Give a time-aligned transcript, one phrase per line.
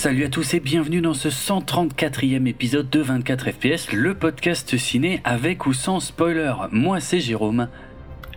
[0.00, 5.20] Salut à tous et bienvenue dans ce 134e épisode de 24 FPS, le podcast ciné
[5.24, 6.54] avec ou sans spoiler.
[6.72, 7.68] Moi c'est Jérôme.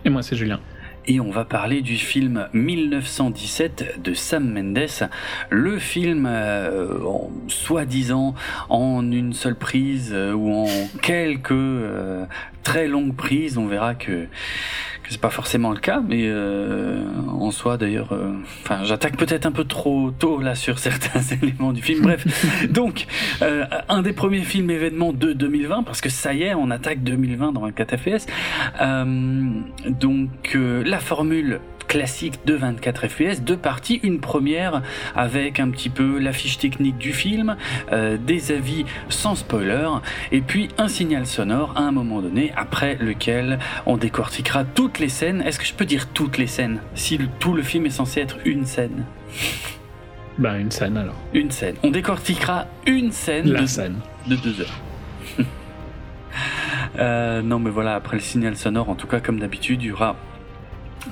[0.04, 0.60] Et moi c'est Julien.
[1.06, 5.08] Et on va parler du film 1917 de Sam Mendes,
[5.48, 8.34] le film euh, en soi-disant
[8.68, 10.66] en une seule prise euh, ou en
[11.00, 12.26] quelques euh,
[12.62, 13.56] très longues prises.
[13.56, 14.26] On verra que
[15.04, 19.44] que c'est pas forcément le cas, mais euh, en soi d'ailleurs, euh, enfin j'attaque peut-être
[19.44, 22.02] un peu trop tôt là sur certains éléments du film.
[22.02, 22.26] Bref,
[22.70, 23.06] donc
[23.42, 27.02] euh, un des premiers films événements de 2020, parce que ça y est, on attaque
[27.02, 28.26] 2020 dans le 4 FPS.
[30.00, 31.60] donc la formule
[31.94, 34.82] classique de 24 FPS, deux parties, une première
[35.14, 37.54] avec un petit peu l'affiche technique du film,
[37.92, 39.88] euh, des avis sans spoiler,
[40.32, 45.08] et puis un signal sonore à un moment donné, après lequel on décortiquera toutes les
[45.08, 45.40] scènes.
[45.42, 48.38] Est-ce que je peux dire toutes les scènes Si tout le film est censé être
[48.44, 49.04] une scène?
[50.38, 51.14] Ben une scène alors.
[51.32, 51.76] Une scène.
[51.84, 54.00] On décortiquera une scène, La de, scène.
[54.26, 54.80] de deux heures.
[56.96, 59.92] Euh, non mais voilà, après le signal sonore, en tout cas comme d'habitude, il y
[59.92, 60.14] aura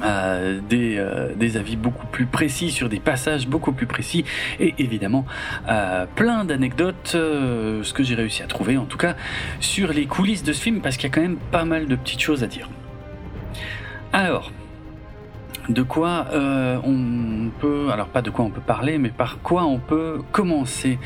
[0.01, 4.25] euh, des, euh, des, avis beaucoup plus précis sur des passages beaucoup plus précis
[4.59, 5.27] et évidemment
[5.69, 9.17] euh, plein d'anecdotes, ce que j'ai réussi à trouver en tout cas
[9.61, 11.97] sur les coulisses de ce film parce qu'il y a quand même pas mal de
[11.97, 12.71] petites choses à dire.
[14.15, 14.51] Alors,
[15.69, 19.79] de quoi on peut, alors pas de quoi on peut parler, mais par quoi on
[19.79, 20.99] peut commencer?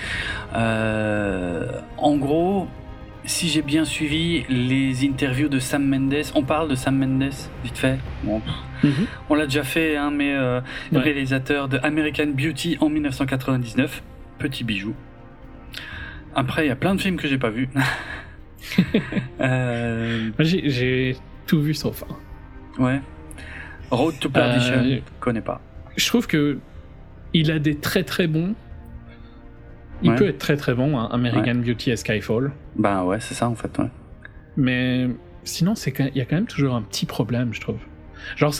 [0.54, 2.68] en gros,
[3.26, 7.32] si j'ai bien suivi les interviews de Sam Mendes, on parle de Sam Mendes,
[7.64, 7.98] vite fait.
[8.22, 8.40] Bon,
[8.82, 9.06] mm -hmm.
[9.28, 10.60] On l'a déjà fait, hein, mais euh,
[10.92, 11.00] ouais.
[11.00, 14.02] réalisateur de American Beauty en 1999,
[14.38, 14.94] petit bijou.
[16.34, 17.68] Après, il y a plein de films que j'ai pas vus.
[19.40, 20.30] euh...
[20.38, 21.16] J'ai
[21.46, 22.84] tout vu sauf un.
[22.84, 23.00] Ouais.
[23.90, 25.60] Road to Perdition, euh, connais pas.
[25.96, 26.58] Je trouve que
[27.32, 28.54] il a des très très bons
[30.02, 30.16] il ouais.
[30.16, 31.72] peut être très très bon, hein, American ouais.
[31.72, 32.52] Beauty et Skyfall.
[32.76, 33.90] Bah ouais, c'est ça en fait, ouais.
[34.56, 35.08] Mais
[35.44, 37.78] sinon, il y a quand même toujours un petit problème, je trouve.
[38.36, 38.52] Genre,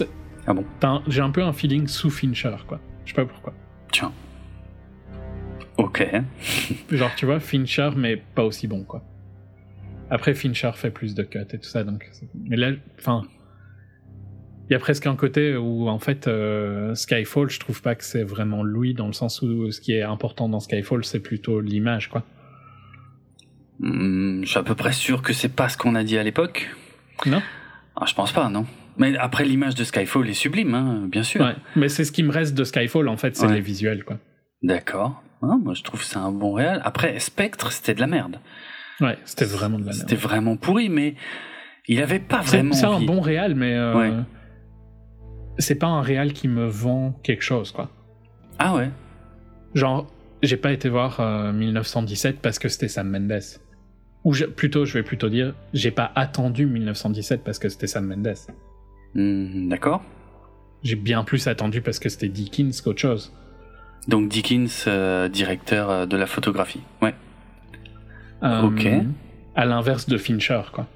[0.46, 0.64] ah bon?
[1.08, 2.80] j'ai un peu un feeling sous Fincher, quoi.
[3.04, 3.52] Je sais pas pourquoi.
[3.92, 4.12] Tiens.
[5.76, 6.06] Ok.
[6.90, 9.02] Genre, tu vois, Fincher, mais pas aussi bon, quoi.
[10.10, 12.08] Après, Fincher fait plus de cuts et tout ça, donc.
[12.48, 13.22] Mais là, enfin.
[14.68, 18.02] Il y a presque un côté où, en fait, euh, Skyfall, je trouve pas que
[18.02, 21.60] c'est vraiment lui, dans le sens où ce qui est important dans Skyfall, c'est plutôt
[21.60, 22.24] l'image, quoi.
[23.78, 26.22] Mmh, je suis à peu près sûr que c'est pas ce qu'on a dit à
[26.22, 26.68] l'époque.
[27.26, 27.42] Non
[27.94, 28.66] ah, Je pense pas, non.
[28.96, 31.42] Mais après, l'image de Skyfall est sublime, hein, bien sûr.
[31.42, 33.54] Ouais, mais c'est ce qui me reste de Skyfall, en fait, c'est ouais.
[33.54, 34.18] les visuels, quoi.
[34.62, 35.22] D'accord.
[35.42, 36.80] Ah, moi, je trouve que c'est un bon réel.
[36.82, 38.40] Après, Spectre, c'était de la merde.
[39.00, 40.00] Ouais, c'était vraiment de la merde.
[40.00, 41.14] C'était vraiment pourri, mais
[41.86, 42.72] il avait pas vraiment.
[42.72, 43.74] C'est un bon réel, mais.
[43.74, 43.94] Euh...
[43.94, 44.12] Ouais
[45.58, 47.90] c'est pas un réal qui me vend quelque chose, quoi.
[48.58, 48.90] Ah ouais
[49.74, 50.06] Genre,
[50.42, 53.42] j'ai pas été voir euh, 1917 parce que c'était Sam Mendes.
[54.24, 58.06] Ou je, plutôt, je vais plutôt dire, j'ai pas attendu 1917 parce que c'était Sam
[58.06, 58.34] Mendes.
[59.14, 60.02] Mmh, D'accord.
[60.82, 63.32] J'ai bien plus attendu parce que c'était Dickens qu'autre chose.
[64.08, 67.14] Donc Dickens, euh, directeur de la photographie, ouais.
[68.42, 68.86] Euh, ok.
[69.54, 70.86] À l'inverse de Fincher, quoi.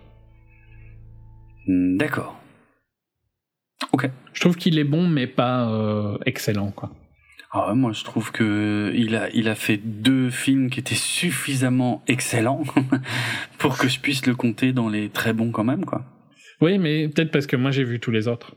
[1.66, 2.38] Mmh, D'accord.
[3.92, 4.10] Ok.
[4.32, 6.90] Je trouve qu'il est bon, mais pas euh, excellent, quoi.
[7.52, 12.00] Ah moi je trouve que il a il a fait deux films qui étaient suffisamment
[12.06, 12.62] excellents
[13.58, 16.04] pour que je puisse le compter dans les très bons quand même, quoi.
[16.60, 18.54] Oui, mais peut-être parce que moi j'ai vu tous les autres.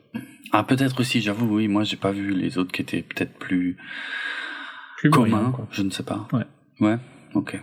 [0.52, 1.56] Ah peut-être aussi, j'avoue.
[1.56, 3.78] Oui, moi j'ai pas vu les autres qui étaient peut-être plus
[4.98, 5.56] plus communs.
[5.72, 6.28] Je ne sais pas.
[6.32, 6.46] Ouais.
[6.80, 6.98] Ouais.
[7.34, 7.60] Ok.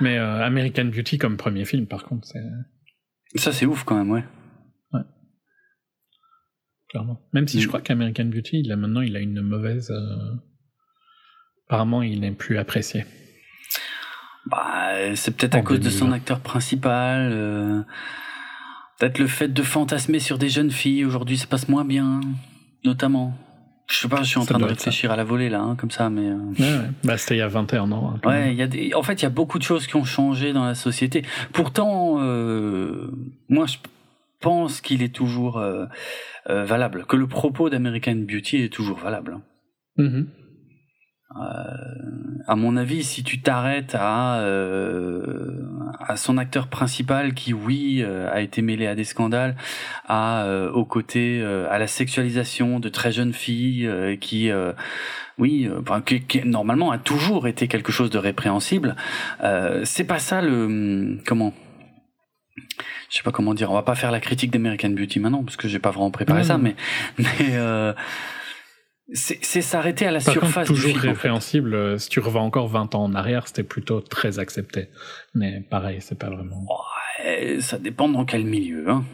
[0.00, 2.42] Mais euh, American Beauty comme premier film, par contre, c'est.
[3.40, 4.24] Ça c'est ouf quand même, ouais.
[6.96, 7.20] Clairement.
[7.32, 7.60] Même si mmh.
[7.60, 9.90] je crois qu'American Beauty, là maintenant, il a une mauvaise.
[9.90, 10.34] Euh...
[11.68, 13.04] Apparemment, il n'est plus apprécié.
[14.46, 17.30] Bah, c'est peut-être à cause de son acteur principal.
[17.32, 17.82] Euh...
[18.98, 21.04] Peut-être le fait de fantasmer sur des jeunes filles.
[21.04, 22.20] Aujourd'hui, ça passe moins bien,
[22.84, 23.36] notamment.
[23.90, 25.76] Je sais pas, je suis en Ça train de réfléchir à la volée là, hein,
[25.76, 26.28] comme ça, mais.
[26.30, 26.90] euh, Ouais, ouais.
[27.04, 28.14] Bah, c'était il y a 21 ans.
[28.14, 28.94] hein, Ouais, il y a des.
[28.94, 31.22] En fait, il y a beaucoup de choses qui ont changé dans la société.
[31.52, 33.10] Pourtant, euh,
[33.48, 33.76] moi, je
[34.40, 35.86] pense qu'il est toujours euh,
[36.48, 39.34] euh, valable, que le propos d'American Beauty est toujours valable.
[39.34, 39.42] hein.
[39.98, 40.28] Mhm.
[41.40, 45.60] Euh, à mon avis, si tu t'arrêtes à euh,
[45.98, 49.56] à son acteur principal qui, oui, a été mêlé à des scandales,
[50.06, 53.90] à au côté à la sexualisation de très jeunes filles,
[54.20, 54.52] qui,
[55.38, 58.96] oui, enfin, qui, qui, normalement a toujours été quelque chose de répréhensible.
[59.42, 61.52] Euh, c'est pas ça le comment.
[63.10, 63.70] Je sais pas comment dire.
[63.70, 66.42] On va pas faire la critique d'American Beauty maintenant parce que j'ai pas vraiment préparé
[66.44, 66.64] ça, non.
[66.64, 66.76] mais
[67.18, 67.92] mais euh,
[69.12, 70.98] c'est s'arrêter à la Par surface contre, toujours du film.
[70.98, 71.08] en fait.
[71.08, 71.74] répréhensible.
[71.74, 74.88] euh, Si tu revas encore 20 ans en arrière, c'était plutôt très accepté.
[75.34, 76.66] Mais pareil, c'est pas vraiment.
[77.24, 78.90] Ouais, ça dépend dans quel milieu.
[78.90, 79.04] Hein.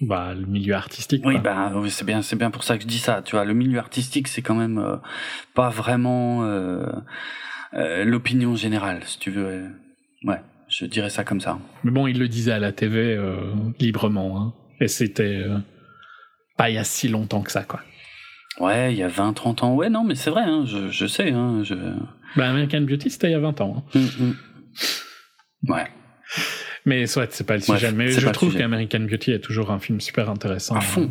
[0.00, 1.22] Bah, le milieu artistique.
[1.26, 3.22] Oui, bah, oui, c'est bien, c'est bien pour ça que je dis ça.
[3.22, 4.96] Tu vois, le milieu artistique, c'est quand même euh,
[5.54, 6.86] pas vraiment euh,
[7.74, 9.66] euh, l'opinion générale, si tu veux.
[10.24, 11.58] Ouais, je dirais ça comme ça.
[11.84, 13.36] Mais bon, il le disait à la TV euh,
[13.78, 14.40] librement.
[14.40, 14.54] Hein.
[14.80, 15.58] Et c'était euh,
[16.56, 17.80] pas il y a si longtemps que ça, quoi.
[18.60, 19.74] Ouais, il y a 20, 30 ans.
[19.74, 21.30] Ouais, non, mais c'est vrai, hein, je, je sais.
[21.32, 21.74] Hein, je...
[22.36, 23.84] Bah, American Beauty, c'était il y a 20 ans.
[23.94, 23.98] hein.
[23.98, 24.36] Hum, hum.
[25.68, 25.86] Ouais.
[26.86, 27.92] Mais soit c'est pas le Bref, sujet.
[27.92, 30.76] Mais je trouve qu'American Beauty est toujours un film super intéressant.
[30.76, 31.10] À fond.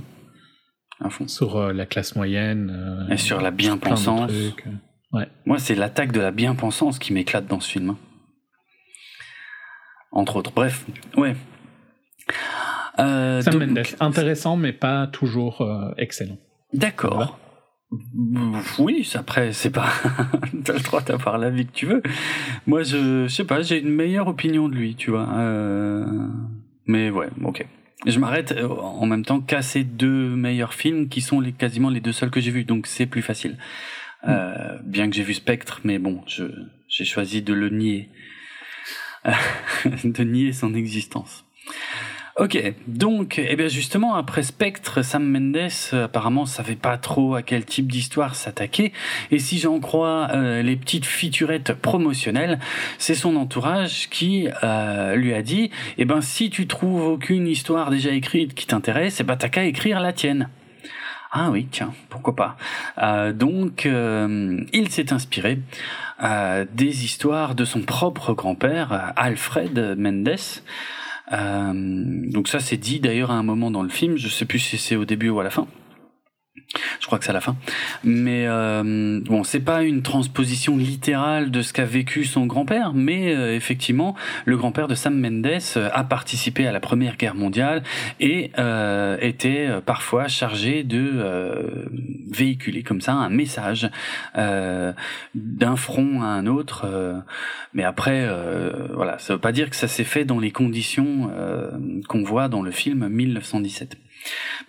[0.99, 1.27] À fond.
[1.27, 3.07] Sur euh, la classe moyenne.
[3.09, 4.31] Et sur la bien-pensance.
[4.31, 4.65] trucs.
[5.45, 7.95] Moi, c'est l'attaque de la bien-pensance qui m'éclate dans ce film.
[10.13, 10.51] Entre autres.
[10.53, 10.85] Bref,
[11.17, 11.35] ouais.
[12.99, 16.37] Euh, Sam donc- Mendes, intéressant, mais pas toujours euh, excellent.
[16.73, 17.39] D'accord.
[18.79, 19.87] Oui, après, c'est pas.
[20.65, 22.01] T'as le droit d'avoir l'avis que tu veux.
[22.65, 25.27] Moi, je, je sais pas, j'ai une meilleure opinion de lui, tu vois.
[25.35, 26.05] Euh,
[26.87, 27.65] Mais ouais, ok.
[28.05, 31.89] Je m'arrête euh, en même temps qu'à ces deux meilleurs films qui sont les, quasiment
[31.89, 33.57] les deux seuls que j'ai vus, donc c'est plus facile.
[34.27, 36.43] Euh, bien que j'ai vu Spectre, mais bon, je,
[36.87, 38.09] j'ai choisi de le nier.
[40.03, 41.45] de nier son existence.
[42.39, 47.63] Ok, donc, eh bien justement, après Spectre, Sam Mendes apparemment savait pas trop à quel
[47.63, 48.91] type d'histoire s'attaquer,
[49.29, 52.57] et si j'en crois euh, les petites featurettes promotionnelles,
[52.97, 55.69] c'est son entourage qui euh, lui a dit,
[55.99, 59.65] eh ben si tu trouves aucune histoire déjà écrite qui t'intéresse, eh ben t'as qu'à
[59.65, 60.49] écrire la tienne.
[61.35, 62.57] Ah oui, tiens, pourquoi pas.
[62.99, 65.59] Euh, donc, euh, il s'est inspiré
[66.23, 70.37] euh, des histoires de son propre grand-père, Alfred Mendes.
[71.31, 74.15] Donc ça, c'est dit d'ailleurs à un moment dans le film.
[74.15, 75.65] Je sais plus si c'est au début ou à la fin.
[76.99, 77.55] Je crois que c'est à la fin.
[78.03, 83.33] Mais euh, bon, c'est pas une transposition littérale de ce qu'a vécu son grand-père, mais
[83.35, 84.15] euh, effectivement,
[84.45, 85.45] le grand-père de Sam Mendes
[85.77, 87.83] euh, a participé à la Première Guerre mondiale
[88.19, 91.85] et euh, était euh, parfois chargé de euh,
[92.31, 93.89] véhiculer comme ça un message
[94.33, 96.85] d'un front à un autre.
[97.73, 98.27] mais après,
[98.93, 101.31] voilà, ça veut pas dire que ça s'est fait dans les conditions
[102.07, 103.97] qu'on voit dans le film 1917.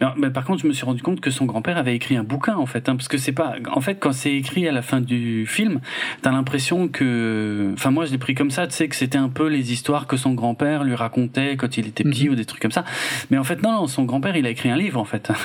[0.01, 2.25] Mais, mais par contre, je me suis rendu compte que son grand-père avait écrit un
[2.25, 4.83] bouquin en fait, hein, parce que c'est pas, en fait, quand c'est écrit à la
[4.83, 5.81] fin du film,
[6.23, 9.29] t'as l'impression que, enfin moi je l'ai pris comme ça, tu sais que c'était un
[9.29, 12.33] peu les histoires que son grand-père lui racontait quand il était petit Mhm.
[12.33, 12.85] ou des trucs comme ça.
[13.31, 15.31] Mais en fait non, non, son grand-père il a écrit un livre en fait.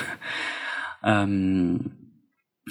[1.06, 1.78] Euh,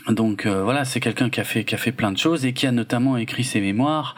[0.08, 2.54] donc euh, voilà, c'est quelqu'un qui a fait qui a fait plein de choses et
[2.54, 4.16] qui a notamment écrit ses mémoires,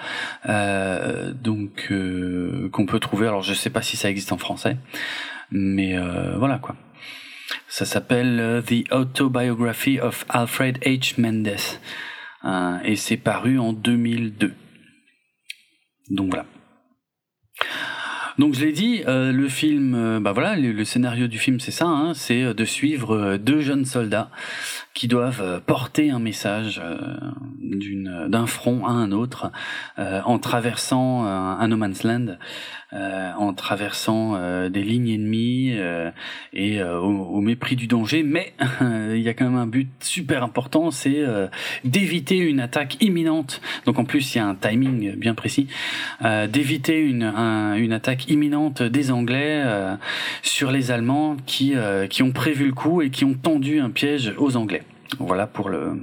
[0.50, 3.28] euh, donc euh, qu'on peut trouver.
[3.28, 4.76] Alors je sais pas si ça existe en français,
[5.50, 6.76] mais euh, voilà quoi.
[7.68, 11.20] Ça s'appelle euh, The Autobiography of Alfred H.
[11.20, 11.58] Mendes
[12.44, 14.52] Euh, et c'est paru en 2002.
[16.10, 16.46] Donc voilà.
[18.40, 21.86] Donc je l'ai dit, euh, le film, bah voilà, le, scénario du film c'est ça,
[21.86, 24.32] hein, c'est de suivre deux jeunes soldats
[24.96, 26.82] qui doivent porter un message
[27.60, 29.52] d'un front à un autre
[29.98, 32.38] en traversant un, un no man's land,
[32.94, 36.12] euh, en traversant euh, des lignes ennemies euh,
[36.54, 38.24] et euh, au, au mépris du danger.
[38.24, 41.48] Mais il y a quand même un but super important, c'est euh,
[41.86, 43.62] d'éviter une attaque imminente.
[43.86, 45.68] Donc en plus il y a un timing bien précis,
[46.50, 49.64] d'éviter une un- une attaque imminente des Anglais
[50.42, 51.74] sur les Allemands qui
[52.10, 54.84] qui ont prévu le coup et qui ont tendu un piège aux Anglais.
[55.20, 56.00] Voilà pour le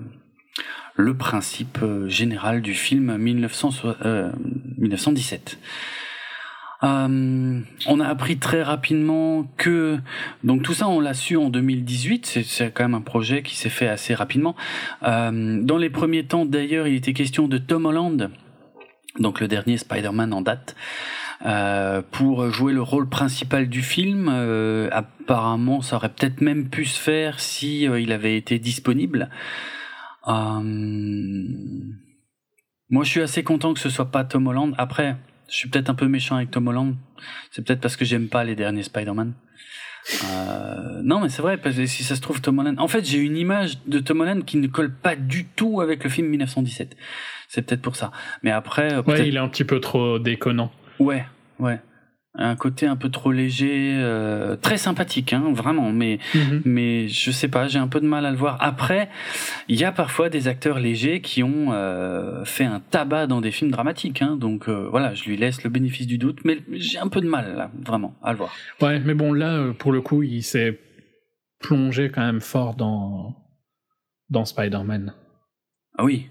[0.97, 1.79] le principe
[2.09, 3.71] général du film 1900,
[4.05, 4.31] euh,
[4.79, 5.59] 1917.
[6.85, 9.99] Euh, on a appris très rapidement que
[10.45, 13.69] donc tout ça on l'a su en 2018 c'est quand même un projet qui s'est
[13.69, 14.55] fait assez rapidement.
[15.03, 18.31] Euh, dans les premiers temps d'ailleurs il était question de Tom Holland
[19.19, 20.77] donc le dernier Spider-Man en date
[21.47, 24.29] euh, pour jouer le rôle principal du film.
[24.31, 29.31] Euh, apparemment ça aurait peut-être même pu se faire si euh, il avait été disponible.
[30.27, 30.61] Euh,
[32.91, 34.75] moi je suis assez content que ce soit pas Tom Holland.
[34.79, 35.17] Après
[35.49, 36.95] je suis peut-être un peu méchant avec Tom Holland.
[37.51, 39.33] C'est peut-être parce que j'aime pas les derniers Spider-Man.
[40.25, 42.79] Euh, non, mais c'est vrai, parce que si ça se trouve, Tom Holland.
[42.79, 46.05] En fait, j'ai une image de Tom Holland qui ne colle pas du tout avec
[46.05, 46.97] le film 1917.
[47.49, 48.13] C'est peut-être pour ça.
[48.43, 49.03] Mais après, euh.
[49.03, 50.71] Ouais, il est un petit peu trop déconnant.
[50.99, 51.27] Ouais,
[51.59, 51.81] ouais.
[52.41, 55.91] Un côté un peu trop léger, euh, très sympathique, hein, vraiment.
[55.91, 56.63] Mais Mhm.
[56.65, 58.57] mais je sais pas, j'ai un peu de mal à le voir.
[58.61, 59.09] Après,
[59.67, 63.51] il y a parfois des acteurs légers qui ont euh, fait un tabac dans des
[63.51, 66.99] films dramatiques, hein, donc euh, voilà, je lui laisse le bénéfice du doute, mais j'ai
[66.99, 68.55] un peu de mal là, vraiment, à le voir.
[68.81, 70.79] Ouais, mais bon, là, pour le coup, il s'est
[71.61, 73.35] plongé quand même fort dans,
[74.31, 75.13] dans Spider-Man.
[75.99, 76.29] Ah oui.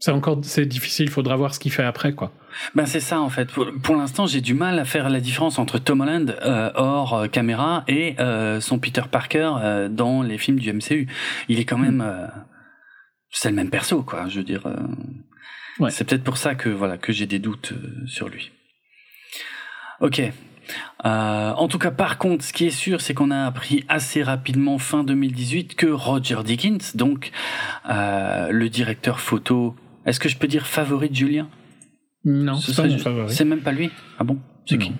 [0.00, 2.32] C'est encore c'est difficile, il faudra voir ce qu'il fait après quoi.
[2.74, 3.50] Ben c'est ça en fait.
[3.50, 7.14] Pour, pour l'instant, j'ai du mal à faire la différence entre Tom Holland euh, hors
[7.14, 11.08] euh, caméra et euh, son Peter Parker dans les films du MCU.
[11.48, 12.26] Il est quand même euh,
[13.30, 14.62] c'est le même perso quoi, je veux dire.
[15.80, 15.90] Ouais.
[15.90, 17.72] C'est peut-être pour ça que voilà que j'ai des doutes
[18.06, 18.52] sur lui.
[20.00, 20.22] Ok.
[21.04, 24.22] Euh, en tout cas, par contre, ce qui est sûr, c'est qu'on a appris assez
[24.22, 27.30] rapidement fin 2018 que Roger Dickens, donc
[27.88, 29.74] euh, le directeur photo,
[30.08, 31.48] est-ce que je peux dire favori de Julien?
[32.24, 33.32] Non, Ce c'est favori.
[33.32, 33.90] C'est même pas lui?
[34.18, 34.38] Ah bon?
[34.66, 34.92] C'est qui?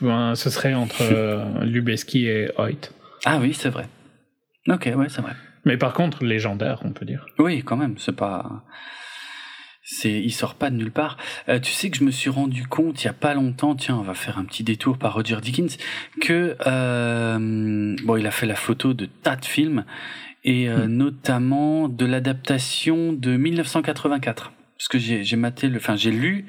[0.00, 2.90] Ben, ce serait entre euh, Lubeski et Hoyt.
[3.24, 3.88] Ah oui, c'est vrai.
[4.68, 5.32] Ok, ouais, c'est vrai.
[5.64, 7.26] Mais par contre, légendaire, on peut dire.
[7.38, 8.64] Oui, quand même, c'est pas.
[9.86, 11.18] C'est, il sort pas de nulle part.
[11.48, 13.96] Euh, tu sais que je me suis rendu compte il y a pas longtemps, tiens,
[13.96, 15.76] on va faire un petit détour par Roger Dickens,
[16.22, 19.84] que euh, bon, il a fait la photo de tas de films
[20.44, 26.10] et euh, notamment de l'adaptation de 1984, parce que j'ai, j'ai maté le, enfin j'ai
[26.10, 26.46] lu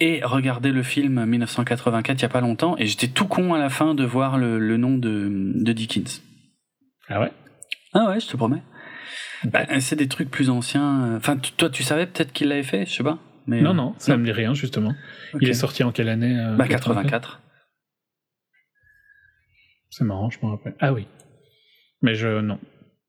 [0.00, 3.58] et regardé le film 1984 il y a pas longtemps et j'étais tout con à
[3.58, 6.22] la fin de voir le, le nom de, de Dickens.
[7.08, 7.32] Ah ouais?
[7.92, 8.62] Ah ouais, je te promets.
[9.44, 11.04] Bah, c'est des trucs plus anciens.
[11.04, 13.18] euh, Enfin, toi, tu savais peut-être qu'il l'avait fait, je sais pas.
[13.46, 14.94] Mais Non, euh, non, ça me dit rien, justement.
[15.40, 17.40] Il est sorti en quelle année euh, Bah, 84.
[19.90, 20.74] C'est marrant, je me rappelle.
[20.80, 21.06] Ah oui.
[22.02, 22.40] Mais je.
[22.40, 22.58] Non.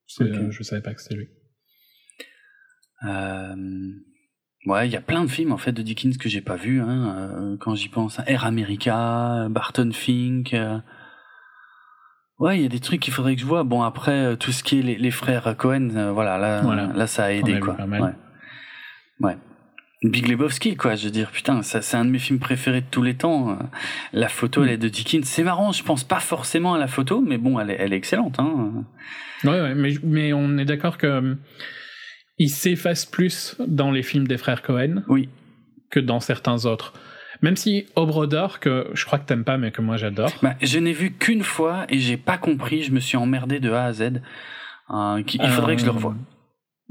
[0.07, 0.51] C'est- Ok.
[0.51, 1.29] Je savais pas que c'était lui.
[3.05, 3.55] Euh,
[4.65, 6.79] Ouais, il y a plein de films en fait de Dickens que j'ai pas vu
[6.79, 8.17] hein, euh, quand j'y pense.
[8.19, 8.23] hein.
[8.27, 10.53] Air America, Barton Fink.
[10.53, 10.79] euh,
[12.39, 13.63] Ouais, il y a des trucs qu'il faudrait que je vois.
[13.65, 16.87] Bon après euh, tout ce qui est les, les frères Cohen, euh, voilà, là, Voilà.
[16.93, 17.75] là ça a aidé quoi.
[17.75, 18.01] pas mal.
[18.01, 18.13] Ouais.
[19.27, 19.37] ouais.
[20.03, 22.85] Big Lebowski quoi, je veux dire putain, ça c'est un de mes films préférés de
[22.91, 23.57] tous les temps.
[24.11, 27.21] La photo elle est de Dickens, c'est marrant, je pense pas forcément à la photo,
[27.21, 28.37] mais bon elle est, elle est excellente.
[28.39, 28.83] Hein.
[29.45, 31.07] Ouais, ouais, mais, mais on est d'accord que.
[31.07, 31.35] euh,
[32.37, 35.29] Il s'efface plus dans les films des frères Cohen Oui.
[35.89, 36.93] que dans certains autres.
[37.41, 40.31] Même si Obrodor, que je crois que t'aimes pas, mais que moi j'adore.
[40.41, 43.69] Bah, je n'ai vu qu'une fois et j'ai pas compris, je me suis emmerdé de
[43.71, 44.21] A à Z.
[44.91, 46.15] Euh, il faudrait que je le revoie.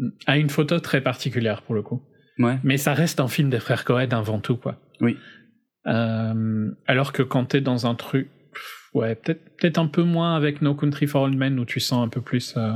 [0.01, 2.03] Euh, A une photo très particulière pour le coup.
[2.39, 2.59] Ouais.
[2.65, 4.77] Mais ça reste un film des frères Cohen avant tout, quoi.
[5.01, 5.17] Oui.
[5.87, 8.29] Euh, alors que quand t'es dans un truc,
[8.95, 12.05] ouais, peut-être peut-être un peu moins avec No Country for Old Men où tu sens
[12.05, 12.73] un peu plus euh,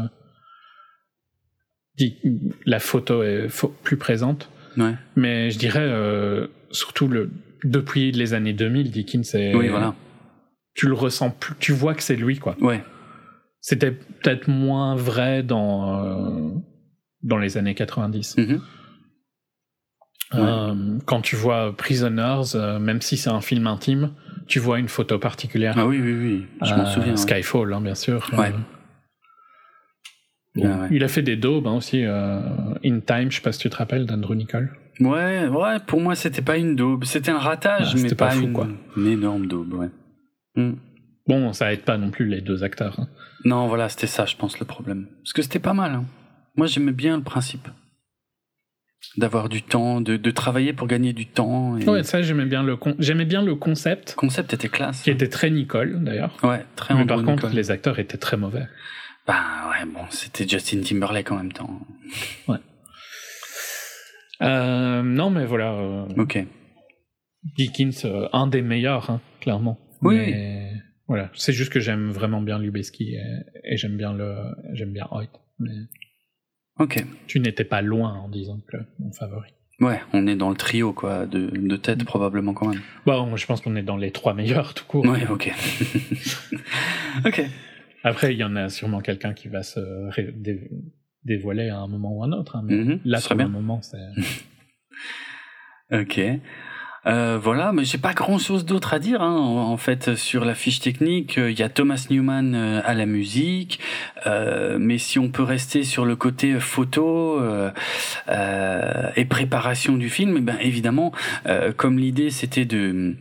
[2.66, 3.48] la photo est
[3.82, 4.50] plus présente.
[4.76, 4.94] Ouais.
[5.14, 7.30] Mais je dirais euh, surtout le
[7.64, 9.94] depuis les années 2000, Dickens, c'est Oui, voilà.
[10.74, 12.56] tu le ressens plus, tu vois que c'est lui, quoi.
[12.60, 12.82] Ouais.
[13.60, 16.62] C'était peut-être moins vrai dans
[17.22, 18.36] dans les années 90.
[20.34, 24.12] Euh, quand tu vois Prisoners, euh, même si c'est un film intime,
[24.48, 25.74] tu vois une photo particulière.
[25.78, 26.46] Ah oui, oui, oui.
[26.62, 27.16] Je m'en Euh, souviens.
[27.16, 28.28] Skyfall, hein, bien sûr.
[28.36, 28.52] Ouais.
[30.54, 30.88] Bon, Ah ouais.
[30.90, 32.02] Il a fait des daubes hein, aussi.
[32.04, 34.70] In Time, je sais pas si tu te rappelles d'Andrew Nicole.
[35.00, 37.04] Ouais, ouais, pour moi, c'était pas une daube.
[37.04, 38.66] C'était un ratage, Ah, mais c'était pas, pas fou, une, quoi.
[38.96, 39.90] une énorme daube, ouais.
[40.56, 40.72] Hmm.
[41.28, 42.98] Bon, ça aide pas non plus les deux acteurs.
[43.00, 43.08] hein.
[43.44, 45.06] Non, voilà, c'était ça, je pense, le problème.
[45.22, 46.00] Parce que c'était pas mal.
[46.56, 47.68] Moi, j'aimais bien le principe.
[49.16, 51.78] D'avoir du temps, de, de travailler pour gagner du temps.
[51.78, 55.02] Et Ouais, ça j'aimais bien le con- j'aimais bien le concept, Le concept était classe.
[55.02, 56.36] qui était très Nicole d'ailleurs.
[56.42, 57.52] Ouais, très Mais par contre, Nicole.
[57.56, 58.66] les acteurs étaient très mauvais.
[59.26, 61.80] Bah ouais, bon, c'était Justin Timberlake en même temps.
[64.42, 66.38] Euh, non, mais voilà, euh, Ok.
[67.56, 69.78] Dickens, euh, un des meilleurs, hein, clairement.
[70.02, 70.16] Oui.
[70.16, 70.72] Mais,
[71.08, 73.22] voilà, c'est juste que j'aime vraiment bien Lubeski et,
[73.72, 74.36] et j'aime bien le,
[74.74, 75.30] j'aime bien Hoyt.
[75.58, 75.70] Mais
[76.78, 77.04] Ok.
[77.26, 79.50] tu n'étais pas loin en disant que mon favori.
[79.80, 82.80] Ouais, on est dans le trio, quoi, de, de tête probablement quand même.
[83.04, 85.04] Bon, je pense qu'on est dans les trois meilleurs tout court.
[85.04, 85.52] Ouais, ok.
[87.26, 87.42] ok.
[88.04, 89.80] Après, il y en a sûrement quelqu'un qui va se
[90.32, 90.70] dé-
[91.24, 92.56] dévoiler à un moment ou un autre.
[92.56, 93.46] hein, mais Mhm, là, ce serait pour bien.
[93.46, 93.98] le moment, c'est.
[95.92, 96.20] Ok.
[97.06, 100.54] Euh, voilà, mais j'ai pas grand chose d'autre à dire hein, en, fait sur la
[100.54, 101.38] fiche technique.
[101.38, 103.78] Euh, Il y a Thomas Newman euh, à la musique,
[104.26, 107.70] euh, mais si on peut rester sur le côté photo euh,
[108.28, 111.12] euh, et préparation du film, eh ben évidemment,
[111.46, 113.14] euh, comme l'idée c'était de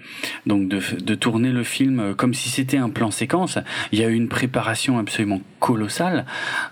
[0.48, 3.60] donc de, de tourner le film euh, comme si c'était un plan séquence,
[3.92, 6.26] il y a eu une préparation absolument colossale,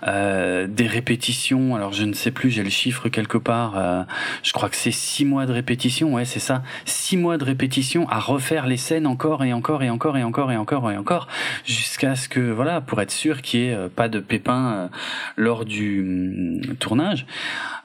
[0.06, 1.76] euh, des répétitions.
[1.76, 3.76] Alors je ne sais plus, j'ai le chiffre quelque part.
[3.76, 4.02] euh,
[4.42, 6.62] je crois que c'est six mois de répétition, ouais, c'est ça.
[7.04, 10.50] Six mois de répétition à refaire les scènes encore et encore et encore et encore
[10.50, 11.28] et encore et encore,
[11.66, 14.88] jusqu'à ce que, voilà, pour être sûr qu'il n'y ait euh, pas de pépins euh,
[15.36, 17.26] lors du hum, tournage.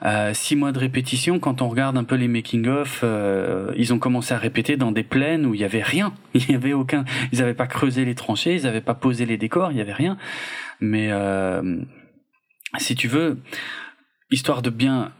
[0.06, 3.98] Euh, six mois de répétition, quand on regarde un peu les making-of, euh, ils ont
[3.98, 6.14] commencé à répéter dans des plaines où il y avait rien.
[6.34, 9.36] Il y avait aucun, ils n'avaient pas creusé les tranchées, ils n'avaient pas posé les
[9.36, 10.16] décors, il y avait rien.
[10.80, 11.10] Mais
[12.78, 13.36] si tu veux,
[14.30, 15.12] histoire de bien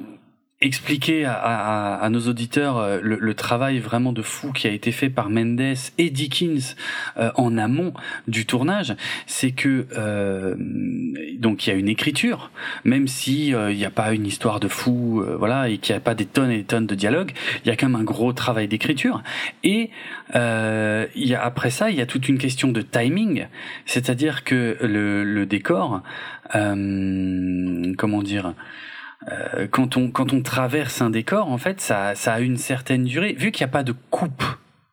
[0.62, 4.70] expliquer à, à, à, nos auditeurs euh, le, le, travail vraiment de fou qui a
[4.70, 6.76] été fait par Mendes et Dickens
[7.16, 7.94] euh, en amont
[8.28, 8.94] du tournage,
[9.26, 10.54] c'est que euh,
[11.38, 12.50] donc il y a une écriture,
[12.84, 15.96] même si euh, il n'y a pas une histoire de fou, voilà, et qu'il n'y
[15.96, 17.32] a pas des tonnes et des tonnes de dialogue,
[17.64, 19.22] il y a quand même un gros travail d'écriture.
[19.64, 19.90] Et
[20.34, 23.46] y a, après ça, il y a toute une question de timing,
[23.86, 26.02] c'est-à-dire que le, le décor,
[26.52, 28.54] comment dire
[29.28, 33.04] euh, quand on quand on traverse un décor, en fait, ça ça a une certaine
[33.04, 33.34] durée.
[33.34, 34.44] Vu qu'il n'y a pas de coupe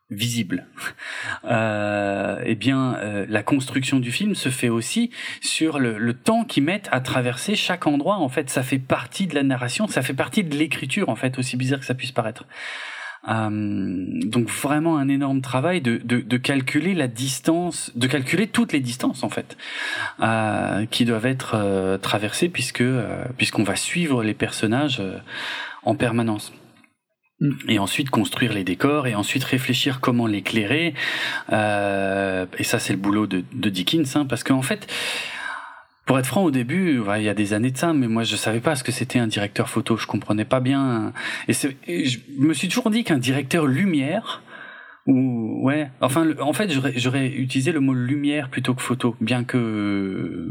[0.10, 0.68] visible,
[1.46, 6.46] euh, eh bien, euh, la construction du film se fait aussi sur le, le temps
[6.46, 8.18] qu'ils mettent à traverser chaque endroit.
[8.18, 11.38] En fait, ça fait partie de la narration, ça fait partie de l'écriture, en fait,
[11.40, 12.46] aussi bizarre que ça puisse paraître.
[13.30, 18.72] Euh, donc vraiment un énorme travail de, de, de, calculer la distance, de calculer toutes
[18.72, 19.58] les distances en fait,
[20.22, 25.18] euh, qui doivent être euh, traversées puisque euh, puisqu'on va suivre les personnages euh,
[25.84, 26.54] en permanence.
[27.42, 27.52] Mm.
[27.68, 30.94] Et ensuite construire les décors et ensuite réfléchir comment l'éclairer.
[31.50, 34.88] et ça c'est le boulot de, de Dickens, hein, parce qu'en fait
[36.08, 38.38] pour être franc, au début, il y a des années de ça, mais moi je
[38.38, 39.98] savais pas ce que c'était un directeur photo.
[39.98, 41.12] Je comprenais pas bien.
[41.50, 41.54] Et,
[41.86, 44.42] et je me suis toujours dit qu'un directeur lumière,
[45.08, 50.50] ou ouais, enfin, en fait, j'aurais utilisé le mot lumière plutôt que photo, bien que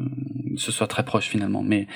[0.57, 1.63] ce soit très proche finalement.
[1.63, 1.87] Mais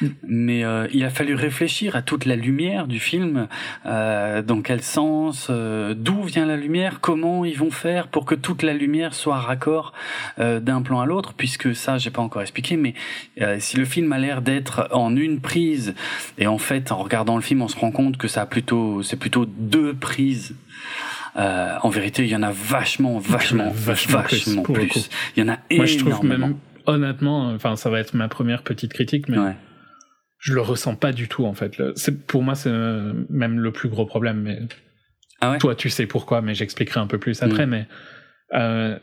[0.00, 0.06] mm.
[0.26, 3.46] mais euh, il a fallu réfléchir à toute la lumière du film,
[3.86, 8.34] euh, dans quel sens, euh, d'où vient la lumière, comment ils vont faire pour que
[8.34, 9.92] toute la lumière soit raccord
[10.38, 12.76] euh, d'un plan à l'autre, puisque ça, j'ai pas encore expliqué.
[12.76, 12.94] Mais
[13.40, 15.94] euh, si le film a l'air d'être en une prise,
[16.38, 19.02] et en fait, en regardant le film, on se rend compte que ça a plutôt,
[19.02, 20.56] c'est plutôt deux prises.
[21.36, 25.08] Euh, en vérité, il y en a vachement, vachement, vachement, vachement plus.
[25.36, 25.76] Il y en a énormément.
[25.76, 29.56] Moi, je trouve même, honnêtement, enfin, ça va être ma première petite critique, mais ouais.
[30.38, 31.80] je le ressens pas du tout, en fait.
[31.94, 34.40] C'est, pour moi, c'est même le plus gros problème.
[34.40, 34.60] Mais
[35.40, 35.58] ah ouais?
[35.58, 37.66] toi, tu sais pourquoi, mais j'expliquerai un peu plus après.
[37.66, 37.70] Mm.
[37.70, 37.86] Mais
[38.54, 38.98] euh,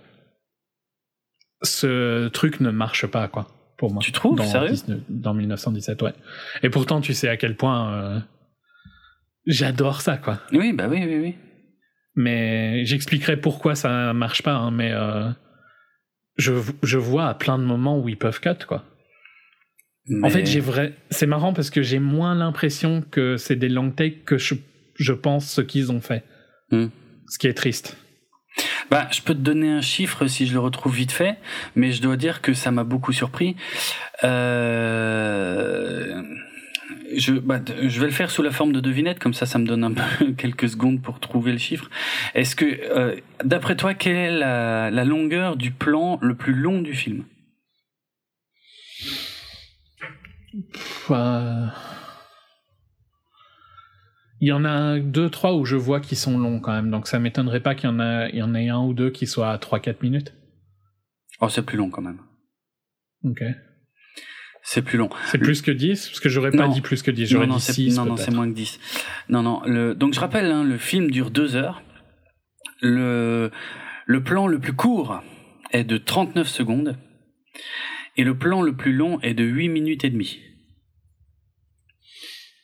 [1.61, 4.01] ce truc ne marche pas, quoi, pour moi.
[4.03, 4.75] Tu trouves dans, Sérieux?
[5.09, 6.13] dans 1917, ouais.
[6.63, 8.19] Et pourtant, tu sais à quel point euh,
[9.45, 10.39] j'adore ça, quoi.
[10.51, 11.35] Oui, bah oui, oui, oui.
[12.17, 15.30] Mais j'expliquerai pourquoi ça marche pas, hein, mais euh,
[16.36, 16.51] je,
[16.82, 18.84] je vois à plein de moments où ils peuvent cut, quoi.
[20.08, 20.25] Mais...
[20.25, 20.95] En fait, j'ai vrai.
[21.12, 24.56] C'est marrant parce que j'ai moins l'impression que c'est des long takes que je,
[24.95, 26.23] je pense ce qu'ils ont fait.
[26.71, 26.88] Mm.
[27.30, 27.97] Ce qui est triste.
[28.89, 31.38] Bah, je peux te donner un chiffre si je le retrouve vite fait,
[31.75, 33.56] mais je dois dire que ça m'a beaucoup surpris.
[34.23, 36.23] Euh
[37.15, 39.65] je, bah, je vais le faire sous la forme de devinette, comme ça, ça me
[39.65, 41.89] donne un peu quelques secondes pour trouver le chiffre.
[42.36, 46.82] Est-ce que, euh, d'après toi, quelle est la, la, longueur du plan le plus long
[46.82, 47.24] du film?
[51.12, 51.67] Euh...
[54.39, 57.08] Il y en a deux, trois où je vois qui sont longs quand même, donc
[57.08, 59.26] ça m'étonnerait pas qu'il y en a, il y en ait un ou deux qui
[59.26, 60.36] soient à 3-4 minutes.
[61.41, 62.20] Oh, c'est plus long quand même.
[63.24, 63.43] Ok.
[64.69, 65.10] C'est plus long.
[65.27, 67.95] C'est plus que 10 Parce que j'aurais pas dit plus que 10, j'aurais dit 6.
[67.95, 68.82] Non, non, c'est moins que 10.
[69.30, 69.62] Non, non.
[69.65, 69.95] Le...
[69.95, 71.82] Donc je rappelle, hein, le film dure 2 heures.
[72.82, 73.49] Le...
[74.06, 75.23] le plan le plus court
[75.71, 76.97] est de 39 secondes.
[78.17, 80.38] Et le plan le plus long est de 8 minutes et demie.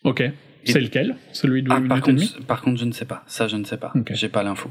[0.04, 0.24] Ok.
[0.66, 1.16] C'est lequel?
[1.32, 2.36] Celui de 8 ah, minutes par et contre, demie?
[2.46, 3.24] Par contre, je ne sais pas.
[3.28, 3.94] Ça, je ne sais pas.
[3.96, 4.13] Okay.
[4.13, 4.70] J'ai pas l'info.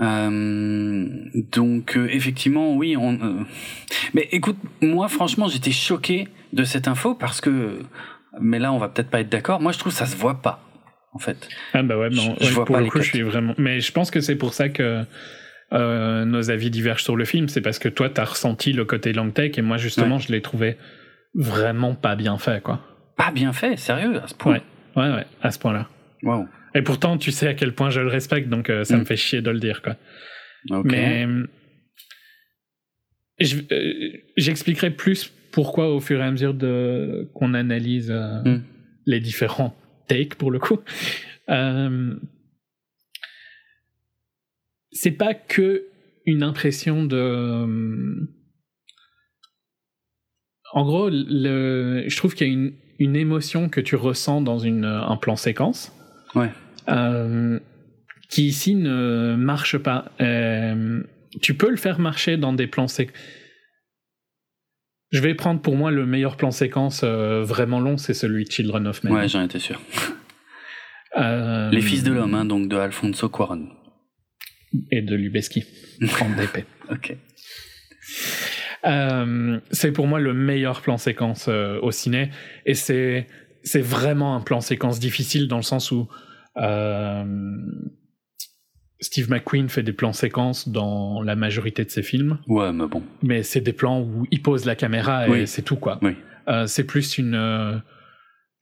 [0.00, 1.08] Euh,
[1.52, 2.96] donc euh, effectivement, oui.
[2.96, 3.44] On, euh...
[4.14, 7.80] Mais écoute, moi franchement, j'étais choqué de cette info parce que,
[8.40, 9.60] mais là, on va peut-être pas être d'accord.
[9.60, 10.60] Moi, je trouve que ça se voit pas,
[11.12, 11.48] en fait.
[11.72, 12.36] Ah bah ouais, non.
[12.40, 13.54] Je, je vois pour pas le coup, je suis vraiment.
[13.58, 15.04] Mais je pense que c'est pour ça que
[15.72, 17.48] nos avis divergent sur le film.
[17.48, 20.22] C'est parce que toi, t'as ressenti le côté long take et moi, justement, ouais.
[20.22, 20.76] je l'ai trouvé
[21.34, 22.80] vraiment pas bien fait, quoi.
[23.16, 24.60] Pas bien fait, sérieux, à ce point.
[24.96, 25.88] Ouais, ouais, ouais à ce point-là.
[26.22, 26.48] Waouh.
[26.76, 29.00] Et pourtant, tu sais à quel point je le respecte, donc euh, ça mm.
[29.00, 29.96] me fait chier de le dire, quoi.
[30.68, 30.88] Okay.
[30.88, 31.26] Mais
[34.36, 38.62] j'expliquerai euh, plus pourquoi au fur et à mesure de qu'on analyse euh, mm.
[39.06, 39.74] les différents
[40.06, 40.80] takes pour le coup.
[44.92, 45.86] c'est pas que
[46.26, 48.28] une impression de.
[50.72, 54.58] En gros, le, je trouve qu'il y a une, une émotion que tu ressens dans
[54.58, 55.92] une, un plan séquence.
[56.34, 56.50] Ouais.
[56.88, 57.58] Euh,
[58.28, 60.10] qui ici ne marche pas.
[60.20, 61.02] Euh,
[61.40, 63.16] tu peux le faire marcher dans des plans séquences.
[65.12, 68.50] Je vais prendre pour moi le meilleur plan séquence euh, vraiment long, c'est celui de
[68.50, 69.12] Children of Men.
[69.12, 69.80] Ouais, j'en étais sûr.
[71.16, 73.68] Les Fils de l'Homme, hein, donc de Alfonso Cuarón.
[74.90, 75.64] Et de Lubeski,
[76.20, 76.66] en DP.
[76.90, 77.16] ok.
[78.84, 82.30] Euh, c'est pour moi le meilleur plan séquence euh, au ciné
[82.66, 83.26] et c'est
[83.64, 86.08] c'est vraiment un plan séquence difficile dans le sens où
[89.00, 92.38] Steve McQueen fait des plans séquences dans la majorité de ses films.
[92.48, 93.02] Ouais, mais bon.
[93.22, 95.98] Mais c'est des plans où il pose la caméra et c'est tout quoi.
[96.02, 96.16] Oui.
[96.48, 97.82] Euh, c'est plus une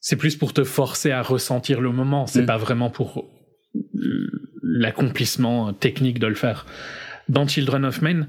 [0.01, 2.47] c'est plus pour te forcer à ressentir le moment, c'est Mm.
[2.47, 3.31] pas vraiment pour
[4.63, 6.67] l'accomplissement technique de le faire.
[7.29, 8.27] Dans Children of Men,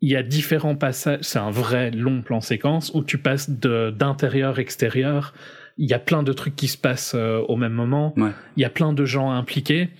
[0.00, 3.90] il y a différents passages, c'est un vrai long plan séquence où tu passes de-
[3.90, 5.32] d'intérieur extérieur,
[5.76, 8.30] il y a plein de trucs qui se passent euh, au même moment, Ouais.
[8.56, 9.90] il y a plein de gens impliqués.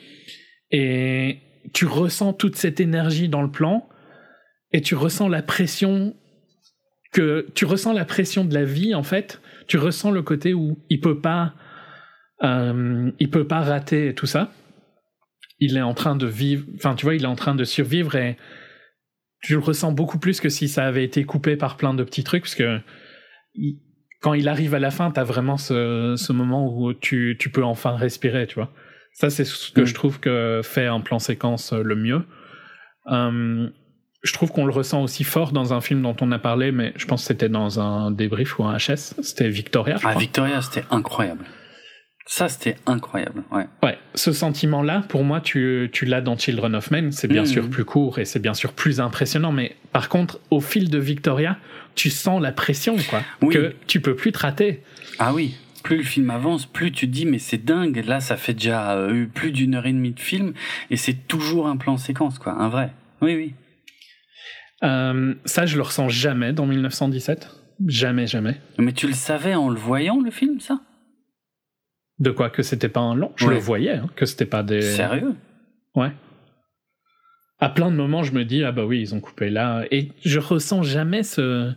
[0.70, 1.38] Et
[1.72, 3.88] tu ressens toute cette énergie dans le plan
[4.72, 6.14] et tu ressens la pression
[7.12, 9.40] que tu ressens la pression de la vie en fait.
[9.68, 11.54] Tu ressens le côté où il peut pas
[12.42, 14.52] euh, il peut pas rater tout ça.
[15.58, 18.14] Il est en train de vivre enfin tu vois il est en train de survivre
[18.16, 18.36] et
[19.42, 22.24] tu le ressens beaucoup plus que si ça avait été coupé par plein de petits
[22.24, 22.80] trucs parce que
[23.54, 23.80] il-
[24.26, 27.64] quand il arrive à la fin t'as vraiment ce, ce moment où tu, tu peux
[27.64, 28.70] enfin respirer tu vois
[29.12, 29.86] ça c'est ce que Mm.
[29.86, 32.22] je trouve que fait un plan séquence euh, le mieux
[33.08, 33.68] Euh,
[34.24, 36.92] je trouve qu'on le ressent aussi fort dans un film dont on a parlé, mais
[36.96, 39.14] je pense que c'était dans un débrief ou un HS.
[39.22, 40.14] C'était Victoria, Ah.
[40.18, 41.44] Victoria, c'était incroyable.
[42.28, 43.44] Ça, c'était incroyable.
[43.52, 43.66] Ouais.
[43.84, 47.12] Ouais, ce sentiment-là, pour moi, tu, tu l'as dans Children of Men.
[47.12, 47.46] C'est bien Mhm.
[47.46, 50.98] sûr plus court et c'est bien sûr plus impressionnant, mais par contre, au fil de
[50.98, 51.56] Victoria,
[51.94, 53.22] tu sens la pression, quoi.
[53.42, 53.54] Oui.
[53.54, 54.82] Que tu peux plus te rater.
[55.20, 55.54] Ah oui.
[55.84, 58.04] Plus le film avance, plus tu te dis mais c'est dingue.
[58.04, 60.52] Là, ça fait déjà euh, eu plus d'une heure et demie de film
[60.90, 62.54] et c'est toujours un plan séquence, quoi.
[62.60, 62.92] Un vrai.
[63.22, 63.54] Oui, oui.
[64.82, 67.48] Euh, ça, je le ressens jamais dans 1917.
[67.86, 68.56] Jamais, jamais.
[68.78, 70.80] Mais tu le savais en le voyant, le film, ça?
[72.18, 73.32] De quoi que c'était pas un long.
[73.36, 73.54] Je Ouais.
[73.54, 74.80] le voyais, hein, que c'était pas des.
[74.82, 75.34] Sérieux?
[75.94, 76.12] Ouais.
[77.58, 79.84] À plein de moments, je me dis, ah bah oui, ils ont coupé là.
[79.90, 81.72] Et je ressens jamais ce,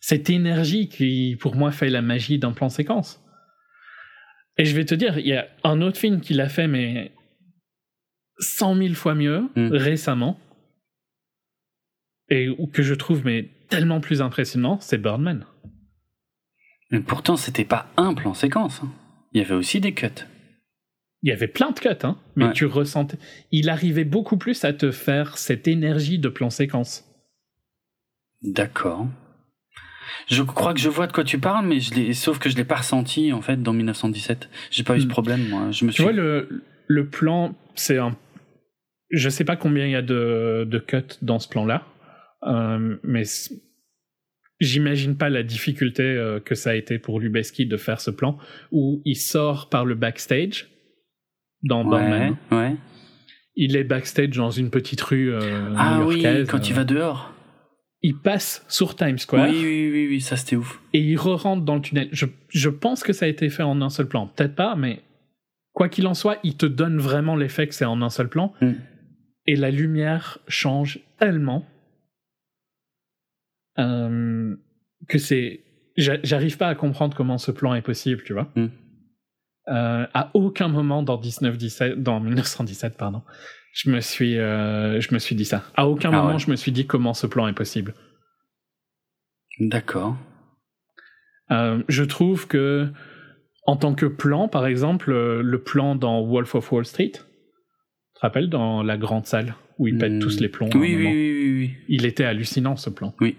[0.00, 3.22] cette énergie qui, pour moi, fait la magie d'un plan séquence.
[4.58, 7.12] Et je vais te dire, il y a un autre film qui l'a fait, mais
[8.38, 9.68] cent mille fois mieux, Mm.
[9.72, 10.38] récemment.
[12.28, 15.46] Et que je trouve, mais tellement plus impressionnant, c'est Birdman.
[16.90, 18.80] Mais pourtant, c'était pas un plan séquence.
[18.84, 18.92] hein.
[19.32, 20.06] Il y avait aussi des cuts.
[21.22, 22.52] Il y avait plein de cuts, hein, mais Ouais.
[22.52, 23.18] tu ressentais.
[23.52, 27.04] Il arrivait beaucoup plus à te faire cette énergie de plan séquence.
[28.42, 29.06] D'accord.
[30.28, 32.64] Je crois que je vois de quoi tu parles, mais je sauf que je l'ai
[32.64, 34.48] pas ressenti en fait dans 1917.
[34.70, 35.10] J'ai pas eu ce Hmm.
[35.10, 35.70] problème, moi.
[35.70, 36.02] Je me Tu suis.
[36.02, 38.16] vois, le, le plan, c'est un.
[39.10, 41.84] Je sais pas combien il y a de, de cuts dans ce plan-là,
[42.44, 43.24] euh, mais
[44.60, 48.38] j'imagine pas la difficulté euh, que ça a été pour Lubeski de faire ce plan
[48.70, 50.68] où il sort par le backstage
[51.62, 52.36] dans ouais, Birdman.
[52.52, 52.76] ouais.
[53.56, 57.34] Il est backstage dans une petite rue euh, Ah oui, quand il euh, va dehors.
[58.02, 60.80] Il passe sur Times Square Oui, oui, oui, oui, ça c'était ouf.
[60.94, 62.08] et il re-rentre dans le tunnel.
[62.12, 64.26] Je, je pense que ça a été fait en un seul plan.
[64.28, 65.02] Peut-être pas, mais
[65.72, 68.54] quoi qu'il en soit, il te donne vraiment l'effet que c'est en un seul plan.
[68.62, 68.72] Mm.
[69.46, 71.66] Et la lumière change tellement
[73.80, 74.54] euh,
[75.08, 75.60] que c'est.
[75.96, 78.50] j'a- J'arrive pas à comprendre comment ce plan est possible, tu vois.
[78.54, 78.66] Mm.
[79.68, 83.22] Euh, à aucun moment dans 1917, dans 1917, pardon,
[83.72, 85.64] je me suis, euh, je me suis dit ça.
[85.76, 86.38] À aucun Ah moment, ouais.
[86.38, 87.94] je me suis dit comment ce plan est possible.
[89.60, 90.16] D'accord.
[91.50, 92.88] Euh, je trouve que,
[93.66, 97.20] en tant que plan, par exemple, le plan dans Wolf of Wall Street, tu
[98.14, 101.52] te rappelles, dans la grande salle où ils pètent tous les plombs Oui, oui, oui,
[101.58, 101.74] oui.
[101.88, 103.14] Il était hallucinant, ce plan.
[103.20, 103.36] Oui.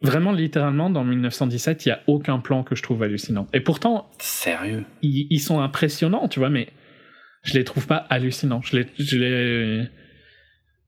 [0.00, 3.48] Vraiment, littéralement, dans 1917, il n'y a aucun plan que je trouve hallucinant.
[3.52, 4.84] Et pourtant, Sérieux?
[5.02, 6.68] ils, ils sont impressionnants, tu vois, mais
[7.42, 8.60] je les trouve pas hallucinants.
[8.62, 9.88] Je les, je les...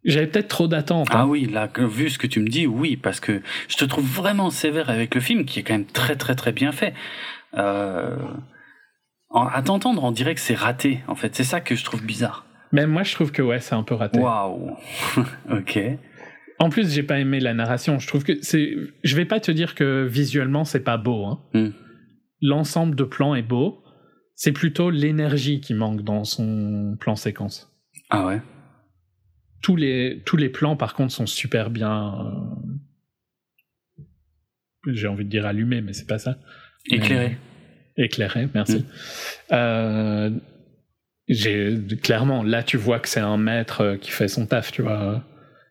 [0.05, 1.09] J'avais peut-être trop d'attentes.
[1.11, 1.27] Ah hein.
[1.27, 4.51] oui, là, vu ce que tu me dis, oui, parce que je te trouve vraiment
[4.51, 6.95] sévère avec le film, qui est quand même très, très, très bien fait.
[7.57, 8.17] Euh...
[9.31, 11.35] en- À t'entendre, on dirait que c'est raté, en fait.
[11.35, 12.47] C'est ça que je trouve bizarre.
[12.73, 14.21] Mais moi, je trouve que ouais, c'est un peu raté.
[14.21, 14.77] Waouh.
[15.51, 15.79] ok.
[16.63, 17.99] En plus, j'ai pas aimé la narration.
[17.99, 18.77] Je trouve que c'est.
[19.03, 21.25] Je vais pas te dire que visuellement c'est pas beau.
[21.25, 21.41] Hein.
[21.55, 21.71] Hmm.
[22.43, 23.83] L'ensemble de plans est beau.
[24.35, 27.69] C'est plutôt l'énergie qui manque dans son plan séquence.
[28.11, 28.41] Ah ouais.
[29.63, 32.15] Tous les tous les plans, par contre, sont super bien.
[33.99, 34.03] euh,
[34.87, 36.39] J'ai envie de dire allumés, mais c'est pas ça.
[36.91, 37.39] Éclairé.
[37.97, 38.85] Éclairé, merci.
[39.53, 40.31] Euh,
[41.29, 44.73] j'ai clairement là, tu vois que c'est un maître euh, qui fait son taf.
[44.73, 45.25] Tu vois.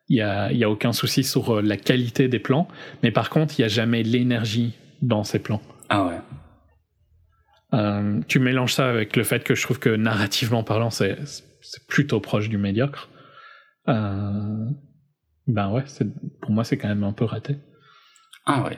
[0.10, 2.68] Il y a, y a aucun souci sur euh, la qualité des plans,
[3.04, 5.62] mais par contre, il y a jamais l'énergie dans ces plans.
[5.88, 6.20] Ah ouais.
[7.74, 11.18] Euh, tu mélanges ça avec le fait que je trouve que narrativement parlant, c'est
[11.62, 13.10] c'est plutôt proche du médiocre.
[13.88, 14.66] Euh,
[15.48, 15.84] Ben ouais,
[16.42, 17.58] pour moi c'est quand même un peu raté.
[18.46, 18.78] Ah ouais.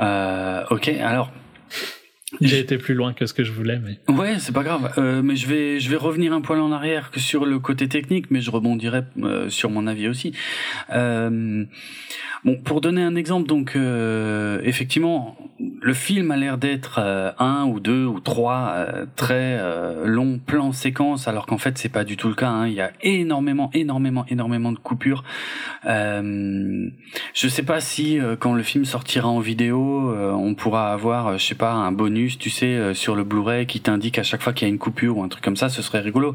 [0.00, 1.30] Euh, ok, alors
[2.40, 4.00] j'ai été plus loin que ce que je voulais, mais.
[4.12, 4.92] Ouais, c'est pas grave.
[4.98, 8.30] Euh, mais je vais, je vais revenir un poil en arrière sur le côté technique,
[8.30, 10.32] mais je rebondirai euh, sur mon avis aussi.
[10.92, 11.64] Euh,
[12.46, 17.64] bon, pour donner un exemple, donc euh, effectivement, le film a l'air d'être euh, un
[17.66, 19.60] ou deux ou trois euh, très
[20.04, 22.48] longs plans séquences, alors qu'en fait c'est pas du tout le cas.
[22.48, 22.68] Hein.
[22.68, 25.24] Il y a énormément, énormément, énormément de coupures.
[25.84, 26.90] je
[27.34, 31.72] sais pas si quand le film sortira en vidéo, on pourra avoir, je sais pas,
[31.72, 34.70] un bonus tu sais, euh, sur le Blu-ray qui t'indique à chaque fois qu'il y
[34.70, 36.34] a une coupure ou un truc comme ça, ce serait rigolo.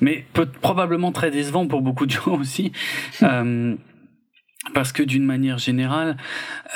[0.00, 2.72] Mais peut, probablement très décevant pour beaucoup de gens aussi.
[4.74, 6.16] Parce que d'une manière générale,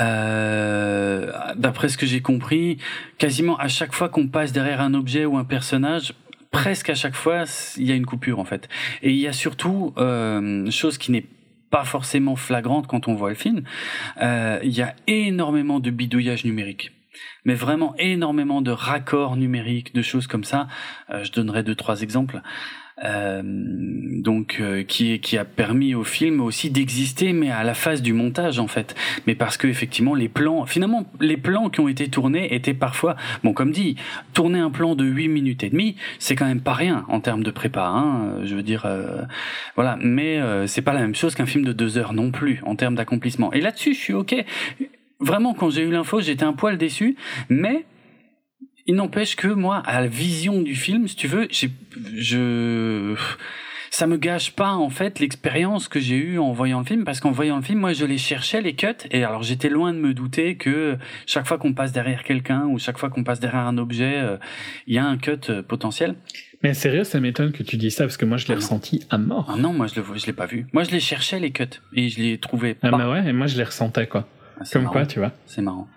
[0.00, 2.79] euh, d'après ce que j'ai compris,
[3.18, 6.14] quasiment à chaque fois qu'on passe derrière un objet ou un personnage,
[6.50, 7.44] presque à chaque fois,
[7.76, 8.68] il y a une coupure en fait.
[9.03, 11.26] Et il y a surtout euh, chose qui n'est
[11.70, 13.62] pas forcément flagrante quand on voit le film,
[14.20, 16.92] euh, il y a énormément de bidouillage numérique
[17.44, 20.68] mais vraiment énormément de raccords numériques, de choses comme ça.
[21.11, 22.40] Euh, je donnerai deux trois exemples.
[23.03, 28.03] Euh, donc euh, qui qui a permis au film aussi d'exister mais à la phase
[28.03, 28.95] du montage en fait.
[29.27, 33.17] Mais parce que effectivement les plans finalement les plans qui ont été tournés étaient parfois
[33.43, 33.97] bon comme dit
[34.35, 37.43] tourner un plan de 8 minutes et demie c'est quand même pas rien en termes
[37.43, 39.23] de prépa hein, je veux dire euh,
[39.77, 39.97] voilà.
[40.03, 42.97] Mais c'est pas la même chose qu'un film de deux heures non plus en termes
[42.97, 43.53] d'accomplissement.
[43.53, 44.45] Et là-dessus je suis ok.
[45.21, 47.15] Vraiment, quand j'ai eu l'info, j'étais un poil déçu,
[47.51, 47.85] mais
[48.87, 51.71] il n'empêche que moi, à la vision du film, si tu veux, j'ai,
[52.14, 53.14] je,
[53.90, 57.21] ça me gâche pas en fait l'expérience que j'ai eue en voyant le film, parce
[57.21, 59.99] qu'en voyant le film, moi, je les cherchais les cuts, et alors j'étais loin de
[59.99, 63.66] me douter que chaque fois qu'on passe derrière quelqu'un ou chaque fois qu'on passe derrière
[63.66, 64.37] un objet, euh,
[64.87, 66.14] il y a un cut euh, potentiel.
[66.62, 69.07] Mais sérieux, ça m'étonne que tu dis ça parce que moi je l'ai ah ressenti
[69.09, 69.51] à mort.
[69.51, 70.66] Ah non, moi je le je l'ai pas vu.
[70.75, 71.64] Moi je les cherchais les cuts
[71.95, 72.97] et je les trouvais ah pas.
[72.97, 74.29] Ah bah ouais, et moi je les ressentais quoi.
[74.61, 75.33] Ah, Comme quoi, tu vois.
[75.47, 75.88] C'est marrant.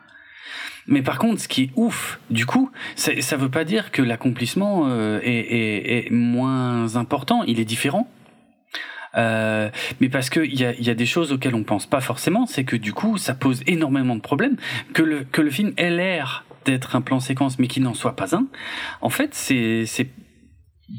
[0.88, 4.84] Mais par contre, ce qui est ouf, du coup, ça veut pas dire que l'accomplissement
[4.88, 7.44] euh, est, moins important.
[7.44, 8.10] Il est différent.
[9.16, 9.70] Euh,
[10.02, 12.64] mais parce qu'il y a, y a des choses auxquelles on pense pas forcément, c'est
[12.64, 14.58] que du coup, ça pose énormément de problèmes.
[14.94, 18.16] Que le, que le film ait l'air d'être un plan séquence, mais qu'il n'en soit
[18.16, 18.48] pas un,
[19.02, 19.86] en fait, c'est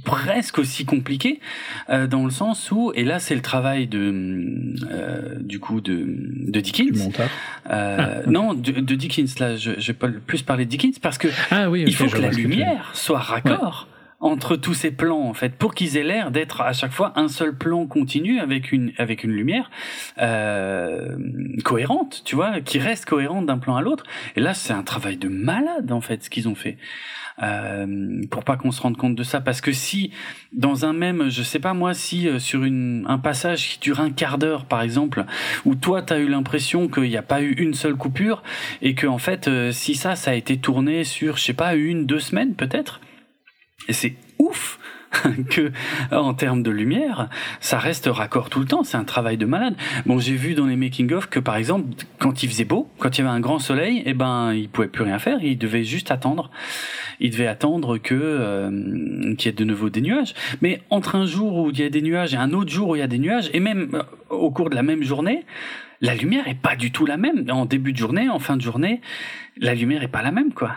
[0.04, 1.40] presque aussi compliqué
[1.90, 4.12] euh, dans le sens où et là c'est le travail de
[4.90, 7.10] euh, du coup de de Dickens.
[7.70, 11.18] Euh, ah, non de, de, Dickens là je, je vais plus parler de Dickens parce
[11.18, 13.88] que ah, oui, il faut que la lumière soit raccord
[14.20, 17.28] entre tous ces plans en fait pour qu'ils aient l'air d'être à chaque fois un
[17.28, 19.70] seul plan continu avec une avec une lumière
[20.18, 21.14] euh,
[21.62, 24.04] cohérente tu vois qui reste cohérente d'un plan à l'autre.
[24.34, 26.78] Et là c'est un travail de malade en fait ce qu'ils ont fait
[27.38, 29.40] pour pas qu'on se rende compte de ça.
[29.40, 30.12] Parce que si
[30.52, 34.10] dans un même, je sais pas moi, si euh, sur un passage qui dure un
[34.10, 35.24] quart d'heure par exemple,
[35.64, 38.42] où toi t'as eu l'impression qu'il n'y a pas eu une seule coupure
[38.82, 41.74] et que en fait euh, si ça ça a été tourné sur je sais pas
[41.74, 43.00] une deux semaines peut-être,
[43.88, 44.78] et c'est ouf
[45.50, 45.72] que
[46.10, 47.28] en termes de lumière,
[47.60, 48.84] ça reste raccord tout le temps.
[48.84, 49.74] C'est un travail de malade.
[50.06, 53.16] Bon, j'ai vu dans les making of que par exemple, quand il faisait beau, quand
[53.16, 55.38] il y avait un grand soleil, eh ben, il pouvait plus rien faire.
[55.42, 56.50] Il devait juste attendre.
[57.20, 60.34] Il devait attendre que euh, qu'il y ait de nouveau des nuages.
[60.60, 62.96] Mais entre un jour où il y a des nuages et un autre jour où
[62.96, 65.44] il y a des nuages, et même euh, au cours de la même journée,
[66.00, 67.44] la lumière est pas du tout la même.
[67.50, 69.00] En début de journée, en fin de journée,
[69.56, 70.72] la lumière est pas la même, quoi.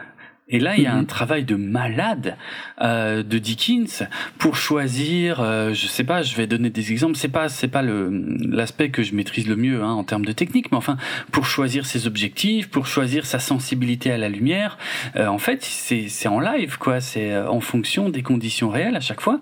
[0.50, 1.08] Et là, il y a un mhm.
[1.08, 2.38] travail de malade
[2.82, 4.08] euh, de Dickens
[4.38, 5.42] pour choisir.
[5.42, 7.18] Euh, je sais pas, je vais donner des exemples.
[7.18, 10.32] C'est pas, c'est pas le l'aspect que je maîtrise le mieux hein, en termes de
[10.32, 10.98] technique, mais enfin,
[11.32, 14.78] pour choisir ses objectifs, pour choisir sa sensibilité à la lumière.
[15.18, 17.02] Euh, en fait, c'est c'est en live, quoi.
[17.02, 19.42] C'est euh, en fonction des conditions réelles à chaque fois.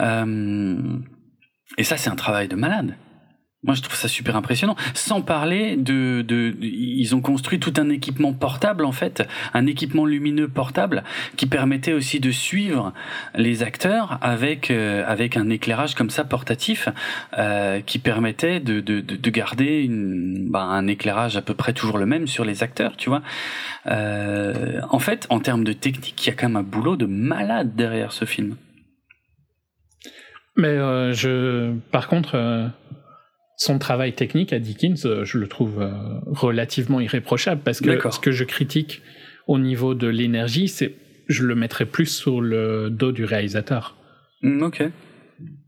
[0.00, 0.76] Euh,
[1.78, 2.96] et ça, c'est un travail de malade.
[3.64, 4.76] Moi, je trouve ça super impressionnant.
[4.92, 10.04] Sans parler de, de, ils ont construit tout un équipement portable en fait, un équipement
[10.04, 11.02] lumineux portable
[11.36, 12.92] qui permettait aussi de suivre
[13.34, 16.88] les acteurs avec euh, avec un éclairage comme ça portatif,
[17.38, 21.98] euh, qui permettait de, de, de garder une, bah, un éclairage à peu près toujours
[21.98, 23.22] le même sur les acteurs, tu vois.
[23.86, 27.06] Euh, en fait, en termes de technique, il y a quand même un boulot de
[27.06, 28.56] malade derrière ce film.
[30.56, 32.68] Mais euh, je, par contre euh,
[33.56, 35.92] son travail technique à Dickens, euh, je le trouve euh,
[36.26, 39.02] relativement irréprochable parce que ce que je critique
[39.46, 40.94] au niveau de l'énergie, c'est
[41.28, 43.96] je le mettrais plus sur le dos du réalisateur.
[44.42, 44.82] Mm, ok.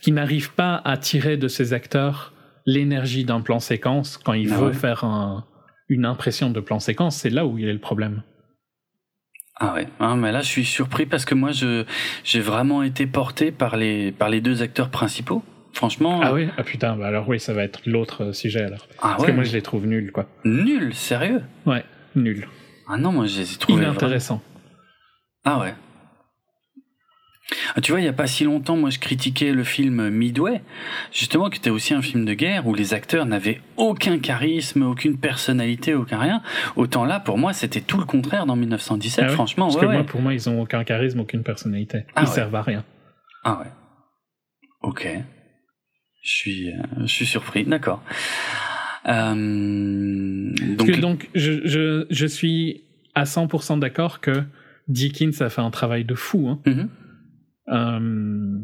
[0.01, 2.33] Qui n'arrive pas à tirer de ses acteurs
[2.67, 5.05] l'énergie d'un plan séquence quand il ah veut faire
[5.89, 8.23] une impression de plan séquence, c'est là où il est le problème.
[9.59, 11.85] Ah ouais, ah, mais là je suis surpris parce que moi je
[12.25, 15.43] j'ai vraiment été porté par les par les deux acteurs principaux
[15.77, 16.21] Franchement.
[16.23, 18.89] Ah oui Ah putain, bah alors oui, ça va être l'autre euh, sujet alors.
[18.99, 19.27] Ah Parce ouais.
[19.29, 20.27] que moi je les trouve nuls, quoi.
[20.47, 21.43] Nul, sérieux?
[21.67, 21.85] Ouais,
[22.15, 22.49] nuls.
[22.89, 23.83] Ah non, moi je les ai trouvés.
[23.83, 24.41] Inintéressants.
[25.45, 25.75] Ah ouais.
[27.77, 30.63] Ah, tu vois, il y a pas si longtemps, moi je critiquais le film Midway,
[31.13, 35.19] justement, qui était aussi un film de guerre où les acteurs n'avaient aucun charisme, aucune
[35.19, 36.41] personnalité, aucun rien.
[36.77, 39.67] Autant là, pour moi, c'était tout le contraire dans 1917, Ah ouais franchement.
[39.67, 39.95] Parce ouais, que ouais.
[39.95, 42.07] moi, pour moi, ils ont aucun charisme, aucune personnalité.
[42.17, 42.83] Ah ils servent à rien.
[43.45, 43.71] Ah ouais.
[44.81, 45.07] Ok.
[46.27, 47.65] Je suis, euh, je suis surpris.
[47.65, 48.03] D'accord.
[49.07, 52.83] Euh, donc, que donc, je, je, je suis
[53.15, 54.43] à 100% d'accord que
[54.89, 56.49] Dickens a fait un travail de fou.
[56.49, 56.61] Hein.
[56.67, 56.89] Mhm.
[57.69, 58.59] Euh,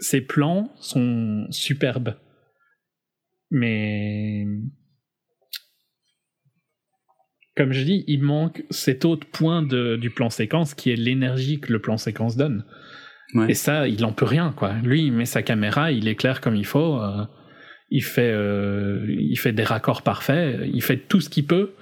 [0.00, 2.14] ses plans sont superbes.
[3.50, 4.46] Mais.
[7.56, 11.58] Comme je dis, il manque cet autre point de, du plan séquence qui est l'énergie
[11.58, 12.64] que le plan séquence donne.
[13.34, 13.50] Ouais.
[13.50, 14.74] Et ça, il en peut rien, quoi.
[14.82, 17.24] Lui, il met sa caméra, il éclaire comme il faut, euh,
[17.90, 21.72] il, fait, euh, il fait des raccords parfaits, il fait tout ce qu'il peut,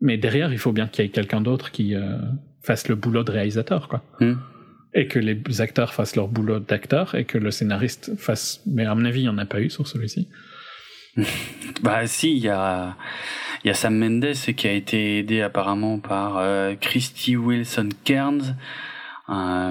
[0.00, 2.16] mais derrière, il faut bien qu'il y ait quelqu'un d'autre qui euh,
[2.62, 4.04] fasse le boulot de réalisateur, quoi.
[4.20, 4.34] Hmm.
[4.94, 8.60] Et que les acteurs fassent leur boulot d'acteur, et que le scénariste fasse...
[8.66, 10.28] Mais à mon avis, il n'y en a pas eu sur celui-ci.
[11.82, 12.96] Bah si, il y a,
[13.64, 16.40] y a Sam Mendes qui a été aidé apparemment par
[16.78, 18.54] Christy Wilson Cairns.
[19.28, 19.70] Euh,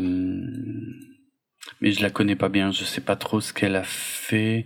[1.81, 4.65] mais je la connais pas bien, je sais pas trop ce qu'elle a fait.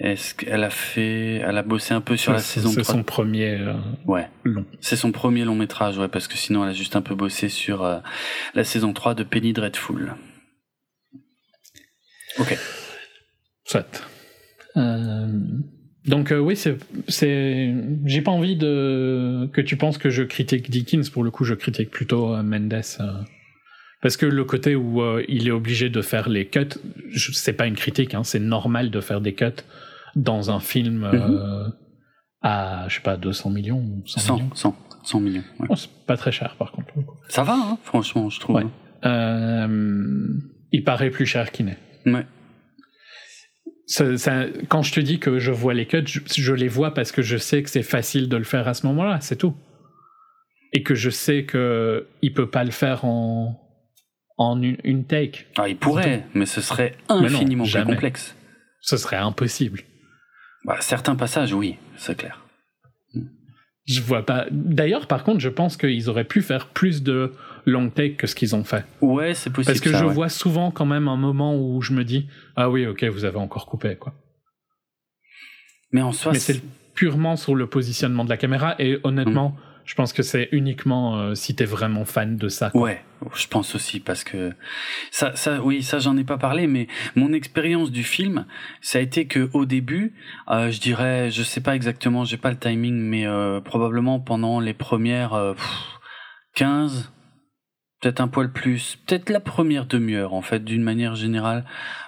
[0.00, 2.94] Est-ce qu'elle a fait, elle a bossé un peu sur la C'est- saison C'est 3
[2.94, 3.74] son premier euh,
[4.06, 4.64] Ouais, long.
[4.80, 7.48] c'est son premier long métrage, ouais, parce que sinon elle a juste un peu bossé
[7.48, 7.98] sur euh,
[8.54, 10.14] la saison 3 de Penny Dreadful.
[12.38, 12.56] Ok.
[13.64, 14.08] Soit.
[14.76, 15.26] Euh,
[16.06, 16.76] donc oui, c'est,
[17.08, 21.10] c'est, j'ai pas envie de que tu penses que je critique Dickens.
[21.10, 22.82] Pour le coup, je critique plutôt Mendes.
[24.02, 26.68] Parce que le côté où euh, il est obligé de faire les cuts,
[27.16, 28.14] c'est pas une critique.
[28.14, 29.46] Hein, c'est normal de faire des cuts
[30.16, 31.68] dans un film euh,
[32.42, 34.50] à je sais pas 200 millions ou 100, 100, millions.
[34.54, 35.44] 100, 100 millions.
[35.60, 35.66] ouais.
[35.70, 36.92] Oh, c'est pas très cher par contre.
[37.28, 38.56] Ça va, hein, franchement, je trouve.
[38.56, 38.66] Ouais.
[39.04, 40.26] Euh,
[40.72, 41.78] il paraît plus cher qu'il n'est.
[42.06, 42.26] Ouais.
[43.86, 46.92] Ça- ça- quand je te dis que je vois les cuts, je, je les vois
[46.94, 49.54] parce que je sais que c'est facile de le faire à ce moment-là, c'est tout.
[50.74, 53.58] Et que je sais que il peut pas le faire en
[54.38, 55.46] en une, une take.
[55.56, 58.36] Ah, il pourrait, mais ce serait non, infiniment plus complexe.
[58.80, 59.80] Ce serait impossible.
[60.64, 62.44] Bah, certains passages, oui, c'est clair.
[63.84, 64.46] Je vois pas.
[64.50, 67.32] D'ailleurs, par contre, je pense qu'ils auraient pu faire plus de
[67.64, 68.84] long take que ce qu'ils ont fait.
[69.00, 69.72] Ouais, c'est possible.
[69.72, 70.12] Parce que ça, je ouais.
[70.12, 73.38] vois souvent quand même un moment où je me dis ah oui, ok, vous avez
[73.38, 74.14] encore coupé quoi.
[75.90, 76.62] Mais en soi, Mais c'est
[76.94, 79.67] purement sur le positionnement de la caméra et honnêtement, Mm.
[79.88, 82.70] Je pense que c'est uniquement euh, si t'es vraiment fan de ça.
[82.74, 83.02] Ouais,
[83.34, 84.52] je pense aussi parce que
[85.10, 88.44] ça, ça, oui, ça j'en ai pas parlé, mais mon expérience du film,
[88.82, 90.12] ça a été que au début,
[90.50, 94.60] euh, je dirais, je sais pas exactement, j'ai pas le timing, mais euh, probablement pendant
[94.60, 95.98] les premières euh, pff,
[96.54, 97.10] 15,
[98.00, 101.64] peut-être un poil plus, peut-être la première demi-heure en fait, d'une manière générale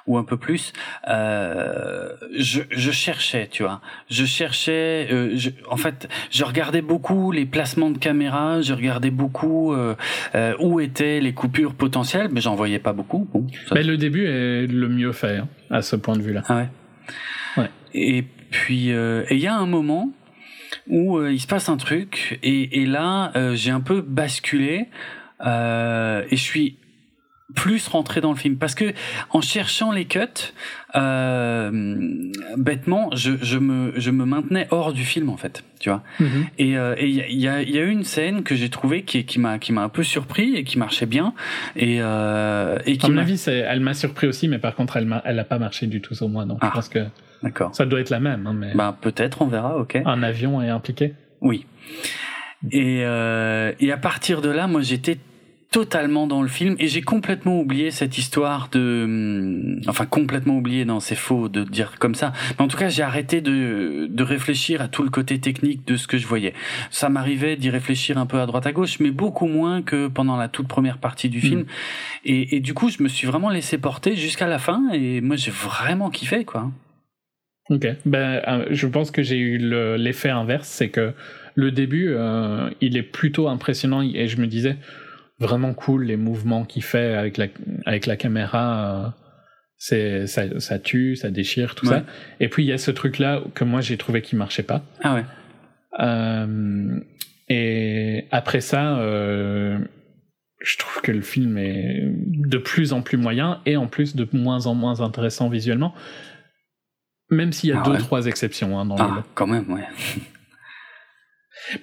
[0.06, 0.72] ou un peu plus,
[1.08, 7.32] euh, je, je cherchais, tu vois, je cherchais, euh, je, en fait, je regardais beaucoup
[7.32, 9.94] les placements de caméra, je regardais beaucoup euh,
[10.34, 13.28] euh, où étaient les coupures potentielles, mais j'en voyais pas beaucoup.
[13.32, 16.42] Bon, ça- Mais le début est le mieux fait hein, à ce point de vue-là.
[16.48, 16.68] ah ouais.
[17.56, 17.70] Ouais.
[17.94, 20.10] Et puis, euh, il y a un moment
[20.88, 24.86] où euh, il se passe un truc, et, et là, j'ai un peu basculé,
[25.46, 26.76] euh, et je suis
[27.56, 28.92] plus rentré dans le film parce que
[29.30, 30.20] en cherchant les cuts
[30.94, 31.70] euh,
[32.56, 36.46] bêtement je, je me je me maintenais hors du film en fait tu vois Mhm.
[36.58, 38.68] et euh, et il y a, il y, a, y a une scène que j'ai
[38.70, 41.34] trouvée qui qui m'a qui m'a un peu surpris et qui marchait bien
[41.74, 45.06] et euh, et À qui mon avis, elle m'a surpris aussi, mais par contre, elle
[45.06, 46.44] m'a, elle a pas marché du tout sur moi.
[46.44, 46.66] Donc, Ah.
[46.68, 47.00] je pense que
[47.42, 48.46] d'accord ça doit être la même.
[48.46, 51.14] hein, mais bah peut-être on verra ok un avion est impliqué.
[51.40, 51.66] Oui.
[52.70, 55.16] Et, euh, et à partir de là, moi, j'étais
[55.70, 60.84] totalement dans le film et j'ai complètement oublié cette histoire de, hum, enfin complètement oublié,
[60.84, 62.32] non, c'est faux de dire comme ça.
[62.58, 65.96] Mais en tout cas, j'ai arrêté de, de réfléchir à tout le côté technique de
[65.96, 66.54] ce que je voyais.
[66.90, 70.36] Ça m'arrivait d'y réfléchir un peu à droite à gauche, mais beaucoup moins que pendant
[70.36, 71.64] la toute première partie du film.
[72.24, 75.36] Et, et du coup, je me suis vraiment laissé porter jusqu'à la fin et moi,
[75.36, 76.70] j'ai vraiment kiffé, quoi.
[77.68, 77.86] Ok.
[78.04, 81.12] Ben, euh, je pense que j'ai eu le- l'effet inverse, c'est que
[81.54, 84.76] le début, euh, il est plutôt impressionnant et je me disais
[85.40, 87.46] vraiment cool les mouvements qu'il fait avec la
[87.86, 89.06] avec la caméra.
[89.06, 89.08] euh,
[89.82, 91.94] c'est ça, ça tue, ça déchire, tout Ouais.
[92.00, 92.04] ça.
[92.38, 94.82] Et puis il y a ce truc là que moi j'ai trouvé qui marchait pas.
[95.02, 95.24] Ah ouais.
[96.00, 97.00] Euh,
[97.48, 99.78] et après ça, euh,
[100.62, 104.28] je trouve que le film est de plus en plus moyen et en plus de
[104.32, 105.94] moins en moins intéressant visuellement.
[107.30, 107.98] Même s'il y a Ah deux, ouais.
[107.98, 109.22] trois exceptions hein, dans le Ah, lot.
[109.34, 109.84] quand même, ouais.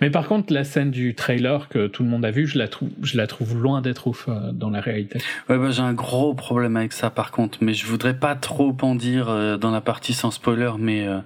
[0.01, 2.67] Mais par contre, la scène du trailer que tout le monde a vu, je la
[2.67, 5.19] trouve, je la trouve loin d'être ouf euh, dans la réalité.
[5.49, 8.75] Ouais, bah, j'ai un gros problème avec ça par contre, mais je voudrais pas trop
[8.81, 11.19] en dire euh, dans la partie sans spoiler, mais euh,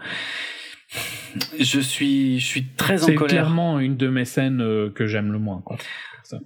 [1.59, 3.43] je suis, je suis très en C'est colère.
[3.43, 5.61] clairement une de mes scènes euh, que j'aime le moins.
[5.63, 5.77] Quoi.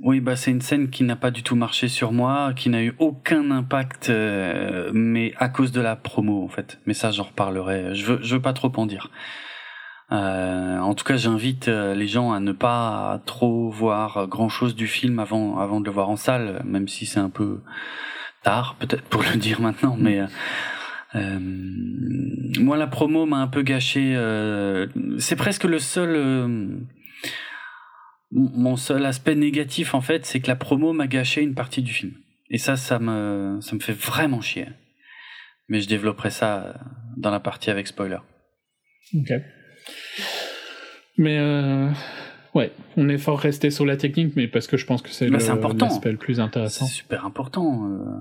[0.02, 2.82] Oui, bah c'est une scène qui n'a pas du tout marché sur moi, qui n'a
[2.82, 6.80] eu aucun impact, euh, mais à cause de la promo en fait.
[6.88, 7.94] Mais ça, j'en reparlerai.
[7.94, 9.12] Je veux, je veux pas trop en dire.
[10.12, 14.76] Euh, en tout cas, j'invite euh, les gens à ne pas trop voir grand chose
[14.76, 17.62] du film avant, avant de le voir en salle, même si c'est un peu
[18.44, 20.20] tard peut-être pour le dire maintenant, mais.
[20.22, 20.28] euh,
[21.16, 21.40] euh,
[22.60, 24.14] moi, la promo m'a un peu gâché.
[24.18, 24.88] euh,
[25.18, 26.68] c'est presque le seul, euh,
[28.32, 31.94] mon seul aspect négatif en fait, c'est que la promo m'a gâché une partie du
[31.94, 32.14] film.
[32.50, 34.68] Et ça, ça me, ça me fait vraiment chier.
[35.70, 36.76] Mais je développerai ça
[37.18, 38.20] dans la partie avec spoiler.
[39.16, 39.32] Ok.
[41.18, 41.90] Mais euh,
[42.54, 45.30] ouais, on est fort resté sur la technique, mais parce que je pense que c'est
[45.30, 46.86] Bah, l'aspect le plus intéressant.
[46.86, 47.90] C'est super important.
[47.90, 48.20] euh,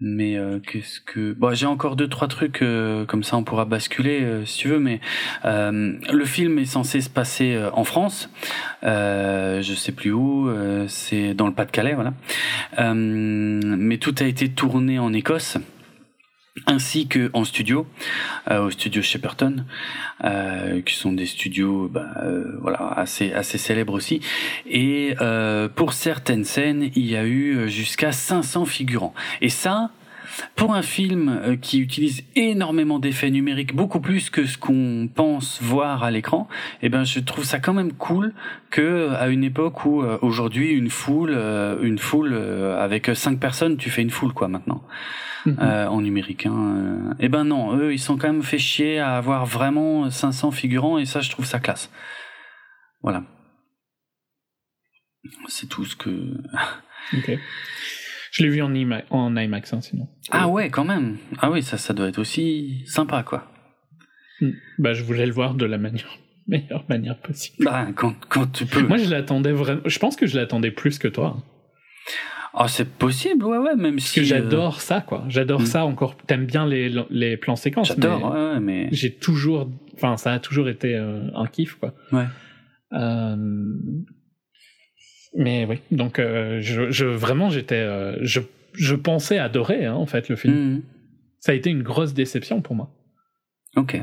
[0.00, 3.64] mais euh, qu'est-ce que bon, j'ai encore deux trois trucs euh, comme ça on pourra
[3.64, 5.00] basculer euh, si tu veux mais
[5.44, 8.28] le film est censé se passer en France
[8.82, 10.50] je sais plus où
[10.88, 12.12] c'est dans le Pas-de-Calais voilà
[12.94, 15.58] mais tout a été tourné en Écosse
[16.66, 17.86] ainsi que en studio
[18.50, 19.64] euh, au studio Shepperton
[20.24, 24.20] euh, qui sont des studios bah, euh, voilà assez assez célèbres aussi.
[24.66, 29.14] Et euh, pour certaines scènes il y a eu jusqu'à 500 figurants.
[29.40, 29.90] Et ça
[30.56, 35.60] pour un film euh, qui utilise énormément d'effets numériques, beaucoup plus que ce qu'on pense
[35.62, 36.48] voir à l'écran,
[36.82, 38.32] eh ben je trouve ça quand même cool
[38.70, 43.38] que à une époque où euh, aujourd'hui une foule, euh, une foule euh, avec cinq
[43.38, 44.82] personnes, tu fais une foule quoi maintenant
[45.46, 45.58] Mhm.
[45.60, 46.46] euh, en numérique.
[46.46, 46.74] Hein.
[47.10, 50.50] Euh, Eh ben non, eux ils sont quand même fait chier à avoir vraiment 500
[50.52, 51.90] figurants et ça je trouve ça classe.
[53.02, 53.24] Voilà.
[55.48, 56.10] C'est tout ce que.
[57.12, 57.38] Ok.
[58.36, 60.08] Je l'ai vu en, IMA- en IMAX, hein, sinon.
[60.32, 61.18] Ah ouais, quand même.
[61.38, 63.44] Ah oui, ça, ça doit être aussi sympa, quoi.
[64.40, 64.50] Mm.
[64.80, 66.18] Bah, je voulais le voir de la manière,
[66.48, 67.64] meilleure manière possible.
[67.64, 68.82] Bah, quand, quand tu peux.
[68.82, 69.82] Moi, je l'attendais vraiment.
[69.84, 71.36] Je pense que je l'attendais plus que toi.
[72.54, 74.16] Ah, c'est possible, ouais, ouais, même Parce si.
[74.16, 75.24] que euh, j'adore ça, quoi.
[75.28, 75.66] J'adore Mm.
[75.66, 76.16] ça encore.
[76.26, 77.86] T'aimes bien les, les plans séquences.
[77.88, 78.88] J'adore, mais ouais, mais.
[78.90, 79.70] J'ai toujours.
[79.94, 81.94] Enfin, ça a toujours été euh, un kiff, quoi.
[82.10, 82.26] Ouais.
[82.94, 83.36] Euh,
[85.36, 88.40] Mais oui, donc euh, je, je vraiment j'étais, euh, je,
[88.72, 90.54] je pensais adorer hein, en fait le film.
[90.54, 90.82] Mhm.
[91.40, 92.90] Ça a été une grosse déception pour moi,
[93.76, 94.00] Ok.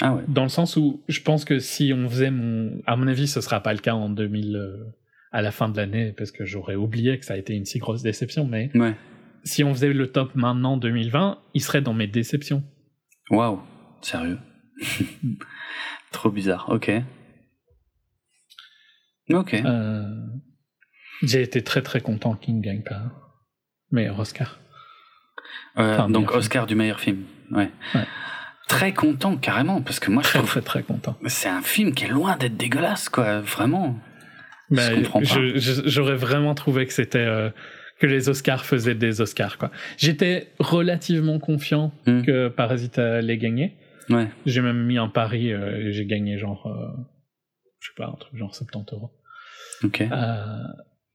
[0.00, 0.22] Ah ouais.
[0.26, 3.40] dans le sens où je pense que si on faisait mon, à mon avis, ce
[3.40, 4.84] sera pas le cas en 2000 euh,
[5.30, 7.78] à la fin de l'année parce que j'aurais oublié que ça a été une si
[7.78, 8.44] grosse déception.
[8.46, 8.96] Mais Ouais.
[9.44, 12.64] si on faisait le top maintenant 2020, il serait dans mes déceptions.
[13.30, 13.60] Waouh.
[14.02, 14.38] Sérieux.
[16.12, 16.66] Trop bizarre.
[16.70, 16.90] Ok.
[19.30, 19.54] Ok.
[19.54, 20.02] Euh,
[21.22, 23.02] J'ai été très très content qu'il ne gagne pas
[23.90, 24.58] meilleur Oscar.
[25.78, 26.38] Euh, enfin, donc film.
[26.38, 27.24] Oscar du meilleur film.
[27.50, 27.70] Ouais.
[27.94, 28.04] Ouais.
[28.68, 31.16] Très content carrément parce que moi je Très trouve très très content.
[31.26, 33.40] c'est un film qui est loin d'être dégueulasse quoi.
[33.40, 33.98] Vraiment.
[34.70, 37.50] Bah, Je je- je- J'aurais vraiment trouvé que c'était euh,
[38.00, 39.70] que les Oscars faisaient des Oscars quoi.
[39.98, 42.22] J'étais relativement confiant Hmm.
[42.22, 43.76] que Parasite allait gagner.
[44.10, 44.28] Ouais.
[44.46, 47.02] J'ai même mis un pari euh, et j'ai gagné genre euh,
[47.80, 49.12] je sais pas un truc genre 70 euros.
[49.84, 50.02] Ok.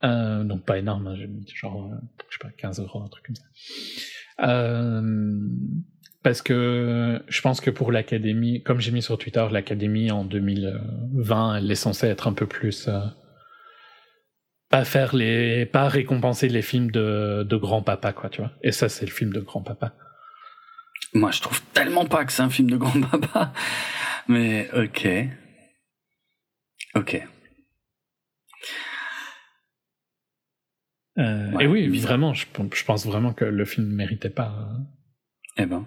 [0.04, 1.98] Euh, euh, donc pas énorme, hein, j'ai mis genre euh,
[2.30, 4.48] je sais pas 15 euros un truc comme ça.
[4.48, 5.40] Euh,
[6.24, 11.58] parce que je pense que pour l'académie, comme j'ai mis sur Twitter, l'académie en 2020,
[11.58, 12.90] elle est censée être un peu plus
[14.70, 18.52] pas faire les, pas récompenser les films de, de grand papa quoi, tu vois.
[18.62, 19.94] Et ça c'est le film de grand papa.
[21.14, 23.54] Moi je trouve tellement pas que c'est un film de grand papa.
[24.28, 25.08] Mais ok.
[26.96, 27.28] Ok.
[31.20, 34.48] Euh, Ouais, et oui, vraiment, je, je pense vraiment que le film ne méritait pas.
[34.58, 34.86] hein.
[35.58, 35.86] Eh ben.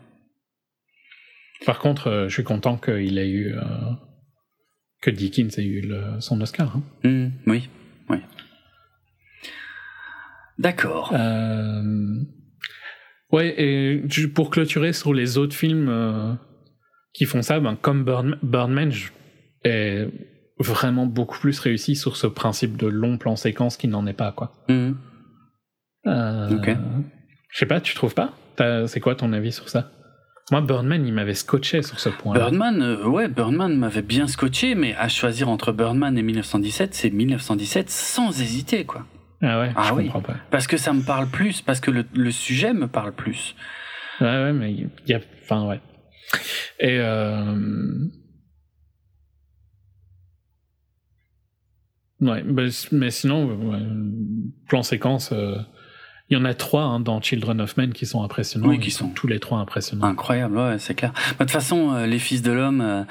[1.65, 3.63] Par contre, euh, je suis content qu'il ait eu euh,
[5.01, 6.77] que Dickens ait eu le- son Oscar.
[6.77, 6.83] hein.
[7.09, 7.69] Hmm, oui.
[8.09, 8.19] Oui.
[10.59, 11.13] D'accord.
[11.15, 12.21] Euh,
[13.31, 14.03] Ouais, et
[14.35, 16.39] pour clôturer sur les autres films
[17.15, 18.93] qui font ça, ben, comme Burn, Birdman
[19.65, 20.07] est
[20.59, 24.33] vraiment beaucoup plus réussi sur ce principe de long plan séquence qui n'en est pas,
[24.33, 24.53] quoi.
[24.69, 24.93] Hmm.
[26.07, 26.71] Euh, Ok.
[27.51, 28.33] Je sais pas, tu trouves pas?
[28.87, 29.91] C'est quoi ton avis sur ça?
[30.51, 32.35] Moi, Birdman, il m'avait scotché sur ce point.
[32.35, 37.11] Birdman, euh, ouais, Birdman m'avait bien scotché, mais à choisir entre Birdman et 1917, c'est
[37.11, 39.07] 1917 sans hésiter, quoi.
[39.41, 40.05] Ah ouais, Ah je oui.
[40.05, 40.37] comprends pas.
[40.51, 43.55] Parce que ça me parle plus, parce que le, le sujet me parle plus.
[44.21, 45.21] Ouais, ouais, mais il y a.
[45.45, 45.81] Enfin, ouais.
[46.81, 46.99] Et.
[47.01, 47.57] Euh...
[52.21, 52.45] Ouais,
[52.93, 53.81] mais sinon, ouais,
[54.69, 55.57] plan séquence, euh,
[56.33, 58.69] il y en a trois hein, dans Children of Men qui sont impressionnants.
[58.69, 60.07] Oui, qui sont- tous les trois impressionnants.
[60.07, 61.13] Incroyable, ouais, c'est clair.
[61.15, 63.03] Bah, De toute façon, euh, les Fils de l'homme, euh,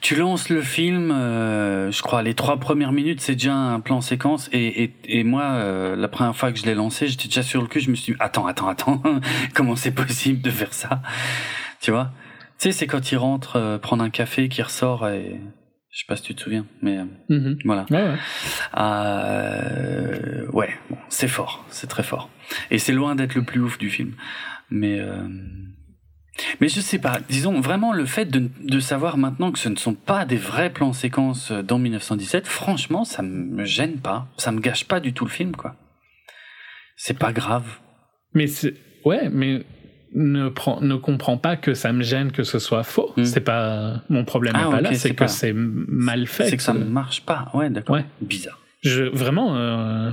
[0.00, 4.00] tu lances le film, euh, je crois, les trois premières minutes, c'est déjà un plan
[4.00, 4.48] séquence.
[4.52, 7.60] Et, et, et moi, euh, la première fois que je l'ai lancé, j'étais déjà sur
[7.60, 7.80] le cul.
[7.80, 9.02] Je me suis dit, attends, attends, attends,
[9.54, 11.02] comment c'est possible de faire ça?
[11.80, 12.12] Tu vois?
[12.60, 15.40] Tu sais, c'est quand il rentre euh, prendre un café, qu'il ressort et
[15.98, 17.58] je sais pas si tu te souviens, mais euh, Mhm.
[17.64, 17.84] voilà.
[17.90, 18.16] Ouais, ouais.
[18.78, 22.30] Euh, ouais, bon, c'est fort, c'est très fort.
[22.70, 24.14] Et c'est loin d'être le plus ouf du film.
[24.70, 25.26] Mais, euh,
[26.60, 29.74] mais je sais pas, disons vraiment le fait de, de savoir maintenant que ce ne
[29.74, 34.60] sont pas des vrais plans séquences dans 1917, franchement, ça me gêne pas, ça me
[34.60, 35.74] gâche pas du tout le film, quoi.
[36.96, 37.78] C'est pas grave.
[38.34, 38.74] Mais c'est.
[39.04, 39.64] Ouais, mais
[40.14, 43.12] ne, prend, ne comprends pas que ça me gêne que ce soit faux.
[43.16, 43.24] Hmm.
[43.24, 44.02] C'est pas.
[44.08, 46.48] Mon problème Ah, n'est pas là, c'est que pas- c'est mal fait.
[46.48, 47.96] C'est que ça ce- marche pas, ouais, d'accord.
[47.96, 48.04] Ouais.
[48.20, 48.58] Bizarre.
[48.82, 50.10] Je, vraiment, euh,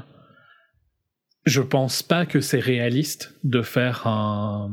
[1.46, 4.72] je pense pas que c'est réaliste de faire un,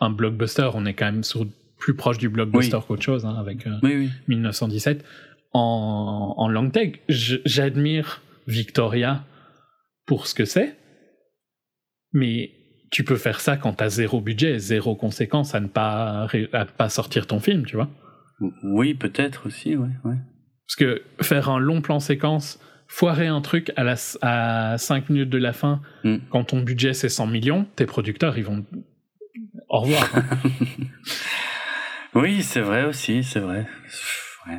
[0.00, 0.68] un blockbuster.
[0.74, 1.46] On est quand même sur,
[1.78, 4.10] plus proche du blockbuster qu'autre chose, hein, avec euh, Oui, oui.
[4.28, 5.04] 1917.
[5.52, 9.24] En, en take, Je- j'admire Victoria
[10.06, 10.76] pour ce que c'est,
[12.12, 12.50] mais
[12.94, 16.70] tu peux faire ça quand t'as zéro budget, zéro conséquence à ne pas, à ne
[16.70, 17.88] pas sortir ton film, tu vois.
[18.62, 20.14] Oui, peut-être aussi, ouais, ouais.
[20.66, 25.30] Parce que faire un long plan séquence, foirer un truc à, la, à 5 minutes
[25.30, 26.18] de la fin, Mm.
[26.30, 28.64] quand ton budget c'est 100 millions, tes producteurs ils vont.
[29.68, 30.08] Au revoir.
[30.14, 30.22] hein.
[32.14, 33.66] Oui, c'est vrai aussi, c'est vrai.
[34.46, 34.58] Ouais.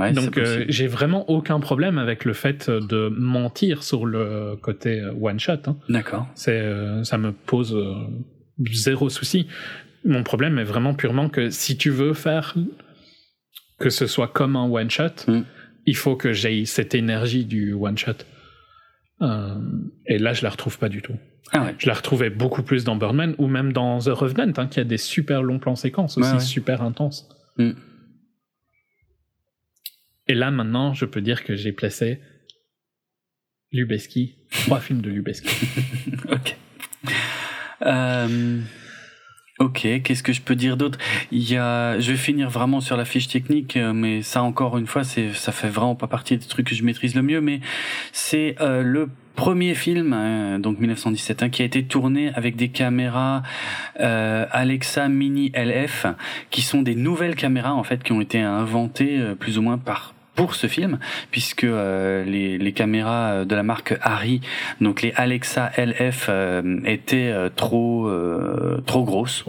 [0.00, 5.02] Ouais, Donc euh, j'ai vraiment aucun problème avec le fait de mentir sur le côté
[5.20, 5.52] one shot.
[5.66, 5.76] hein.
[5.88, 6.26] D'accord.
[6.34, 7.92] C'est, euh, ça me pose euh,
[8.72, 9.46] zéro souci.
[10.04, 12.54] Mon problème est vraiment purement que si tu veux faire
[13.78, 15.40] que ce soit comme un one shot, Mm.
[15.86, 18.12] il faut que j'aie cette énergie du one shot.
[19.22, 19.54] Euh,
[20.06, 21.14] et là, je la retrouve pas du tout.
[21.52, 21.74] Ah ouais.
[21.78, 24.84] Je la retrouvais beaucoup plus dans Birdman ou même dans The Revenant, hein, qui a
[24.84, 26.40] des super longs plans séquences aussi ouais.
[26.40, 27.28] super intenses.
[27.58, 27.70] Mm.
[30.30, 32.20] Et là, maintenant, je peux dire que j'ai placé
[33.72, 35.48] Lubeski, trois films de Lubeski.
[36.30, 36.56] ok.
[37.84, 38.60] Euh,
[39.58, 41.00] ok, qu'est-ce que je peux dire d'autre?
[41.32, 44.78] Il y a, je vais finir vraiment sur la fiche technique, euh, mais ça encore
[44.78, 47.40] une fois, c'est, ça fait vraiment pas partie des trucs que je maîtrise le mieux,
[47.40, 47.58] mais
[48.12, 50.16] c'est euh, le premier film,
[50.60, 53.42] donc 1917, hein, qui a été tourné avec des caméras
[53.96, 56.06] Alexa Mini LF,
[56.50, 60.14] qui sont des nouvelles caméras en fait qui ont été inventées plus ou moins par
[60.34, 60.98] pour ce film,
[61.30, 64.40] puisque euh, les, les caméras euh, de la marque Arri,
[64.80, 68.10] donc les Alexa LF, euh, étaient euh, trop
[68.86, 69.44] trop grosses.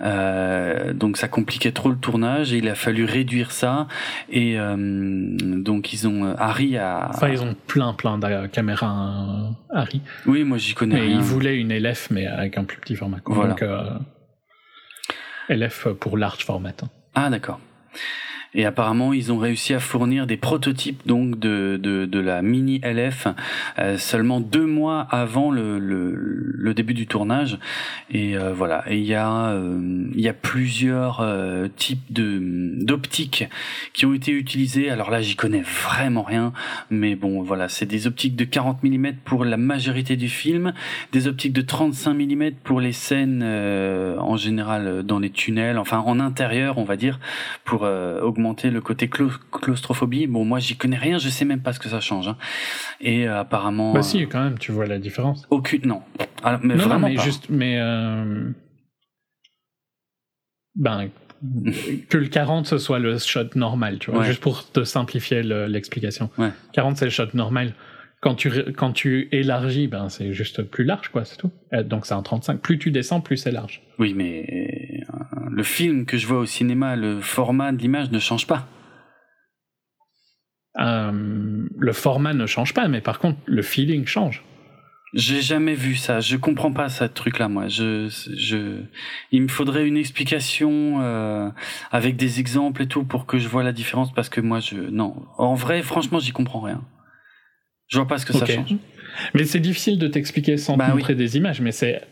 [0.00, 3.86] Donc ça compliquait trop le tournage et il a fallu réduire ça
[4.28, 10.02] et donc ils ont Harry a Enfin, ils ont plein, plein de caméras Harry.
[10.26, 13.18] oui moi j'y connais Mais ils voulaient une LF, mais avec un plus petit format.
[13.24, 13.54] Voilà.
[13.54, 13.64] Donc,
[15.48, 16.70] LF pour large format.
[16.82, 16.88] hein.
[17.14, 17.58] ah d'accord
[18.56, 22.80] et apparemment ils ont réussi à fournir des prototypes donc de de, de la mini
[22.82, 23.28] LF
[23.78, 27.58] euh, seulement deux mois avant le, le, le début du tournage.
[28.10, 28.84] Et euh, voilà.
[28.88, 32.40] Et il y a euh, il y a plusieurs euh, types de
[32.84, 33.44] d'optiques
[33.92, 34.90] qui ont été utilisées.
[34.90, 36.52] Alors là j'y connais vraiment rien.
[36.90, 37.68] Mais bon voilà.
[37.68, 40.72] C'est des optiques de 40 mm pour la majorité du film
[41.12, 45.98] des optiques de 35 mm pour les scènes euh, en général dans les tunnels enfin
[45.98, 47.18] en intérieur on va dire
[47.64, 48.20] pour euh,
[48.54, 51.88] le côté clau- claustrophobie bon moi j'y connais rien je sais même pas ce que
[51.88, 52.36] ça change hein.
[53.00, 55.46] et euh, apparemment Bah euh, si, quand même, tu vois la différence.
[55.50, 56.02] aucune non
[56.42, 57.22] Alors, mais non, non, vraiment mais pas.
[57.22, 58.50] juste, mais euh,
[60.74, 61.08] ben
[62.08, 64.26] que le 40 ce soit le shot normal, tu vois, Ouais.
[64.26, 66.30] juste pour te simplifier le- l'explication.
[66.38, 66.50] Ouais.
[66.72, 67.74] 40 c'est le shot normal.
[68.22, 71.50] Quand tu quand tu élargis, ben c'est juste plus large, quoi, c'est tout.
[71.84, 72.60] Donc c'est un 35.
[72.60, 73.82] Plus tu descends, plus c'est large.
[73.98, 74.44] oui mais
[75.56, 78.62] le film que je vois au cinéma le format de l'image ne change pas
[80.78, 84.44] Euh, le format ne change pas, mais par contre le feeling change.
[85.14, 86.20] J'ai jamais vu ça.
[86.20, 87.68] Je comprends pas ce truc-là, moi.
[87.68, 88.82] Je, je,
[89.32, 91.48] il me faudrait une explication euh,
[91.90, 94.76] avec des exemples et tout pour que je vois la différence parce que moi, je,
[94.76, 95.24] non.
[95.38, 96.82] En vrai, franchement, j'y comprends rien.
[97.88, 98.74] Je vois pas ce que ça change.
[99.32, 100.96] Mais c'est difficile de t'expliquer sans Bah te oui.
[100.98, 102.02] montrer des images, mais c'est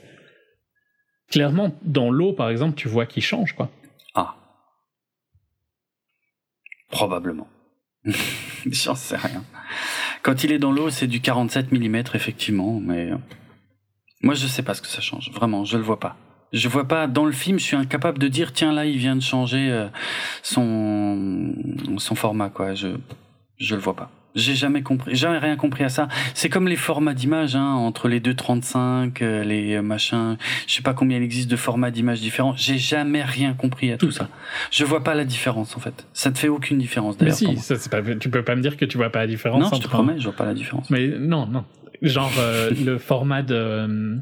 [1.34, 3.68] clairement dans l'eau, par exemple, tu vois qu'il change, quoi.
[4.14, 4.36] Ah.
[6.92, 7.48] Probablement.
[8.66, 9.42] J'en sais rien.
[10.22, 13.16] Quand il est dans l'eau, c'est du 47 mm, effectivement, mais euh,
[14.22, 15.32] moi, je sais pas ce que ça change.
[15.32, 16.16] Vraiment, je le vois pas.
[16.52, 19.16] Je vois pas dans le film, je suis incapable de dire tiens là, il vient
[19.16, 19.88] de changer euh,
[20.44, 21.52] son
[21.98, 22.76] son format quoi.
[22.76, 22.96] Je
[23.56, 24.08] je le vois pas.
[24.34, 26.08] J'ai jamais compris, jamais rien compris à ça.
[26.34, 30.92] C'est comme les formats d'image, hein, entre les 2.35, euh, les machins, je sais pas
[30.92, 32.54] combien il existe de formats d'image différents.
[32.56, 34.28] J'ai jamais rien compris à tout ça.
[34.72, 36.06] Je vois pas la différence en fait.
[36.12, 37.36] Ça ne fait aucune différence Mais d'ailleurs.
[37.36, 37.62] si, pour moi.
[37.62, 39.70] ça, pas, tu peux pas me dire que tu vois pas la différence.
[39.70, 40.90] Non, je te promets, je vois pas la différence.
[40.90, 41.64] Mais non, non.
[42.02, 44.16] Genre euh, le format de euh,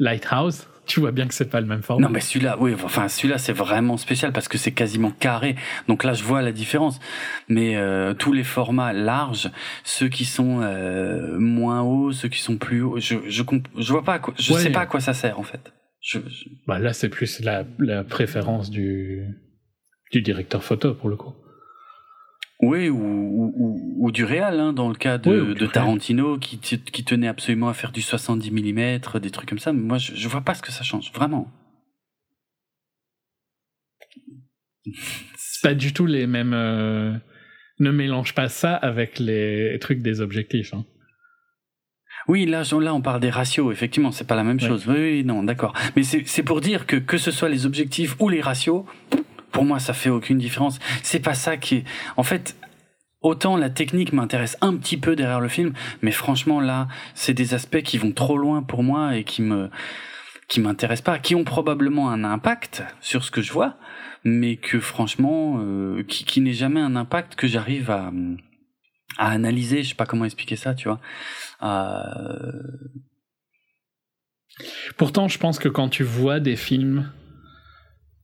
[0.00, 2.06] Lighthouse, tu vois bien que c'est pas le même format.
[2.06, 5.56] Non, mais celui-là, oui, enfin celui-là c'est vraiment spécial parce que c'est quasiment carré.
[5.88, 7.00] Donc là, je vois la différence.
[7.48, 9.50] Mais euh, tous les formats larges,
[9.84, 13.42] ceux qui sont euh, moins hauts, ceux qui sont plus hauts, je je
[13.78, 14.60] je vois pas à quoi, je Ouais.
[14.60, 15.72] sais pas à quoi ça sert en fait.
[16.00, 19.24] Je, je- Bah là, c'est plus la, la préférence du,
[20.12, 21.32] du directeur photo pour le coup.
[22.60, 23.52] Oui, ou,
[23.98, 25.68] ou, du réal, hein, dans le cas de, Oui.
[25.70, 29.72] Tarantino, qui, qui tenait absolument à faire du 70 mm, des trucs comme ça.
[29.72, 31.50] Mais moi, je, je vois pas ce que ça change, vraiment.
[35.36, 36.52] C'est pas du tout les mêmes.
[36.54, 37.14] euh,
[37.80, 40.72] Ne mélange pas ça avec les trucs des objectifs.
[40.74, 40.84] hein.
[42.28, 43.70] Oui, là, là, on parle des ratios.
[43.72, 44.66] Effectivement, c'est pas la même Ouais.
[44.68, 44.86] chose.
[44.88, 45.74] Oui, oui, non, d'accord.
[45.96, 48.84] Mais c'est c'est pour dire que que ce soit les objectifs ou les ratios,
[49.54, 50.78] pour moi, ça fait aucune différence.
[51.02, 51.84] C'est pas ça qui est.
[52.18, 52.56] En fait,
[53.22, 57.54] autant la technique m'intéresse un petit peu derrière le film, mais franchement, là, c'est des
[57.54, 59.70] aspects qui vont trop loin pour moi et qui me
[60.48, 63.78] qui m'intéressent pas, qui ont probablement un impact sur ce que je vois,
[64.24, 68.12] mais que franchement, euh, qui, qui n'est jamais un impact que j'arrive à
[69.16, 69.84] à analyser.
[69.84, 71.00] Je sais pas comment expliquer ça, tu vois.
[71.62, 72.60] Euh,
[74.96, 77.10] Pourtant, je pense que quand tu vois des films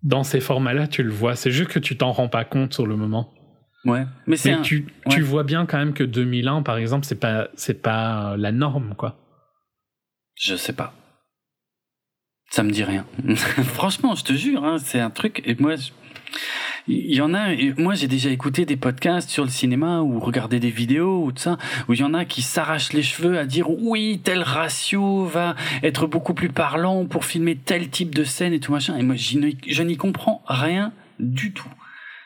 [0.03, 1.37] dans ces formats-là, tu le vois.
[1.37, 3.33] C'est juste que tu t'en rends pas compte sur le moment.
[3.85, 4.63] Ouais, mais c'est Mais un...
[4.63, 5.15] tu, ouais.
[5.15, 8.53] tu vois bien quand même que 2001, par exemple, c'est pas, c'est pas euh, la
[8.53, 9.17] norme, quoi.
[10.37, 10.93] Je sais pas.
[12.51, 13.07] Ça me dit rien.
[13.37, 15.41] Franchement, je te jure, hein, c'est un truc.
[15.45, 15.91] Et moi, je-
[16.89, 17.49] il y en a.
[17.77, 21.43] Moi, j'ai déjà écouté des podcasts sur le cinéma ou regardé des vidéos ou tout
[21.43, 21.59] ça,
[21.89, 25.55] où il y en a qui s'arrachent les cheveux à dire oui, tel ratio va
[25.83, 28.97] être beaucoup plus parlant pour filmer tel type de scène et tout machin.
[28.97, 31.69] Et moi, je n'y comprends rien du tout.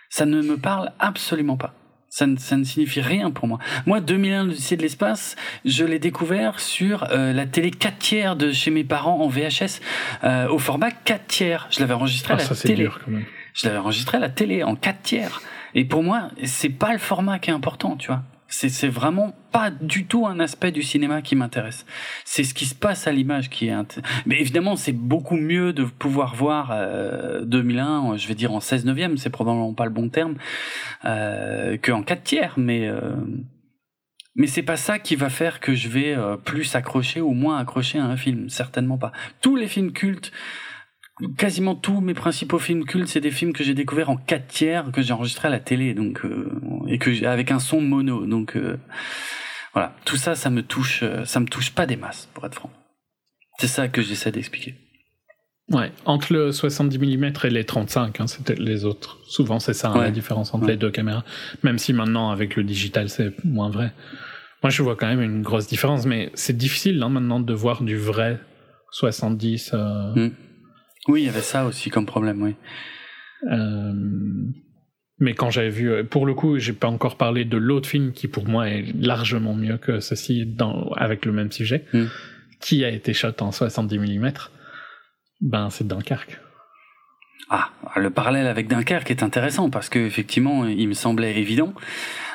[0.08, 1.74] Ça ne me parle absolument pas.
[2.08, 3.58] Ça ne, ça ne signifie rien pour moi.
[3.86, 5.34] Moi, 2001, l'Odyssée de l'espace,
[5.64, 9.80] je l'ai découvert sur euh, la télé 4 tiers de chez mes parents en VHS,
[10.22, 11.66] euh, au format 4 tiers.
[11.72, 12.84] Je l'avais enregistré Ah, à la ça, c'est télé.
[12.84, 13.24] dur, quand même.
[13.54, 15.40] Je l'avais enregistré à la télé en 4 tiers.
[15.74, 18.22] Et pour moi, c'est pas le format qui est important, tu vois.
[18.46, 21.86] C'est, vraiment pas du tout un aspect du cinéma qui m'intéresse.
[22.24, 23.72] C'est ce qui se passe à l'image qui est.
[23.72, 28.60] int- Mais évidemment, c'est beaucoup mieux de pouvoir voir euh, 2001, je vais dire en
[28.60, 30.36] 16 neuvième, c'est probablement pas le bon terme,
[31.04, 32.54] euh, qu'en 4 tiers.
[32.56, 33.16] Mais euh,
[34.36, 37.58] mais c'est pas ça qui va faire que je vais euh, plus accrocher ou moins
[37.58, 39.10] accrocher à un film, certainement pas.
[39.40, 40.30] Tous les films cultes,
[41.36, 44.90] quasiment tous mes principaux films cultes, c'est des films que j'ai découverts en 4 tiers,
[44.92, 46.50] que j'ai enregistrés à la télé, donc euh,
[46.88, 48.26] et que avec un son mono.
[48.26, 48.78] Donc euh,
[49.72, 52.54] voilà, tout ça, ça me touche, euh, ça me touche pas des masses, pour être
[52.54, 52.70] franc.
[53.58, 54.74] C'est ça que j'essaie d'expliquer.
[55.70, 59.18] Ouais, entre le 70 mm et les 35, hein, c'était les autres.
[59.26, 60.04] Souvent, c'est ça hein, Ouais.
[60.04, 60.72] la différence entre Ouais.
[60.72, 61.24] les deux caméras.
[61.62, 63.92] Même si maintenant, avec le digital, c'est moins vrai.
[64.62, 67.82] Moi, je vois quand même une grosse différence, mais c'est difficile hein, maintenant de voir
[67.82, 68.40] du vrai
[68.90, 69.70] 70.
[69.72, 70.30] euh, Mm.
[71.08, 72.54] Oui, il y avait ça aussi comme problème, oui.
[73.50, 73.92] euh,
[75.20, 78.12] mais quand j'avais vu, euh, pour le coup, j'ai pas encore parlé de l'autre film
[78.12, 82.04] qui pour moi est largement mieux que ceci dans, avec le même sujet, Mm.
[82.60, 84.32] qui a été shot en 70 mm.
[85.40, 86.40] Ben, c'est Dunkerque.
[87.50, 91.74] Ah, le parallèle avec Dunkerque est intéressant parce que effectivement, il me semblait évident.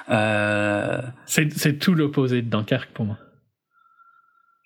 [0.09, 3.17] Euh, c'est tout l'opposé de Dunkerque pour moi.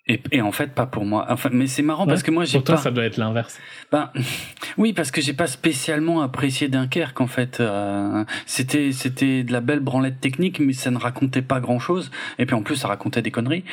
[0.06, 1.26] Et, et en fait, pas pour moi.
[1.30, 2.80] Enfin, mais c'est marrant Ouais, parce que moi, j'ai Pour toi, pas.
[2.82, 3.58] ça doit être l'inverse.
[3.90, 4.10] Ben,
[4.76, 7.60] oui, parce que j'ai pas spécialement apprécié Dunkerque en fait.
[7.60, 12.10] Euh, c'était c'était de la belle branlette technique, mais ça ne racontait pas grand chose.
[12.38, 13.64] Et puis en plus, ça racontait des conneries.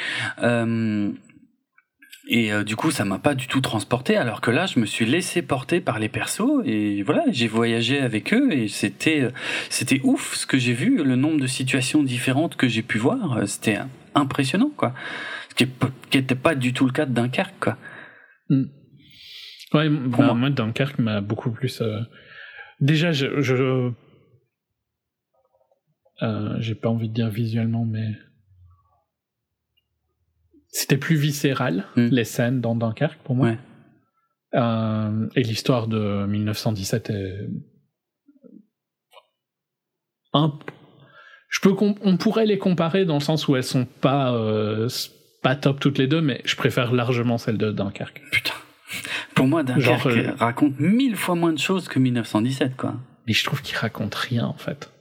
[0.41, 1.11] Euh,
[2.29, 4.15] et euh, du coup, ça m'a pas du tout transporté.
[4.15, 7.99] Alors que là, je me suis laissé porter par les persos et voilà, j'ai voyagé
[7.99, 9.27] avec eux et c'était
[9.69, 13.39] c'était ouf ce que j'ai vu, le nombre de situations différentes que j'ai pu voir.
[13.47, 13.79] C'était
[14.15, 14.93] impressionnant quoi.
[15.61, 17.77] Qui est p- qui était pas du tout le cas de Dunkerque quoi.
[18.49, 20.33] Ouais, m- Pour bah, moi.
[20.33, 21.81] moi, Dunkerque m'a beaucoup plus.
[21.81, 21.99] euh,
[22.79, 23.41] Déjà, je.
[23.41, 23.91] je...
[26.23, 28.09] euh, J'ai pas envie de dire visuellement, mais.
[30.69, 32.07] C'était plus viscéral, Mm.
[32.07, 33.49] les scènes dans Dunkerque, pour moi.
[33.49, 33.59] Ouais.
[34.55, 37.47] Euh, et l'histoire de 1917 est.
[40.33, 40.57] Un...
[41.49, 44.87] Je peux on pourrait les comparer dans le sens où elles sont pas euh,
[45.41, 48.21] pas top toutes les deux, mais je préfère largement celle de Dunkerque.
[48.31, 48.53] Putain.
[49.35, 52.95] Pour moi, Dunkerque euh, raconte mille fois moins de choses que 1917, quoi.
[53.27, 54.91] Mais je trouve qu'il raconte rien, en fait.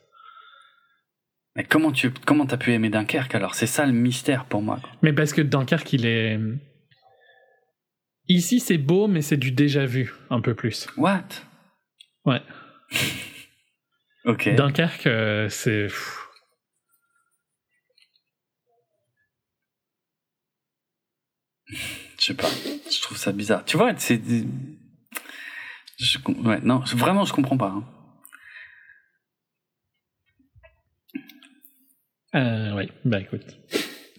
[1.56, 3.54] Mais comment tu comment t'as pu aimer Dunkerque alors?
[3.54, 4.78] C'est ça le mystère pour moi.
[5.02, 6.38] Mais parce que Dunkerque, il est
[8.28, 10.86] ici c'est beau, mais c'est du déjà vu un peu plus.
[10.96, 11.26] What?
[12.24, 12.40] Ouais.
[14.24, 14.54] ok.
[14.54, 15.88] Dunkerque, euh, c'est
[22.18, 22.48] Je sais pas.
[22.90, 23.64] Je trouve ça bizarre.
[23.64, 24.20] Tu vois, c'est.
[26.44, 27.74] Ouais, non, vraiment, je comprends pas.
[27.76, 27.84] Hein.
[32.34, 33.58] Euh, oui, bah écoute.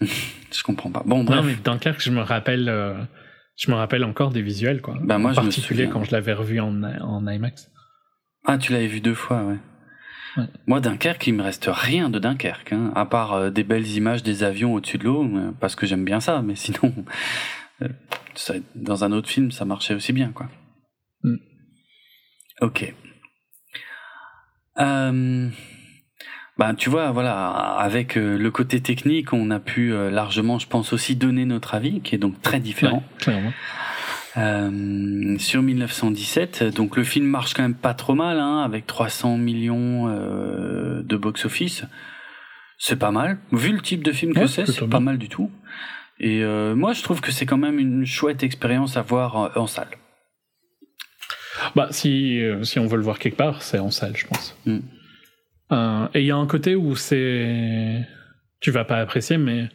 [0.00, 1.02] je comprends pas.
[1.04, 1.40] Bon, bref.
[1.40, 2.94] Non, mais Dunkerque, je me rappelle, euh,
[3.56, 4.98] je me rappelle encore des visuels, quoi.
[5.00, 7.70] Bah, moi, en particulier quand je l'avais revu en, en IMAX.
[8.44, 9.58] Ah, tu l'avais vu deux fois, ouais.
[10.36, 10.44] Ouais.
[10.66, 14.22] Moi, Dunkerque, il me reste rien de Dunkerque, hein, à part euh, des belles images
[14.22, 16.92] des avions au-dessus de l'eau, euh, parce que j'aime bien ça, mais sinon,
[18.34, 20.48] ça, dans un autre film, ça marchait aussi bien, quoi.
[21.22, 21.36] Mm.
[22.60, 22.94] Ok.
[24.78, 25.50] Euh,
[26.58, 30.66] bah, tu vois, voilà, avec euh, le côté technique, on a pu euh, largement, je
[30.66, 33.02] pense, aussi donner notre avis, qui est donc très différent.
[34.38, 39.36] Euh, sur 1917, donc le film marche quand même pas trop mal, hein, avec 300
[39.36, 41.84] millions euh, de box-office.
[42.78, 43.38] C'est pas mal.
[43.52, 45.50] Vu le type de film que c'est, c'est pas mal du tout.
[46.18, 49.50] Et euh, moi, je trouve que c'est quand même une chouette expérience à voir en,
[49.54, 49.90] en salle.
[51.76, 54.56] Bah, si, si on veut le voir quelque part, c'est en salle, je pense.
[54.66, 54.78] Mm.
[56.14, 58.06] Et il y a un côté où c'est.
[58.60, 59.68] Tu vas pas apprécier, mais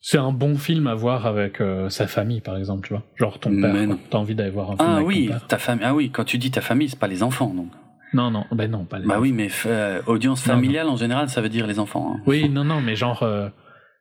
[0.00, 3.02] c'est un bon film à voir avec euh, sa famille, par exemple, tu vois.
[3.16, 5.46] Genre ton père, t'as envie d'aller voir un film ah, avec oui, ton père.
[5.48, 5.84] ta famille.
[5.86, 7.68] Ah oui, quand tu dis ta famille, c'est pas les enfants, donc.
[8.14, 9.22] Non, non, ben non, pas les Bah enfants.
[9.22, 12.14] oui, mais euh, audience Non, familiale, en général, ça veut dire les enfants.
[12.16, 12.22] hein.
[12.26, 13.48] Oui, non, non, mais genre, euh,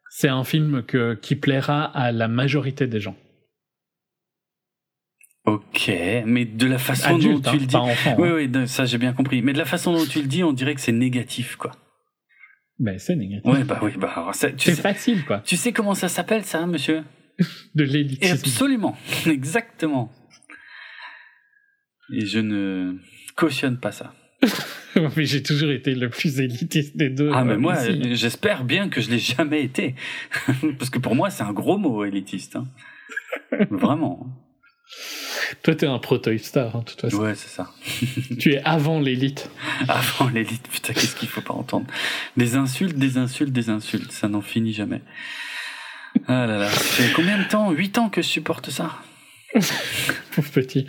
[0.09, 3.15] c'est un film que, qui plaira à la majorité des gens.
[5.45, 5.91] Ok,
[6.25, 7.73] mais de la façon Adulte, dont hein, tu le dis.
[7.73, 8.15] pas enfant.
[8.19, 8.49] Oui, hein.
[8.53, 9.41] oui, ça j'ai bien compris.
[9.41, 11.71] Mais de la façon dont tu le dis, on dirait que c'est négatif, quoi.
[12.79, 13.45] Ben, c'est négatif.
[13.51, 15.39] Ouais, bah oui, bah alors, ça- tu, C'est sais, facile, quoi.
[15.39, 17.03] tu sais comment ça s'appelle, ça, hein, monsieur?
[17.75, 18.33] De l'élitisme.
[18.33, 20.11] Absolument, exactement.
[22.13, 22.97] Et je ne
[23.35, 24.13] cautionne pas ça.
[25.15, 27.31] mais j'ai toujours été le plus élitiste des deux.
[27.33, 29.95] Ah, mais euh, moi, euh, j'espère bien que je l'ai jamais été.
[30.77, 32.55] Parce que pour moi, c'est un gros mot, élitiste.
[32.55, 32.67] hein.
[33.71, 34.27] Vraiment.
[35.63, 37.17] Toi, t'es un proto-hipster, hein, de toute façon.
[37.17, 37.71] Ouais, c'est ça.
[38.39, 39.49] Tu es avant l'élite.
[39.87, 41.87] Avant l'élite, putain, qu'est-ce qu'il faut pas entendre
[42.35, 45.01] Des insultes, des insultes, des insultes, ça n'en finit jamais.
[46.27, 48.97] Ah là là, ça fait combien de temps 8 ans que je supporte ça?
[50.35, 50.87] Pauvre petit.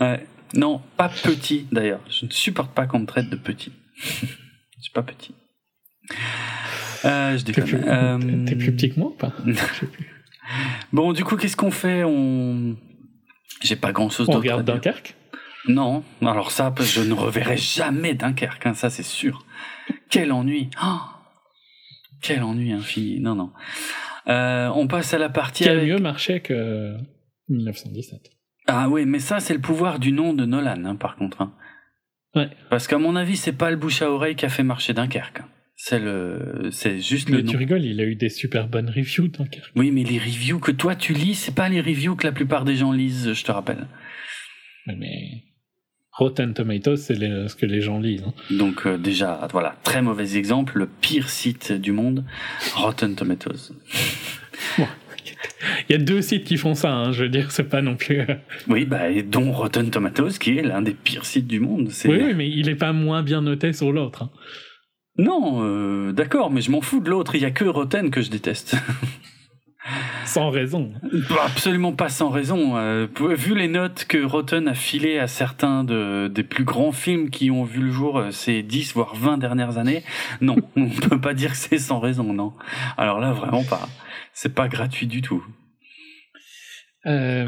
[0.00, 0.26] Ouais.
[0.54, 2.00] Non, pas petit d'ailleurs.
[2.10, 3.72] Je ne supporte pas qu'on me traite de petit.
[3.96, 5.34] je suis pas petit.
[7.04, 7.64] Euh, je T'es déconne.
[7.80, 9.32] plus, Euh, t'es plus petit que moi ou pas?
[9.46, 10.10] Je sais plus.
[10.92, 12.04] Bon, du coup, qu'est-ce qu'on fait?
[12.04, 12.76] On.
[13.64, 14.50] J'ai pas grand chose On d'autre.
[14.50, 14.64] à regarde.
[14.66, 15.16] Dunkerque?
[15.66, 19.44] Non, alors ça, parce que je ne reverrai jamais Dunkerque, hein, ça c'est sûr.
[20.10, 20.98] Quel ennui Oh
[22.20, 23.18] Quel ennui infini.
[23.20, 23.50] Non, non.
[24.28, 26.94] Euh, on passe à la partie Qui a mieux marché que
[27.48, 28.30] 1917.
[28.66, 31.40] Ah oui, mais ça c'est le pouvoir du nom de Nolan, hein, par contre.
[31.42, 31.54] hein.
[32.34, 32.50] Ouais.
[32.68, 35.40] Parce qu'à mon avis, c'est pas le bouche à oreille qui a fait marcher Dunkerque.
[35.76, 37.50] C'est le, c'est juste le Mais nom.
[37.50, 39.72] tu rigoles, il a eu des super bonnes reviews, Dunkerque.
[39.74, 42.64] Oui, mais les reviews que toi tu lis, c'est pas les reviews que la plupart
[42.64, 43.86] des gens lisent, je te rappelle.
[44.86, 45.42] Mais
[46.12, 48.22] Rotten Tomatoes, c'est les- ce que les gens lisent.
[48.24, 48.32] hein.
[48.52, 52.24] Donc euh, déjà, voilà, très mauvais exemple, le pire site du monde,
[52.74, 53.72] Rotten Tomatoes.
[55.88, 57.96] Il y a deux sites qui font ça, hein, je veux dire, c'est pas non
[57.96, 58.20] plus.
[58.20, 58.34] euh,
[58.68, 61.90] Oui, bah, et dont Rotten Tomatoes, qui est l'un des pires sites du monde.
[61.90, 62.08] C'est...
[62.08, 64.22] Oui, oui, mais il est pas moins bien noté sur l'autre.
[64.24, 64.30] hein.
[65.16, 67.34] Non, euh, d'accord, mais je m'en fous de l'autre.
[67.34, 68.76] Il y a que Rotten que je déteste.
[70.24, 70.92] Sans raison.
[71.28, 72.76] Bah, Absolument pas sans raison.
[72.76, 73.06] Euh,
[73.36, 77.50] vu les notes que Rotten a filées à certains de, des plus grands films qui
[77.50, 80.02] ont vu le jour euh, ces 10 voire 20 dernières années,
[80.40, 82.54] non, on peut pas dire que c'est sans raison, non.
[82.96, 83.88] Alors là, vraiment pas.
[84.32, 85.44] C'est pas gratuit du tout.
[87.06, 87.46] Euh,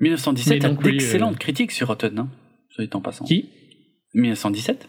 [0.00, 2.28] 1917 Mais donc, a oui, d'excellentes euh, critiques sur Rotten, hein,
[2.92, 3.26] en passant.
[3.26, 3.50] qui?
[4.14, 4.88] 1917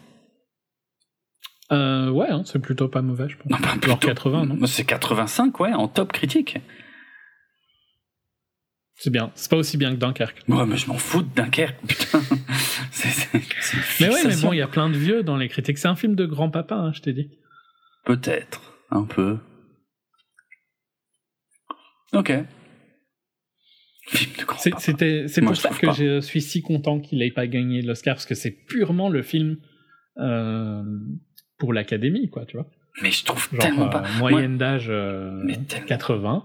[1.72, 3.50] euh, Ouais, hein, c'est plutôt pas mauvais, je pense.
[3.50, 3.96] Non, pas plutôt.
[3.96, 6.58] 80, non C'est 85, ouais, en top critique.
[8.96, 9.32] C'est bien.
[9.34, 10.44] C'est pas aussi bien que Dunkerque.
[10.48, 12.20] Ouais, mais je m'en fous de Dunkerque, putain.
[14.00, 15.78] Mais ouais, mais bon, il y a plein de vieux dans les critiques.
[15.78, 17.28] C'est un film de grand-papa, hein, je t'ai dit.
[18.04, 19.38] Peut-être, un peu.
[22.12, 22.32] Ok.
[24.78, 25.92] C'était, c'est pour ça que pas.
[25.92, 29.58] je suis si content qu'il ait pas gagné l'Oscar, parce que c'est purement le film
[30.18, 30.82] euh,
[31.64, 32.66] pour l'académie, quoi, tu vois.
[33.02, 34.02] Mais je trouve Genre, tellement euh, pas.
[34.18, 35.86] moyenne d'âge euh, Mais tellement.
[35.86, 36.44] 80.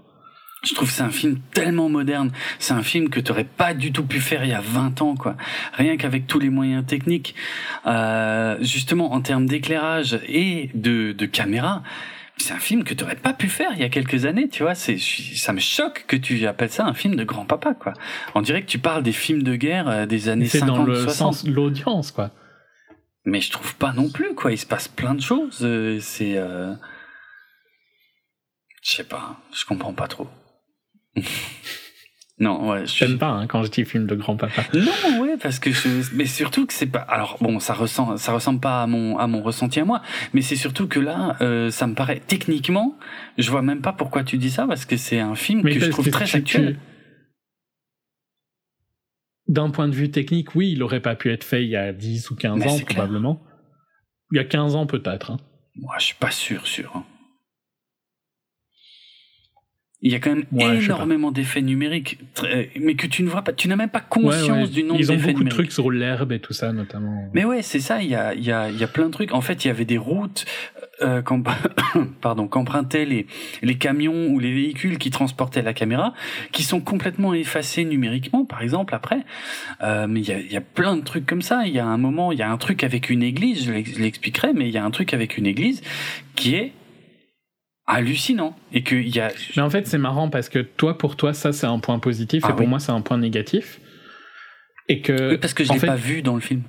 [0.62, 2.30] Je trouve c'est un film tellement moderne.
[2.58, 5.00] C'est un film que tu n'aurais pas du tout pu faire il y a 20
[5.02, 5.36] ans, quoi.
[5.74, 7.34] Rien qu'avec tous les moyens techniques.
[7.86, 11.82] Euh, justement, en termes d'éclairage et de, de caméra,
[12.36, 14.62] c'est un film que tu n'aurais pas pu faire il y a quelques années, tu
[14.62, 14.74] vois.
[14.74, 17.92] C'est, ça me choque que tu appelles ça un film de grand-papa, quoi.
[18.34, 20.84] On dirait que tu parles des films de guerre euh, des années C'est 50, dans
[20.84, 21.14] le 60.
[21.14, 22.30] sens de l'audience, quoi.
[23.30, 24.50] Mais je trouve pas non plus, quoi.
[24.50, 25.60] Il se passe plein de choses.
[25.62, 26.36] euh, C'est.
[26.36, 26.74] euh,
[28.82, 30.26] Je sais pas, je comprends pas trop.
[32.40, 34.64] non, ouais, je pas hein, quand je dis film de grand-papa.
[34.74, 35.88] Non, ouais, parce que je...
[36.14, 37.00] mais surtout que c'est pas.
[37.00, 40.02] Alors bon, ça ressent, ça ressemble pas à mon à mon ressenti à moi,
[40.32, 42.96] mais c'est surtout que là, euh, ça me paraît techniquement,
[43.38, 45.86] je vois même pas pourquoi tu dis ça parce que c'est un film que je
[45.90, 46.74] trouve très tu- actuel.
[46.76, 46.89] tu-
[49.50, 51.92] D'un point de vue technique, oui, il aurait pas pu être fait il y a
[51.92, 52.84] 10 ou 15 Mais ans, clair.
[52.86, 53.42] probablement.
[54.32, 55.32] Il y a 15 ans, peut-être.
[55.32, 55.38] hein.
[55.74, 56.92] Moi, je suis pas sûr, sûr.
[56.94, 57.04] hein.
[60.02, 63.42] Il y a quand même Ouais, énormément d'effets numériques, très- mais que tu ne vois
[63.42, 64.74] pas, tu n'as même pas Ouais, conscience ouais.
[64.74, 65.52] du nombre Ils ont d'effets beaucoup de numériques.
[65.68, 67.28] trucs sur l'herbe et tout ça, notamment.
[67.34, 68.02] Mais ouais, c'est ça.
[68.02, 69.32] Il y a, il y a, il y a plein de trucs.
[69.32, 70.46] En fait, il y avait des routes
[71.02, 71.44] euh, qu'em-
[72.22, 73.26] pardon, qu'empruntaient les
[73.62, 76.14] les camions ou les véhicules qui transportaient la caméra,
[76.52, 79.20] qui sont complètement effacés numériquement, par exemple après.
[79.82, 81.64] Euh, mais il y a, il y a plein de trucs comme ça.
[81.66, 83.66] Il y a un moment, il y a un truc avec une église.
[83.66, 85.82] Je l'expliquerai, mais il y a un truc avec une église
[86.36, 86.72] qui est
[87.94, 89.32] hallucinant et que y a.
[89.56, 92.42] Mais en fait, c'est marrant parce que toi, pour toi, ça, c'est un point positif,
[92.46, 92.66] Ah et pour oui.
[92.66, 93.80] moi, c'est un point négatif.
[94.88, 95.30] Et que.
[95.32, 96.62] Oui, parce que je l'ai fait, pas vu dans le film.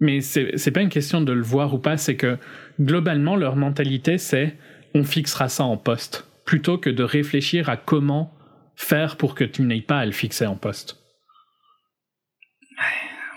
[0.00, 2.38] Mais c'est c'est pas une question de le voir ou pas, c'est que
[2.80, 4.56] globalement, leur mentalité, c'est
[4.94, 8.32] on fixera ça en poste, plutôt que de réfléchir à comment
[8.76, 10.96] faire pour que tu n'aies pas à le fixer en poste.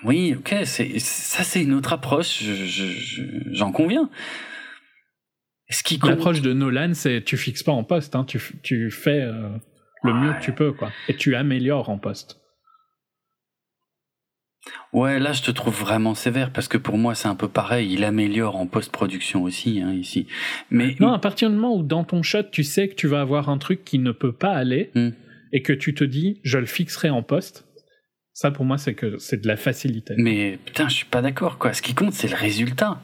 [0.06, 2.42] Oui, ok, ça, c'est une autre approche.
[2.44, 3.22] je- je- je-
[3.52, 4.10] J'en conviens.
[5.74, 8.90] Ce qui compte, L'approche de Nolan, c'est tu fixes pas en poste, hein, tu, tu
[8.92, 9.50] fais euh,
[10.04, 10.92] le mieux que tu peux, quoi.
[11.08, 12.40] Et tu améliores en poste.
[14.94, 17.92] Ouais, là, je te trouve vraiment sévère parce que pour moi, c'est un peu pareil.
[17.92, 20.28] Il améliore en post-production aussi, hein, ici.
[20.70, 23.20] Mais Non, à partir du moment où dans ton shot, tu sais que tu vas
[23.20, 25.10] avoir un truc qui ne peut pas aller, Hmm.
[25.52, 27.66] et que tu te dis, je le fixerai en poste,
[28.32, 30.16] ça pour moi, c'est que c'est de la facilité.
[30.18, 31.74] mais putain, je suis pas d'accord, quoi.
[31.74, 33.02] Ce qui compte, c'est le résultat.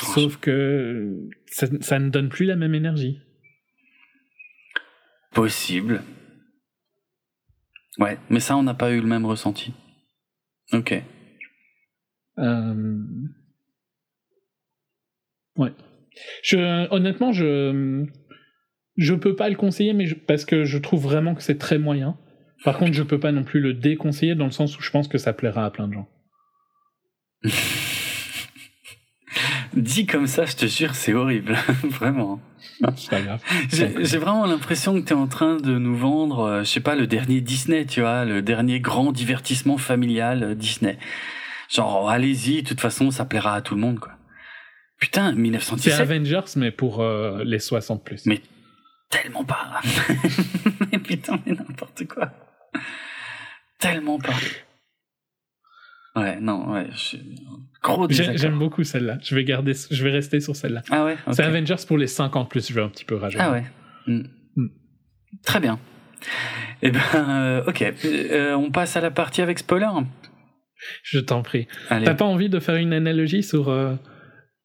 [0.00, 3.20] Sauf que ça, ça ne donne plus la même énergie.
[5.34, 6.02] possible.
[7.98, 9.72] Ouais, mais ça, on n'a pas eu le même ressenti.
[10.72, 10.94] Ok.
[12.38, 12.98] Euh,
[15.56, 15.72] Ouais.
[16.42, 18.04] Je, honnêtement, je
[18.96, 21.78] je peux pas le conseiller, mais je- parce que je trouve vraiment que c'est très
[21.78, 22.18] moyen.
[22.64, 25.08] Par contre, je peux pas non plus le déconseiller dans le sens où je pense
[25.08, 26.08] que ça plaira à plein de gens.
[29.74, 31.56] Dit comme ça, je te jure, c'est horrible.
[31.84, 32.40] Vraiment.
[33.68, 34.04] C'est.
[34.04, 36.94] J'ai vraiment l'impression que tu es en train de nous vendre, euh, je sais pas,
[36.94, 40.98] le dernier Disney, tu vois, le dernier grand divertissement familial euh, Disney.
[41.68, 44.12] Genre, oh, allez-y, de toute façon, ça plaira à tout le monde, quoi.
[44.98, 48.26] Putain, C'est 1917, Avengers, mais pour euh, les 60 plus.
[48.26, 48.40] Mais-
[49.10, 49.80] tellement pas.
[50.92, 52.30] mais putain, mais n'importe quoi.
[53.78, 54.34] Tellement pas.
[56.14, 57.16] Ouais, non, ouais, je...
[57.82, 58.06] gros.
[58.10, 59.18] J'aime beaucoup celle-là.
[59.22, 60.82] Je vais garder, je vais rester sur celle-là.
[60.90, 61.16] Ah ouais.
[61.32, 62.68] C'est Avengers pour les 50 plus.
[62.68, 63.46] Je vais un petit peu rajeunir.
[63.46, 63.64] Ah ouais.
[64.06, 64.22] Mm.
[64.56, 64.68] Mm.
[65.44, 65.78] Très bien.
[66.82, 67.82] Eh ben, euh, ok.
[68.04, 69.88] Euh, on passe à la partie avec spoiler.
[71.02, 71.66] Je t'en prie.
[71.88, 73.94] T'as pas envie de faire une analogie sur euh,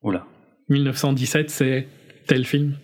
[0.02, 0.26] Oula.
[0.70, 1.88] 1917, c'est
[2.28, 2.76] tel film?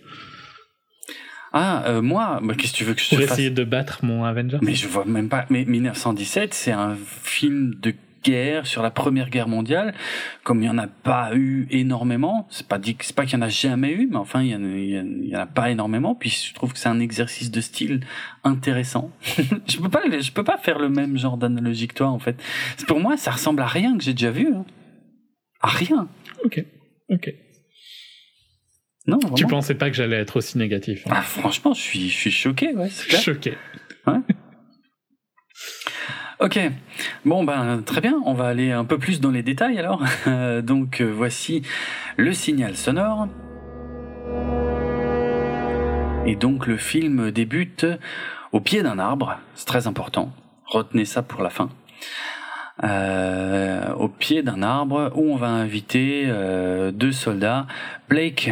[1.52, 3.32] Ah, euh, moi, bah, qu'est-ce que tu veux que je pour te fasse?
[3.34, 5.46] essayer de battre mon Avengers Mais je vois même pas.
[5.50, 7.94] Mais 1917, c'est un film de
[8.64, 9.94] sur la Première Guerre mondiale.
[10.42, 13.36] Comme il y en a pas eu énormément, c'est pas dit, c'est pas qu'il y
[13.36, 16.14] en a jamais eu, mais enfin il y en a, en- en pas énormément.
[16.14, 18.00] Puis je trouve que c'est un exercice de style
[18.44, 19.10] intéressant.
[19.66, 22.42] je peux pas, je peux pas faire le même genre d'analogie que toi en fait.
[22.86, 24.48] Pour moi, ça ressemble à rien que j'ai déjà vu.
[24.54, 24.64] hein.
[25.60, 26.08] À rien.
[26.44, 26.64] Ok,
[27.10, 27.32] ok.
[29.06, 29.18] Non.
[29.36, 32.30] Tu pensais pas que j'allais être aussi négatif hein Ah, franchement, je suis, je suis
[32.30, 32.74] choqué.
[32.74, 33.16] Ouais, c'est.
[33.20, 33.54] Choqué.
[36.40, 36.58] Ok,
[37.24, 40.02] bon ben très bien, on va aller un peu plus dans les détails alors.
[40.26, 41.62] Euh, donc euh, voici
[42.16, 43.28] le signal sonore.
[46.26, 47.86] Et donc le film débute
[48.52, 50.32] au pied d'un arbre, c'est très important,
[50.64, 51.68] retenez ça pour la fin.
[52.82, 57.66] Euh, au pied d'un arbre où on va inviter euh, deux soldats.
[58.08, 58.50] Blake,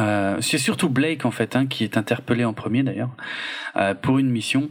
[0.00, 3.10] euh, c'est surtout Blake en fait hein, qui est interpellé en premier d'ailleurs
[3.76, 4.70] euh, pour une mission,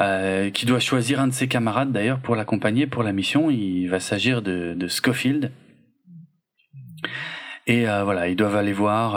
[0.00, 3.50] euh, qui doit choisir un de ses camarades d'ailleurs pour l'accompagner pour la mission.
[3.50, 5.52] Il va s'agir de, de Schofield.
[7.66, 9.16] Et euh, voilà, ils doivent aller voir.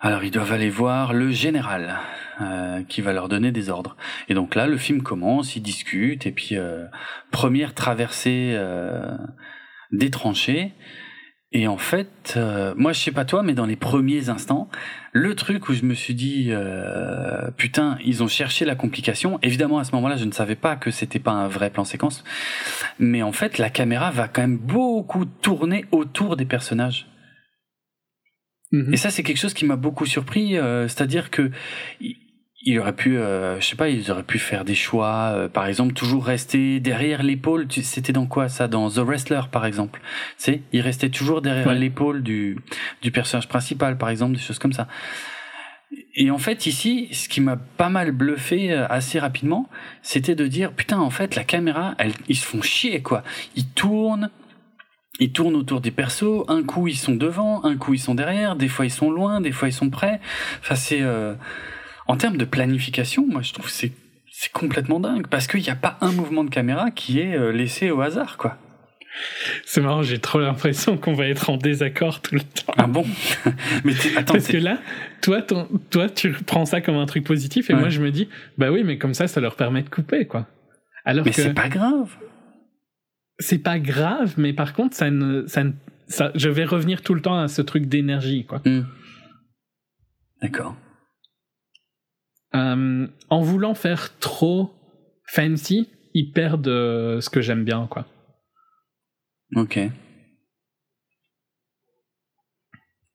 [0.00, 1.98] alors ils doivent aller voir le général.
[2.40, 3.96] Euh, qui va leur donner des ordres.
[4.28, 6.84] Et donc là, le film commence, ils discutent, et puis euh,
[7.30, 9.16] première traversée euh,
[9.92, 10.72] des tranchées.
[11.52, 12.36] Et en fait,
[12.76, 14.68] moi je sais pas toi, mais dans les premiers instants,
[15.12, 16.50] le truc où je me suis dit,
[17.56, 19.38] putain, ils ont cherché la complication.
[19.40, 22.24] Évidemment, à ce moment-là, je ne savais pas que c'était pas un vrai plan séquence,
[22.98, 27.06] mais en fait, la caméra va quand même beaucoup tourner autour des personnages.
[28.72, 28.92] Mhm.
[28.92, 30.56] Et ça, c'est quelque chose qui m'a beaucoup surpris,
[30.88, 31.52] c'est-à-dire que
[32.00, 32.23] il
[32.78, 35.92] aurait pu, euh, je sais pas, ils auraient pu faire des choix, euh, par exemple,
[35.92, 37.66] toujours rester derrière l'épaule.
[37.70, 40.00] C'était dans quoi ça Dans The Wrestler, par exemple.
[40.38, 42.58] Tu sais, il restait toujours derrière l'épaule du,
[43.02, 44.88] du personnage principal, par exemple, des choses comme ça.
[46.14, 49.68] Et en fait, ici, ce qui m'a pas mal bluffé euh, assez rapidement,
[50.02, 53.22] c'était de dire, putain, en fait, la caméra, elle, ils se font chier, quoi.
[53.56, 54.30] Ils tournent,
[55.20, 56.44] ils tournent autour des persos.
[56.48, 58.56] Un coup, ils sont devant, un coup, ils sont derrière.
[58.56, 60.18] Des fois, ils sont loin, des fois, ils sont près.
[60.60, 61.02] Enfin, c'est
[62.06, 63.92] en termes de planification, moi je trouve c'est
[64.36, 67.52] c'est complètement dingue parce qu'il n'y a pas un mouvement de caméra qui est euh,
[67.52, 68.58] laissé au hasard, quoi.
[69.64, 72.74] C'est marrant, j'ai trop l'impression qu'on va être en désaccord tout le temps.
[72.76, 73.06] Ah bon?
[73.84, 74.78] Mais attends, Parce que là,
[75.22, 75.40] toi,
[75.90, 78.28] toi, tu prends ça comme un truc positif et moi, je me dis,
[78.58, 80.48] bah oui, mais comme ça, ça leur permet de couper, quoi.
[81.04, 82.10] Alors mais c'est pas grave.
[83.38, 85.62] C'est pas grave, mais par contre, ça ne, ça,
[86.08, 88.62] ça je vais revenir tout le temps à ce truc d'énergie, quoi.
[88.64, 88.82] Hmm.
[90.42, 90.76] D'accord.
[92.54, 94.70] Euh, en voulant faire trop
[95.26, 98.06] fancy, ils perdent euh, ce que j'aime bien, quoi.
[99.56, 99.78] Ok.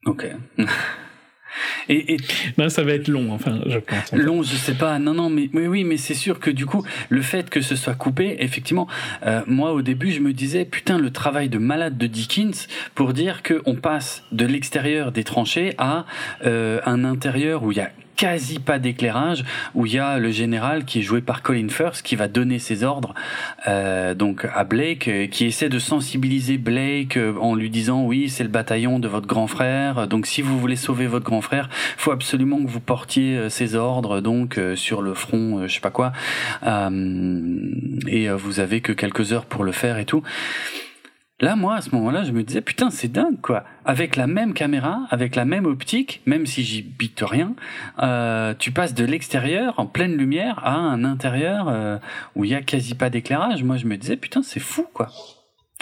[0.05, 0.25] Ok.
[1.89, 2.17] Et,
[2.57, 4.11] Non, ça va être long, enfin, je pense.
[4.13, 4.99] Long, je sais pas.
[4.99, 7.95] Non, non, mais, oui, mais c'est sûr que du coup, le fait que ce soit
[7.95, 8.87] coupé, effectivement,
[9.25, 13.13] euh, moi au début, je me disais, putain, le travail de malade de Dickens pour
[13.13, 16.05] dire qu'on passe de l'extérieur des tranchées à
[16.43, 20.83] un intérieur où il y a quasi pas d'éclairage, où il y a le général
[20.83, 23.13] qui est joué par Colin Firth qui va donner ses ordres
[23.65, 28.27] euh, donc à Blake, euh, qui essaie de sensibiliser Blake euh, en lui disant oui
[28.27, 31.69] c'est le bataillon de votre grand frère, donc si vous voulez sauver votre grand frère,
[31.97, 36.11] faut absolument que vous portiez ses ordres donc sur le front, je sais pas quoi,
[36.63, 40.23] et vous avez que quelques heures pour le faire et tout.
[41.41, 43.63] Là, moi, à ce moment-là, je me disais, putain, c'est dingue, quoi.
[43.85, 47.55] Avec la même caméra, avec la même optique, même si j'y bite rien,
[48.03, 51.97] euh, tu passes de l'extérieur, en pleine lumière, à un intérieur euh,
[52.35, 53.63] où il y a quasi pas d'éclairage.
[53.63, 55.07] Moi, je me disais, putain, c'est fou, quoi.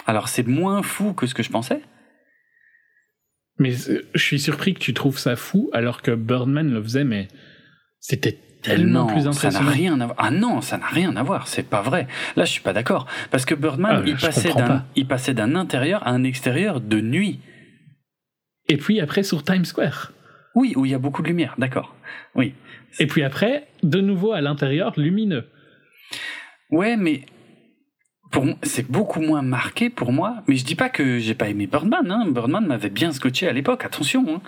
[0.06, 1.82] Alors, c'est moins fou que ce que je pensais.
[3.60, 7.04] Mais euh, je suis surpris que tu trouves ça fou, alors que Birdman le faisait,
[7.04, 7.28] mais
[8.00, 9.60] c'était tellement plus impressionnant.
[9.60, 10.18] Ça n'a rien à voir.
[10.20, 11.48] Ah non, ça n'a rien à voir.
[11.48, 12.08] C'est pas vrai.
[12.36, 13.08] Là, je suis pas d'accord.
[13.32, 17.02] Parce que Birdman, ah, il, passait d'un, il passait d'un intérieur à un extérieur de
[17.02, 17.40] nuit.
[18.70, 20.12] Et puis après sur Times Square.
[20.56, 21.56] Oui, où il y a beaucoup de lumière.
[21.58, 21.96] D'accord.
[22.36, 22.54] Oui.
[23.00, 25.48] Et puis après, de nouveau à l'intérieur, lumineux.
[26.72, 27.26] Ouais, mais
[28.32, 31.68] pour c'est beaucoup moins marqué pour moi mais je dis pas que j'ai pas aimé
[31.68, 32.26] Birdman hein.
[32.28, 34.42] Birdman m'avait bien scotché à l'époque attention hein.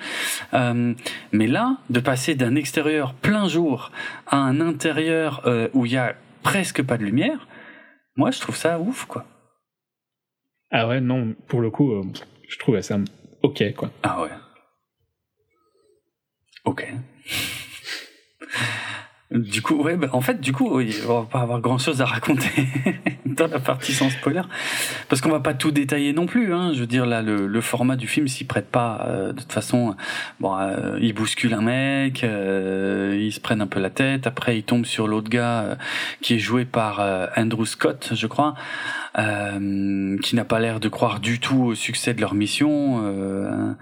[0.53, 0.93] euh,
[1.31, 3.91] mais là de passer d'un extérieur plein jour
[4.27, 7.47] à un intérieur euh, où il y a presque pas de lumière
[8.15, 9.25] moi je trouve ça ouf quoi
[10.71, 12.03] ah ouais non pour le coup euh,
[12.47, 12.97] je trouvais ça
[13.43, 14.31] ok quoi ah ouais
[16.65, 16.87] ok
[19.31, 22.05] du coup, ouais, bah, en fait, du coup, on va pas avoir grand chose à
[22.05, 22.67] raconter
[23.27, 24.41] dans la partie sans spoiler,
[25.07, 26.51] parce qu'on va pas tout détailler non plus.
[26.51, 26.71] Hein.
[26.73, 29.05] Je veux dire, là, le, format du film s'y prête pas.
[29.07, 29.95] Euh, de toute façon,
[30.39, 34.25] bon, euh, il bouscule un mec, euh, ils se prennent un peu la tête.
[34.25, 35.75] Après, il tombe sur l'autre gars euh,
[36.21, 36.99] qui est joué par
[37.37, 38.55] Andrew Scott, je crois,
[39.15, 43.75] qui n'a pas l'air de croire du tout au succès de leur mission.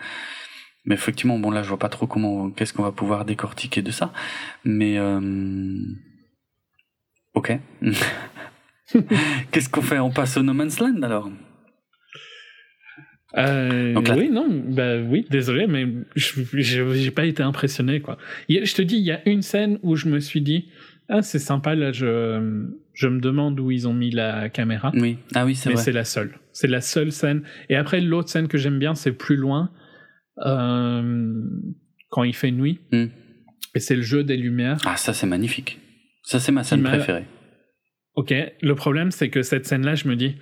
[0.88, 3.91] Mais effectivement, bon là, je vois pas trop comment, qu'est-ce qu'on va pouvoir décortiquer de
[3.91, 4.13] ça.
[4.63, 5.19] Mais euh...
[7.33, 7.59] ok.
[9.51, 9.99] qu'est-ce qu'on fait?
[9.99, 11.29] On passe au No Man's Land alors?
[13.38, 15.85] Euh, Oui, non, bah oui, désolé, mais
[16.15, 18.17] j'ai pas été impressionné quoi.
[18.47, 20.69] Je te dis, il y a une scène où je me suis dit,
[21.09, 24.91] ah c'est sympa là, je je me demande où ils ont mis la caméra.
[24.95, 25.75] Oui, ah oui, c'est vrai.
[25.75, 27.43] Mais c'est la seule, c'est la seule scène.
[27.69, 29.69] Et après l'autre scène que j'aime bien, c'est plus loin
[30.45, 31.43] euh,
[32.09, 32.79] quand il fait nuit.
[32.91, 33.05] Hmm.
[33.75, 34.77] Et c'est le jeu des lumières.
[34.85, 35.79] Ah, ça, c'est magnifique.
[36.23, 37.25] Ça, c'est ma scène préférée.
[38.15, 38.33] ok.
[38.61, 40.35] Le problème, c'est que cette scène-là, je me dis,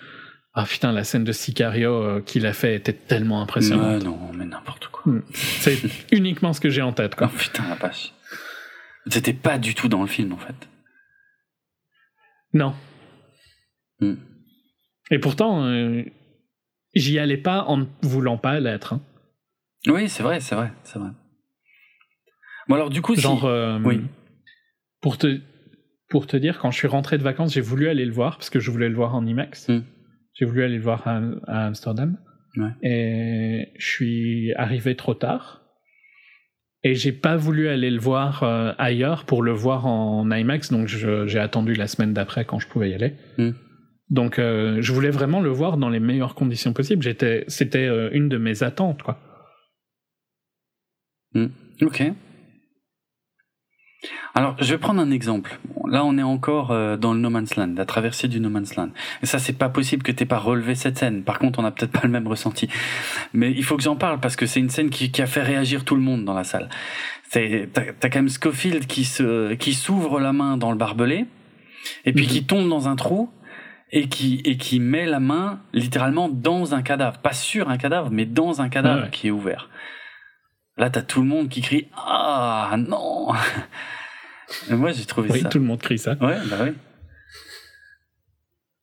[0.53, 4.01] ah putain, la scène de Sicario euh, qu'il a fait était tellement impressionnante.
[4.01, 5.11] Ouais, non, mais n'importe quoi.
[5.11, 5.21] Hmm.
[5.33, 5.77] C'est
[6.11, 7.27] uniquement ce que j'ai en tête, Oh quoi.
[7.29, 8.13] putain, la vache.
[9.07, 10.55] C'était pas du tout dans le film, en fait.
[12.53, 12.73] Non.
[13.99, 14.15] Hmm.
[15.11, 16.03] Et pourtant, euh,
[16.93, 18.93] j'y allais pas en ne voulant pas l'être.
[18.93, 19.01] hein.
[19.87, 21.09] Oui, c'est vrai, c'est vrai, c'est vrai.
[22.67, 24.01] Bon, alors, du coup, si- Genre, euh, Oui.
[25.01, 25.39] pour te
[26.09, 28.49] pour te dire, quand je suis rentré de vacances, j'ai voulu aller le voir parce
[28.51, 29.69] que je voulais le voir en IMAX.
[29.69, 29.81] Hmm.
[30.33, 32.17] J'ai voulu aller le voir à, à Amsterdam.
[32.57, 32.69] Ouais.
[32.83, 35.61] Et je suis arrivé trop tard.
[36.83, 40.87] Et j'ai pas voulu aller le voir euh, ailleurs pour le voir en IMAX, donc
[40.87, 43.15] j'ai attendu la semaine d'après quand je pouvais y aller.
[43.39, 43.51] Hmm.
[44.11, 47.01] Donc euh, je voulais vraiment le voir dans les meilleures conditions possibles.
[47.01, 49.19] J'étais, c'était euh, une de mes attentes, quoi.
[51.81, 52.03] Ok.
[54.35, 55.57] Alors, je vais prendre un exemple.
[55.73, 58.49] Bon, là, on est encore euh, dans le No Man's Land, la traversée du No
[58.49, 58.89] Man's Land.
[59.23, 61.23] Et ça, c'est pas possible que t'aies pas relevé cette scène.
[61.23, 62.67] Par contre, on n'a peut-être pas le même ressenti.
[63.33, 65.41] Mais il faut que j'en parle parce que c'est une scène qui, qui a fait
[65.41, 66.69] réagir tout le monde dans la salle.
[67.31, 71.25] T'as, quand même Scofield qui se, qui s'ouvre la main dans le barbelé
[72.05, 72.31] et puis Mhm.
[72.31, 73.29] qui tombe dans un trou
[73.91, 77.17] et qui, et qui met la main littéralement dans un cadavre.
[77.19, 79.11] Pas sur un cadavre, mais dans un cadavre Ah ouais.
[79.11, 79.69] qui est ouvert.
[80.77, 83.29] Là, t'as tout le monde qui crie Ah non
[84.69, 85.49] Moi, j'ai trouvé Oui, ça.
[85.49, 86.13] tout le monde crie ça.
[86.21, 86.71] Ouais, bah oui.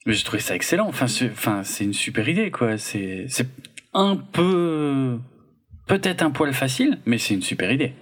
[0.06, 0.88] Mais j'ai trouvé ça excellent.
[0.88, 2.76] Enfin, c'est, enfin, une super idée, quoi.
[2.78, 3.46] C'est, c'est
[3.94, 5.18] un peu,
[5.86, 7.92] peut-être un poil facile, mais c'est une super idée.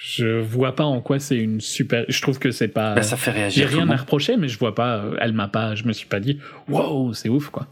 [0.00, 2.04] Je vois pas en quoi c'est une super.
[2.08, 2.94] Je trouve que c'est pas.
[2.94, 3.70] Bah, ça fait J'ai réagir.
[3.70, 5.04] le rien à reprocher, mais je vois pas.
[5.20, 5.74] Elle m'a pas.
[5.74, 6.40] Je me suis pas dit.
[6.68, 7.68] Wow, c'est ouf quoi.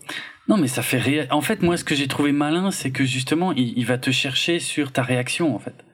[0.49, 1.35] Non, mais ça fait réagir.
[1.35, 4.61] En fait, moi, ce que j'ai trouvé malin, c'est que justement, il, va te chercher
[4.61, 5.85] sur ta réaction, en fait.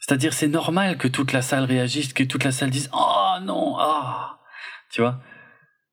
[0.00, 3.76] C'est-à-dire, c'est normal que toute la salle réagisse, que toute la salle dise Oh non,
[3.78, 4.38] ah
[4.90, 5.22] Tu vois?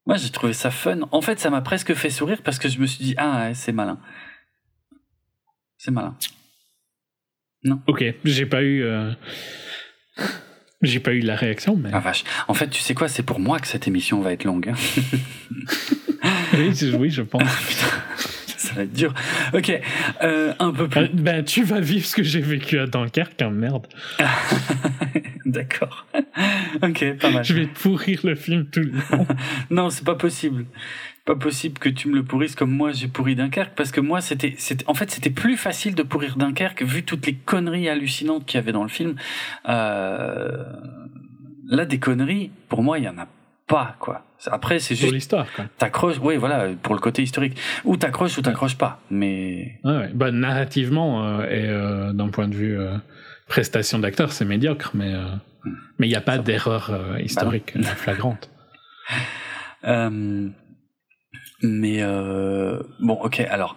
[0.06, 1.00] Moi, j'ai trouvé ça fun.
[1.12, 3.54] En fait, ça m'a presque fait sourire parce que je me suis dit Ah, ouais,
[3.54, 4.00] c'est malin.
[5.78, 6.18] C'est malin.
[7.88, 8.84] Ok, j'ai pas eu.
[8.84, 9.12] euh,
[10.86, 11.90] J'ai pas eu la réaction, mais.
[11.94, 12.24] Ah vache.
[12.48, 14.70] En fait, tu sais quoi C'est pour moi que cette émission va être longue.
[14.70, 14.76] hein.
[16.58, 17.44] oui, je- oui, je pense.
[18.58, 19.14] ça va être dur.
[19.54, 19.72] Ok,
[20.24, 21.02] euh, un peu plus.
[21.02, 23.88] Euh, ben, tu vas vivre ce que j'ai vécu à Dunkerque, hein, merde.
[25.46, 26.06] D'accord.
[26.82, 27.44] ok, pas mal.
[27.46, 29.28] Je vais pourrir le film tout le long.
[29.70, 30.66] Non, c'est pas possible.
[31.26, 34.22] Pas possible que tu me le pourrisses comme moi j'ai pourri Dunkerque parce que moi
[34.22, 38.46] c'était c'était en fait c'était plus facile de pourrir Dunkerque vu toutes les conneries hallucinantes
[38.46, 39.16] qu'il y avait dans le film.
[39.68, 40.64] Euh,
[41.68, 43.28] là des conneries pour moi il y en a
[43.68, 44.24] pas quoi.
[44.52, 45.66] Après c'est Pour juste l'histoire, quoi.
[45.80, 50.12] t'accroches oui voilà pour le côté historique ou t'accroches ou t'accroches pas mais Ouais, ouais.
[50.14, 52.78] Bah, narrativement euh, et euh, d'un point de vue
[53.48, 55.26] prestation d'acteur, c'est médiocre, mais euh,
[56.00, 58.50] mais il n'y a pas d'erreur euh, historique flagrante.
[61.62, 63.40] Mais euh, bon, ok.
[63.40, 63.76] Alors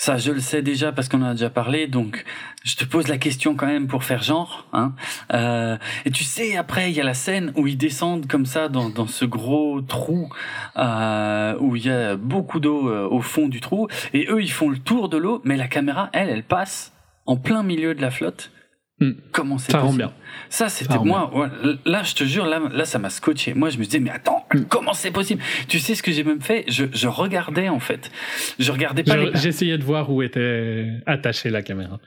[0.00, 1.88] ça, je le sais déjà parce qu'on en a déjà parlé.
[1.88, 2.24] Donc,
[2.62, 4.68] je te pose la question quand même pour faire genre.
[4.72, 4.92] Hein.
[5.34, 8.68] Euh, et tu sais, après, il y a la scène où ils descendent comme ça
[8.68, 10.28] dans, dans ce gros trou
[10.76, 13.88] euh, où il y a beaucoup d'eau euh, au fond du trou.
[14.14, 16.92] Et eux, ils font le tour de l'eau, mais la caméra, elle, elle passe
[17.26, 18.52] en plein milieu de la flotte.
[19.00, 19.12] Hmm.
[19.32, 20.12] Comment c'est Ça rend possible bien.
[20.50, 21.50] ça, c'était rend moi.
[21.84, 23.54] là, je te jure, là, là, ça m'a scotché.
[23.54, 24.62] Moi, je me disais, mais attends, Mm.
[24.70, 25.42] comment c'est possible?
[25.68, 26.64] Tu sais ce que j'ai même fait?
[26.68, 28.10] Je, je regardais en fait.
[28.58, 29.30] Je regardais pas les.
[29.34, 32.00] J'essayais de voir où était attachée la caméra.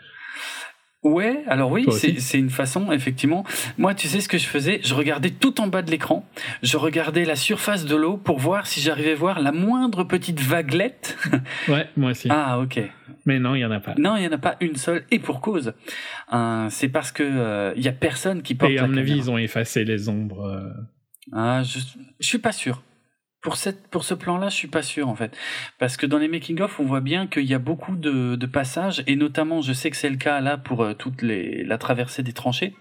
[1.04, 1.86] Ouais, alors oui,
[2.20, 3.44] c'est une façon, effectivement.
[3.80, 4.82] Moi, tu sais ce que je faisais?
[4.84, 6.24] Je regardais tout en bas de l'écran.
[6.62, 10.40] Je regardais la surface de l'eau pour voir si j'arrivais à voir la moindre petite
[10.40, 11.18] vaguelette.
[11.68, 12.28] Ouais, moi aussi.
[12.30, 12.80] Ah, ok.
[13.26, 13.96] Mais non, il y en a pas.
[13.98, 15.74] Non, il y en a pas une seule, et pour cause.
[16.34, 19.16] Euh, c'est parce que euh, il y a personne qui porte Et à mon avis,
[19.16, 20.46] ils ont effacé les ombres.
[20.46, 20.70] euh,
[21.34, 21.80] Ah, je,
[22.20, 22.84] je suis pas sûr.
[23.42, 25.36] Pour, cette, pour ce plan-là, je suis pas sûr en fait.
[25.80, 29.04] Parce que dans les making-of, on voit bien qu'il y a beaucoup de, de passages,
[29.08, 32.22] et notamment, je sais que c'est le cas là pour euh, toute les, la traversée
[32.22, 32.76] des tranchées,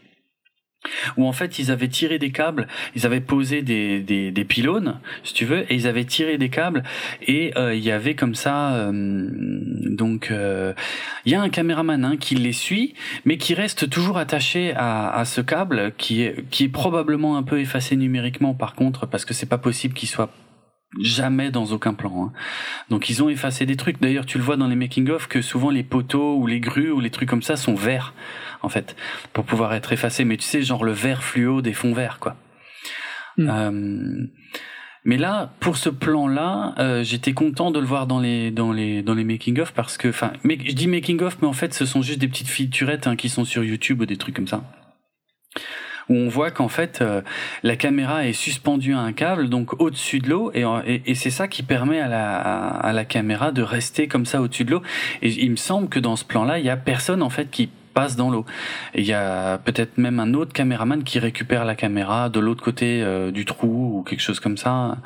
[1.16, 5.00] où en fait ils avaient tiré des câbles, ils avaient posé des, des, des pylônes,
[5.24, 6.82] si tu veux, et ils avaient tiré des câbles,
[7.22, 10.72] et euh, il y avait comme ça, euh, donc euh,
[11.24, 15.10] il y a un caméraman hein, qui les suit, mais qui reste toujours attaché à,
[15.10, 19.24] à ce câble, qui est, qui est probablement un peu effacé numériquement par contre, parce
[19.24, 20.30] que c'est pas possible qu'il soit
[20.98, 22.26] jamais dans aucun plan.
[22.26, 22.32] hein.
[22.88, 24.00] Donc ils ont effacé des trucs.
[24.00, 27.00] D'ailleurs, tu le vois dans les making-of que souvent les poteaux ou les grues ou
[27.00, 28.14] les trucs comme ça sont verts,
[28.62, 28.96] en fait,
[29.32, 30.24] pour pouvoir être effacés.
[30.24, 32.36] Mais tu sais, genre le vert fluo des fonds verts, quoi.
[33.36, 33.48] Mm.
[33.50, 34.26] Euh,
[35.04, 39.02] mais là, pour ce plan-là, euh, j'étais content de le voir dans les dans les
[39.02, 42.02] dans les making-of parce que, enfin, mais je dis making-of, mais en fait, ce sont
[42.02, 44.62] juste des petites featurettes hein, qui sont sur YouTube ou des trucs comme ça
[46.10, 47.22] où on voit qu'en fait euh,
[47.62, 50.64] la caméra est suspendue à un câble, donc au-dessus de l'eau, et,
[51.06, 54.64] et, c'est ça qui permet à la, à, la caméra de rester comme ça au-dessus
[54.64, 54.82] de l'eau.
[55.22, 57.70] Et il me semble que dans ce plan-là, il y a personne en fait qui
[57.94, 58.44] passe dans l'eau.
[58.94, 62.62] Et il y a peut-être même un autre caméraman qui récupère la caméra de l'autre
[62.62, 64.98] côté euh, du trou ou quelque chose comme ça.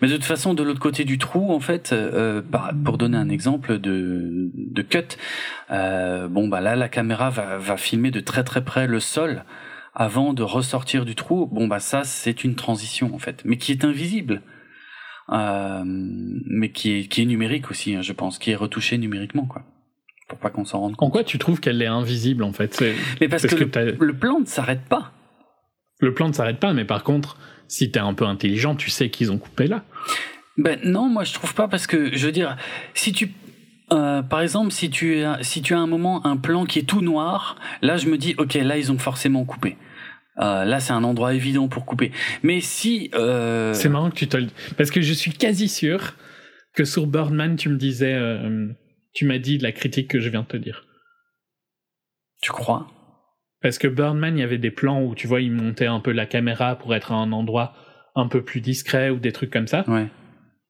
[0.00, 3.16] Mais de toute façon, de l'autre côté du trou, en fait, euh, bah, pour donner
[3.16, 5.16] un exemple de, de cut,
[5.70, 9.44] euh, bon bah là la caméra va, va filmer de très très près le sol
[9.96, 11.46] avant de ressortir du trou.
[11.46, 14.42] Bon bah ça c'est une transition en fait, mais qui est invisible.
[15.30, 19.44] Euh, mais qui est, qui est numérique aussi, hein, je pense, qui est retouché numériquement,
[19.44, 19.64] quoi
[20.28, 21.08] pour pas qu'on s'en rende compte.
[21.08, 22.82] En quoi tu trouves qu'elle est invisible en fait?
[23.20, 25.12] Mais parce, que, le, plan ne s'arrête pas.
[26.00, 29.08] Le plan ne s'arrête pas, mais par contre, si t'es un peu intelligent, tu sais
[29.08, 29.84] qu'ils ont coupé là.
[30.58, 32.56] Ben non, moi je trouve pas parce que je veux dire,
[32.94, 33.30] si tu
[33.92, 36.88] euh, par exemple, si tu, as, si tu as un moment un plan qui est
[36.88, 39.76] tout noir, là je me dis ok, là ils ont forcément coupé.
[40.38, 42.12] Euh, là, c'est un endroit évident pour couper.
[42.42, 43.72] Mais si euh...
[43.72, 44.48] c'est marrant que tu te le...
[44.76, 46.14] parce que je suis quasi sûr
[46.74, 48.68] que sur Birdman, tu me disais euh,
[49.14, 50.84] tu m'as dit la critique que je viens de te dire.
[52.42, 52.86] Tu crois?
[53.62, 56.12] Parce que Birdman, il y avait des plans où tu vois, il montait un peu
[56.12, 57.74] la caméra pour être à un endroit
[58.14, 59.84] un peu plus discret ou des trucs comme ça.
[59.88, 60.08] Ouais.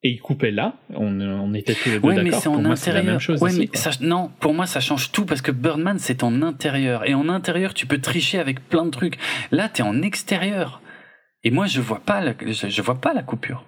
[0.07, 3.05] Et il coupait là, on, on était tous les deux ouais, mais c'est en intérieur.
[3.05, 5.99] la même chose ouais, mais ça, non, pour moi, ça change tout parce que Birdman,
[5.99, 7.09] c'est en intérieur.
[7.09, 9.19] Et en intérieur, tu peux tricher avec plein de trucs.
[9.51, 10.81] Là, tu es en extérieur.
[11.43, 13.65] Et moi, je vois pas la, je vois pas la coupure.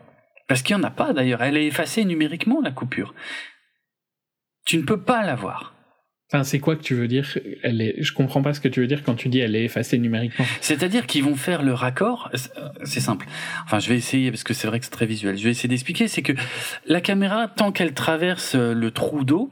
[0.47, 1.43] Parce qu'il y en a pas d'ailleurs.
[1.43, 3.15] Elle est effacée numériquement, la coupure.
[4.65, 5.75] Tu ne peux pas l'avoir.
[6.31, 7.27] Enfin, c'est quoi que tu veux dire?
[7.63, 8.03] Elle est...
[8.03, 10.45] Je comprends pas ce que tu veux dire quand tu dis elle est effacée numériquement.
[10.61, 12.31] C'est-à-dire qu'ils vont faire le raccord.
[12.85, 13.27] C'est simple.
[13.65, 15.39] Enfin, je vais essayer parce que c'est vrai que c'est très visuel.
[15.39, 16.07] Je vais essayer d'expliquer.
[16.07, 16.35] C'est que
[16.85, 19.51] la caméra, tant qu'elle traverse le trou d'eau,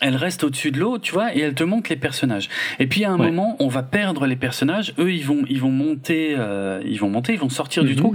[0.00, 2.48] elle reste au-dessus de l'eau, tu vois, et elle te montre les personnages.
[2.78, 4.94] Et puis à un moment, on va perdre les personnages.
[4.98, 7.96] Eux, ils vont, ils vont monter, euh, ils vont monter, ils vont sortir du mhm,
[7.96, 8.14] trou.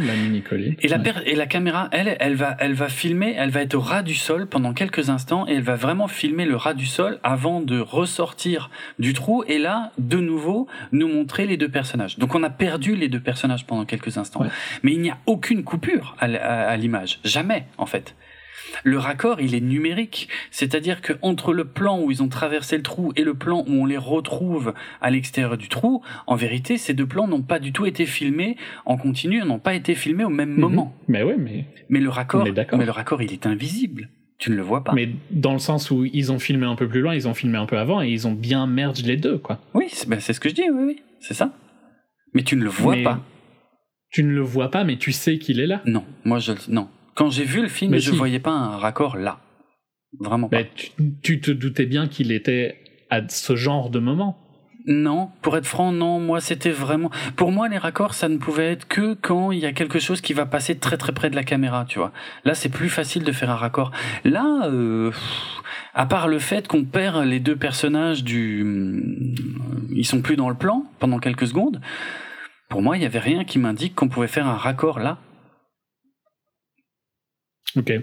[0.82, 3.82] et la et la caméra, elle, elle va, elle va filmer, elle va être au
[3.82, 7.20] ras du sol pendant quelques instants, et elle va vraiment filmer le ras du sol
[7.24, 9.44] avant de ressortir du trou.
[9.48, 12.18] Et là, de nouveau, nous montrer les deux personnages.
[12.18, 14.46] Donc on a perdu les deux personnages pendant quelques instants,
[14.82, 18.16] mais il n'y a aucune coupure à l'image, jamais en fait.
[18.84, 22.84] Le raccord, il est numérique, c'est-à-dire que entre le plan où ils ont traversé le
[22.84, 26.94] trou et le plan où on les retrouve à l'extérieur du trou, en vérité, ces
[26.94, 30.30] deux plans n'ont pas du tout été filmés en continu, n'ont pas été filmés au
[30.30, 30.60] même mhm.
[30.60, 30.96] moment.
[31.08, 34.10] Mais oui, mais mais le raccord, mais le raccord, il est invisible.
[34.38, 34.94] Tu ne le vois pas.
[34.94, 37.58] Mais dans le sens où ils ont filmé un peu plus loin, ils ont filmé
[37.58, 39.60] un peu avant et ils ont bien merge les deux, quoi.
[39.74, 41.54] Oui, c'est ben, ce que je dis, oui, oui, c'est ça.
[42.34, 43.22] Mais tu ne le vois pas.
[44.10, 45.82] Tu ne le vois pas, mais tu sais qu'il est là.
[45.86, 46.90] Non, moi je non.
[47.16, 49.40] Quand j'ai vu le film, je ne voyais pas un raccord là.
[50.20, 50.64] Vraiment pas.
[51.22, 52.78] tu, te doutais bien qu'il était
[53.10, 54.38] à ce genre de moment.
[54.88, 56.20] Non, pour être franc, non.
[56.20, 57.10] Moi, c'était vraiment.
[57.36, 60.22] Pour moi, les raccords, ça ne pouvait être que quand il y a quelque chose
[60.22, 62.12] qui va passer très très près de la caméra, tu vois.
[62.44, 63.92] Là, c'est plus facile de faire un raccord.
[64.24, 65.12] Là, euh,
[65.96, 68.64] à part le fait qu'on perd les deux personnages du,
[69.96, 71.82] ils sont plus dans le plan pendant quelques secondes.
[72.70, 75.18] Pour moi, il y avait rien qui m'indique qu'on pouvait faire un raccord là.
[77.76, 77.94] Ok.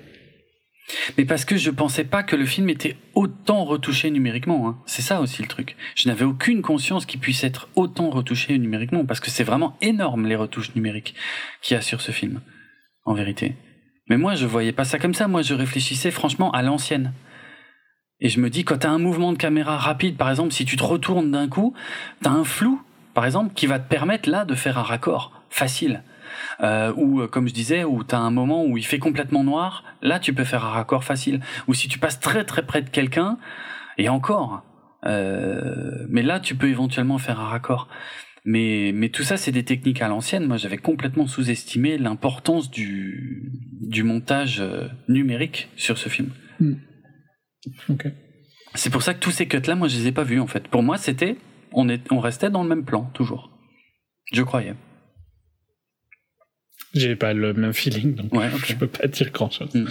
[1.16, 4.68] Mais parce que je pensais pas que le film était autant retouché numériquement.
[4.68, 4.78] Hein.
[4.86, 5.76] C'est ça aussi le truc.
[5.94, 10.26] Je n'avais aucune conscience qu'il puisse être autant retouché numériquement, parce que c'est vraiment énorme
[10.26, 11.14] les retouches numériques
[11.62, 12.40] qu'il y a sur ce film,
[13.04, 13.54] en vérité.
[14.08, 15.28] Mais moi, je voyais pas ça comme ça.
[15.28, 17.12] Moi, je réfléchissais franchement à l'ancienne.
[18.20, 20.76] Et je me dis, quand t'as un mouvement de caméra rapide, par exemple, si tu
[20.76, 21.74] te retournes d'un coup,
[22.22, 22.80] t'as un flou,
[23.14, 26.02] par exemple, qui va te permettre là de faire un raccord facile
[26.60, 29.44] euh, ou euh, comme je disais, où tu as un moment où il fait complètement
[29.44, 31.40] noir, là tu peux faire un raccord facile.
[31.68, 33.38] Ou si tu passes très très près de quelqu'un,
[33.98, 34.62] et encore,
[35.06, 37.88] euh, mais là tu peux éventuellement faire un raccord.
[38.44, 40.46] Mais, mais tout ça, c'est des techniques à l'ancienne.
[40.46, 46.30] Moi, j'avais complètement sous-estimé l'importance du, du montage euh, numérique sur ce film.
[46.58, 46.74] Hmm.
[48.74, 50.66] C'est pour ça que tous ces cuts-là, moi, je les ai pas vus, en fait.
[50.66, 51.36] Pour moi, c'était,
[51.72, 53.50] on, est, on restait dans le même plan, toujours.
[54.32, 54.74] Je croyais.
[56.94, 58.32] J'ai pas le même feeling, donc
[58.66, 59.74] je peux pas dire grand chose.
[59.74, 59.86] Hmm.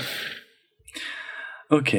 [1.71, 1.97] Ok.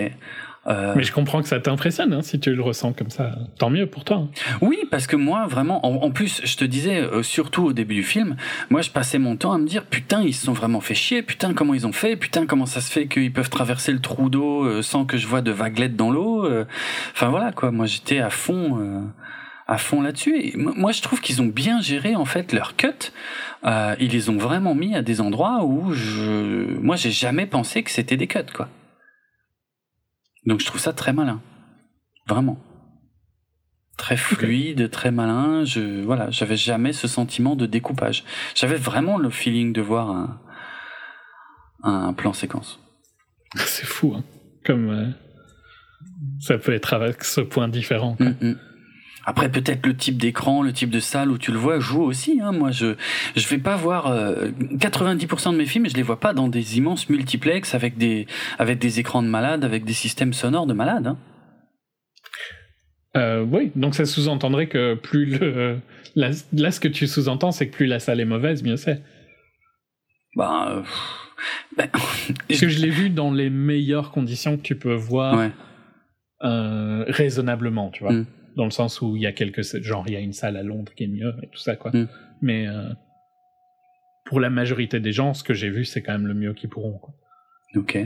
[0.68, 0.92] Euh...
[0.94, 3.34] Mais je comprends que ça t'impressionne, hein, si tu le ressens comme ça.
[3.58, 4.18] Tant mieux pour toi.
[4.18, 4.30] Hein.
[4.60, 8.04] Oui, parce que moi, vraiment, en, plus, je te disais, euh, surtout au début du
[8.04, 8.36] film,
[8.70, 11.22] moi, je passais mon temps à me dire, putain, ils se sont vraiment fait chier,
[11.22, 14.30] putain, comment ils ont fait, putain, comment ça se fait qu'ils peuvent traverser le trou
[14.30, 16.48] d'eau euh, sans que je vois de vaguelettes dans l'eau.
[17.12, 17.72] Enfin voilà, quoi.
[17.72, 19.10] Moi, j'étais à fond
[19.66, 20.52] à fond là-dessus.
[20.56, 23.12] moi, je trouve qu'ils ont bien géré en fait leur cut.
[23.64, 27.82] Euh, ils les ont vraiment mis à des endroits où je, moi, j'ai jamais pensé
[27.82, 28.68] que c'était des cuts, quoi.
[30.44, 31.40] Donc, je trouve ça très malin,
[32.26, 32.58] vraiment.
[33.96, 35.64] très fluide, très malin.
[35.64, 38.24] Je voilà, j'avais jamais ce sentiment de découpage.
[38.54, 40.40] J'avais vraiment le feeling de voir un,
[41.84, 42.80] un plan séquence.
[43.56, 44.24] C'est fou, hein.
[44.64, 45.10] Comme euh,
[46.40, 48.16] ça peut être avec ce point différent.
[48.18, 48.58] Mm, mm.
[49.24, 52.40] Après, peut-être le type d'écran, le type de salle où tu le vois joue aussi.
[52.42, 52.52] Hein.
[52.52, 52.94] Moi, je
[53.36, 56.78] je vais pas voir 90% euh, de mes films, je les vois pas dans des
[56.78, 58.26] immenses multiplex avec des
[58.58, 61.06] avec des écrans de malade, avec des systèmes sonores de malade.
[61.06, 61.18] Hein.
[63.16, 65.78] Euh, oui, donc ça sous-entendrait que plus le
[66.14, 69.02] là, ce que tu sous-entends, c'est que plus la salle est mauvaise, mieux c'est.
[70.34, 70.82] Bah,
[71.76, 71.88] ben,
[72.48, 75.50] Parce que je l'ai vu dans les meilleures conditions que tu peux voir
[76.42, 78.12] euh, raisonnablement, tu vois.
[78.12, 78.26] Mm.
[78.56, 79.62] Dans le sens où il y a quelques.
[79.82, 81.90] Genre, il y a une salle à Londres qui est mieux et tout ça, quoi.
[81.92, 82.08] Mm.
[82.42, 82.90] Mais euh,
[84.26, 86.70] pour la majorité des gens, ce que j'ai vu, c'est quand même le mieux qu'ils
[86.70, 87.14] pourront, quoi.
[87.74, 87.98] Ok.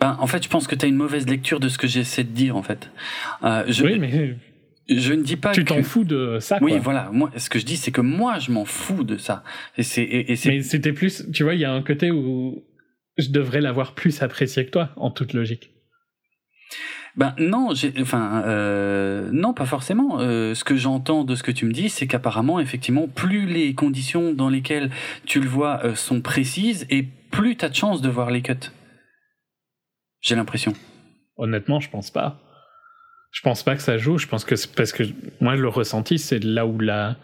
[0.00, 2.24] Ben, en fait, je pense que tu as une mauvaise lecture de ce que j'essaie
[2.24, 2.90] de dire, en fait.
[3.42, 3.84] Euh, je...
[3.84, 4.36] Oui, mais
[4.88, 7.66] je ne dis pas tu t'en fous de ça oui voilà moi ce que je
[7.66, 9.44] dis c'est que moi je m'en fous de ça
[9.76, 12.64] et c'est et, mais c'était plus tu vois il y a un côté où
[13.18, 15.72] je devrais l'avoir plus apprécié que toi en toute logique
[17.18, 20.20] ben non, enfin euh, non, pas forcément.
[20.20, 23.74] Euh, ce que j'entends de ce que tu me dis, c'est qu'apparemment, effectivement, plus les
[23.74, 24.90] conditions dans lesquelles
[25.26, 28.40] tu le vois euh, sont précises, et plus tu as de chances de voir les
[28.40, 28.54] cuts.
[30.20, 30.74] J'ai l'impression.
[31.36, 32.40] Honnêtement, je pense pas.
[33.32, 34.18] Je pense pas que ça joue.
[34.18, 35.02] Je pense que c'est parce que
[35.40, 37.16] moi le ressenti c'est là où la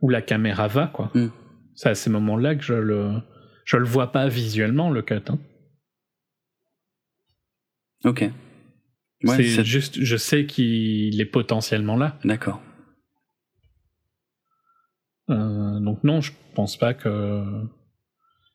[0.00, 1.10] où la caméra va quoi.
[1.14, 1.26] Mm.
[1.74, 3.20] C'est à ces moments-là que je le
[3.64, 5.20] je le vois pas visuellement le cut.
[5.28, 5.38] Hein.
[8.04, 8.30] Ok.
[9.24, 12.18] C'est juste je sais qu'il est potentiellement là.
[12.24, 12.62] D'accord.
[15.30, 17.44] Euh, donc non, je pense pas que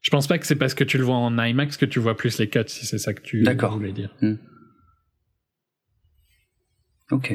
[0.01, 2.15] je pense pas que c'est parce que tu le vois en IMAX que tu vois
[2.15, 4.13] plus les cuts si c'est ça que tu voulais dire.
[4.21, 4.35] Mm.
[7.11, 7.33] Ok.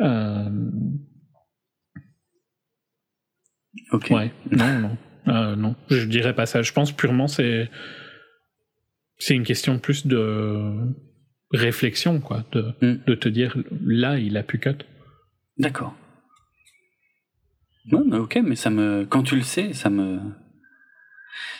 [0.00, 0.70] Euh...
[3.92, 4.08] Ok.
[4.10, 4.32] Ouais.
[4.50, 4.98] Non, non.
[5.28, 6.62] Euh, non, je dirais pas ça.
[6.62, 7.70] Je pense purement c'est
[9.18, 10.74] c'est une question plus de
[11.52, 13.04] réflexion, quoi, de, hmm.
[13.06, 14.84] de te dire là il a pu cut.
[15.58, 15.94] D'accord.
[17.90, 20.18] Non, ok, mais ça me, quand tu le sais, ça me,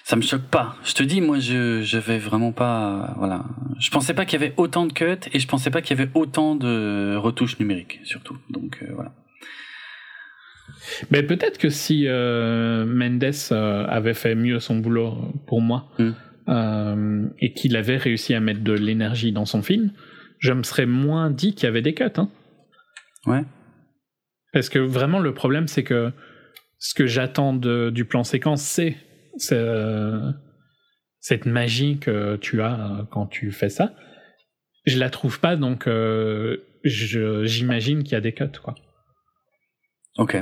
[0.04, 0.76] ça me choque pas.
[0.84, 3.44] Je te dis, moi, je, je vais vraiment pas, voilà.
[3.78, 6.00] Je pensais pas qu'il y avait autant de cuts et je pensais pas qu'il y
[6.00, 8.36] avait autant de retouches numériques, surtout.
[8.50, 9.14] Donc, euh, voilà.
[11.10, 15.90] Mais peut-être que si euh, Mendes euh, avait fait mieux son boulot pour moi
[16.48, 17.30] hmm.
[17.38, 19.92] et qu'il avait réussi à mettre de l'énergie dans son film,
[20.38, 22.04] je me serais moins dit qu'il y avait des cuts.
[22.16, 22.30] Hein.
[23.26, 23.44] Ouais.
[24.52, 26.12] Parce que vraiment, le problème, c'est que
[26.78, 28.96] ce que j'attends du plan séquence, c'est
[31.20, 33.94] cette magie que tu as quand tu fais ça,
[34.86, 38.74] je la trouve pas, donc euh, j'imagine qu'il y a des cuts, quoi.
[40.16, 40.36] Ok.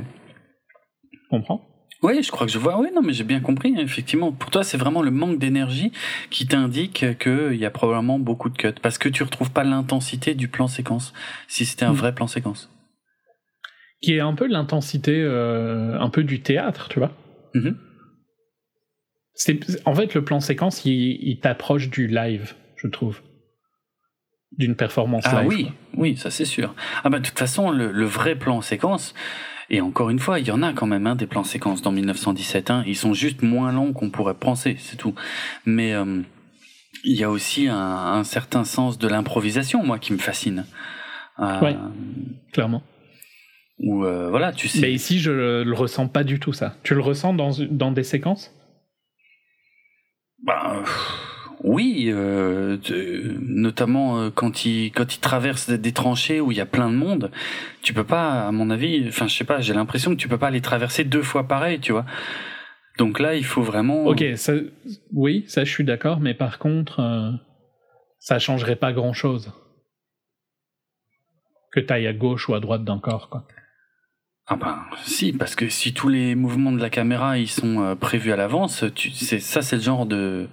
[1.30, 1.66] Comprends?
[2.06, 2.78] Oui, je crois que je vois.
[2.78, 3.74] Oui, non, mais j'ai bien compris.
[3.78, 5.92] Effectivement, pour toi, c'est vraiment le manque d'énergie
[6.30, 10.34] qui t'indique qu'il y a probablement beaucoup de cuts, parce que tu retrouves pas l'intensité
[10.34, 11.12] du plan séquence.
[11.48, 11.96] Si c'était un hmm.
[11.96, 12.70] vrai plan séquence,
[14.00, 17.12] qui est un peu l'intensité, euh, un peu du théâtre, tu vois.
[17.54, 17.74] Mm-hmm
[19.84, 23.20] en fait le plan séquence il, t'approche du live, je trouve,
[24.52, 25.48] d'une performance ah, live.
[25.48, 26.74] oui, oui, ça c'est sûr.
[27.04, 29.14] Ah bah de toute façon le, vrai plan séquence.
[29.68, 31.92] Et encore une fois, il y en a quand même hein, des plans séquences dans
[31.92, 32.70] 1917.
[32.70, 32.84] Hein.
[32.86, 35.14] Ils sont juste moins longs qu'on pourrait penser, c'est tout.
[35.64, 36.22] Mais euh,
[37.04, 40.66] il y a aussi un, certain sens de l'improvisation, moi, qui me fascine.
[41.40, 41.76] Euh, oui,
[42.52, 42.82] clairement.
[43.78, 44.80] Ou euh, voilà, tu sais.
[44.80, 46.76] Mais ici, je le, le, ressens pas du tout ça.
[46.82, 48.54] Tu le ressens dans, dans des séquences?
[50.44, 50.82] Bah,
[51.66, 52.78] oui, euh,
[53.40, 56.94] notamment euh, quand il quand il traverse des tranchées où il y a plein de
[56.94, 57.32] monde,
[57.82, 60.38] tu peux pas, à mon avis, enfin je sais pas, j'ai l'impression que tu peux
[60.38, 62.06] pas les traverser deux fois pareil, tu vois.
[62.98, 64.04] Donc là, il faut vraiment.
[64.04, 64.52] Ok, ça,
[65.12, 67.32] oui, ça je suis d'accord, mais par contre, euh,
[68.20, 69.52] ça changerait pas grand chose
[71.72, 73.44] que t'ailles à gauche ou à droite d'un corps, quoi.
[74.48, 77.94] Ah ben si, parce que si tous les mouvements de la caméra ils sont euh,
[77.96, 80.46] prévus à l'avance, c'est ça c'est le genre de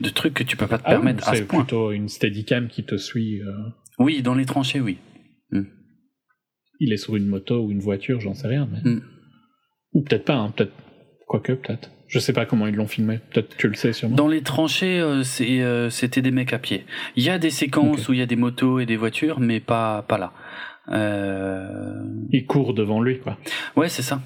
[0.00, 1.60] de truc que tu peux pas te ah permettre à ce point.
[1.60, 3.40] C'est plutôt une Steadicam qui te suit.
[3.40, 3.52] Euh.
[3.98, 4.98] Oui, dans les tranchées, oui.
[5.50, 5.64] Hmm.
[6.80, 9.02] Il est sur une moto ou une voiture, j'en sais rien, mais hmm.
[9.92, 10.72] ou peut-être pas, hein, peut-être
[11.26, 11.90] quoique peut-être.
[12.08, 13.20] Je sais pas comment ils l'ont filmé.
[13.30, 14.16] Peut-être tu le sais sûrement.
[14.16, 16.86] Dans les tranchées, euh, c'était des mecs à pied.
[17.16, 19.60] Il y a des séquences où il y a des motos et des voitures, mais
[19.60, 20.32] pas pas là.
[20.90, 22.02] Euh...
[22.30, 23.36] Il court devant lui, quoi.
[23.76, 24.20] Ouais, c'est ça.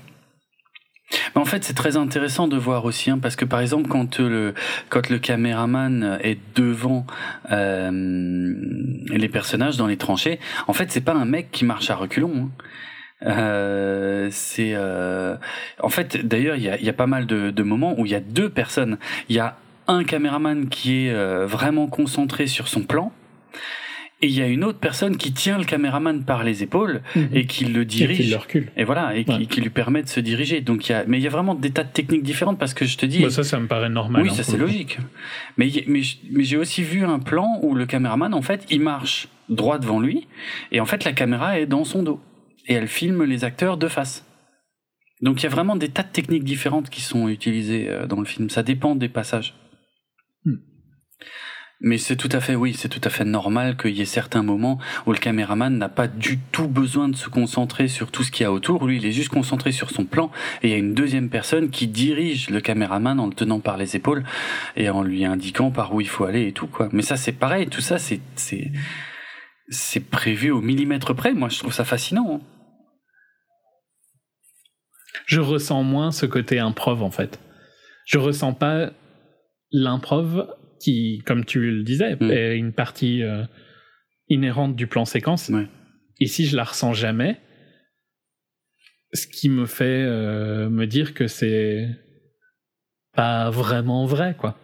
[1.35, 4.55] en fait, c'est très intéressant de voir aussi, hein, parce que par exemple, quand le
[4.89, 7.07] quand le caméraman est devant
[7.51, 7.91] euh,
[9.11, 12.33] les personnages dans les tranchées, en fait, c'est pas un mec qui marche à reculons.
[12.37, 12.51] Hein.
[13.27, 15.37] Euh, c'est euh,
[15.81, 18.13] en fait d'ailleurs il y a, y a, pas mal de, de, moments où il
[18.13, 18.99] y a deux personnes.
[19.29, 19.57] Il y a
[19.87, 23.13] un caméraman qui est euh, vraiment concentré sur son plan
[24.23, 27.29] et il y a une autre personne qui tient le caméraman par les épaules mhm.
[27.33, 28.21] et qui le dirige.
[28.21, 28.73] Et qui le recule.
[28.77, 30.61] Et voilà, et qui, qui, lui permet de se diriger.
[30.61, 32.73] Donc il y a, mais il y a vraiment des tas de techniques différentes parce
[32.73, 33.23] que je te dis.
[33.23, 34.23] Bah ça, ça me paraît normal.
[34.23, 34.99] Oui, hein, ça c'est logique.
[35.59, 39.29] Mais, mais, mais j'ai aussi vu un plan où le caméraman, en fait, il marche
[39.49, 40.29] droit devant lui
[40.71, 42.21] et en fait la caméra est dans son dos
[42.69, 44.25] et elle filme les acteurs de face.
[45.21, 48.19] Donc il y a vraiment des tas de techniques différentes qui sont utilisées euh, dans
[48.19, 48.51] le film.
[48.51, 49.55] Ça dépend des passages.
[51.85, 54.45] Mais c'est tout à fait, oui, c'est tout à fait normal qu'il y ait certains
[54.45, 58.31] moments où le caméraman n'a pas du tout besoin de se concentrer sur tout ce
[58.31, 58.87] qu'il y a autour.
[58.87, 60.31] Lui, il est juste concentré sur son plan
[60.63, 63.77] et il y a une deuxième personne qui dirige le caméraman en le tenant par
[63.77, 64.23] les épaules
[64.77, 66.89] et en lui indiquant par où il faut aller et tout, quoi.
[66.93, 68.71] Mais ça, c'est pareil, tout ça, c'est, c'est,
[69.69, 71.35] c'est prévu au millimètre près.
[71.35, 72.37] Moi, je trouve ça fascinant.
[72.37, 72.41] Hein.
[75.27, 77.41] Je ressens moins ce côté improv, en fait.
[78.07, 78.91] Je ressens pas
[79.73, 80.47] l'improv
[80.83, 82.31] qui, comme tu le disais, mm.
[82.31, 83.45] est une partie euh,
[84.29, 85.51] inhérente du plan séquence.
[86.21, 87.39] Ici, je la ressens jamais.
[89.13, 91.87] Ce qui me fait euh, me dire que c'est
[93.15, 94.59] pas vraiment vrai, quoi.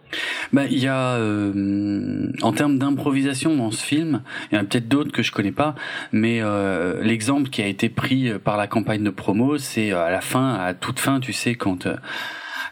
[0.51, 4.63] Bah, il y a, euh, en termes d'improvisation dans ce film, il y en a
[4.65, 5.75] peut-être d'autres que je connais pas,
[6.11, 6.41] mais
[7.03, 10.73] l'exemple qui a été pris par la campagne de promo, c'est à la fin, à
[10.73, 11.87] toute fin, tu sais, quand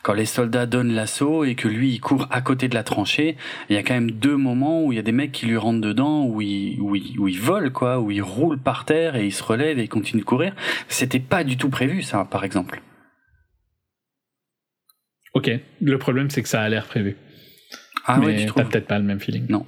[0.03, 3.37] quand les soldats donnent l'assaut et que lui il court à côté de la tranchée,
[3.69, 5.57] il y a quand même deux moments où il y a des mecs qui lui
[5.57, 9.15] rentrent dedans, où il, où il, où il vole quoi, où il roule par terre
[9.15, 10.55] et il se relève et il continue de courir.
[10.87, 12.81] C'était pas du tout prévu ça, par exemple.
[15.33, 15.51] Ok,
[15.81, 17.15] le problème c'est que ça a l'air prévu.
[18.05, 19.45] Ah mais ouais, tu t'as peut-être pas le même feeling.
[19.49, 19.65] Non.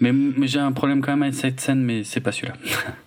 [0.00, 2.54] Mais, mais j'ai un problème quand même avec cette scène, mais c'est pas celui-là.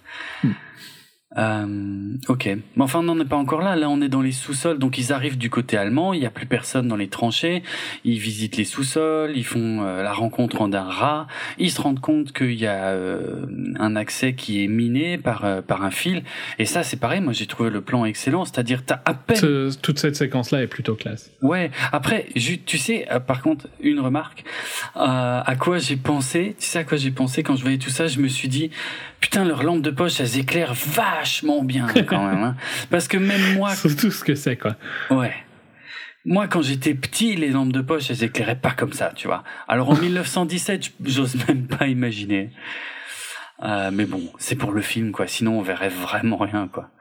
[1.37, 2.45] Euh, ok.
[2.45, 3.75] Mais enfin, on n'en est pas encore là.
[3.75, 4.79] Là, on est dans les sous-sols.
[4.79, 6.13] Donc, ils arrivent du côté allemand.
[6.13, 7.63] Il n'y a plus personne dans les tranchées.
[8.03, 9.33] Ils visitent les sous-sols.
[9.35, 11.27] Ils font euh, la rencontre d'un rat.
[11.57, 13.45] Ils se rendent compte qu'il y a euh,
[13.79, 16.23] un accès qui est miné par euh, par un fil.
[16.59, 17.21] Et ça, c'est pareil.
[17.21, 18.45] Moi, j'ai trouvé le plan excellent.
[18.45, 19.71] C'est-à-dire, t'as à peine.
[19.81, 21.31] toute cette séquence-là est plutôt classe.
[21.41, 21.71] Ouais.
[21.91, 22.27] Après,
[22.65, 24.43] tu sais, par contre, une remarque.
[24.95, 28.07] à quoi j'ai pensé Tu sais à quoi j'ai pensé quand je voyais tout ça?
[28.07, 28.71] Je me suis dit
[29.19, 32.43] putain, leurs lampes de poche, elles éclairent vachement bien quand même.
[32.43, 32.55] Hein.
[32.89, 33.71] Parce que même moi...
[33.81, 34.75] tout ce que c'est, quoi.
[35.09, 35.33] Ouais.
[36.25, 39.43] Moi, quand j'étais petit, les lampes de poche, elles éclairaient pas comme ça, tu vois.
[39.67, 42.51] Alors en 1917, j'ose même pas imaginer.
[43.63, 45.25] Euh, mais bon, c'est pour le film, quoi.
[45.25, 46.91] Sinon, on verrait vraiment rien, quoi.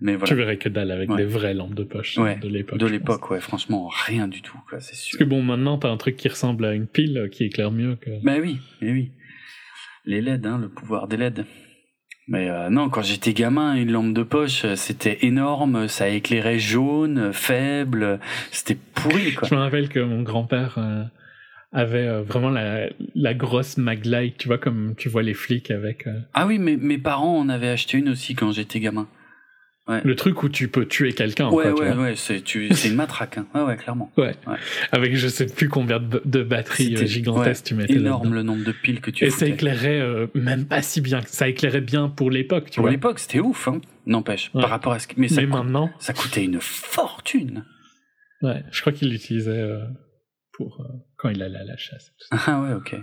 [0.00, 0.26] Mais voilà.
[0.26, 2.78] Tu verrais que dalle avec des vraies lampes de poche de l'époque.
[2.78, 3.40] De l'époque, ouais.
[3.40, 4.80] Franchement, rien du tout, quoi.
[4.80, 5.16] C'est sûr.
[5.16, 7.94] Parce que bon, maintenant, t'as un truc qui ressemble à une pile qui éclaire mieux
[7.94, 8.10] que.
[8.24, 9.12] Ben oui, oui
[10.04, 11.44] les LED, hein, le pouvoir des LED.
[12.28, 16.58] Mais euh, non, quand j'étais gamin, une lampe de poche, euh, c'était énorme, ça éclairait
[16.58, 18.20] jaune, faible,
[18.52, 19.34] c'était pourri.
[19.34, 19.48] Quoi.
[19.48, 21.02] Je me rappelle que mon grand-père euh,
[21.72, 26.06] avait vraiment la, la grosse maglite, tu vois, comme tu vois les flics avec.
[26.34, 29.08] Ah oui, mais mes parents en avaient acheté une aussi quand j'étais gamin.
[29.88, 31.50] Le truc où tu peux tuer quelqu'un.
[31.50, 33.38] Ouais, ouais, ouais, c'est, une matraque.
[33.38, 33.46] Hein.
[33.54, 34.12] Ouais, ouais, clairement.
[34.16, 34.34] Ouais.
[34.92, 38.72] Avec je sais plus combien de, batteries euh, gigantesques tu mettais énorme le nombre de
[38.72, 41.20] piles que tu Et ça éclairait euh, même pas si bien.
[41.26, 43.80] Ça éclairait bien pour l'époque, tu pour l'époque, c'était ouf, hein.
[44.06, 44.50] N'empêche.
[44.52, 45.06] Par rapport à ce.
[45.16, 45.90] Mais, ça maintenant.
[45.98, 47.64] Ça coûtait une fortune.
[48.40, 49.84] Ouais, je crois qu'il l'utilisait euh,
[50.52, 50.84] pour.
[51.16, 52.12] quand il allait à la chasse.
[52.30, 52.96] Ah ouais, ok.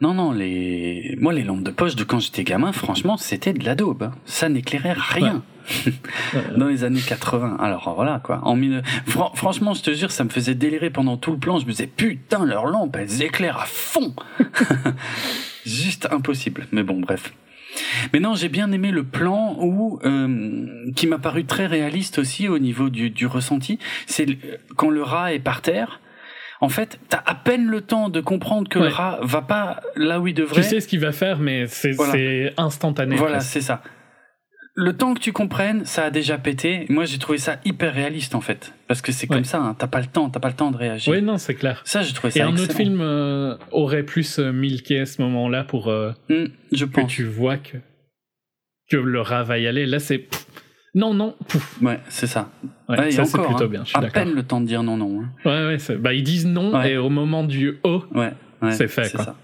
[0.00, 1.14] Non, non, les...
[1.20, 4.04] moi, les lampes de poche de quand j'étais gamin, franchement, c'était de la daube.
[4.04, 4.12] Hein.
[4.24, 5.42] Ça n'éclairait rien.
[6.56, 7.58] Dans les années 80.
[7.60, 8.40] Alors voilà, quoi.
[8.44, 8.82] En mille...
[9.06, 11.58] franchement, je te jure, ça me faisait délirer pendant tout le plan.
[11.58, 14.14] Je me disais, putain, leurs lampes, elles éclairent à fond.
[15.66, 16.66] Juste impossible.
[16.72, 17.34] Mais bon, bref.
[18.14, 22.48] Mais non, j'ai bien aimé le plan où, euh, qui m'a paru très réaliste aussi
[22.48, 23.78] au niveau du, du ressenti.
[24.06, 24.26] C'est
[24.76, 26.00] quand le rat est par terre
[26.60, 30.20] en fait, t'as à peine le temps de comprendre que le rat va pas là
[30.20, 30.60] où il devrait.
[30.60, 33.16] Tu sais ce qu'il va faire, mais c'est instantané.
[33.16, 33.82] Voilà, c'est ça.
[34.74, 36.86] Le temps que tu comprennes, ça a déjà pété.
[36.88, 39.58] Moi, j'ai trouvé ça hyper réaliste en fait, parce que c'est comme ça.
[39.58, 39.74] Hein.
[39.76, 41.12] T'as pas le temps, t'as pas le temps de réagir.
[41.12, 41.82] Oui, non, c'est clair.
[41.84, 42.40] Ça, j'ai trouvé ça.
[42.40, 46.46] Et un autre film euh, aurait plus euh, milqué à ce moment-là pour euh, hmm,
[46.72, 47.04] je pense.
[47.04, 47.78] que tu vois que
[48.90, 49.86] que le rat va y aller.
[49.86, 50.28] Là, c'est
[50.94, 51.36] non, non.
[51.82, 52.50] Ouais, c'est ça.
[52.88, 53.68] Ouais, ça, c'est plutôt hein.
[53.68, 53.84] bien.
[53.94, 55.22] à peine le temps de dire non, non.
[55.22, 55.30] Hein.
[55.44, 55.96] Ouais, ouais.
[55.96, 58.32] Bah, ils disent non et au moment du O, ouais,
[58.70, 59.10] c'est fait.
[59.14, 59.24] Quoi.
[59.24, 59.36] Ça.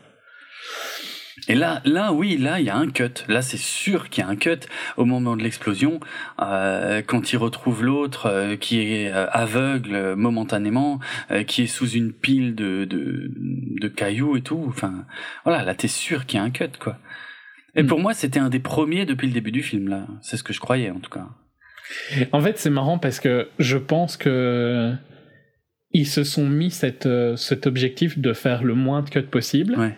[1.48, 3.24] Et là, là, oui, là, il y a un cut.
[3.28, 4.66] Là, c'est sûr qu'il y a un cut
[4.96, 6.00] au moment de l'explosion,
[6.42, 10.98] euh, quand il retrouve l'autre euh, qui est euh, aveugle momentanément,
[11.30, 14.64] euh, qui est sous une pile de, de, de cailloux et tout.
[14.66, 15.04] Enfin,
[15.44, 16.96] voilà, là, t'es sûr qu'il y a un cut, quoi.
[17.76, 17.86] Et Mm.
[17.86, 20.06] pour moi, c'était un des premiers depuis le début du film, là.
[20.22, 21.28] C'est ce que je croyais, en tout cas.
[22.32, 24.92] En fait, c'est marrant parce que je pense que
[25.92, 29.76] ils se sont mis cette, euh, cet objectif de faire le moins de cuts possible
[29.78, 29.96] Ouais.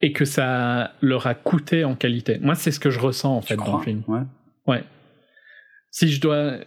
[0.00, 2.38] et que ça leur a coûté en qualité.
[2.40, 4.02] Moi, c'est ce que je ressens en fait dans le film.
[4.06, 4.20] Ouais.
[4.66, 4.84] Ouais.
[5.90, 6.58] Si je dois,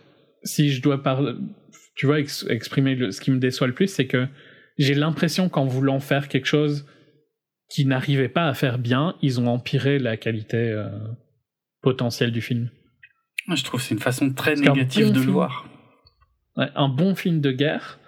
[0.44, 1.34] si je dois parler,
[1.96, 4.28] tu vois, ex- exprimer le- ce qui me déçoit le plus, c'est que
[4.78, 6.86] j'ai l'impression qu'en voulant faire quelque chose
[7.70, 10.90] qui n'arrivait pas à faire bien, ils ont empiré la qualité euh,
[11.82, 12.70] potentielle du film.
[13.54, 15.66] Je trouve que c'est une façon très négative bon de le film- voir.
[16.58, 18.00] Ouais, un bon film de guerre,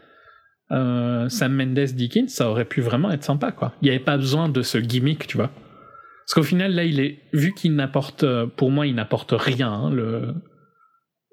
[0.72, 3.74] euh, Sam Mendes Dickens, ça aurait pu vraiment être sympa, quoi.
[3.82, 5.50] Il n'y avait pas besoin de ce gimmick, tu vois.
[5.50, 9.72] Parce qu'au final, là, il est vu qu'il n'apporte, euh, pour moi, il n'apporte rien.
[9.72, 10.34] hein, le,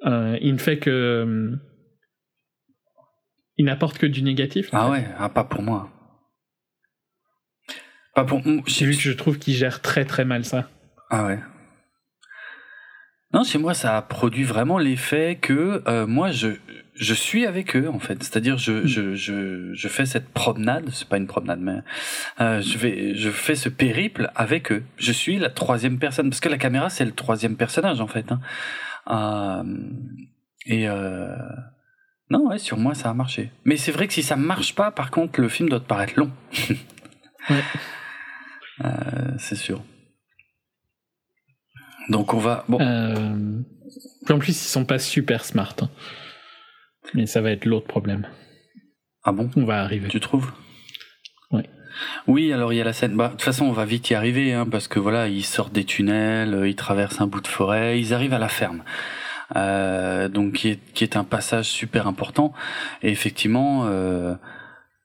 [0.06, 1.52] euh, il ne fait que,
[3.56, 4.68] il n'apporte que du négatif.
[4.72, 4.90] Ah fait.
[4.92, 5.90] ouais, ah, pas pour moi.
[8.15, 8.43] Pas pour.
[8.66, 10.69] C'est vu que je trouve qu'il gère très très mal ça.
[11.11, 11.39] Ah ouais.
[13.32, 16.51] Non, chez moi, ça a produit vraiment l'effet que euh, moi, je,
[16.95, 18.23] je suis avec eux, en fait.
[18.23, 21.81] C'est-à-dire, je, je, je, je fais cette promenade, c'est pas une promenade, mais
[22.41, 24.85] euh, je, vais, je fais ce périple avec eux.
[24.99, 28.31] Je suis la troisième personne, parce que la caméra, c'est le troisième personnage, en fait.
[28.31, 28.41] Hein.
[29.11, 29.65] Euh,
[30.66, 30.86] et
[32.31, 33.51] non, ouais, sur moi, ça a marché.
[33.65, 36.15] Mais c'est vrai que si ça marche pas, par contre, le film doit te paraître
[36.16, 36.31] long.
[37.51, 37.62] Ouais.
[38.82, 38.88] Euh,
[39.38, 39.82] c'est sûr.
[42.09, 42.64] Donc on va.
[42.68, 43.60] Bon, Euh,
[44.28, 45.74] en plus, ils sont pas super smart.
[45.80, 45.90] hein.
[47.14, 48.26] Mais ça va être l'autre problème.
[49.22, 49.51] ah bon?
[49.56, 50.09] On va arriver.
[50.09, 50.52] Tu trouves?
[51.51, 51.62] Oui.
[52.26, 53.16] Oui, alors il y a la scène.
[53.16, 55.72] Bah, de toute façon, on va vite y arriver, hein, parce que voilà, ils sortent
[55.72, 58.82] des tunnels, euh, ils traversent un bout de forêt, ils arrivent à la ferme.
[59.56, 62.52] Euh, donc qui est, qui est un passage super important.
[63.02, 64.34] Et effectivement, euh,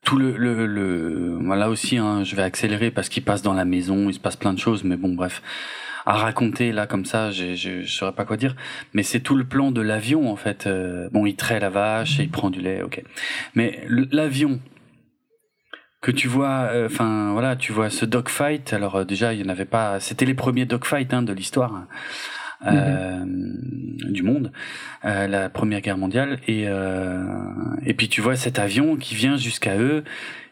[0.04, 3.64] tout le, le, le là aussi, hein, je vais accélérer parce qu'il passe dans la
[3.64, 5.42] maison, il se passe plein de choses, mais bon, bref.
[6.06, 8.56] À raconter là comme ça, je je saurais pas quoi dire.
[8.94, 10.66] Mais c'est tout le plan de l'avion en fait.
[10.66, 13.02] Euh, bon, il traite la vache et il prend du lait, ok.
[13.54, 14.60] Mais l'avion
[16.00, 18.72] que tu vois, euh, enfin voilà, tu vois ce dogfight.
[18.72, 20.00] Alors euh, déjà, il y en avait pas.
[20.00, 21.82] C'était les premiers dogfights hein, de l'histoire
[22.66, 24.52] euh, du monde,
[25.04, 26.38] euh, la Première Guerre mondiale.
[26.46, 27.24] Et euh,
[27.84, 30.04] et puis tu vois cet avion qui vient jusqu'à eux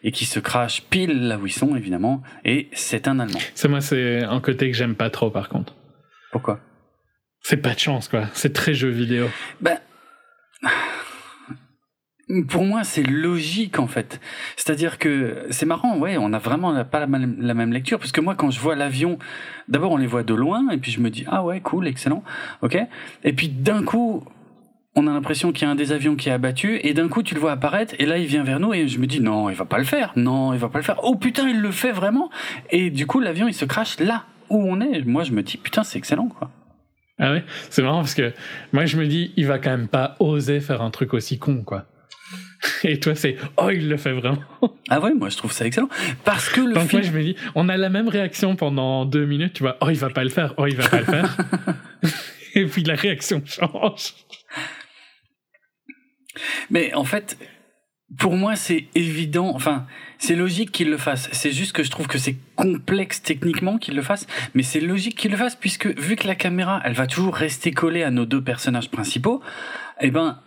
[0.03, 2.23] et qui se crache pile là où ils sont évidemment.
[2.45, 3.41] Et c'est un Allemand.
[3.55, 5.75] Ça, moi, c'est un côté que j'aime pas trop, par contre.
[6.33, 6.61] Pourquoi?
[7.43, 8.27] C'est pas de chance, quoi.
[8.33, 9.27] C'est très jeu vidéo.
[9.61, 9.79] Ben,
[12.49, 14.21] pour moi, c'est logique en fait.
[14.57, 18.13] C'est-à-dire que c'est marrant, ouais, on a vraiment pas la même, la même lecture, parce
[18.13, 19.19] que moi, quand je vois l'avion,
[19.69, 22.23] d'abord on les voit de loin, et puis je me dis ah ouais, cool, excellent,
[22.63, 22.79] ok.
[23.25, 24.25] Et puis d'un coup,
[24.95, 27.23] on a l'impression qu'il y a un des avions qui est abattu, et d'un coup
[27.23, 29.49] tu le vois apparaître, et là il vient vers nous, et je me dis non,
[29.49, 31.01] il va pas le faire, non, il va pas le faire.
[31.03, 32.31] Oh putain, il le fait vraiment.
[32.71, 35.03] Et du coup, l'avion il se crache là où on est.
[35.05, 36.51] Moi, je me dis putain, c'est excellent quoi.
[37.19, 38.33] Ah ouais C'est marrant parce que
[38.73, 41.63] moi, je me dis, il va quand même pas oser faire un truc aussi con,
[41.65, 41.87] quoi.
[42.85, 44.43] Et toi, c'est, oh, il le fait vraiment.
[44.89, 45.89] Ah ouais, moi je trouve ça excellent
[46.25, 47.03] parce que le Donc film.
[47.03, 49.91] moi, je me dis, on a la même réaction pendant deux minutes, tu vois, oh,
[49.91, 51.37] il va pas le faire, oh, il va pas le faire.
[52.55, 54.15] Et puis la réaction change.
[56.71, 57.37] Mais en fait,
[58.17, 59.53] pour moi, c'est évident.
[59.55, 59.87] Enfin,
[60.19, 61.29] c'est logique qu'il le fasse.
[61.33, 65.17] C'est juste que je trouve que c'est complexe techniquement qu'il le fasse, mais c'est logique
[65.17, 68.25] qu'il le fasse puisque vu que la caméra, elle va toujours rester collée à nos
[68.25, 69.43] deux personnages principaux,
[70.01, 70.41] eh ben.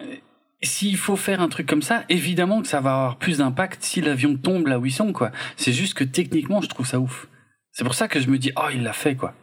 [0.64, 3.84] Euh, S'il faut faire un truc comme ça, évidemment que ça va avoir plus d'impact
[3.84, 5.32] si l'avion tombe là où ils sont, quoi.
[5.58, 7.28] C'est juste que techniquement, je trouve ça ouf.
[7.72, 9.34] C'est pour ça que je me dis, oh, il l'a fait, quoi.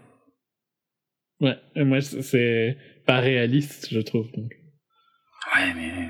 [1.40, 2.76] Ouais, moi, c'est
[3.06, 4.30] pas réaliste, je trouve.
[4.32, 4.50] Donc.
[5.54, 6.08] Ouais, mais.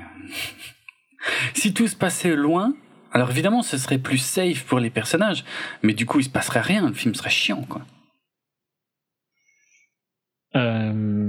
[1.53, 2.73] si tout se passait loin,
[3.11, 5.43] alors évidemment, ce serait plus safe pour les personnages,
[5.83, 7.85] mais du coup, il se passerait rien, le film serait chiant, quoi.
[10.55, 11.28] Euh...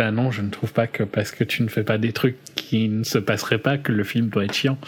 [0.00, 2.38] Ben non, je ne trouve pas que parce que tu ne fais pas des trucs
[2.54, 4.78] qui ne se passeraient pas que le film doit être chiant.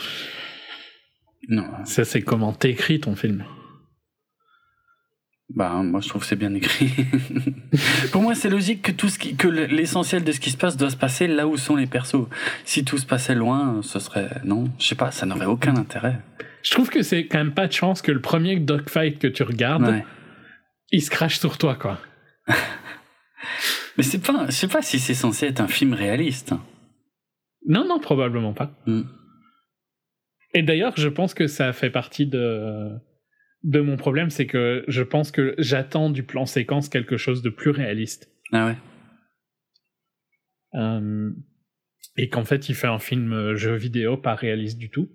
[1.51, 3.44] Non, Ça, c'est comment t'écris ton film.
[5.51, 6.90] bah, moi, je trouve que c'est bien écrit.
[8.10, 10.56] pour moi, c'est logique que tout ce qui, que le- l'essentiel de ce qui se
[10.56, 12.26] passe doit se passer là où sont les persos.
[12.64, 16.20] Si tout se passait loin, ce serait, non, je sais pas, ça n'aurait aucun intérêt.
[16.62, 19.43] Je trouve que c'est quand même pas de chance que le premier dogfight que tu
[19.43, 20.06] regardes, Ouais.
[20.90, 22.01] il se crache sur toi, quoi.
[23.97, 26.55] Mais c'est pas, je sais pas si c'est censé être un film réaliste.
[27.66, 28.73] Non, non, probablement pas.
[28.86, 29.02] Mm.
[30.55, 32.90] Et d'ailleurs, je pense que ça fait partie de,
[33.62, 37.51] de mon problème, c'est que je pense que j'attends du plan séquence quelque chose de
[37.51, 38.31] plus réaliste.
[38.52, 38.77] Ah ouais.
[40.74, 41.31] Euh,
[42.16, 45.09] et qu'en fait, il fait un film euh, jeu vidéo pas réaliste du tout.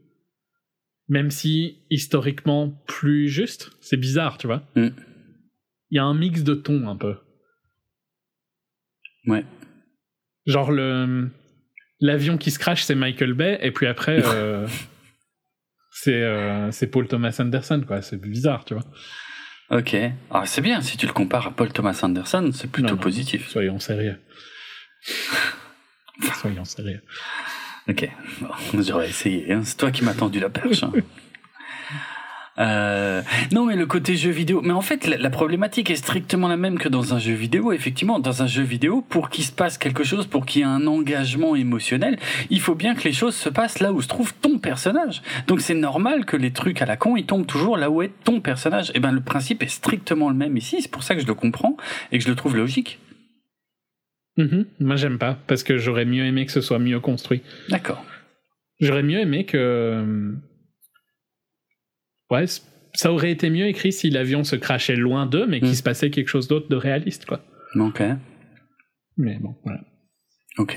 [1.10, 3.72] Même si, historiquement, plus juste.
[3.82, 4.64] C'est bizarre, tu vois.
[4.76, 4.90] Mm.
[5.90, 7.16] Il y a un mix de tons, un peu.
[9.28, 9.45] Ouais.
[10.45, 11.30] Genre, le
[11.99, 14.68] l'avion qui se crache, c'est Michael Bay, et puis après, euh,
[15.91, 18.02] c'est euh, c'est Paul Thomas Anderson, quoi.
[18.02, 18.84] C'est bizarre, tu vois.
[19.70, 19.95] Ok.
[20.32, 23.02] Ah, c'est bien, si tu le compares à Paul Thomas Anderson, c'est plutôt Non, non.
[23.02, 23.49] positif.
[23.49, 24.18] Soyons sérieux.
[26.41, 27.02] Soyons sérieux.
[27.90, 28.10] Ok,
[28.41, 29.52] bon, j'aurais essayé.
[29.54, 29.62] hein.
[29.64, 30.84] C'est toi qui m'as tendu la perche.
[30.84, 30.91] hein.
[32.60, 33.22] Euh,
[33.52, 34.62] non, mais le côté jeu vidéo.
[34.64, 37.72] Mais en fait, la, la problématique est strictement la même que dans un jeu vidéo.
[37.72, 40.68] Effectivement, dans un jeu vidéo, pour qu'il se passe quelque chose, pour qu'il y ait
[40.68, 42.18] un engagement émotionnel,
[42.50, 45.22] il faut bien que les choses se passent là où se trouve ton personnage.
[45.48, 48.12] Donc c'est normal que les trucs à la con, ils tombent toujours là où est
[48.24, 48.92] ton personnage.
[48.96, 50.82] Et ben le principe est strictement le même ici.
[50.82, 51.78] C'est pour ça que je le comprends
[52.12, 53.00] et que je le trouve logique.
[54.38, 54.66] Mhm.
[54.80, 57.42] Moi, j'aime pas, parce que j'aurais mieux aimé que ce soit mieux construit.
[57.70, 58.04] D'accord.
[58.80, 60.34] J'aurais mieux aimé que.
[62.30, 62.45] Ouais,
[62.94, 65.76] ça aurait été mieux écrit si l'avion se crachait loin d'eux, mais qu'il Mm.
[65.76, 67.41] se passait quelque chose d'autre de réaliste, quoi.
[67.76, 68.02] Ok.
[69.18, 69.80] Mais bon, voilà.
[70.58, 70.76] Ok.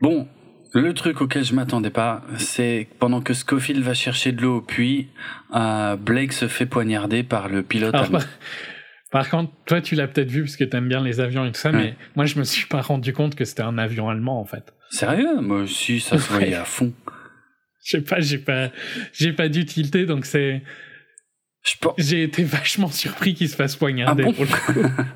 [0.00, 0.28] Bon,
[0.74, 4.60] le truc auquel je m'attendais pas, c'est pendant que Scofield va chercher de l'eau au
[4.60, 5.08] puits,
[5.54, 7.94] euh, Blake se fait poignarder par le pilote.
[7.94, 8.22] Alors, par,
[9.10, 11.60] par contre, toi, tu l'as peut-être vu parce que t'aimes bien les avions et tout
[11.60, 11.76] ça, Ouais.
[11.76, 14.74] mais moi, je me suis pas rendu compte que c'était un avion allemand, en fait.
[14.90, 15.40] Sérieux?
[15.40, 16.92] Moi aussi, ça se voyait à fond.
[17.86, 18.70] Je sais pas, j'ai pas,
[19.12, 20.60] j'ai pas d'utilité, donc c'est,
[21.98, 24.80] j'ai été vachement surpris qu'il se fasse poignarder Ah bon pour le coup.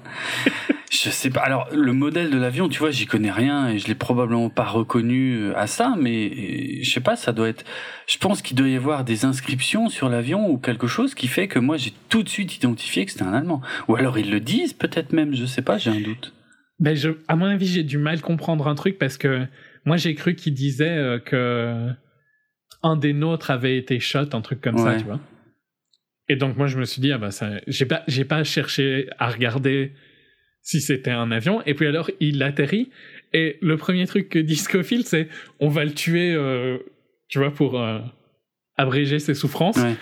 [0.93, 1.41] Je sais pas.
[1.41, 4.65] Alors, le modèle de l'avion, tu vois, j'y connais rien et je l'ai probablement pas
[4.65, 7.65] reconnu euh, à ça, mais euh, je sais pas, ça doit être.
[8.09, 11.47] Je pense qu'il doit y avoir des inscriptions sur l'avion ou quelque chose qui fait
[11.47, 13.63] que moi j'ai tout de suite identifié que c'était un Allemand.
[13.87, 16.35] Ou alors ils le disent, peut-être même, je sais pas, j'ai un doute.
[16.81, 19.47] Ben je, à mon avis, j'ai du mal comprendre un truc parce que
[19.85, 21.89] moi, j'ai cru qu'il disait euh, que
[22.83, 25.21] un des nôtres avait été shot, un truc comme ça, tu vois.
[26.29, 29.09] Et donc moi, je me suis dit, ah bah ça, j'ai pas, j'ai pas cherché
[29.19, 29.93] à regarder
[30.63, 31.63] si c'était un avion.
[31.67, 32.91] Et puis alors, il atterrit
[33.33, 35.29] et le premier truc que dit Scofield, c'est,
[35.61, 36.79] on va le tuer, euh,
[37.29, 38.01] tu vois, pour euh,
[38.77, 39.77] abréger ses souffrances.
[39.77, 39.95] Ouais.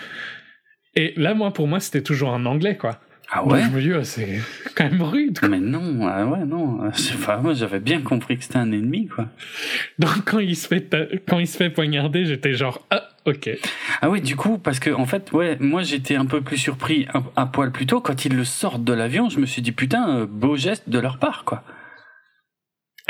[0.94, 3.00] Et là, moi, pour moi, c'était toujours un anglais, quoi.
[3.30, 4.40] Ah Donc, ouais je me dis, oh, c'est
[4.74, 5.38] quand même rude.
[5.38, 5.48] quoi.
[5.48, 6.90] Mais non, ah ouais, non.
[7.26, 9.28] pas, moi j'avais bien compris que c'était un ennemi, quoi.
[9.98, 10.88] Donc quand il se fait
[11.28, 13.50] quand il se fait poignarder, j'étais genre ah ok.
[14.00, 17.06] Ah oui, du coup, parce que en fait, ouais, moi j'étais un peu plus surpris
[17.12, 19.28] un, un poil plus tôt quand ils le sortent de l'avion.
[19.28, 21.64] Je me suis dit putain, euh, beau geste de leur part, quoi.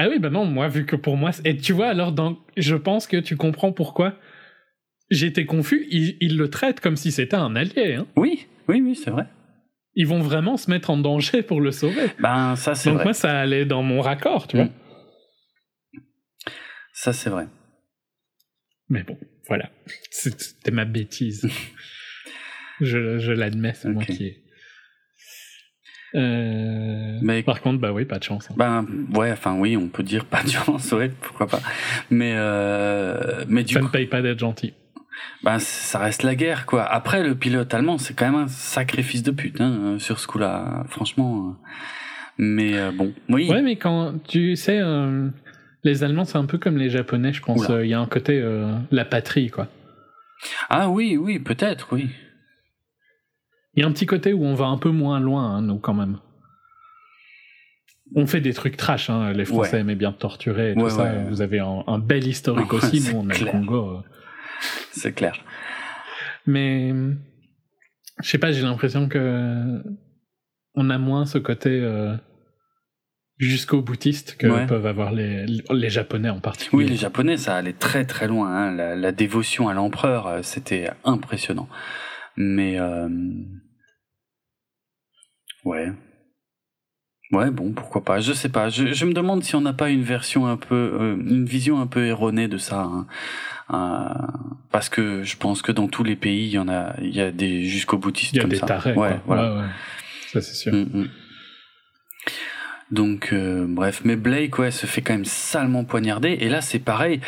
[0.01, 2.77] Ah oui bah non moi vu que pour moi et tu vois alors dans je
[2.77, 4.15] pense que tu comprends pourquoi
[5.11, 5.87] j'étais confus.
[5.91, 7.95] Ils, ils le traitent comme si c'était un allié.
[7.95, 8.07] Hein.
[8.17, 9.27] Oui, oui, oui, c'est vrai.
[9.95, 12.07] Ils vont vraiment se mettre en danger pour le sauver.
[12.21, 13.05] Ben ça c'est Donc vrai.
[13.05, 14.67] moi ça allait dans mon raccord tu vois.
[14.67, 14.73] Mm.
[16.93, 17.47] Ça c'est vrai.
[18.89, 19.71] Mais bon voilà
[20.11, 21.49] c'était ma bêtise.
[22.81, 24.15] je je l'admets c'est moi Ok.
[24.15, 24.45] qui ai.
[26.15, 28.51] Euh, Mais- Par contre bah oui pas de chance.
[28.51, 28.55] hein.
[28.57, 31.61] Ben ouais, enfin oui, on peut dire pas de chance, ouais, pourquoi pas.
[32.11, 34.73] Mais euh, mais du Ça coup, ne paye pas d'être gentil.
[35.45, 36.85] Ben ça reste la guerre, quoi.
[36.85, 40.19] Après le pilote allemand, c'est quand même un sacré fils de pute, hein, euh, sur
[40.19, 41.49] ce coup-là, franchement.
[41.49, 41.53] euh.
[42.39, 43.49] Mais euh, bon, oui.
[43.51, 45.29] Ouais, mais quand tu sais, euh,
[45.85, 47.69] les Allemands, c'est un peu comme les Japonais, je pense.
[47.71, 48.41] Euh, Il y a un côté
[48.91, 49.69] la patrie, quoi.
[50.71, 52.11] Ah oui, oui, peut-être, oui.
[53.75, 55.79] Il y a un petit côté où on va un peu moins loin, hein, nous,
[55.79, 56.19] quand même.
[58.15, 59.81] On fait des trucs trash, hein, les Français Ouais.
[59.81, 61.13] aimaient bien torturer et tout Ouais, ça.
[61.29, 63.45] Vous avez un, un bel historique aussi, nous on a le.
[63.47, 64.03] Congo.
[64.93, 65.45] C'est clair.
[66.47, 66.93] Mais
[68.23, 69.83] je sais pas, j'ai l'impression que
[70.75, 72.17] on a moins ce côté euh,
[73.39, 74.67] jusqu'au boutiste que Ouais.
[74.67, 76.85] peuvent avoir les, les Japonais en particulier.
[76.85, 78.51] Oui, les Japonais, ça allait très très loin.
[78.55, 78.71] hein.
[78.75, 81.69] La, la dévotion à l'empereur, euh, c'était impressionnant.
[82.37, 83.09] Mais euh...
[85.65, 85.93] ouais,
[87.33, 88.21] ouais, bon, pourquoi pas.
[88.21, 88.69] Je sais pas.
[88.69, 91.81] Je, je me demande si on n'a pas une version un peu, euh, une vision
[91.81, 92.81] un peu erronée de ça.
[92.83, 93.07] hein.
[93.71, 94.27] Euh,
[94.71, 97.21] parce que je pense que dans tous les pays, il y en a, il y
[97.21, 98.67] a des jusqu'au boutistes Il y a comme des ça.
[98.67, 98.95] tarés.
[98.95, 99.21] Ouais, quoi.
[99.27, 99.53] voilà.
[99.55, 99.69] Ouais, ouais.
[100.33, 100.73] Ça, c'est sûr.
[100.73, 101.09] Mm, mm.
[102.91, 106.79] Donc euh, bref, mais Blake ouais se fait quand même salement poignarder et là c'est
[106.79, 107.21] pareil.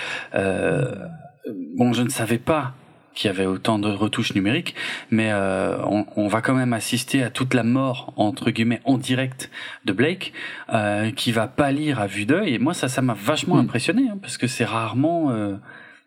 [1.76, 2.74] Bon, je ne savais pas
[3.20, 4.74] qu'il y avait autant de retouches numériques,
[5.10, 8.96] mais euh, on, on va quand même assister à toute la mort entre guillemets en
[8.96, 9.50] direct
[9.84, 10.32] de Blake,
[10.72, 12.54] euh, qui va pâlir à vue d'œil.
[12.54, 13.60] Et moi ça, ça m'a vachement Mm.
[13.60, 15.56] impressionné hein, parce que c'est rarement, euh,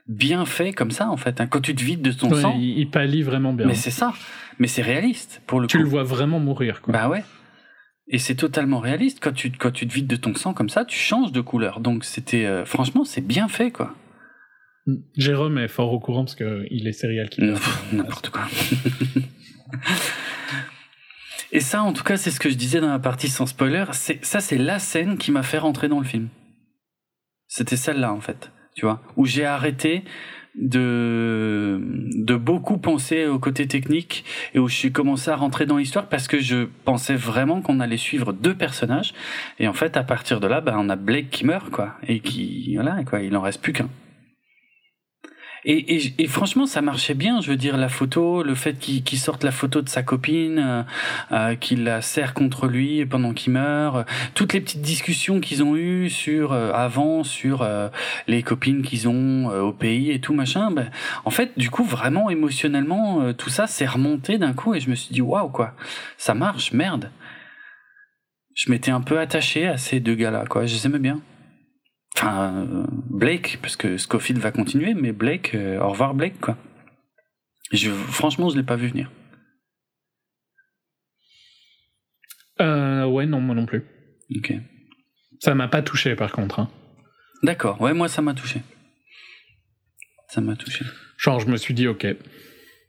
[0.08, 1.40] bien fait comme ça en fait.
[1.40, 1.46] hein.
[1.48, 3.68] Quand tu te vides de ton Ouais, sang, il, il pâlit vraiment bien.
[3.68, 4.14] mais c'est ça.
[4.60, 5.84] Mais c'est réaliste pour le tu coup.
[5.84, 6.94] le vois vraiment mourir, quoi.
[6.94, 7.24] Bah ouais.
[8.08, 9.20] Et c'est totalement réaliste.
[9.22, 11.80] Quand tu, quand tu te vides de ton sang comme ça, tu changes de couleur.
[11.80, 13.94] Donc c'était, franchement, c'est bien fait quoi.
[15.16, 17.56] Jérôme est fort au courant parce qu'il est serial killer.
[17.94, 18.48] N'importe quoi.
[21.54, 23.86] Et ça, en tout cas, c'est ce que je disais dans la partie sans spoiler.
[23.92, 26.30] C'est ça, c'est la scène qui m'a fait rentrer dans le film.
[27.48, 28.52] C'était celle-là, en fait.
[28.76, 30.04] Tu vois, où j'ai arrêté
[30.56, 31.80] de
[32.16, 34.24] de beaucoup penser au côté technique
[34.54, 37.80] et où je suis commencé à rentrer dans l'histoire parce que je pensais vraiment qu'on
[37.80, 39.16] allait suivre deux personnages
[39.60, 42.20] et en fait à partir de là ben on a Blake qui meurt quoi et
[42.20, 43.90] qui voilà quoi il en reste plus qu'un
[45.66, 47.42] et, et, et franchement, ça marchait bien.
[47.42, 50.60] Je veux dire, la photo, le fait qu'il qu'il sorte la photo de sa copine,
[50.60, 50.84] euh,
[51.32, 54.04] euh, qu'il la serre contre lui pendant qu'il meurt, euh,
[54.34, 57.90] toutes les petites discussions qu'ils ont eues sur euh, avant, sur euh,
[58.28, 60.72] les copines qu'ils ont euh, au pays et tout machin.
[60.72, 60.90] Ben,
[61.26, 64.96] en fait, du coup, vraiment émotionnellement, tout ça s'est remonté d'un coup et je me
[64.96, 65.74] suis dit waouh quoi,
[66.18, 67.10] ça marche, merde.
[68.56, 70.66] Je m'étais un peu attaché à ces deux gars-là, quoi.
[70.66, 71.20] Je les aimais bien.
[72.16, 76.58] Enfin, euh, Blake, parce que Scofield va continuer, mais Blake, euh, au revoir Blake, quoi.
[77.72, 79.12] Je, franchement, je l'ai pas vu venir.
[82.62, 83.84] Euh, ouais, non, moi non plus.
[84.36, 84.54] Ok.
[85.40, 86.60] Ça m'a pas touché, par contre.
[86.60, 86.70] hein.
[87.42, 87.82] D'accord.
[87.82, 88.62] Ouais, moi, ça m'a touché.
[90.30, 90.86] Ça m'a touché.
[91.18, 92.06] Genre, je me suis dit, ok,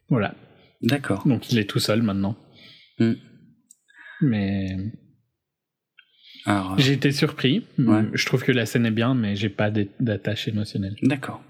[0.09, 0.35] voilà.
[0.81, 1.27] D'accord.
[1.27, 2.37] Donc, il est tout seul maintenant.
[2.99, 3.13] Hmm.
[4.21, 4.75] Mais
[6.45, 7.65] Alors, j'ai été surpris.
[7.79, 8.03] Ouais.
[8.13, 10.95] Je trouve que la scène est bien, mais j'ai pas d'attache émotionnelle.
[11.01, 11.41] D'accord.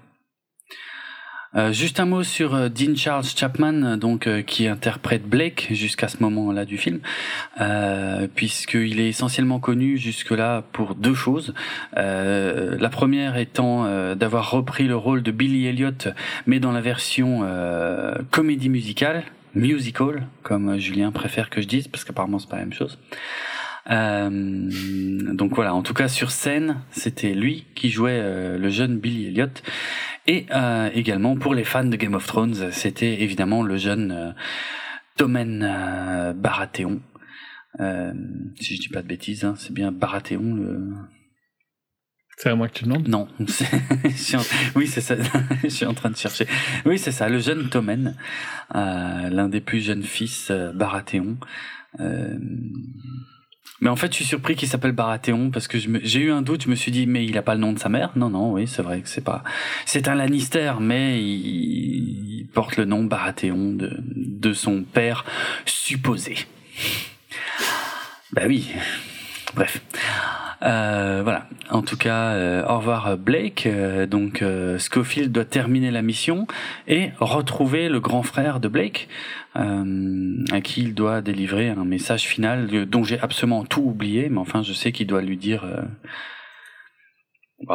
[1.54, 5.68] Euh, juste un mot sur euh, Dean Charles Chapman, euh, donc euh, qui interprète Blake
[5.70, 7.00] jusqu'à ce moment-là du film,
[7.60, 11.54] euh, puisqu'il est essentiellement connu jusque-là pour deux choses.
[11.96, 15.92] Euh, la première étant euh, d'avoir repris le rôle de Billy Elliot,
[16.46, 19.22] mais dans la version euh, comédie musicale,
[19.54, 22.98] musical, comme euh, Julien préfère que je dise, parce qu'apparemment c'est pas la même chose.
[23.90, 24.70] Euh,
[25.34, 29.26] donc voilà, en tout cas sur scène, c'était lui qui jouait euh, le jeune Billy
[29.28, 29.48] Elliot.
[30.26, 34.34] Et euh, également pour les fans de Game of Thrones, c'était évidemment le jeune
[35.16, 37.00] Tommen euh, Baratheon.
[37.80, 38.12] Euh,
[38.60, 40.54] si je dis pas de bêtises, hein, c'est bien Baratheon.
[40.54, 40.88] Le...
[42.38, 43.06] C'est à moi que tu demandes?
[43.08, 44.42] Non, en-
[44.74, 45.14] oui c'est ça.
[45.62, 46.46] je suis en train de chercher.
[46.84, 48.16] Oui c'est ça, le jeune Tommen,
[48.74, 51.36] euh, l'un des plus jeunes fils euh, Baratheon.
[52.00, 52.36] Euh,
[53.80, 56.62] mais en fait, je suis surpris qu'il s'appelle Baratheon parce que j'ai eu un doute.
[56.62, 58.12] Je me suis dit, mais il a pas le nom de sa mère?
[58.16, 59.44] Non, non, oui, c'est vrai que c'est pas.
[59.84, 65.24] C'est un Lannister, mais il, il porte le nom Baratheon de, de son père
[65.66, 66.36] supposé.
[68.32, 68.70] Bah oui.
[69.54, 69.80] Bref.
[70.62, 71.48] Euh, voilà.
[71.70, 73.66] En tout cas, euh, au revoir Blake.
[73.66, 76.46] Euh, donc euh, Scofield doit terminer la mission
[76.86, 79.08] et retrouver le grand frère de Blake,
[79.56, 84.28] euh, à qui il doit délivrer un message final euh, dont j'ai absolument tout oublié,
[84.28, 85.82] mais enfin je sais qu'il doit lui dire euh,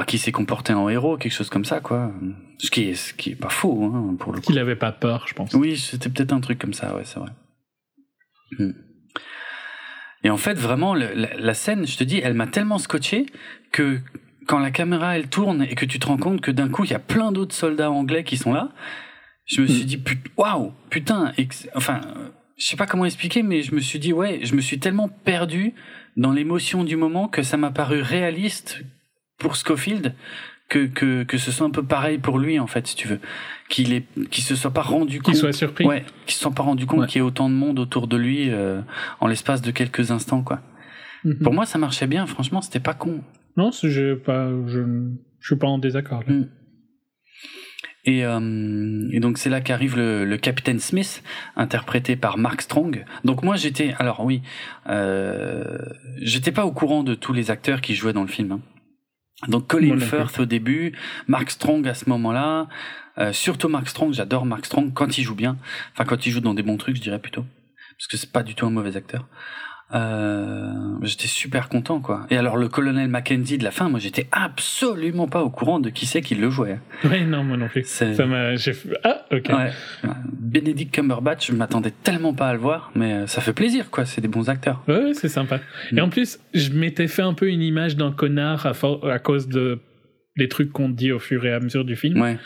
[0.05, 2.11] qu'il s'est comporté en héros, quelque chose comme ça, quoi.
[2.59, 4.47] Ce qui est, ce qui est pas faux, hein, pour le coup.
[4.47, 5.53] Qu'il avait pas peur, je pense.
[5.53, 7.31] Oui, c'était peut-être un truc comme ça, ouais, c'est vrai.
[8.59, 8.71] Hmm.
[10.23, 13.25] Et en fait, vraiment, le- la, la scène, je te dis, elle m'a tellement scotché
[13.71, 13.99] que
[14.47, 16.91] quand la caméra elle tourne et que tu te rends compte que d'un coup il
[16.91, 18.69] y a plein d'autres soldats anglais qui sont là,
[19.45, 21.31] je me suis dit put- waouh, putain,
[21.75, 22.01] enfin,
[22.57, 25.09] je sais pas comment expliquer, mais je me suis dit ouais, je me suis tellement
[25.09, 25.73] perdu
[26.17, 28.83] dans l'émotion du moment que ça m'a paru réaliste
[29.37, 30.13] pour Scofield
[30.71, 33.19] que, que que ce soit un peu pareil pour lui en fait, si tu veux,
[33.69, 35.85] qu'il est qu'il se soit pas rendu compte Qu'il soit surpris.
[35.85, 37.07] Ouais, qui se sont pas rendu compte Ouais.
[37.07, 38.81] qu'il y ait autant de monde autour de lui euh,
[39.19, 40.61] en l'espace de quelques instants, quoi.
[41.23, 41.39] Mhm.
[41.39, 42.25] Pour moi, ça marchait bien.
[42.25, 43.21] Franchement, c'était pas con.
[43.57, 44.79] Non, je, pas, je,
[45.39, 46.23] je suis pas en désaccord.
[46.25, 46.33] Là.
[46.33, 46.49] Mm.
[48.05, 51.21] Et, euh, et donc c'est là qu'arrive le, le capitaine Smith,
[51.55, 53.05] interprété par Mark Strong.
[53.25, 54.41] Donc moi j'étais, alors oui,
[54.89, 55.77] euh,
[56.19, 58.53] j'étais pas au courant de tous les acteurs qui jouaient dans le film.
[58.53, 58.59] hein.
[59.47, 59.99] Donc Colin.
[59.99, 60.93] Firth au début,
[61.27, 62.67] Mark Strong à ce moment-là,
[63.17, 65.57] euh, surtout Mark Strong, j'adore Mark Strong quand il joue bien,
[65.93, 67.45] enfin quand il joue dans des bons trucs, je dirais plutôt,
[67.97, 69.27] parce que c'est pas du tout un mauvais acteur.
[69.93, 72.25] Euh, j'étais super content quoi.
[72.29, 75.89] Et alors le colonel Mackenzie de la fin, moi j'étais absolument pas au courant de
[75.89, 76.79] qui c'est qui le jouait.
[77.03, 77.83] Ouais, non, moi non plus.
[77.85, 78.55] Ça m'a.
[78.55, 78.73] j'ai
[79.03, 79.49] Ah, ok.
[79.49, 79.71] Ouais.
[80.31, 84.05] Benedict Cumberbatch, je m'attendais tellement pas à le voir, mais euh, ça fait plaisir quoi.
[84.05, 84.81] C'est des bons acteurs.
[84.87, 85.59] Ouais, ouais, c'est sympa.
[85.91, 85.97] Mm.
[85.97, 89.19] Et en plus, je m'étais fait un peu une image d'un connard à, for- à
[89.19, 89.79] cause de
[90.37, 92.21] des trucs qu'on te dit au fur et à mesure du film.
[92.21, 92.37] Ouais,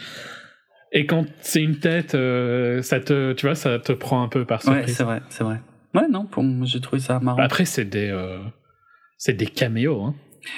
[0.91, 4.45] Et quand c'est une tête, euh, ça te, tu vois, ça te prend un peu
[4.45, 4.95] par ouais, surprise.
[4.97, 5.59] c'est vrai, c'est vrai.
[5.95, 7.41] Ouais, non, pour moi, j'ai trouvé ça marrant.
[7.41, 8.39] Après, c'est des, euh,
[9.17, 10.01] c'est des caméos.
[10.01, 10.15] Hein.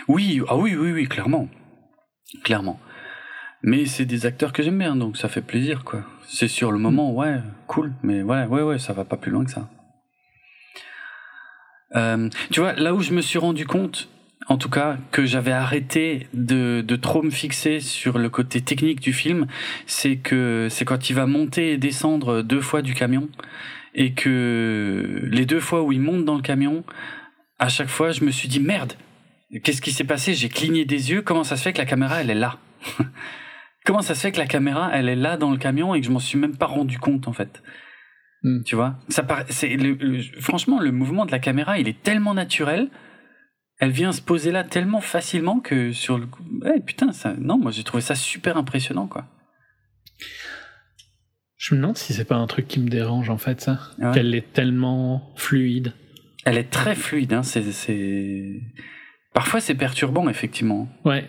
[0.07, 1.47] Oui, ah oui, oui, oui, clairement,
[2.43, 2.79] clairement.
[3.61, 6.03] Mais c'est des acteurs que j'aime bien, donc ça fait plaisir, quoi.
[6.27, 7.37] C'est sur le moment, ouais,
[7.67, 9.69] cool, mais ouais, ouais, ouais, ça va pas plus loin que ça.
[11.95, 14.09] Euh, tu vois, là où je me suis rendu compte,
[14.49, 19.01] en tout cas, que j'avais arrêté de, de trop me fixer sur le côté technique
[19.01, 19.47] du film,
[19.85, 23.29] c'est que c'est quand il va monter et descendre deux fois du camion,
[23.97, 26.85] et que les deux fois où il monte dans le camion,
[27.59, 28.93] à chaque fois, je me suis dit merde,
[29.63, 30.33] qu'est-ce qui s'est passé?
[30.33, 31.21] J'ai cligné des yeux.
[31.21, 32.59] Comment ça se fait que la caméra elle est là?
[33.85, 36.05] Comment ça se fait que la caméra elle est là dans le camion et que
[36.07, 37.61] je m'en suis même pas rendu compte en fait?
[38.43, 38.61] Hmm.
[38.65, 38.99] Tu vois?
[39.09, 39.45] Ça paraît.
[39.49, 42.89] C'est le- le- franchement le mouvement de la caméra il est tellement naturel.
[43.79, 47.59] Elle vient se poser là tellement facilement que sur le coup, ouais, putain, ça, non,
[47.59, 49.25] moi j'ai trouvé ça super impressionnant, quoi.
[51.57, 53.79] Je me demande si c'est pas un truc qui me dérange en fait, ça.
[53.97, 54.11] Ouais.
[54.13, 55.93] Qu'elle est tellement fluide.
[56.45, 58.61] Elle est très fluide, hein, c'est, c'est,
[59.33, 60.87] parfois c'est perturbant, effectivement.
[61.03, 61.27] Ouais.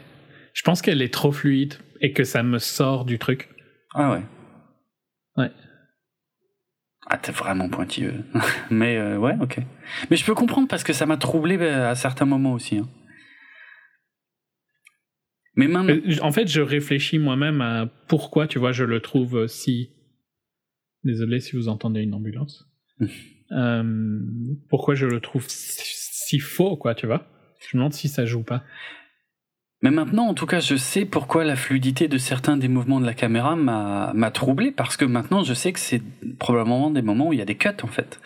[0.55, 3.49] Je pense qu'elle est trop fluide et que ça me sort du truc.
[3.95, 4.23] Ah ouais.
[5.37, 5.51] Ouais.
[7.09, 8.23] Ah, t'es vraiment pointilleux.
[8.71, 9.59] Mais euh, ouais, ok.
[10.11, 12.77] Mais je peux comprendre parce que ça m'a troublé euh, à certains moments aussi.
[12.79, 12.89] hein.
[15.57, 19.47] Mais maintenant, Euh, En fait, je réfléchis moi-même à pourquoi, tu vois, je le trouve
[19.49, 19.91] si.
[21.09, 22.69] Désolé si vous entendez une ambulance.
[23.51, 24.21] Euh,
[24.69, 27.25] pourquoi je le trouve si, si faux, quoi, tu vois?
[27.61, 28.63] Je me demande si ça joue pas.
[29.81, 33.07] mais maintenant, en tout cas, je sais pourquoi la fluidité de certains des mouvements de
[33.07, 36.03] la caméra m'a, troublé parce que maintenant, je sais que c'est
[36.39, 38.21] probablement des moments où il y a des cuts, en fait.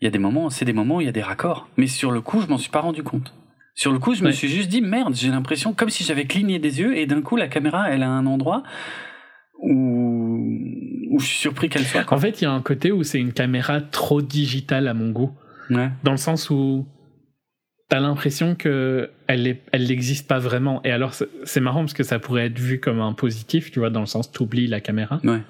[0.00, 1.68] Il y a des moments, c'est des moments où il y a des raccords.
[1.76, 3.32] Mais sur le coup, je m'en suis pas rendu compte.
[3.76, 6.58] Sur le coup, je me suis juste dit, merde, j'ai l'impression comme si j'avais cligné
[6.58, 8.64] des yeux et d'un coup, la caméra, elle a un endroit
[9.62, 10.58] où,
[11.10, 12.04] où je suis surpris qu'elle soit.
[12.04, 12.16] quoi.
[12.18, 15.10] En fait, il y a un côté où c'est une caméra trop digitale à mon
[15.10, 15.32] goût.
[15.70, 15.90] Ouais.
[16.04, 16.86] Dans le sens où
[17.88, 20.82] t'as l'impression que elle n'existe pas vraiment.
[20.82, 21.14] Et alors,
[21.44, 24.06] c'est marrant parce que ça pourrait être vu comme un positif, tu vois, dans le
[24.06, 25.20] sens t'oublies la caméra.
[25.24, 25.42] Ouais.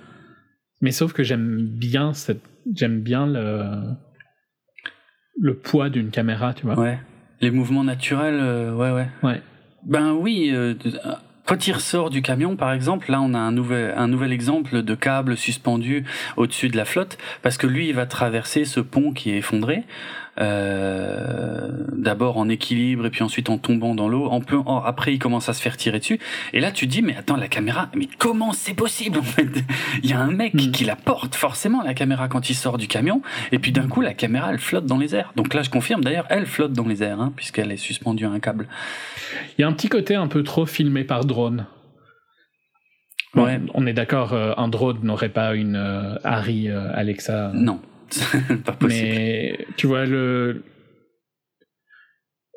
[0.81, 2.43] Mais sauf que j'aime bien cette,
[2.75, 3.65] j'aime bien le,
[5.41, 6.79] le poids d'une caméra, tu vois.
[6.79, 6.99] Ouais.
[7.41, 9.09] Les mouvements naturels, euh, ouais, ouais.
[9.23, 9.41] Ouais.
[9.85, 10.75] Ben oui, euh,
[11.45, 15.37] quand il ressort du camion, par exemple, là on a un nouvel, exemple de câble
[15.37, 16.05] suspendu
[16.37, 19.83] au-dessus de la flotte, parce que lui il va traverser ce pont qui est effondré,
[20.41, 24.27] euh, d'abord en équilibre et puis ensuite en tombant dans l'eau.
[24.31, 26.19] En peu, en- après il commence à se faire tirer dessus,
[26.53, 29.49] et là tu te dis mais attends la caméra, mais comment c'est possible en fait?
[30.03, 30.71] Il y a un mec Mm.
[30.71, 33.23] qui la porte forcément la caméra quand il sort du camion,
[33.53, 35.33] et puis d'un coup la caméra elle flotte dans les airs.
[35.37, 38.31] Donc là je confirme d'ailleurs elle flotte dans les airs, hein, puisqu'elle est suspendue à
[38.31, 38.69] un câble.
[39.59, 41.67] Il y a un petit côté un peu trop filmé par drone.
[43.35, 43.61] Ouais.
[43.73, 47.51] On est d'accord, euh, un drone n'aurait pas une euh, Harry euh, Alexa.
[47.55, 47.81] Non,
[48.65, 49.05] pas possible.
[49.09, 50.65] Mais tu vois, le.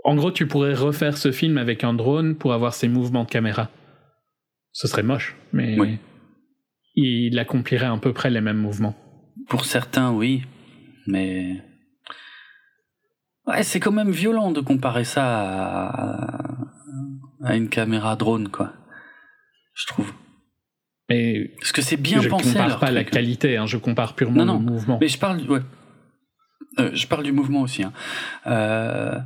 [0.04, 3.30] En gros, tu pourrais refaire ce film avec un drone pour avoir ses mouvements de
[3.30, 3.70] caméra.
[4.72, 5.98] Ce serait moche, mais Oui.
[6.96, 8.96] il accomplirait à peu près les mêmes mouvements.
[9.50, 10.44] Pour certains, oui,
[11.08, 11.62] mais
[13.48, 16.58] ouais, c'est quand même violent de comparer ça à,
[17.44, 18.74] à une caméra drone, quoi.
[19.74, 20.14] Je trouve.
[21.10, 22.50] Mais Parce que c'est bien je pensé.
[22.52, 23.14] compare leur pas la truc.
[23.14, 24.98] qualité, hein, je compare purement Non, non, le mouvement.
[25.00, 25.60] Mais je parle, ouais.
[26.80, 27.84] Euh, je parle du mouvement aussi.
[27.84, 27.94] hein.
[28.48, 29.18] Euh,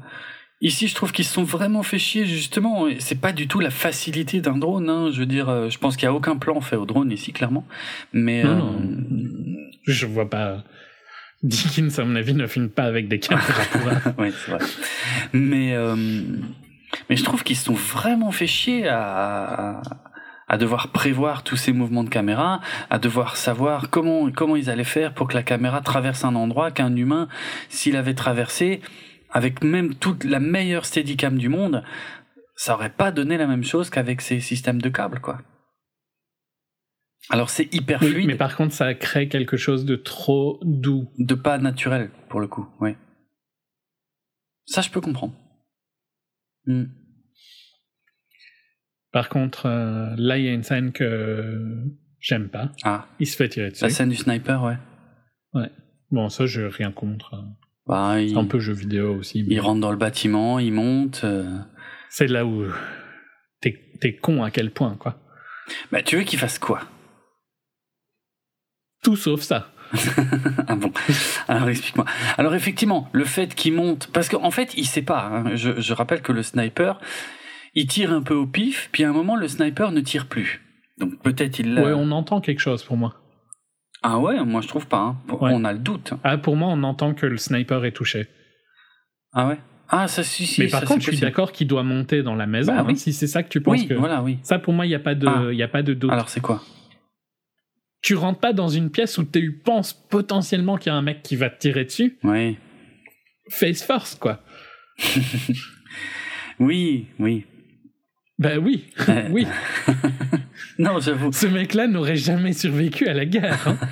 [0.61, 2.87] ici, je trouve qu'ils se sont vraiment fait chier justement.
[2.99, 4.89] C'est pas du tout la facilité d'un drone.
[4.89, 5.09] Hein.
[5.11, 7.31] Je veux dire, euh, je pense qu'il y a aucun plan fait au drone ici,
[7.33, 7.65] clairement.
[8.13, 9.55] Mais Non, euh,
[9.87, 10.63] Je vois pas.
[11.43, 13.81] Dickens, à mon avis, ne filme pas avec des caméras pour
[14.19, 14.59] oui, c'est vrai.
[15.31, 15.73] Mais,
[17.09, 19.81] mais je trouve qu'ils se sont vraiment fait chier à, à,
[20.49, 22.59] à devoir prévoir tous ces mouvements de caméra,
[22.89, 26.71] à devoir savoir comment, comment ils allaient faire pour que la caméra traverse un endroit
[26.71, 27.29] qu'un humain,
[27.69, 28.81] s'il avait traversé,
[29.31, 31.83] avec même toute la meilleure steadicam du monde,
[32.55, 35.37] ça aurait pas donné la même chose qu'avec ces systèmes de câbles, quoi.
[37.29, 41.11] Alors c'est hyper Oui, fluide, mais par contre, ça crée quelque chose de trop doux.
[41.19, 42.95] de pas naturel pour le coup, oui.
[44.65, 45.33] Ça je peux comprendre.
[46.65, 46.85] Hmm.
[49.11, 51.83] Par contre, euh, là, il y a une scène que
[52.19, 52.71] j'aime pas.
[52.83, 53.83] Ah, Il se fait tirer dessus.
[53.83, 54.77] la scène du sniper, ouais.
[56.11, 57.43] Bon, ça, je rien contre.
[57.85, 59.43] Bah, il, C'est un peu jeu vidéo aussi.
[59.43, 61.21] mais il rentre dans le bâtiment, il monte.
[61.23, 61.59] euh.
[62.09, 62.65] C'est là où
[63.61, 65.19] t'es t'es con à quel point, quoi.
[65.91, 66.81] Bah, tu veux qu'il fasse quoi?
[69.03, 69.71] Tout sauf ça.
[70.67, 70.91] Ah bon
[71.47, 72.05] Alors explique-moi.
[72.37, 75.25] Alors effectivement, le fait qu'il monte, parce qu'en fait, il sait pas.
[75.25, 75.55] hein.
[75.55, 76.99] Je, je rappelle que le sniper,
[77.75, 80.61] il tire un peu au pif, puis à un moment, le sniper ne tire plus.
[80.97, 81.83] Donc peut-être il l'a.
[81.83, 83.15] Ouais, on entend quelque chose pour moi.
[84.01, 84.99] Ah ouais, moi je trouve pas.
[84.99, 85.17] hein.
[85.29, 85.51] Ouais.
[85.53, 86.13] On a le doute.
[86.23, 88.27] Ah, pour moi, on entend que le sniper est touché.
[89.33, 89.57] Ah ouais
[89.89, 90.61] Ah, ça, si, si.
[90.61, 92.73] Mais par ça, contre, je suis d'accord qu'il doit monter dans la maison.
[92.73, 92.97] Bah hein, oui.
[92.97, 93.93] si c'est ça que tu penses Oui, que.
[93.93, 94.39] voilà, oui.
[94.43, 95.53] Ça, pour moi, il n'y a, pas de- Ah.
[95.53, 96.11] y a pas de doute.
[96.11, 96.61] Alors, c'est quoi?
[98.01, 101.21] Tu rentres pas dans une pièce où tu penses potentiellement qu'il y a un mec
[101.21, 102.17] qui va te tirer dessus?
[102.23, 102.57] Oui.
[103.49, 104.41] Face first, quoi.
[106.59, 107.45] Oui, oui.
[108.39, 108.85] Ben oui,
[109.31, 109.45] oui.
[110.79, 111.31] Non, j'avoue.
[111.33, 113.67] Ce mec-là n'aurait jamais survécu à la guerre.
[113.67, 113.77] hein.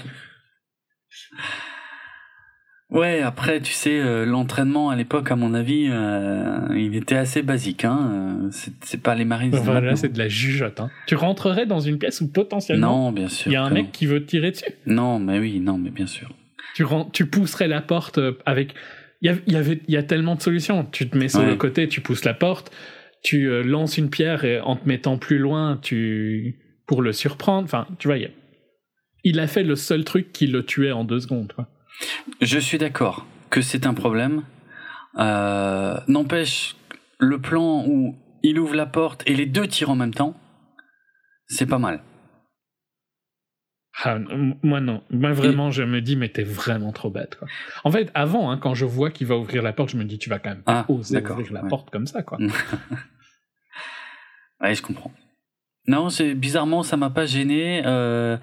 [2.90, 7.42] Ouais, après, tu sais, euh, l'entraînement à l'époque, à mon avis, euh, il était assez
[7.42, 7.84] basique.
[7.84, 8.40] Hein.
[8.46, 8.50] euh,
[8.82, 9.54] C'est pas les marines.
[9.58, 10.80] voilà, c'est de la jugeote.
[10.80, 10.90] hein.
[11.06, 13.52] Tu rentrerais dans une pièce où potentiellement Non, bien sûr.
[13.52, 14.64] il y a un mec qui veut te tirer dessus?
[14.86, 15.20] Non.
[15.20, 16.30] mais oui, non, mais bien sûr.
[16.76, 18.74] Tu, tu pousserais la porte avec.
[19.22, 20.86] Y avait, il y a tellement de solutions.
[20.90, 21.48] Tu te mets sur Ouais.
[21.48, 22.72] le côté, tu pousses la porte,
[23.28, 26.56] tu euh, lances une pierre et en te mettant plus loin, tu
[26.86, 27.66] pour le surprendre.
[27.66, 28.18] Enfin, tu vois,
[29.24, 31.52] il, a- fait le seul truc qui le tuait en deux secondes.
[31.52, 31.68] quoi.
[32.40, 34.44] Je suis d'accord que c'est un problème.
[35.20, 36.78] Euh, N'empêche,
[37.20, 40.34] le plan où il ouvre la porte et les deux tirent en même temps,
[41.48, 42.02] c'est pas mal.
[44.04, 44.20] Ah,
[44.64, 45.02] moi non.
[45.10, 47.36] Moi vraiment, je me dis, mais t'es vraiment trop bête.
[47.36, 47.48] Quoi.
[47.84, 50.18] En fait, avant, hein, quand je vois qu'il va ouvrir la porte, je me dis,
[50.20, 51.70] tu vas quand même pas Ah, oser d'accord, ouvrir la ouais.
[51.70, 52.22] porte comme ça.
[52.24, 52.38] quoi.
[54.62, 55.12] Ouais, je comprends.
[55.88, 58.36] Non, bizarrement, ça m'a pas gêné euh,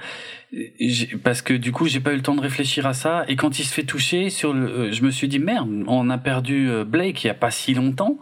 [1.22, 3.24] parce que du coup, j'ai pas eu le temps de réfléchir à ça.
[3.28, 6.08] Et quand il se fait toucher, sur le, euh, je me suis dit merde, on
[6.08, 8.18] a perdu euh, Blake il y a pas si longtemps.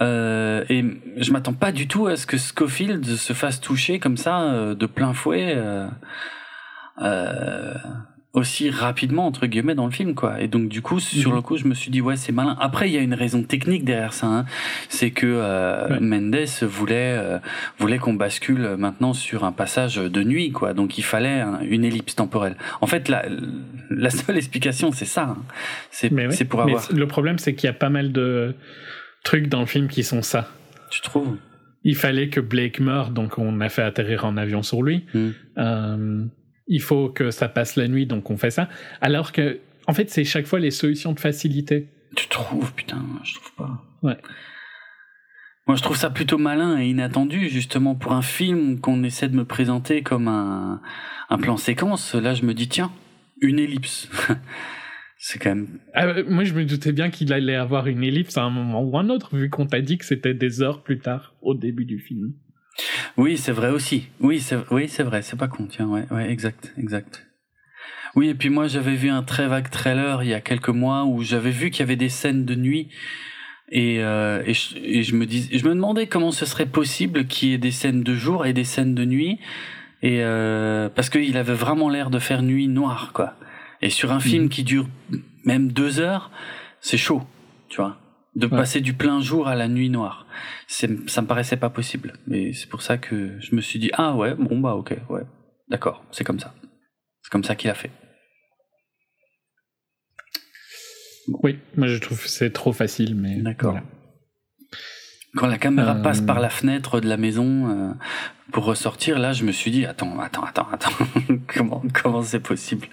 [0.00, 0.84] Euh, et
[1.16, 4.74] je m'attends pas du tout à ce que Schofield se fasse toucher comme ça euh,
[4.74, 5.54] de plein fouet
[7.00, 7.74] euh,
[8.34, 10.40] aussi rapidement entre guillemets dans le film quoi.
[10.42, 11.36] Et donc du coup, sur Mhm.
[11.36, 12.56] le coup, je me suis dit ouais, c'est malin.
[12.60, 14.26] Après, il y a une raison technique derrière ça.
[14.26, 14.44] Hein.
[14.88, 16.00] C'est que euh, Ouais.
[16.00, 17.38] Mendes voulait euh,
[17.78, 20.74] voulait qu'on bascule maintenant sur un passage de nuit, quoi.
[20.74, 22.56] Donc il fallait un- une ellipse temporelle.
[22.80, 23.24] En fait, la,
[23.90, 25.22] la seule explication, c'est ça.
[25.22, 25.36] hein.
[25.90, 26.32] C'est Mais, ouais.
[26.32, 26.92] c'est pour Mais avoir.
[26.92, 28.54] le problème, c'est qu'il y a pas mal de
[29.22, 30.48] trucs dans le film qui sont ça.
[30.90, 31.36] Tu trouves?
[31.84, 35.04] Il fallait que Blake meure, donc on a fait atterrir un avion sur lui.
[35.14, 35.30] Hmm.
[35.58, 36.24] Euh,
[36.66, 38.68] il faut que ça passe la nuit, donc on fait ça.
[39.00, 41.88] Alors que, en fait, c'est chaque fois les solutions de facilité.
[42.16, 43.84] Tu trouves Putain, je trouve pas.
[44.02, 44.16] Ouais.
[45.66, 49.36] Moi, je trouve ça plutôt malin et inattendu, justement, pour un film qu'on essaie de
[49.36, 50.82] me présenter comme un,
[51.30, 52.14] un plan séquence.
[52.14, 52.92] Là, je me dis, tiens,
[53.40, 54.10] une ellipse.
[55.16, 55.80] c'est quand même.
[55.94, 58.82] Ah, euh, moi, je me doutais bien qu'il allait avoir une ellipse à un moment
[58.82, 61.86] ou un autre, vu qu'on t'a dit que c'était des heures plus tard, au début
[61.86, 62.34] du film.
[63.16, 64.08] Oui, c'est vrai aussi.
[64.20, 65.22] Oui, c'est oui, c'est vrai.
[65.22, 65.66] C'est pas con.
[65.70, 67.26] Tiens, ouais, ouais, exact, exact.
[68.16, 71.04] Oui, et puis moi, j'avais vu un très vague trailer il y a quelques mois
[71.04, 72.88] où j'avais vu qu'il y avait des scènes de nuit.
[73.70, 77.26] Et, euh, et, je, et je me dis, je me demandais comment ce serait possible
[77.26, 79.38] qu'il y ait des scènes de jour et des scènes de nuit,
[80.02, 83.34] et euh, parce qu'il avait vraiment l'air de faire nuit noire, quoi.
[83.80, 84.48] Et sur un film Mhm.
[84.50, 84.86] qui dure
[85.44, 86.30] même deux heures,
[86.82, 87.22] c'est chaud,
[87.70, 87.98] tu vois,
[88.36, 88.56] de Ouais.
[88.56, 90.26] passer du plein jour à la nuit noire.
[90.66, 92.14] C'est, ça me paraissait pas possible.
[92.26, 95.22] Mais c'est pour ça que je me suis dit, ah ouais, bon bah ok, ouais,
[95.68, 96.54] d'accord, c'est comme ça.
[97.22, 97.90] C'est comme ça qu'il a fait.
[101.42, 103.36] Oui, moi je trouve que c'est trop facile, mais.
[103.40, 103.72] D'accord.
[103.72, 103.86] voilà.
[105.36, 106.02] Quand la caméra Euh.
[106.02, 107.92] passe par la fenêtre de la maison euh,
[108.52, 110.92] pour ressortir, là, je me suis dit attends, attends, attends, attends,
[111.52, 112.86] comment comment c'est possible?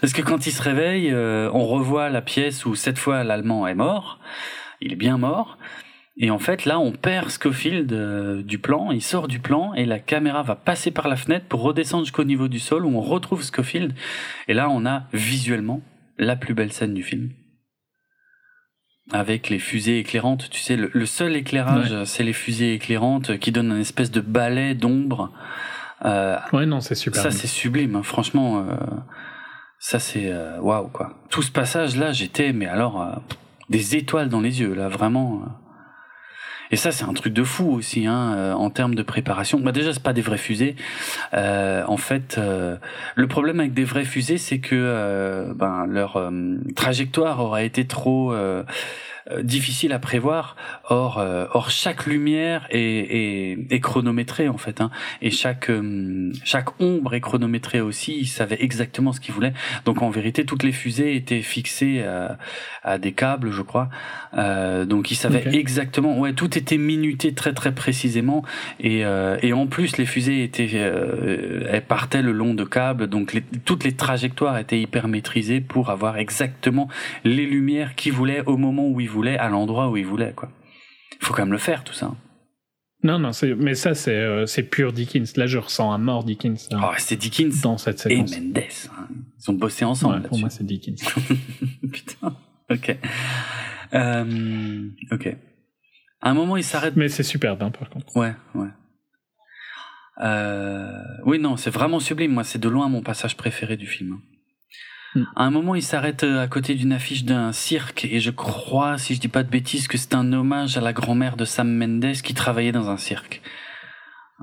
[0.00, 3.66] Parce que quand il se réveille, euh, on revoit la pièce où cette fois l'Allemand
[3.66, 4.20] est mort,
[4.82, 5.58] il est bien mort,
[6.16, 9.86] et en fait là, on perd Scofield euh, du plan, il sort du plan et
[9.86, 13.00] la caméra va passer par la fenêtre pour redescendre jusqu'au niveau du sol où on
[13.00, 13.94] retrouve Scofield,
[14.48, 15.80] et là, on a visuellement
[16.18, 17.30] la plus belle scène du film
[19.10, 20.48] avec les fusées éclairantes.
[20.50, 24.20] Tu sais, le, le seul éclairage, c'est les fusées éclairantes qui donnent un espèce de
[24.20, 25.30] balai d'ombre.
[26.04, 27.20] Euh, Ouais, non, c'est super.
[27.20, 27.96] ça, c'est sublime.
[27.96, 28.02] hein.
[28.02, 28.74] Franchement, euh,
[29.80, 31.14] ça, c'est euh, waouh quoi.
[31.30, 33.20] Tout ce passage-là, j'étais, mais alors,
[33.72, 35.42] des étoiles dans les yeux, là, vraiment.
[35.42, 35.48] euh.
[36.70, 39.60] Et ça, c'est un truc de fou aussi, hein, euh, en termes de préparation.
[39.60, 40.76] Bah déjà, c'est pas des vraies fusées.
[41.34, 42.40] Euh, en fait,
[43.14, 46.30] le problème avec des vraies fusées, c'est que ben, leur
[46.74, 48.32] trajectoire aura été trop
[49.42, 50.56] difficile à prévoir.
[50.88, 54.90] Or, euh, or chaque lumière est, est, est chronométrée en fait, hein,
[55.20, 58.16] et chaque euh, chaque ombre est chronométrée aussi.
[58.18, 59.52] Ils savaient exactement ce qu'ils voulaient.
[59.84, 62.38] Donc en vérité, toutes les fusées étaient fixées à,
[62.82, 63.88] à des câbles, je crois.
[64.34, 65.54] Euh, donc ils savaient Ok.
[65.54, 66.18] exactement.
[66.18, 68.42] Ouais, tout était minuté très très précisément.
[68.80, 73.06] Et, euh, et en plus, les fusées étaient, euh, elles partaient le long de câbles,
[73.06, 76.88] donc les- toutes les trajectoires étaient hyper maîtrisées pour avoir exactement
[77.24, 80.32] les lumières qu'ils voulaient au moment où ils voulaient, à l'endroit où ils voulaient.
[80.34, 80.50] Quoi.
[81.20, 82.12] Il faut quand même le faire tout ça.
[83.04, 85.36] Non, non, c'est- mais ça, c'est euh, c'est pur Dickens.
[85.36, 88.16] Là, je ressens un mort Dickens euh, Oh, c'est Dickens dans cette et.
[88.16, 88.30] Mendes.
[88.56, 89.08] hein.
[89.38, 91.02] Ils ont bossé ensemble Ouais, pour moi, c'est Dickens.
[91.92, 92.36] Putain.
[92.70, 92.96] Ok.
[93.94, 95.36] Euh, ok.
[96.20, 96.94] À un moment, il s'arrête.
[96.96, 98.16] Mais c'est superbe, hein, par contre.
[98.16, 98.68] Ouais, ouais.
[100.22, 100.92] Euh,
[101.24, 102.32] oui, non, c'est vraiment sublime.
[102.32, 104.20] Moi, c'est de loin mon passage préféré du film.
[105.14, 105.24] Hmm.
[105.36, 108.98] À un moment, il s'arrête euh, à côté d'une affiche d'un cirque et je crois,
[108.98, 111.70] si je dis pas de bêtises, que c'est un hommage à la grand-mère de Sam
[111.70, 113.42] Mendes qui travaillait dans un cirque.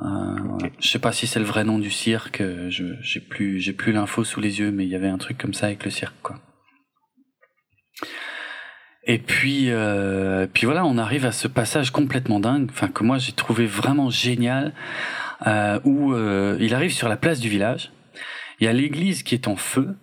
[0.02, 0.06] Euh,
[0.44, 0.70] voilà.
[0.80, 2.42] Je sais pas si c'est le vrai nom du cirque.
[2.42, 5.18] euh, Je j'ai plus j'ai plus l'info sous les yeux, mais il y avait un
[5.18, 6.40] truc comme ça avec le cirque, quoi.
[9.06, 13.18] Et puis, euh, puis voilà, on arrive à ce passage complètement dingue, enfin que moi
[13.18, 14.74] j'ai trouvé vraiment génial,
[15.48, 17.92] euh, où euh, il arrive sur la place du village.
[18.60, 19.96] Il y a l'église qui est en feu,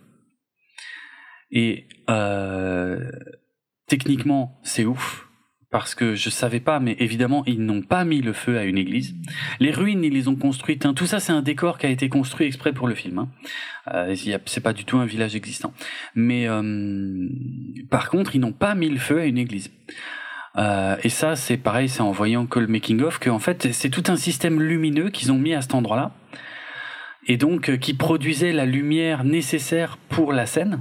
[1.57, 3.11] et euh,
[3.87, 5.23] techniquement c'est ouf
[5.71, 8.79] parce que je savais pas, mais évidemment ils n'ont pas mis le feu à une
[8.79, 9.15] église.
[9.59, 10.87] Les ruines ils les ont construites.
[10.87, 10.95] hein.
[10.95, 13.19] Tout ça c'est un décor qui a été construit exprès pour le film.
[13.19, 13.29] Hein.
[13.93, 14.15] Euh,
[14.47, 15.73] c'est pas du tout un village existant.
[16.15, 17.29] Mais euh,
[17.91, 19.71] par contre, ils n'ont pas mis le feu à une église.
[20.57, 23.73] Euh, et ça, c'est pareil, c'est en voyant que le making of que en fait,
[23.73, 26.13] c'est tout un système lumineux qu'ils ont mis à cet endroit-là,
[27.27, 30.81] et donc euh, qui produisait la lumière nécessaire pour la scène.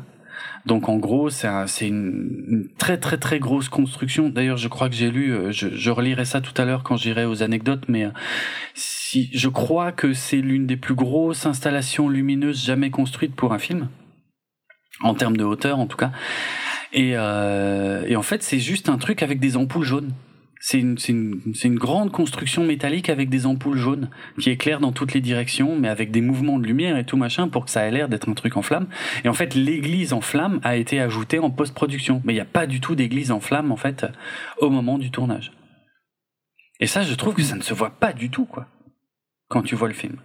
[0.66, 4.30] Donc en gros, c'est un- une, une très très très grosse construction.
[4.30, 6.98] D'ailleurs, je crois que j'ai lu, euh, je, je relirai ça tout à l'heure quand
[6.98, 8.10] j'irai aux anecdotes, mais euh,
[8.74, 13.60] si je crois que c'est l'une des plus grosses installations lumineuses jamais construites pour un
[13.60, 13.90] film,
[15.02, 16.12] en termes de hauteur en tout cas.
[16.94, 20.14] Et, euh, et en fait, c'est juste un truc avec des ampoules jaunes.
[20.68, 24.10] C'est une, grande construction métallique avec des ampoules jaunes
[24.40, 27.48] qui éclairent dans toutes les directions, mais avec des mouvements de lumière et tout machin
[27.48, 28.88] pour que ça ait l'air d'être un truc en flamme.
[29.24, 32.46] Et en fait, l'église en flamme a été ajoutée en post-production, mais il n'y a
[32.46, 34.08] pas du tout d'église en flamme en fait
[34.58, 35.52] au moment du tournage.
[36.80, 38.68] Et ça, je trouve que ça ne se voit pas du tout quoi
[39.50, 40.18] quand tu vois le film.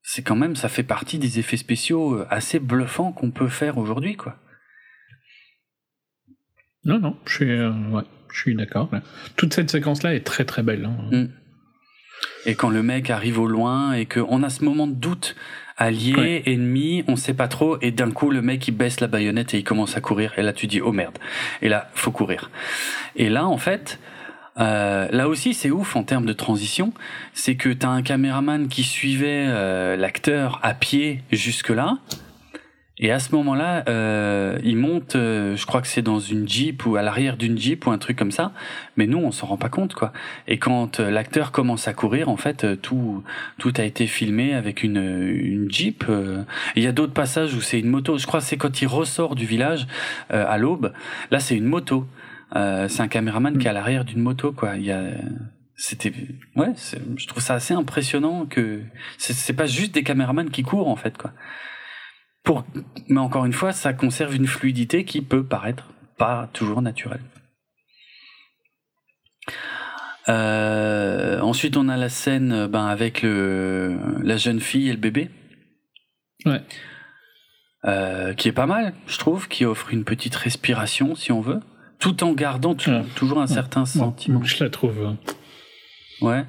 [0.00, 3.76] C'est quand même, ça fait partie des effets spéciaux euh, assez bluffants qu'on peut faire
[3.76, 4.38] aujourd'hui quoi.
[6.86, 8.88] Non, non, je suis, euh, ouais, je suis d'accord.
[9.36, 10.84] Toute cette séquence-là est très très belle.
[10.86, 11.16] hein.
[11.16, 11.28] Mm.
[12.46, 15.36] Et quand le mec arrive au loin et qu'on a ce moment de doute,
[15.76, 16.42] allié, Ouais.
[16.46, 19.58] ennemi, on sait pas trop, et d'un coup le mec il baisse la baïonnette et
[19.58, 21.16] il commence à courir, et là tu dis oh merde,
[21.62, 22.50] et là faut courir.
[23.16, 23.98] Et là en fait,
[24.58, 26.92] euh, là aussi c'est ouf en termes de transition,
[27.32, 31.96] c'est que t'as un caméraman qui suivait euh, l'acteur à pied jusque là.
[33.02, 36.84] Et à ce moment-là, euh, il monte, euh, je crois que c'est dans une Jeep
[36.84, 38.52] ou à l'arrière d'une Jeep ou un truc comme ça,
[38.98, 40.12] mais nous on s'en rend pas compte quoi.
[40.46, 43.24] Et quand euh, l'acteur commence à courir, en fait, euh, tout
[43.58, 46.04] tout a été filmé avec une une Jeep.
[46.10, 46.42] euh.
[46.76, 48.18] Il y a d'autres passages où c'est une moto.
[48.18, 49.86] Je crois que c'est quand il ressort du village
[50.28, 50.92] à l'aube.
[51.30, 52.06] Là, c'est une moto.
[52.54, 54.76] C'est un caméraman qui est à l'arrière d'une moto quoi.
[54.76, 55.04] Il y a
[55.76, 56.12] c'était
[56.56, 56.72] ouais,
[57.16, 58.82] je trouve ça assez impressionnant que
[59.16, 61.32] c'est pas juste des caméramans qui courent en fait quoi.
[62.42, 62.64] Pour
[63.08, 67.20] mais encore une fois, ça conserve une fluidité qui peut paraître pas toujours naturelle.
[70.28, 74.98] Euh, ensuite, on a la scène euh, ben, avec le, la jeune fille et le
[74.98, 75.30] bébé.
[76.46, 76.62] Ouais.
[77.86, 81.60] Euh, qui est pas mal, je trouve, qui offre une petite respiration, si on veut,
[81.98, 84.42] tout en gardant toujours un certain sentiment.
[84.44, 84.98] je la trouve.
[85.00, 86.44] euh, Ouais.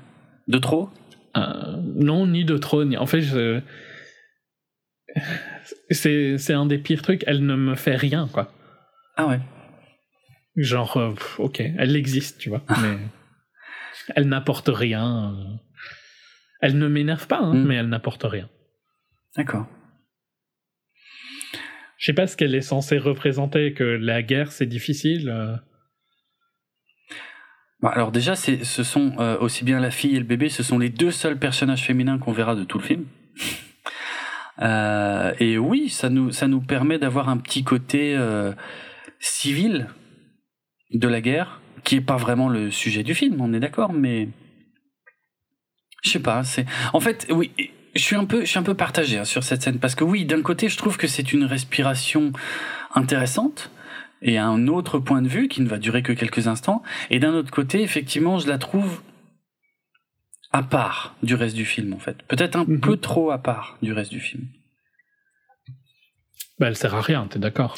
[0.47, 0.89] De trop?
[1.37, 2.97] Euh, non, ni de trop, ni.
[2.97, 3.61] En fait, je...
[5.89, 7.23] c'est c'est un des pires trucs.
[7.27, 8.51] Elle ne me fait rien, quoi.
[9.17, 9.39] Ah ouais.
[10.55, 12.97] Genre, euh, ok, elle existe, tu vois, mais
[14.15, 15.33] elle n'apporte rien.
[16.61, 17.65] Elle ne m'énerve pas, hein, Mm.
[17.65, 18.49] mais elle n'apporte rien.
[19.37, 19.67] D'accord.
[21.97, 25.29] Je sais pas ce qu'elle est censée représenter, que la guerre c'est difficile.
[25.29, 25.55] euh.
[27.79, 30.63] Bon, alors déjà, c'est, ce sont euh, aussi bien la fille et le bébé, ce
[30.63, 33.05] sont les deux seuls personnages féminins qu'on verra de tout le film.
[34.59, 38.53] Euh, et oui, ça nous, ça nous permet d'avoir un petit côté euh,
[39.19, 39.87] civil
[40.93, 44.29] de la guerre, qui est pas vraiment le sujet du film, on est d'accord, mais
[46.03, 46.43] je sais pas.
[46.43, 47.51] C'est en fait, oui,
[47.95, 50.03] je suis un peu, je suis un peu partagé hein, sur cette scène parce que
[50.03, 52.31] oui, d'un côté, je trouve que c'est une respiration
[52.93, 53.71] intéressante
[54.21, 56.83] et un autre point de vue qui ne va durer que quelques instants.
[57.09, 59.01] Et d'un autre côté, effectivement, je la trouve
[60.53, 62.21] à part du reste du film, en fait.
[62.23, 62.79] Peut-être un Mhm.
[62.81, 64.43] peu trop à part du reste du film.
[66.59, 67.75] Bah, elle sert à rien, t'es d'accord?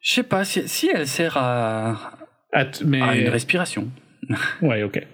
[0.00, 2.16] Je sais pas si, si elle sert à,
[2.84, 3.90] mais à une respiration.
[4.62, 5.04] ouais, ok.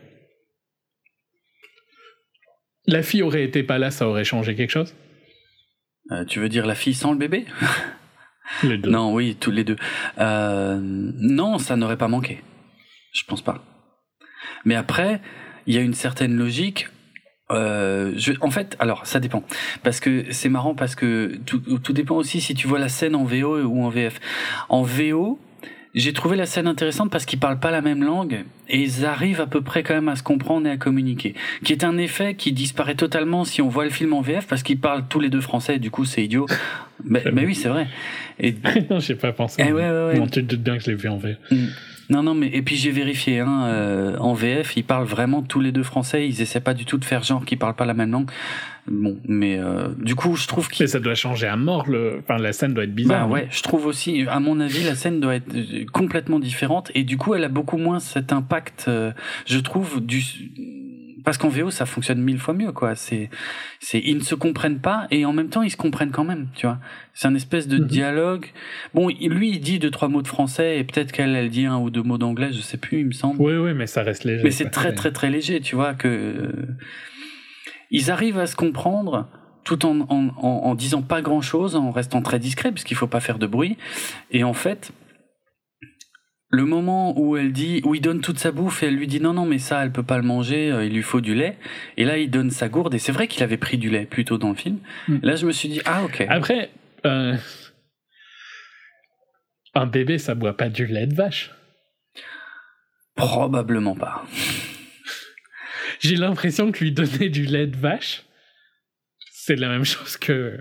[2.87, 4.95] La fille aurait été pas là, ça aurait changé quelque chose?
[6.11, 7.47] Euh, tu veux dire la fille sans le bébé?
[8.65, 8.91] Les deux.
[8.91, 9.77] Non, oui, tous les deux.
[10.19, 12.43] Euh, non, ça n'aurait pas manqué.
[13.15, 13.63] Je pense pas.
[14.65, 15.23] Mais après,
[15.67, 16.89] il y a une certaine logique.
[17.51, 19.43] Euh, je, en fait, alors ça dépend,
[19.83, 23.15] parce que c'est marrant parce que tout, tout dépend aussi si tu vois la scène
[23.15, 24.21] en VO ou en VF.
[24.71, 25.39] En VO,
[25.95, 29.43] j'ai trouvé la scène intéressante parce qu'ils parlent pas la même langue et ils arrivent
[29.43, 31.35] à peu près quand même à se comprendre et à communiquer.
[31.65, 34.63] Qui est un effet qui disparaît totalement si on voit le film en VF parce
[34.63, 35.79] qu'ils parlent tous les deux français.
[35.79, 36.47] Du coup, c'est idiot.
[37.05, 37.89] Mais, oui, c'est vrai.
[38.39, 38.55] Et...
[38.91, 39.63] non, j'ai pas pensé.
[39.67, 40.19] Eh ouais, ouais, ouais.
[40.19, 41.37] Bon, tu te doutes bien que je l'ai vu en VF.
[41.51, 41.67] Mm.
[42.11, 43.41] Non, non, mais et puis j'ai vérifié.
[43.41, 46.29] Hein, euh, en VF, ils parlent vraiment tous les deux français.
[46.29, 48.31] Ils essaient pas du tout de faire genre qu'ils parlent pas la même langue.
[48.89, 51.89] Bon, mais euh, du coup, je trouve que Mais ça doit changer à mort.
[51.89, 52.19] Le...
[52.19, 53.29] Enfin, la scène doit être bizarre.
[53.29, 56.91] Bah ouais, je trouve aussi, à mon avis, la scène doit être euh, complètement différente
[56.97, 59.13] et du coup, elle a beaucoup moins cet impact, euh,
[59.47, 60.21] je trouve, du
[61.25, 62.95] parce qu'en VO ça fonctionne mille fois mieux quoi.
[62.95, 63.31] C'est,
[63.81, 66.49] c'est ils ne se comprennent pas et en même temps ils se comprennent quand même,
[66.55, 66.79] tu vois.
[67.15, 67.87] C'est un espèce de Mhm.
[67.87, 68.47] dialogue.
[68.95, 71.79] Bon, lui il dit deux trois mots de français et peut-être qu'elle elle dit un
[71.79, 73.41] ou deux mots d'anglais, je sais plus, il me semble.
[73.41, 74.43] Oui, oui, mais ça reste léger.
[74.45, 76.53] Mais c'est très très très léger, tu vois, que euh,
[77.91, 79.29] ils arrivent à se comprendre
[79.65, 83.07] tout en, en, en, en disant pas grand chose, en restant très discret, puisqu'il faut
[83.07, 83.77] pas faire de bruit.
[84.33, 84.91] Et en fait,
[86.53, 89.21] le moment où elle dit, où il donne toute sa bouffe et elle lui dit
[89.21, 91.59] non non mais ça elle peut pas le manger, euh, il lui faut du lait.
[91.97, 94.25] Et là il donne sa gourde et c'est vrai qu'il avait pris du lait plus
[94.25, 94.79] tôt dans le film.
[95.09, 95.17] Mm.
[95.23, 96.27] Là je me suis dit ah ok.
[96.29, 96.71] Après,
[97.07, 97.37] euh,
[99.75, 101.51] un bébé, ça boit pas du lait de vache.
[103.17, 104.25] Probablement pas.
[106.01, 108.25] J'ai l'impression que lui donner du lait de vache,
[109.31, 110.59] c'est la même chose que.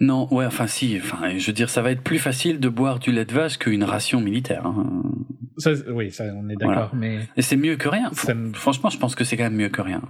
[0.00, 2.98] Non ouais enfin si, enfin je veux dire ça va être plus facile de boire
[2.98, 4.66] du lait de vache qu'une ration militaire.
[4.66, 5.02] hein.
[5.56, 7.20] Ça, oui, ça, on est d'accord, mais.
[7.36, 8.10] Et c'est mieux que rien.
[8.54, 10.02] Franchement, je pense que c'est quand même mieux que rien.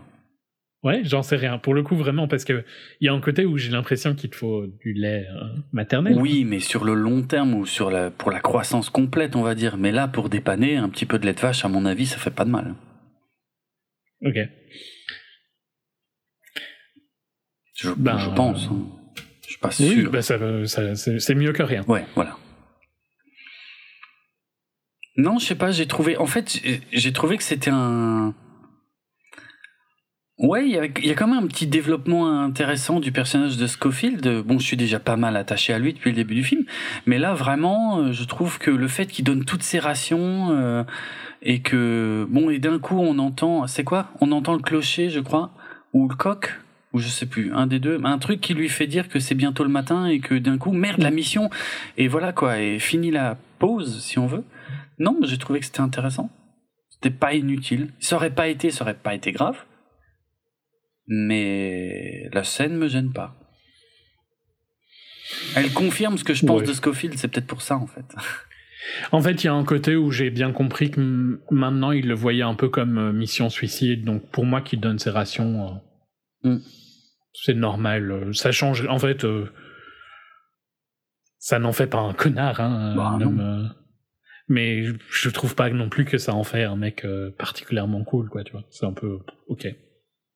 [0.82, 1.58] Ouais, j'en sais rien.
[1.58, 2.64] Pour le coup, vraiment, parce que
[3.00, 6.18] il y a un côté où j'ai l'impression qu'il te faut du lait euh, maternel.
[6.18, 9.54] Oui, mais sur le long terme ou sur la, pour la croissance complète, on va
[9.54, 9.76] dire.
[9.76, 12.16] Mais là, pour dépanner, un petit peu de lait de vache, à mon avis, ça
[12.18, 12.74] fait pas de mal.
[14.24, 14.36] Ok.
[17.76, 18.68] Je, Ben, je pense.
[18.70, 18.86] hein.
[19.80, 21.84] Oui, bah ça, ça- c'est mieux que rien.
[21.88, 22.36] Ouais, voilà.
[25.16, 26.16] Non, je sais pas, j'ai trouvé.
[26.16, 26.60] En fait,
[26.92, 28.34] j'ai- trouvé que c'était un.
[30.38, 33.56] Ouais, il y, a- il y a quand même un petit développement intéressant du personnage
[33.56, 34.42] de Schofield.
[34.44, 36.64] Bon, je suis déjà pas mal attaché à lui depuis le début du film,
[37.06, 40.82] mais là vraiment, euh, je trouve que le fait qu'il donne toutes ses rations euh,
[41.42, 44.08] et que bon, et d'un coup on entend, c'est quoi?
[44.20, 45.52] On entend le clocher, je crois,
[45.92, 46.52] ou le coq,
[46.94, 49.34] ou je sais plus, un des deux, un truc qui lui fait dire que c'est
[49.34, 51.50] bientôt le matin et que d'un coup, merde, la mission,
[51.98, 54.44] et voilà quoi, et fini la pause si on veut.
[55.00, 56.30] Non, j'ai trouvé que c'était intéressant.
[56.90, 57.92] C'était pas inutile.
[57.98, 59.56] Ça aurait pas été, ça aurait pas été grave.
[61.08, 63.36] Mais la scène me gêne pas.
[65.56, 66.66] Elle confirme ce que je pense Ouais.
[66.66, 68.04] de Scofield, c'est peut-être pour ça en fait.
[69.10, 72.14] En fait, il y a un côté où j'ai bien compris que maintenant il le
[72.14, 74.04] voyait un peu comme euh, mission suicide.
[74.04, 75.70] Donc pour moi, qu'il donne ses rations, euh,
[76.44, 76.58] Mm.
[77.34, 78.10] C'est normal.
[78.10, 78.86] euh, Ça change.
[78.88, 79.50] En fait, euh,
[81.38, 82.60] ça n'en fait pas un connard.
[82.60, 83.26] Hein, Bah, un non.
[83.26, 83.68] homme, euh,
[84.48, 88.28] mais je trouve pas non plus que ça en fait un mec euh, particulièrement cool,
[88.28, 88.44] quoi.
[88.44, 89.66] Tu vois, c'est un peu ok.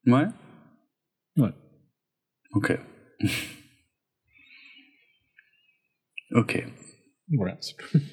[0.07, 0.27] Ouais
[1.37, 1.51] Ouais.
[2.53, 2.79] Ok.
[6.33, 6.65] ok.
[7.31, 7.57] Voilà.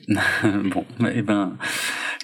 [0.65, 1.57] bon, eh ben,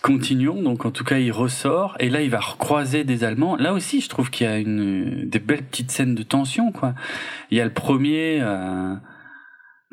[0.02, 0.62] continuons.
[0.62, 3.56] Donc, en tout cas, il ressort et là, il va recroiser des Allemands.
[3.56, 6.94] Là aussi, je trouve qu'il y a une des belles petites scènes de tension, quoi.
[7.50, 8.96] Il y a le premier euh,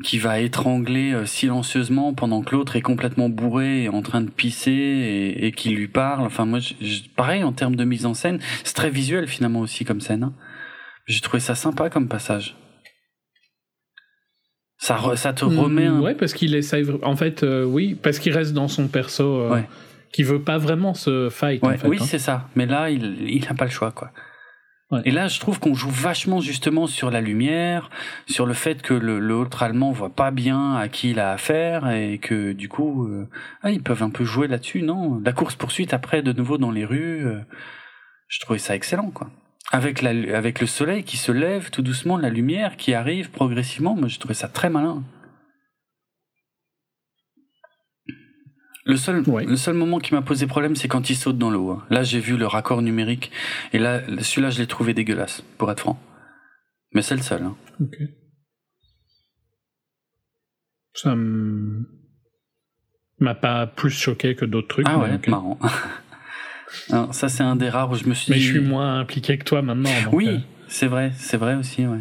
[0.03, 4.29] qui va étrangler euh, silencieusement pendant que l'autre est complètement bourré et en train de
[4.29, 6.25] pisser et, et qui lui parle.
[6.25, 6.75] Enfin, moi, je-
[7.15, 10.23] pareil en termes de mise en scène, c'est très visuel finalement aussi comme scène.
[10.23, 10.33] hein.
[11.07, 12.55] J'ai trouvé ça sympa comme passage.
[14.81, 16.85] Ça, re- ça te remet un Mm, Ouais, parce qu'il essaye.
[17.03, 19.23] En fait, euh, oui, parce qu'il reste dans son perso.
[19.41, 19.69] euh, Ouais.
[20.11, 21.61] Qui veut pas vraiment se fight.
[21.61, 22.05] Ouais, en fait, oui, hein.
[22.07, 22.47] c'est ça.
[22.55, 24.11] Mais là, il il n'a pas le choix, quoi.
[24.89, 25.01] Ouais.
[25.05, 27.91] Et là, je trouve qu'on joue vachement justement sur la lumière,
[28.25, 31.91] sur le fait que le, l'autre allemand voit pas bien à qui il a affaire
[31.91, 33.27] et que du coup, euh,
[33.61, 35.21] ah, ils peuvent un peu jouer là-dessus, non?
[35.23, 37.37] La course poursuite après, de nouveau dans les rues, euh,
[38.29, 39.29] je trouvais ça excellent, quoi.
[39.71, 43.95] Avec la, avec le soleil qui se lève tout doucement, la lumière qui arrive progressivement,
[43.95, 45.03] moi, je trouvais ça très malin.
[48.85, 49.45] Le seul, Ouais.
[49.45, 51.69] le seul moment qui m'a posé problème, c'est quand il saute dans l'eau.
[51.69, 51.85] hein.
[51.91, 53.31] Là, j'ai vu le raccord numérique.
[53.71, 56.01] Et là, celui-là, je l'ai trouvé dégueulasse, pour être franc.
[56.93, 57.43] Mais c'est le seul.
[57.43, 57.55] hein.
[57.79, 57.97] Ok.
[60.95, 61.13] Ça
[63.19, 64.87] m'a pas plus choqué que d'autres trucs.
[64.89, 65.59] Ah ouais, marrant.
[66.91, 68.43] Alors, ça, c'est un des rares où je me suis Mais dit...
[68.43, 69.89] je suis moins impliqué que toi maintenant.
[70.05, 70.37] donc, Oui, euh,
[70.67, 71.99] c'est vrai, c'est vrai aussi, ouais.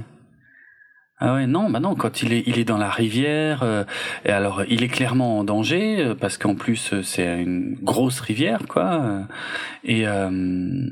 [1.20, 3.82] Ah ouais, non, bah non, quand il est, il est dans la rivière, euh,
[4.24, 8.20] et alors il est clairement en danger, euh, parce qu'en plus euh, c'est une grosse
[8.20, 8.85] rivière, quoi.
[9.03, 9.23] euh,
[9.82, 10.89] et, euh,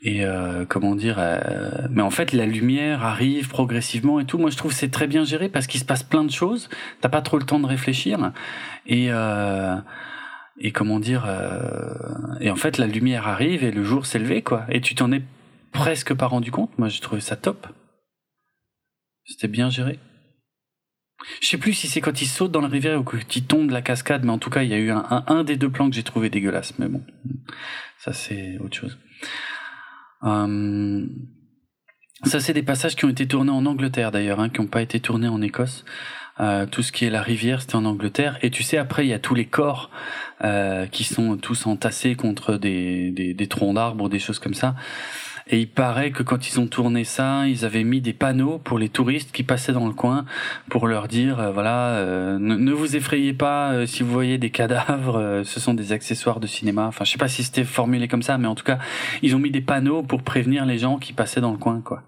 [0.00, 4.50] et euh, comment dire euh, mais en fait la lumière arrive progressivement et tout moi
[4.50, 6.68] je trouve c'est très bien géré parce qu'il se passe plein de choses
[7.00, 8.32] t'as pas trop le temps de réfléchir
[8.86, 9.74] et euh,
[10.58, 14.42] et comment dire euh, et en fait la lumière arrive et le jour s'est levé
[14.42, 14.64] quoi.
[14.70, 15.22] Et tu t'en es
[15.72, 16.76] presque pas rendu compte.
[16.78, 17.66] Moi j'ai trouvé ça top.
[19.24, 19.98] C'était bien géré.
[21.40, 23.68] Je sais plus si c'est quand il saute dans la rivière ou quand il tombe
[23.68, 25.88] de la cascade mais en tout cas il y a eu un, des deux plans
[25.88, 26.78] que j'ai trouvé dégueulasse.
[26.78, 27.02] Mais bon
[27.98, 28.98] ça c'est autre chose.
[30.24, 31.06] Euh,
[32.24, 34.80] ça, c'est des passages qui ont été tournés en Angleterre d'ailleurs, hein, qui n'ont pas
[34.80, 35.84] été tournés en Écosse.
[36.40, 38.38] Euh, tout ce qui est la rivière, c'était en Angleterre.
[38.42, 39.90] Et tu sais, après, il y a tous les corps
[40.44, 44.74] euh, qui sont tous entassés contre des, des, des troncs d'arbres, des choses comme ça.
[45.48, 48.80] Et il paraît que quand ils ont tourné ça, ils avaient mis des panneaux pour
[48.80, 50.24] les touristes qui passaient dans le coin
[50.68, 54.38] pour leur dire euh, voilà, euh, ne, ne, vous effrayez pas euh, si vous voyez
[54.38, 56.86] des cadavres, euh, ce sont des accessoires de cinéma.
[56.86, 58.78] Enfin, je sais pas si c'était formulé comme ça, mais en tout cas,
[59.22, 62.02] ils ont mis des panneaux pour prévenir les gens qui passaient dans le coin, quoi,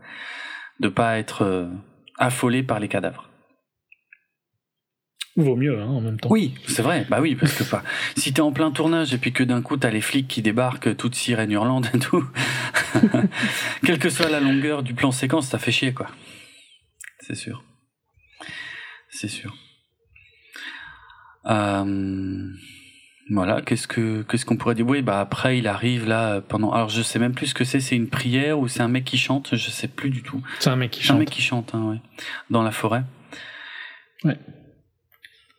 [0.81, 1.69] de pas être
[2.19, 3.29] affolés par les cadavres.
[5.39, 6.29] Vaut mieux, hein, en même temps.
[6.33, 7.07] Oui, c'est vrai.
[7.09, 7.85] Bah oui, parce que pas.
[8.17, 10.97] Si t'es en plein tournage et puis que d'un coup t'as les flics qui débarquent,
[10.97, 12.25] toutes sirènes hurlantes et tout,
[13.87, 16.09] quelle que soit la longueur du plan séquence, ça fait chier, quoi.
[17.21, 17.63] C'est sûr.
[19.11, 19.55] C'est sûr.
[21.47, 22.49] Euh...
[23.31, 24.87] Voilà, qu'est-ce que qu'est-ce qu'on pourrait dire?
[24.89, 26.73] Oui, bah après il arrive là pendant.
[26.73, 27.79] Alors je sais même plus ce que c'est.
[27.79, 29.55] C'est une prière ou c'est un mec qui chante?
[29.55, 30.43] Je sais plus du tout.
[30.59, 31.17] C'est un mec qui C'est chante.
[31.17, 32.01] un mec qui chante, hein, ouais,
[32.51, 33.05] dans la forêt.
[34.25, 34.39] Ouais.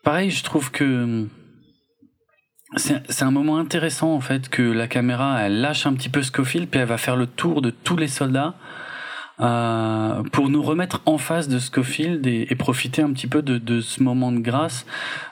[0.04, 1.28] Pareil, je trouve que
[2.76, 6.22] c'est c'est un moment intéressant en fait que la caméra elle lâche un petit peu
[6.22, 8.54] Scofield puis elle va faire le tour de tous les soldats
[9.42, 13.58] euh, pour nous remettre en face de Scofield et, et profiter un petit peu de,
[13.58, 14.86] de ce moment de grâce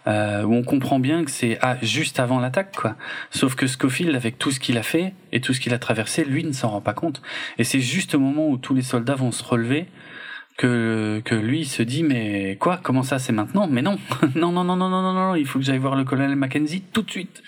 [0.07, 2.95] euh, où on comprend bien que c'est ah, juste avant l'attaque quoi.
[3.31, 6.23] Sauf que Scofield avec tout ce qu'il a fait et tout ce qu'il a traversé,
[6.23, 7.21] lui ne s'en rend pas compte.
[7.57, 9.87] Et c'est juste au moment où tous les soldats vont se relever
[10.57, 12.77] que, que lui se dit mais quoi?
[12.83, 13.67] Comment ça c'est maintenant?
[13.67, 13.97] Mais non.
[14.35, 16.81] Non non non non non non non il faut que j'aille voir le colonel Mackenzie
[16.81, 17.41] tout de suite.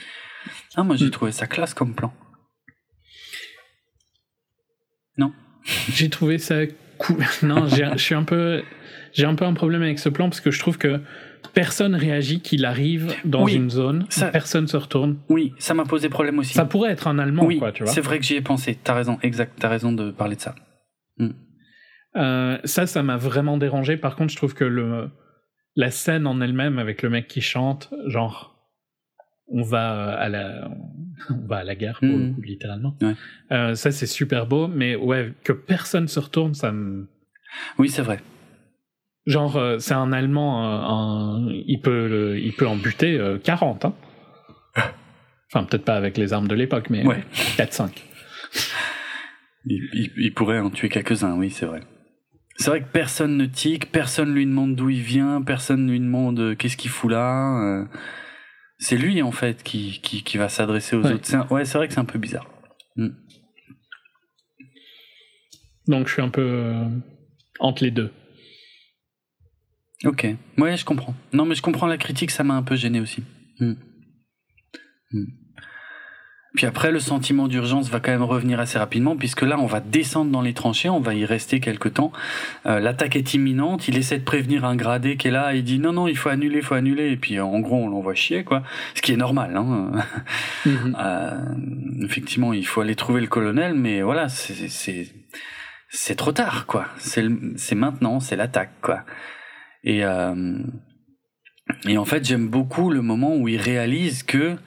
[0.76, 1.12] Ah moi j'ai Mm.
[1.12, 2.14] trouvé ça classe comme plan.
[5.18, 5.34] Non.
[5.94, 6.56] J'ai trouvé ça
[6.98, 7.18] cool.
[7.44, 8.64] non, j'ai- je suis un peu,
[9.14, 11.02] j'ai un peu un problème avec ce plan parce que je trouve que
[11.54, 15.18] personne réagit qu'il arrive dans Oui, une zone, ça- personne se retourne.
[15.30, 16.54] oui ça m'a posé problème aussi.
[16.54, 17.92] Ça pourrait être un Allemand, oui quoi, tu vois.
[17.92, 18.78] c'est vrai que j'y ai pensé.
[18.82, 20.56] T'as raison exact t'as raison de parler de ça
[22.20, 23.98] Euh, ça, ça m'a vraiment dérangé.
[23.98, 25.10] Par contre, je trouve que le,
[25.76, 28.56] la scène en elle-même avec le mec qui chante, genre,
[29.48, 30.70] on va à la,
[31.30, 32.36] on va à la guerre, pour le Mhm.
[32.36, 32.96] coup, littéralement.
[33.02, 33.14] Ouais.
[33.52, 37.08] Euh, ça, c'est super beau, mais ouais, que personne se retourne, ça me,
[37.78, 38.20] oui c'est vrai
[39.26, 43.94] genre, euh, c'est un Allemand, un- il peut, il peut en buter euh, 40, hein.
[45.52, 47.24] Enfin, peut-être pas avec les armes de l'époque, mais Ouais.
[47.58, 47.92] 4-5.
[49.66, 51.82] il, il, il pourrait en tuer quelques-uns oui c'est vrai
[52.60, 56.40] c'est vrai que personne ne tique personne lui demande d'où il vient personne lui demande
[56.40, 57.86] euh, qu'est-ce qu'il fout là euh,
[58.78, 61.14] c'est lui en fait qui, qui, qui va s'adresser aux Ouais.
[61.14, 62.48] autres un- ouais c'est vrai que c'est un peu bizarre
[65.88, 66.86] Donc, je suis un peu euh,
[67.60, 68.12] entre les deux.
[70.06, 70.28] Ok,
[70.60, 71.16] ouais, je comprends.
[71.34, 73.24] Non, mais je comprends la critique, ça m'a un peu gêné aussi.
[73.60, 73.74] Hmm.
[75.12, 75.26] Hmm.
[76.60, 79.80] Puis après, le sentiment d'urgence va quand même revenir assez rapidement, puisque là, on va
[79.80, 82.12] descendre dans les tranchées, on va y rester quelque temps.
[82.66, 85.80] Euh, L'attaque est imminente, il essaie de prévenir un gradé qui est là, il dit
[85.80, 88.44] non, non, il faut annuler, il faut annuler, et puis en gros, on l'envoie chier,
[88.44, 88.64] quoi.
[88.94, 89.92] Ce qui est normal, hein.
[90.66, 90.98] Mhm.
[91.00, 96.88] Euh, effectivement, il faut aller trouver le colonel, mais voilà, c'est trop tard, quoi.
[96.98, 99.06] C'est maintenant, c'est l'attaque, quoi.
[99.86, 100.58] Et euh,
[101.88, 104.58] et en fait, j'aime beaucoup le moment où il réalise que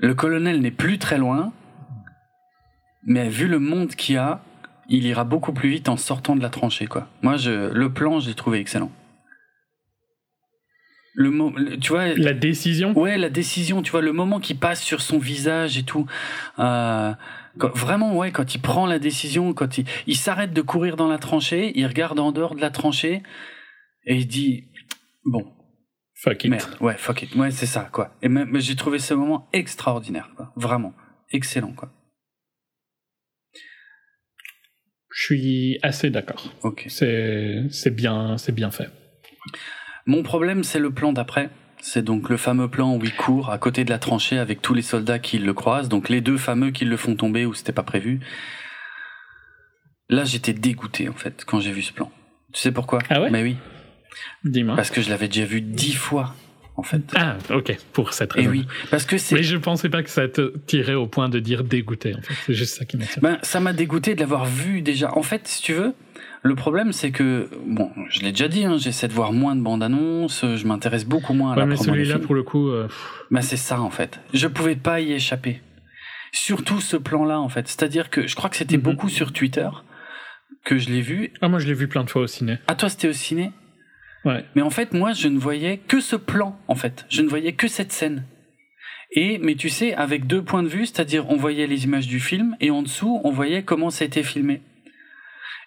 [0.00, 1.52] le colonel n'est plus très loin,
[3.04, 4.42] mais vu le monde qu'il y a,
[4.88, 7.08] il ira beaucoup plus vite en sortant de la tranchée, quoi.
[7.22, 8.90] Moi, je le plan, j'ai trouvé excellent.
[11.14, 14.54] Le, mo- le- tu vois, La décision, Ouais, la décision, tu vois, le moment qui
[14.54, 16.06] passe sur son visage et tout.
[16.58, 17.12] Euh,
[17.58, 21.08] quand- vraiment, ouais, quand il prend la décision, quand il, il s'arrête de courir dans
[21.08, 23.22] la tranchée, il regarde en dehors de la tranchée
[24.06, 24.64] et il dit,
[25.24, 25.52] bon,
[26.22, 26.50] fuck it.
[26.50, 28.14] merde, ouais, fuck it, ouais, c'est ça, quoi.
[28.22, 30.52] Et même, j'ai trouvé ce moment extraordinaire, quoi.
[30.56, 30.94] Vraiment,
[31.32, 31.92] excellent, quoi.
[35.12, 36.52] Je suis assez d'accord.
[36.62, 36.84] Ok.
[36.88, 38.88] C'est c'est bien, c'est bien fait.
[40.06, 41.50] Mon problème, c'est le plan d'après.
[41.82, 44.74] C'est donc le fameux plan où il court à côté de la tranchée avec tous
[44.74, 47.72] les soldats qui le croisent, donc les deux fameux qui le font tomber où c'était
[47.72, 48.20] pas prévu.
[50.08, 52.10] Là, j'étais dégoûté en fait quand j'ai vu ce plan.
[52.52, 53.00] Tu sais pourquoi?
[53.08, 53.30] Ah ouais?
[53.30, 53.56] Mais oui,
[54.44, 54.76] Dis-moi.
[54.76, 56.34] parce que je l'avais déjà vu dix fois
[56.76, 57.02] en fait.
[57.14, 58.50] Ah, ok, pour cette Et raison.
[58.52, 61.38] oui, parce que c'est Mais je pensais pas que ça te tirait au point de
[61.38, 62.32] dire dégoûté, en fait.
[62.46, 63.22] C'est juste ça qui m'attire.
[63.22, 65.14] Ben, ça m'a dégoûté de l'avoir vu déjà.
[65.14, 65.92] En fait, si tu veux,
[66.42, 69.60] le problème c'est que, bon, je l'ai déjà dit, hein, j'essaie de voir moins de
[69.60, 72.88] bandes annonces, je m'intéresse beaucoup moins à ouais, la mais celui-là, pour le coup, euh,
[73.30, 74.20] Ben, c'est ça en fait.
[74.32, 75.60] Je pouvais pas y échapper.
[76.32, 77.68] Surtout ce plan-là en fait.
[77.68, 78.82] C'est-à-dire que je crois que c'était Mhm.
[78.84, 79.68] beaucoup sur Twitter
[80.64, 81.32] que je l'ai vu.
[81.42, 82.58] ah, moi je l'ai vu plein de fois au ciné.
[82.68, 83.52] Ah toi c'était au ciné?
[84.24, 84.44] Ouais.
[84.54, 87.06] Mais en fait moi je ne voyais que ce plan en fait.
[87.08, 88.24] Je ne voyais que cette scène.
[89.12, 92.20] Et mais tu sais avec deux points de vue, c'est-à-dire on voyait les images du
[92.20, 94.62] film et en dessous on voyait comment ça a été filmé.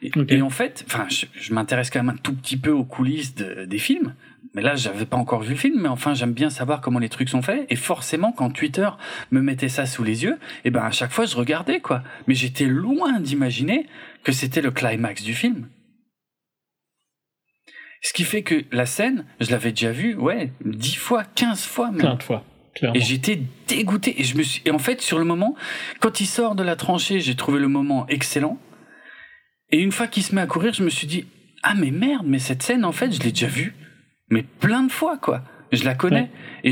[0.02, 3.36] Et, en fait, enfin, je, je m'intéresse quand même un tout petit peu aux coulisses
[3.36, 4.16] de- des films.
[4.54, 7.08] Mais là, j'avais pas encore vu le film, mais enfin, j'aime bien savoir comment les
[7.08, 7.66] trucs sont faits.
[7.70, 8.90] Et forcément, quand Twitter
[9.32, 12.04] me mettait ça sous les yeux, et ben à chaque fois, je regardais quoi.
[12.28, 13.88] Mais j'étais loin d'imaginer
[14.26, 15.70] que c'était le climax du film.
[18.04, 21.90] Ce qui fait que la scène, je l'avais déjà vue, ouais, dix fois, quinze fois
[21.90, 22.00] même.
[22.00, 22.44] Plein de fois,
[22.76, 23.00] clairement.
[23.00, 24.20] Et j'étais dégoûté.
[24.20, 25.56] Et je me suis, et en fait, sur le moment,
[26.02, 28.60] quand il sort de la tranchée, j'ai trouvé le moment excellent.
[29.72, 31.26] Et une fois qu'il se met à courir, je me suis dit,
[31.64, 33.74] ah, mais merde, mais cette scène, en fait, je l'ai déjà vue.
[34.30, 35.42] Mais plein de fois, quoi.
[35.72, 36.30] Je la connais.
[36.64, 36.72] Ouais.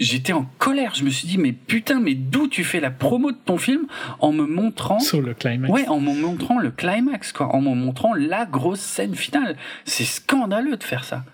[0.00, 0.94] j'étais en colère.
[0.94, 3.86] Je me suis dit, mais putain, mais d'où tu fais la promo de ton film
[4.18, 5.72] en me montrant Sur le climax.
[5.72, 9.56] Ouais, en me montrant le climax, quoi, en me montrant la grosse scène finale.
[9.84, 11.24] C'est scandaleux de faire ça.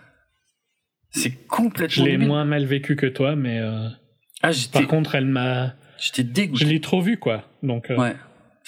[1.10, 2.04] C'est Je complètement.
[2.04, 2.28] l'ai débile.
[2.28, 3.88] moins mal vécu que toi, mais euh,
[4.42, 5.72] Ah, par contre, elle m'a.
[5.98, 6.64] j'étais dégoûté.
[6.64, 7.44] Je l'ai trop vu, quoi.
[7.62, 8.14] Donc, euh, Ouais.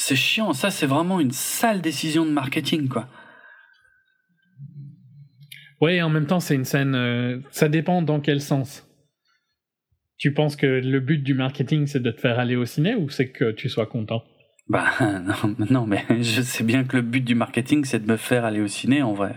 [0.01, 0.53] C'est chiant.
[0.53, 3.09] Ça, c'est vraiment une sale décision de marketing, quoi.
[5.81, 6.95] Ouais, et en même temps, c'est une scène.
[6.95, 8.88] euh, ça dépend dans quel sens.
[10.19, 13.09] Tu penses que le but du marketing, c'est de te faire aller au ciné ou
[13.09, 14.24] c'est que tu sois content?
[14.69, 18.16] Bah, non, non, mais je sais bien que le but du marketing, c'est de me
[18.16, 19.35] faire aller au ciné, en vrai.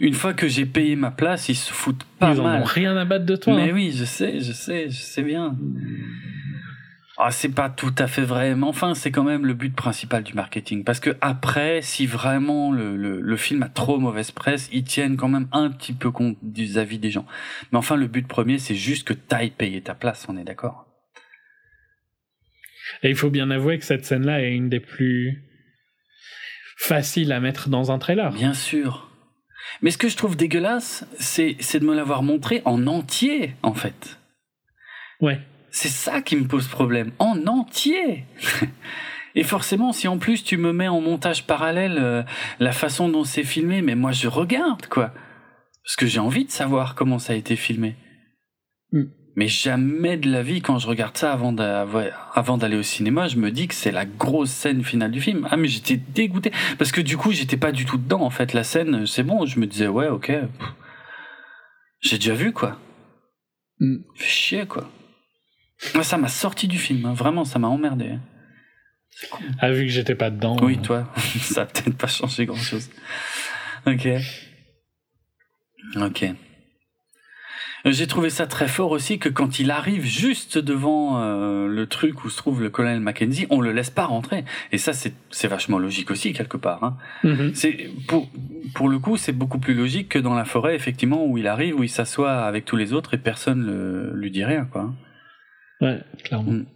[0.00, 2.62] Une fois que j'ai payé ma place, ils se foutent pas Ils en mal.
[2.62, 3.54] ont rien à battre de toi.
[3.54, 3.74] Mais hein.
[3.74, 5.56] oui, je sais, je sais, je sais bien.
[7.16, 10.24] Ah, c'est pas tout à fait vrai, mais enfin, c'est quand même le but principal
[10.24, 10.82] du marketing.
[10.82, 15.16] Parce que après, si vraiment le, le, le film a trop mauvaise presse, ils tiennent
[15.16, 17.24] quand même un petit peu compte des avis des gens.
[17.70, 20.86] Mais enfin, le but premier, c'est juste que t'ailles payer ta place, on est d'accord?
[23.04, 25.44] Et il faut bien avouer que cette scène-là est une des plus
[26.76, 28.32] faciles à mettre dans un trailer.
[28.32, 29.08] Bien sûr.
[29.82, 33.74] Mais ce que je trouve dégueulasse, c'est c'est de me l'avoir montré en entier, en
[33.74, 34.18] fait.
[35.20, 35.40] Ouais.
[35.74, 38.26] C'est ça qui me pose problème, en entier.
[39.34, 42.22] Et forcément, si en plus tu me mets en montage parallèle euh,
[42.60, 45.12] la façon dont c'est filmé, mais moi je regarde quoi,
[45.82, 47.96] parce que j'ai envie de savoir comment ça a été filmé.
[48.92, 49.02] Mm.
[49.34, 51.52] Mais jamais de la vie, quand je regarde ça avant
[52.56, 55.48] d'aller au cinéma, je me dis que c'est la grosse scène finale du film.
[55.50, 58.52] Ah mais j'étais dégoûté parce que du coup j'étais pas du tout dedans en fait.
[58.52, 60.32] La scène, c'est bon, je me disais ouais ok,
[62.00, 62.78] j'ai déjà vu quoi.
[63.80, 63.96] Mm.
[64.14, 64.88] Fait chier quoi.
[65.94, 67.14] Moi, ça m'a sorti du film, hein.
[67.14, 68.18] vraiment, ça m'a emmerdé.
[69.60, 70.56] Ah, vu que j'étais pas dedans.
[70.62, 72.90] Oui, euh, toi, ça a peut-être pas changé grand-chose.
[73.86, 74.08] Ok.
[75.96, 76.24] Ok.
[77.86, 81.86] Euh, J'ai trouvé ça très fort aussi que quand il arrive juste devant euh, le
[81.86, 84.44] truc où se trouve le colonel Mackenzie, on le laisse pas rentrer.
[84.72, 86.82] Et ça, c'est vachement logique aussi quelque part.
[86.82, 86.96] Hein.
[87.22, 87.54] mhm.
[87.54, 88.28] C'est pour
[88.74, 91.78] pour le coup, c'est beaucoup plus logique que dans la forêt, effectivement, où il arrive,
[91.78, 94.92] où il s'assoit avec tous les autres et personne le, lui dit rien, quoi.
[95.84, 96.50] Ouais, clairement.
[96.50, 96.66] Mm.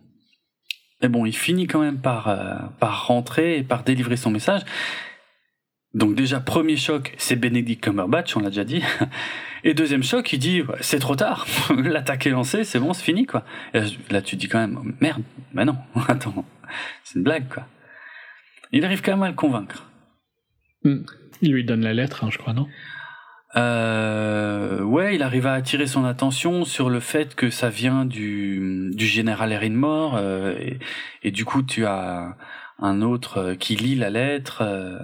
[1.02, 4.62] Mais bon, il finit quand même par, euh, par rentrer et par délivrer son message.
[5.94, 8.82] Donc déjà, premier choc, c'est Benedict Cumberbatch, on l'a déjà dit.
[9.64, 13.26] Et deuxième choc, il dit, c'est trop tard, l'attaque est lancée, c'est bon, c'est fini,
[13.26, 13.44] quoi.
[13.74, 15.22] Et là, là, tu dis quand même, merde,
[15.52, 15.76] bah non,
[16.08, 16.44] attends,
[17.02, 17.66] c'est une blague, quoi.
[18.70, 19.90] Il arrive quand même à le convaincre.
[20.84, 20.98] Mm.
[21.42, 22.68] Il lui donne la lettre, hein, je crois, non?
[23.56, 28.90] Euh, ouais, il arrive à attirer son attention sur le fait que ça vient du,
[28.92, 30.54] du général Erin Moore, euh,
[31.22, 32.36] et, du coup tu as
[32.80, 34.58] un autre euh, qui lit la lettre.
[34.62, 34.98] euh.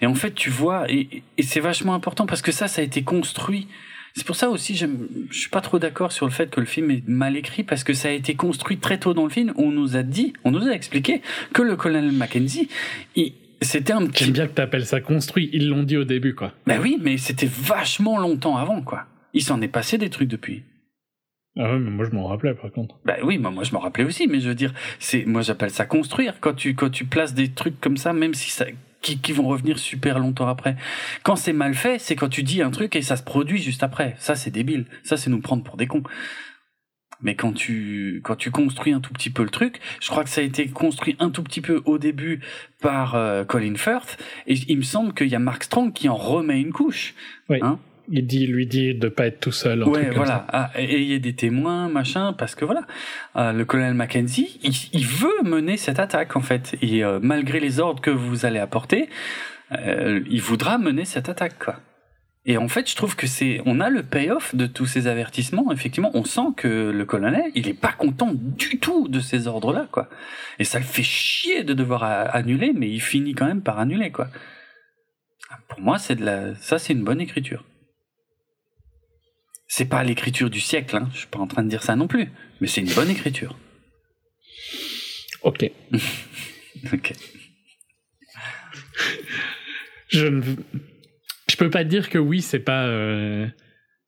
[0.00, 3.02] et en fait, tu vois, et, c'est vachement important parce que ça, ça a été
[3.02, 3.66] construit.
[4.14, 4.86] C'est pour ça aussi, je
[5.30, 7.94] suis pas trop d'accord sur le fait que le film est mal écrit parce que
[7.94, 9.54] ça a été construit très tôt dans le film.
[9.56, 11.22] On nous a dit, on nous a expliqué
[11.54, 12.68] que le colonel Mackenzie,
[13.16, 15.50] il- c'était un petit J'aime bien que t'appelles ça construit.
[15.52, 16.52] Ils l'ont dit au début, quoi.
[16.66, 19.06] ben oui, mais c'était vachement longtemps avant, quoi.
[19.34, 20.62] Il s'en est passé des trucs depuis.
[21.58, 22.98] Ah ouais, mais moi je m'en rappelais par contre.
[23.04, 25.70] Ben oui, moi, moi je m'en rappelais aussi, mais je veux dire, c'est, moi j'appelle
[25.70, 28.64] ça construire quand tu, quand tu places des trucs comme ça, même si ça,
[29.02, 30.76] qui, qui vont revenir super longtemps après.
[31.24, 33.82] Quand c'est mal fait, c'est quand tu dis un truc et ça se produit juste
[33.82, 34.14] après.
[34.18, 34.86] Ça c'est débile.
[35.02, 36.02] Ça c'est nous prendre pour des cons.
[37.22, 40.30] Mais quand tu, quand tu construis un tout petit peu le truc, je crois que
[40.30, 42.40] ça a été construit un tout petit peu au début
[42.80, 46.16] par euh, Colin Firth, et il me semble qu'il y a Mark Strong qui en
[46.16, 47.14] remet une couche.
[47.48, 47.58] Oui.
[47.62, 47.78] Hein
[48.10, 49.84] il dit, lui dit de pas être tout seul.
[49.84, 50.44] Ouais, voilà.
[50.52, 52.82] Ah, et il y a des témoins, machin, parce que voilà,
[53.36, 57.60] euh, le colonel Mackenzie, il, il veut mener cette attaque en fait, et euh, malgré
[57.60, 59.08] les ordres que vous allez apporter,
[60.28, 61.80] il voudra mener cette attaque, quoi.
[62.44, 65.70] Et en fait, je trouve que c'est, on a le payoff de tous ces avertissements.
[65.70, 69.86] Effectivement, on sent que le colonel, il est pas content du tout de ces ordres-là,
[69.92, 70.08] quoi.
[70.58, 74.10] Et ça le fait chier de devoir annuler, mais il finit quand même par annuler,
[74.10, 74.28] quoi.
[75.68, 77.64] Pour moi, c'est de la, ça, c'est une bonne écriture.
[79.68, 81.08] C'est pas l'écriture du siècle, hein.
[81.12, 82.28] Je suis pas en train de dire ça non plus.
[82.60, 83.56] Mais c'est une bonne écriture.
[85.42, 85.70] Ok.
[86.92, 87.12] Ok.
[90.08, 90.42] Je ne
[91.64, 92.86] peux pas dire que oui, c'est pas.
[92.86, 93.46] euh,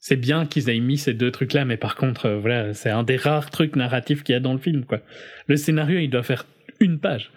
[0.00, 3.02] C'est bien qu'ils aient mis ces deux trucs-là, mais par contre, euh, voilà, c'est un
[3.02, 5.00] des rares trucs narratifs qu'il y a dans le film, quoi.
[5.46, 6.46] Le scénario, il doit faire
[6.80, 7.30] une page.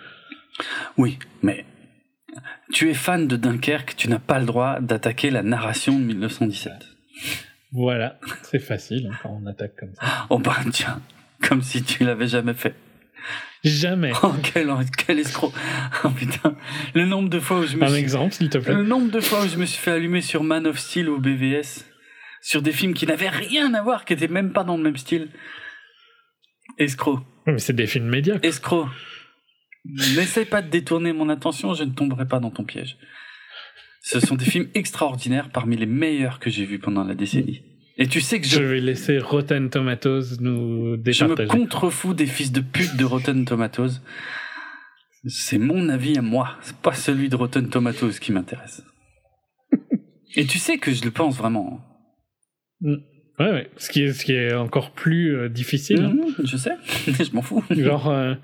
[0.97, 1.65] Oui, mais
[2.73, 6.73] tu es fan de Dunkerque, tu n'as pas le droit d'attaquer la narration de 1917.
[7.71, 10.25] Voilà, c'est facile hein, quand on attaque comme ça.
[10.29, 11.01] Oh bah tiens,
[11.41, 12.73] comme si tu l'avais jamais fait.
[13.67, 14.11] Jamais.
[14.23, 15.53] Oh quel, quel escroc.
[16.03, 16.55] Oh putain,
[16.93, 17.97] le nombre de fois où je me Un suis...
[17.97, 18.73] exemple, s'il te plaît.
[18.73, 21.19] Le nombre de fois où je me suis fait allumer sur Man of Steel au
[21.19, 21.85] BVS,
[22.41, 24.97] sur des films qui n'avaient rien à voir, qui étaient même pas dans le même
[24.97, 25.29] style.
[26.77, 27.19] Escroc.
[27.45, 28.45] Mais c'est des films médiocres.
[28.45, 28.87] Escroc.
[30.15, 32.97] N'essaye pas de détourner mon attention, je ne tomberai pas dans ton piège.
[34.01, 37.61] Ce sont des films extraordinaires parmi les meilleurs que j'ai vus pendant la décennie.
[37.97, 41.47] Et tu sais que Je je, vais laisser Rotten Tomatoes nous je me départager.
[41.47, 44.01] contrefous des fils de pute de Rotten Tomatoes.
[45.25, 48.83] C'est mon avis à moi, c'est pas celui de Rotten Tomatoes qui m'intéresse.
[50.35, 51.81] Et tu sais que je le pense vraiment.
[52.81, 52.97] Ouais,
[53.39, 53.71] ouais.
[53.77, 56.01] Ce qui est, ce qui est encore plus euh, difficile.
[56.01, 56.13] hein.
[56.13, 56.75] Mhm, je sais,
[57.07, 57.63] je m'en fous.
[57.71, 58.35] Genre, euh,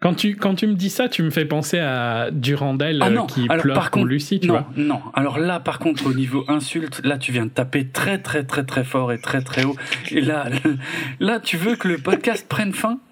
[0.00, 3.10] quand, tu, quand tu me dis ça, tu me fais penser à Durandal Ah euh,
[3.10, 4.66] non, qui alors, pleure par pour contre, Lucie, tu non, vois.
[4.76, 5.00] non.
[5.14, 8.64] Alors là, par contre, au niveau insulte, là, tu viens de taper très, très, très,
[8.64, 9.76] très fort et très, très haut.
[10.10, 10.46] Et là,
[11.20, 13.00] là, tu veux que le podcast prenne fin?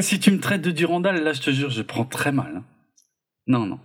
[0.00, 2.52] Si tu me traites de Durandal, là, je te jure, je prends très mal.
[2.56, 2.64] hein.
[3.46, 3.78] Non, non.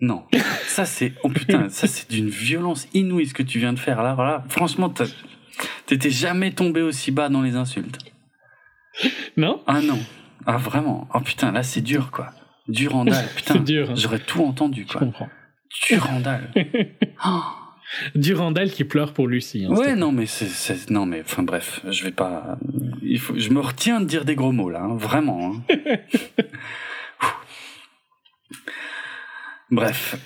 [0.00, 0.24] Non.
[0.68, 1.12] Ça, c'est...
[1.24, 4.02] Oh putain, ça, c'est d'une violence inouïe ce que tu viens de faire.
[4.04, 4.44] Là, voilà.
[4.48, 4.94] Franchement,
[5.86, 7.98] t'étais jamais tombé aussi bas dans les insultes.
[9.36, 9.62] Non?
[9.66, 9.98] Ah non.
[10.46, 11.08] Ah vraiment.
[11.14, 12.30] Oh putain, là c'est dur quoi.
[12.68, 13.54] Durandal, putain.
[13.54, 13.90] C'est dur.
[13.90, 13.94] hein.
[13.96, 15.00] J'aurais tout entendu Je quoi.
[15.00, 15.28] comprends.
[15.88, 16.50] Durandal.
[17.26, 17.40] Oh.
[18.16, 19.66] Durandal qui pleure pour Lucie.
[19.66, 22.58] hein, Ouais, non mais c'est, c'est- non mais enfin bref, je vais pas.
[23.02, 25.54] Il faut, je me retiens de dire des gros mots là, hein, vraiment.
[25.70, 25.76] hein.
[29.70, 30.16] bref.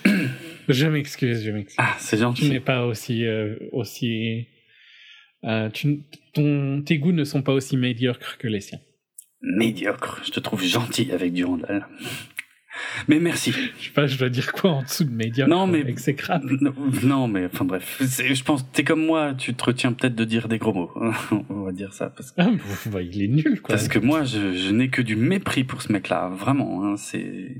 [0.67, 1.75] Je m'excuse, je m'excuse.
[1.79, 2.49] Ah, c'est Tu gentil.
[2.49, 3.25] n'es pas aussi.
[3.25, 4.47] euh, aussi
[5.45, 6.01] euh, tu,
[6.33, 8.79] ton, tes goûts ne sont pas aussi médiocres que les siens.
[9.41, 10.21] Médiocre.
[10.25, 11.87] Je te trouve gentil avec Durandal.
[13.07, 13.51] Mais merci.
[13.51, 16.57] Je sais pas, je dois dire quoi en dessous de médiocre Non, mais- exécrable.
[16.61, 17.97] Non, non, mais enfin bref.
[18.01, 20.91] Je pense que t'es comme moi, tu te retiens peut-être de dire des gros mots.
[21.49, 22.41] On va dire ça parce que.
[22.41, 22.51] Ah,
[22.87, 23.75] bah, il est nul, quoi.
[23.75, 26.85] Parce que moi, je, je n'ai que du mépris pour ce mec-là, vraiment.
[26.85, 27.55] hein, c'est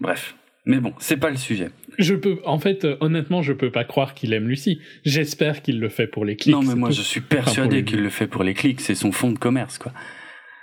[0.00, 0.34] bref.
[0.66, 1.70] Mais bon, c'est pas le sujet.
[1.96, 4.80] Je peux, en fait, euh, honnêtement, je peux pas croire qu'il aime Lucie.
[5.04, 6.52] J'espère qu'il le fait pour les clics.
[6.52, 6.96] non, mais moi, tout.
[6.96, 8.80] je suis persuadé qu'il le fait pour les clics.
[8.80, 9.92] C'est son fond de commerce, quoi.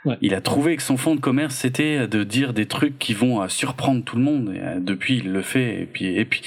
[0.06, 0.18] Ouais.
[0.22, 3.42] Il a trouvé que son fond de commerce c'était de dire des trucs qui vont
[3.42, 4.54] euh, surprendre tout le monde.
[4.54, 5.82] Et, euh, depuis, il le fait.
[5.82, 6.42] Et puis, et puis,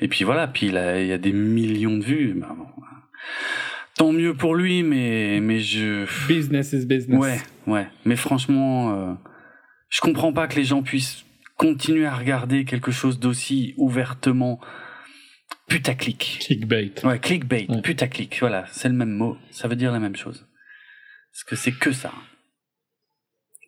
[0.00, 0.46] et puis voilà.
[0.46, 2.34] Puis il, a, il y a des millions de vues.
[2.34, 2.66] Bon,
[3.96, 6.04] tant mieux pour lui, mais mais je.
[6.28, 7.18] Business is business.
[7.18, 7.86] Ouais, ouais.
[8.04, 9.14] Mais franchement, euh,
[9.88, 11.24] je comprends pas que les gens puissent
[11.58, 14.58] continuer à regarder quelque chose d'aussi ouvertement
[15.66, 16.38] putaclic.
[16.40, 16.94] Clickbait.
[17.04, 17.82] Ouais, clickbait, Ouais.
[17.82, 18.38] putaclic.
[18.40, 19.36] Voilà, c'est le même mot.
[19.50, 20.46] Ça veut dire la même chose.
[21.32, 22.14] Parce que c'est que ça.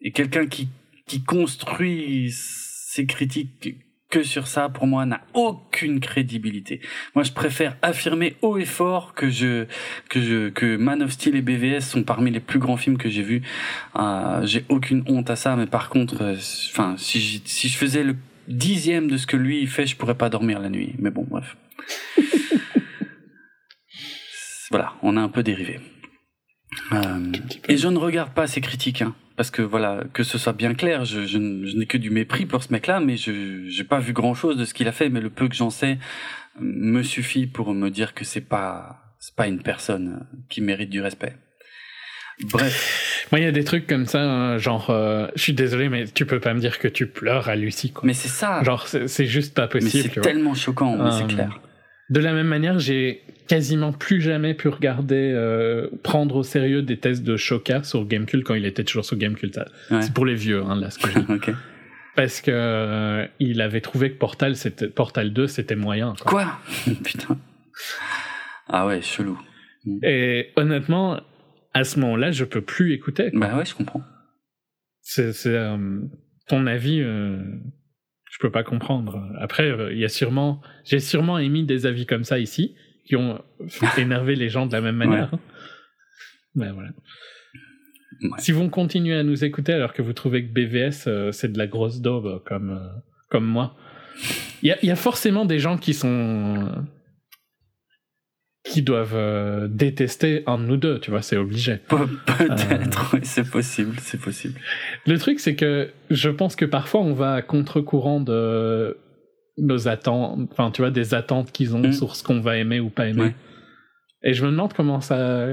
[0.01, 0.69] Et quelqu'un qui
[1.07, 3.75] qui construit ses critiques
[4.11, 6.81] que sur ça, pour moi, n'a aucune crédibilité.
[7.15, 9.67] Moi, je préfère affirmer haut et fort que je,
[10.09, 13.09] que je, que Man of Steel et BVS sont parmi les plus grands films que
[13.09, 13.43] j'ai vus.
[13.97, 16.37] Euh, j'ai aucune honte à ça, mais par contre, euh,
[16.71, 18.17] enfin, si, je faisais le
[18.49, 20.95] dixième de ce que lui fait, je pourrais pas dormir la nuit.
[20.99, 21.57] Mais bon, bref.
[24.71, 25.81] voilà, on a un peu dérivé.
[26.93, 27.33] Euh,
[27.69, 30.75] et je ne regarde pas ces critiques, hein, parce que voilà, que ce soit bien
[30.75, 33.85] clair, je, je, n- je n'ai que du mépris pour ce mec-là, mais je j'ai
[33.85, 35.97] pas vu grand-chose de ce qu'il a fait, mais le peu que j'en sais
[36.61, 41.01] me suffit pour me dire que c'est pas c'est pas une personne qui mérite du
[41.01, 41.33] respect.
[42.45, 45.89] Bref, Moi, il y a des trucs comme ça, hein, genre, euh, je suis désolé,
[45.89, 48.03] mais tu peux pas me dire que tu pleures à Lucie, quoi.
[48.07, 48.63] mais c'est ça.
[48.63, 51.61] Genre, c'est juste pas possible, c'est tellement choquant, mais Euh, c'est clair.
[52.11, 56.99] De la même manière, j'ai quasiment plus jamais pu regarder, euh, prendre au sérieux des
[56.99, 59.59] tests de Shoka sur Gamecult quand il était toujours sur Gamecult.
[59.91, 60.03] Ouais.
[60.03, 61.33] C'est pour les vieux, hein, là, ce que je dis.
[61.33, 61.51] ok.
[62.15, 66.15] Parce que euh, il avait trouvé que Portal, c'était, Portal 2, c'était moyen.
[66.25, 66.45] Quoi,
[66.85, 66.93] quoi?
[67.05, 67.41] Putain.
[68.69, 69.37] Ah ouais, chelou.
[70.05, 71.21] Et honnêtement,
[71.75, 73.31] à ce moment-là, je peux plus écouter.
[73.33, 74.05] Bah ouais, je comprends.
[75.01, 75.99] C'est, c'est euh,
[76.47, 79.29] ton avis, je peux pas comprendre.
[79.41, 83.43] Après, il y a sûrement, j'ai sûrement émis des avis comme ça ici qui ont
[83.99, 85.33] énervé les gens de la même manière.
[85.33, 85.39] Ouais.
[86.55, 86.91] Ben voilà.
[88.23, 88.29] Ouais.
[88.39, 91.59] Si vous continuez à nous écouter alors que vous trouvez que BVS euh, c'est de
[91.59, 93.01] la grosse daube comme euh,
[93.31, 93.77] comme moi,
[94.63, 96.85] il y a, y a, forcément des gens qui sont
[98.65, 101.79] qui doivent euh, détester un de nous deux, tu vois, c'est obligé.
[101.89, 104.59] Peut-être, oui, c'est possible, c'est possible.
[105.07, 108.99] Le truc, c'est que je pense que parfois on va à contre-courant de
[109.61, 111.93] nos attentes, enfin, tu vois, des attentes qu'ils ont mm.
[111.93, 113.23] sur ce qu'on va aimer ou pas aimer.
[113.23, 113.35] Ouais.
[114.23, 115.49] Et je me demande comment ça,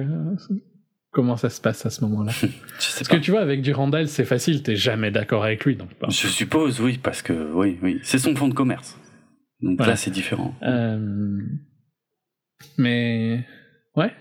[1.12, 2.32] comment ça se passe à ce moment-là.
[2.42, 3.18] parce pas.
[3.18, 5.94] que tu vois, avec Durandal, c'est facile, t'es jamais d'accord avec lui, donc.
[5.96, 6.10] Pas.
[6.10, 9.00] Je suppose, oui, parce que oui, oui, c'est son fonds de commerce.
[9.62, 10.54] Donc là, c'est différent.
[10.64, 11.40] Euh...
[12.78, 13.46] Mais
[13.96, 14.12] ouais.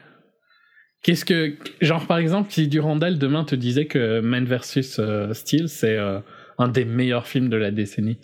[1.02, 5.68] Qu'est-ce que genre par exemple si Durandal demain te disait que Man vs euh, Steel
[5.68, 6.18] c'est euh,
[6.58, 8.18] un des meilleurs films de la décennie.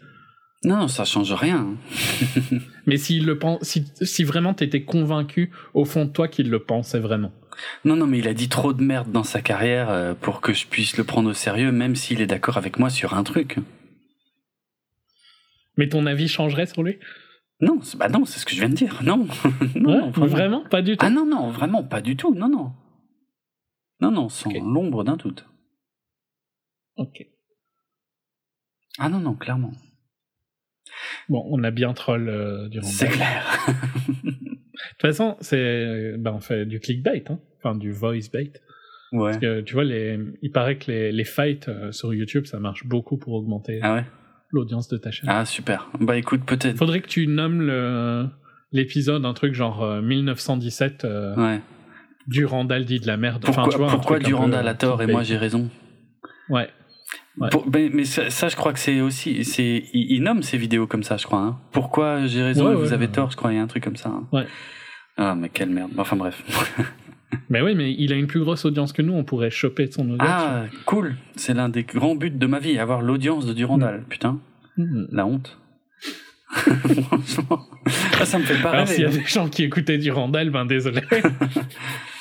[0.65, 1.77] Non, ça change rien.
[2.87, 6.61] Mais s'il le pense, si, si vraiment t'étais convaincu au fond de toi qu'il le
[6.61, 7.33] pensait vraiment.
[7.85, 10.53] Non, non, mais il a dit trop de merde dans sa carrière euh, pour que
[10.53, 13.59] je puisse le prendre au sérieux, même s'il est d'accord avec moi sur un truc.
[15.77, 16.99] Mais ton avis changerait sur lui?
[17.61, 19.01] Non, bah non, c'est ce que je viens de dire.
[19.05, 19.27] Non,
[19.75, 20.27] non, ouais, vraiment.
[20.27, 20.65] vraiment?
[20.69, 21.07] pas du tout.
[21.07, 22.35] Ah non, non, vraiment pas du tout.
[22.35, 22.73] Non, non,
[24.01, 24.61] non, non, sans okay.
[24.61, 25.47] l'ombre d'un doute.
[26.97, 27.27] Ok.
[28.99, 29.73] Ah non, non, clairement.
[31.29, 32.87] Bon, on a bien troll euh, durant.
[32.87, 33.43] C'est clair.
[34.23, 37.39] De toute façon, c'est, ben, on fait du clickbait, hein.
[37.59, 38.53] enfin du voice bait.
[39.13, 39.31] Ouais.
[39.31, 42.59] Parce que tu vois, les, il paraît que les, les fights euh, sur YouTube, ça
[42.59, 43.81] marche beaucoup pour augmenter.
[43.83, 44.05] Ah ouais
[44.53, 45.29] l'audience de ta chaîne.
[45.29, 45.89] Ah super.
[45.99, 46.77] Bah écoute peut-être.
[46.77, 48.27] Faudrait que tu nommes le
[48.71, 51.05] l'épisode un truc genre euh, 1917.
[51.05, 51.61] Euh, ouais.
[52.29, 53.43] Durandal dit de la merde.
[53.45, 55.69] Pourquoi, enfin, tu vois, pourquoi Durandal a tort et moi j'ai raison?
[56.49, 56.69] Ouais.
[57.39, 57.51] Ouais.
[57.51, 60.59] Pour, mais, mais ça, ça, je crois que c'est aussi, c'est, il, il, nomme ses
[60.59, 61.41] vidéos comme ça, je crois.
[61.41, 61.59] Hein.
[61.73, 63.85] Pourquoi j'ai raison ouais, et vous avez tort, je crois, il y a un truc
[63.85, 64.09] comme ça.
[64.09, 64.27] Hein.
[64.33, 64.47] Ouais.
[65.17, 65.91] Ah mais quelle merde.
[65.99, 66.43] Enfin bref.
[67.51, 70.03] mais oui, mais il a une plus grosse audience que nous, on pourrait choper son
[70.11, 70.21] audience.
[70.23, 71.17] Ah cool.
[71.37, 74.01] C'est l'un des grands buts de ma vie, avoir l'audience de Durandal.
[74.01, 74.05] Mmh.
[74.05, 74.41] Putain.
[74.79, 75.05] Mmh.
[75.13, 75.59] La honte.
[76.53, 78.95] Franchement, ça, ça me fait pas Alors, rêver.
[78.95, 79.13] s'il y a hein.
[79.13, 81.01] des gens qui écoutaient Durandal, ben désolé.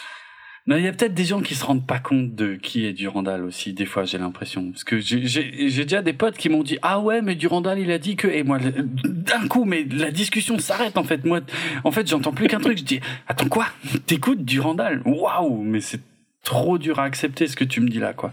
[0.67, 3.43] il y a peut-être des gens qui se rendent pas compte de qui est Durandal
[3.43, 4.71] aussi, des fois, j'ai l'impression.
[4.71, 5.19] Parce que j'ai
[5.67, 8.27] déjà des potes qui m'ont dit Ah ouais, mais Durandal, il a dit que.
[8.27, 11.25] Et moi, d'un coup, mais la discussion s'arrête en fait.
[11.25, 11.41] Moi,
[11.83, 12.77] en fait, j'entends plus qu'un truc.
[12.77, 13.67] Je dis Attends, quoi?
[14.05, 15.01] T'écoutes Durandal?
[15.05, 16.01] Waouh Mais c'est
[16.43, 18.31] trop dur à accepter ce que tu me dis là, quoi.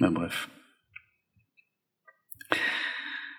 [0.00, 0.48] Ben bref.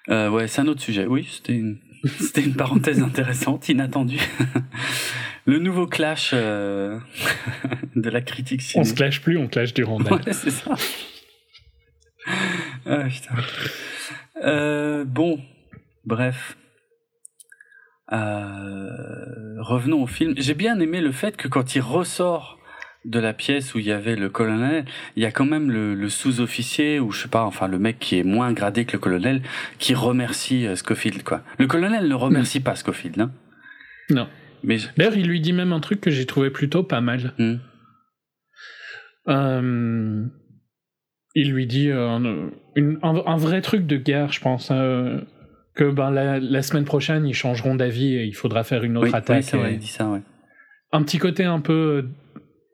[0.09, 1.05] Euh, ouais, c'est un autre sujet.
[1.05, 1.61] Oui, c'était
[2.19, 4.19] c'était une parenthèse intéressante, inattendue.
[5.45, 6.99] Le nouveau clash euh,
[7.95, 8.81] de la critique ciné.
[8.81, 10.13] On se clash plus, on clash du rondel.
[10.25, 10.75] Ouais, c'est ça.
[12.85, 13.35] Ah, putain.
[14.43, 15.41] Euh, bon,
[16.05, 16.57] bref.
[18.11, 18.89] Euh,
[19.59, 20.33] revenons au film.
[20.37, 22.59] J'ai bien aimé le fait que quand il ressort
[23.05, 25.93] de la pièce où il y avait le colonel, il y a quand même le,
[25.93, 28.99] le sous-officier ou je sais pas, enfin le mec qui est moins gradé que le
[28.99, 29.41] colonel,
[29.77, 31.41] qui remercie euh, Scofield quoi.
[31.57, 32.63] Le colonel ne remercie mmh.
[32.63, 33.31] pas Scofield, hein
[34.09, 34.27] Non.
[34.63, 37.33] Mais d'ailleurs, il lui dit même un truc que j'ai trouvé plutôt pas mal.
[37.37, 37.55] Mmh.
[39.27, 40.25] Euh,
[41.35, 44.69] il lui dit euh, une, un, un, vrai truc de guerre, je pense.
[44.71, 45.21] Euh,
[45.75, 49.07] que ben la, la, semaine prochaine ils changeront d'avis et il faudra faire une autre
[49.07, 49.45] oui, attaque.
[49.53, 50.21] Oui, vrai, il dit ça, ouais.
[50.91, 52.05] Un petit côté un peu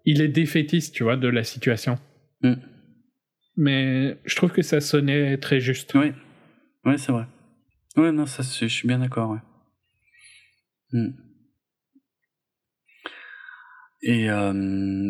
[0.06, 2.00] il est défaitiste, tu vois, de la situation.
[2.42, 2.54] Mm.
[3.58, 5.94] Mais je trouve que ça sonnait très juste.
[5.96, 6.12] Oui,
[6.86, 7.26] ouais, c'est vrai.
[7.96, 9.40] Ouais, non, ça, je suis bien d'accord, ouais.
[10.94, 11.10] Mm.
[14.02, 14.54] Et euh,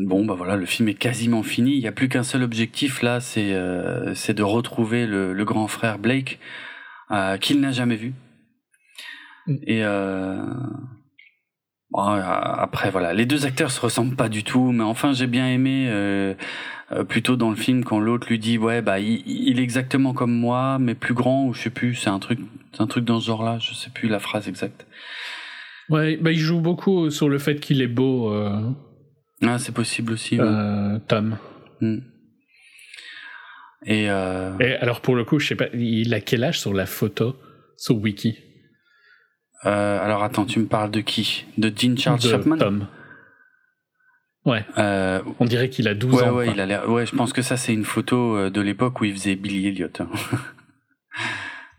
[0.06, 1.74] bon, bah voilà, le film est quasiment fini.
[1.74, 5.46] Il n'y a plus qu'un seul objectif là, c'est euh, c'est de retrouver le, le,
[5.46, 6.40] grand frère Blake
[7.12, 8.14] euh, qu'il n'a jamais vu.
[9.48, 9.56] Mm.
[9.68, 10.42] Et euh,
[11.92, 15.48] Bon, après voilà, les deux acteurs se ressemblent pas du tout, mais enfin j'ai bien
[15.48, 16.36] aimé euh,
[16.92, 20.14] euh, plutôt dans le film quand l'autre lui dit ouais bah il, il, est exactement
[20.14, 22.40] comme moi mais plus grand ou je sais plus, c'est un truc
[22.74, 24.86] c'est un truc dans ce genre-là, je sais plus la phrase exacte.
[25.90, 28.32] Ouais, bah il joue beaucoup sur le fait qu'il est beau.
[28.34, 28.70] Euh...
[29.42, 30.38] Ah c'est possible aussi.
[30.40, 31.38] Euh, Tom.
[31.82, 31.98] Mm.
[33.86, 34.58] Et, euh...
[34.60, 37.36] Et alors pour le coup je sais pas, il a quel âge sur la photo
[37.78, 38.38] sur Wiki?
[39.64, 41.46] Alors attends, tu me parles de qui?
[41.58, 42.58] De Dean Charles de Chapman?
[42.58, 42.88] Tom.
[44.46, 44.66] Ouais.
[44.78, 46.34] Euh, On dirait qu'il a 12 ouais, ans.
[46.36, 46.90] ouais, il a l'air.
[46.90, 49.90] Ouais, je pense que ça c'est une photo de l'époque où il faisait Billy Elliot.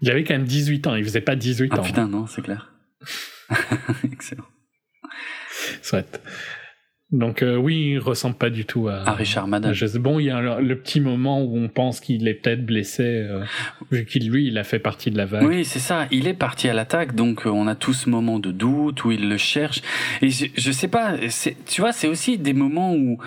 [0.03, 1.83] Il avait quand même 18 ans, il faisait pas 18 Ah ans.
[1.83, 2.73] putain, non, c'est clair.
[4.13, 4.45] Excellent.
[5.83, 6.21] Soit.
[7.13, 9.73] Donc euh, oui, il ressemble pas du tout à, Ah, Richard Madden.
[9.73, 12.65] à Bon, il y a le, le petit moment où on pense qu'il est peut-être
[12.65, 13.43] blessé, euh,
[13.91, 15.43] vu qu'il lui, il a fait partie de la vague.
[15.43, 16.07] Oui, c'est ça.
[16.13, 19.11] Il est parti à l'attaque, donc euh, on a tout ce moment de doute où
[19.11, 19.83] il le cherche.
[20.23, 21.17] Et je, je sais pas,
[21.67, 23.19] tu vois, c'est aussi des moments où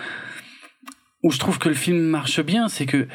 [1.24, 3.08] où je trouve que le film marche bien, c'est que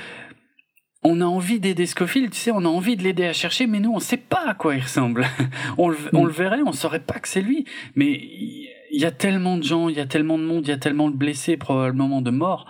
[1.02, 3.78] on a envie d'aider Scofield, tu sais, on a envie de l'aider à chercher, mais
[3.78, 5.26] nous, on sait pas à quoi il ressemble.
[5.78, 7.64] on, le, on le verrait, on saurait pas que c'est lui.
[7.94, 10.72] Mais il y a tellement de gens, il y a tellement de monde, il y
[10.72, 12.66] a tellement de blessés, probablement de morts,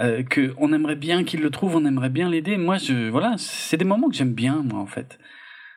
[0.00, 2.56] euh, que on aimerait bien qu'il le trouve, on aimerait bien l'aider.
[2.56, 5.18] Moi, je, voilà, c'est des moments que j'aime bien, moi, en fait.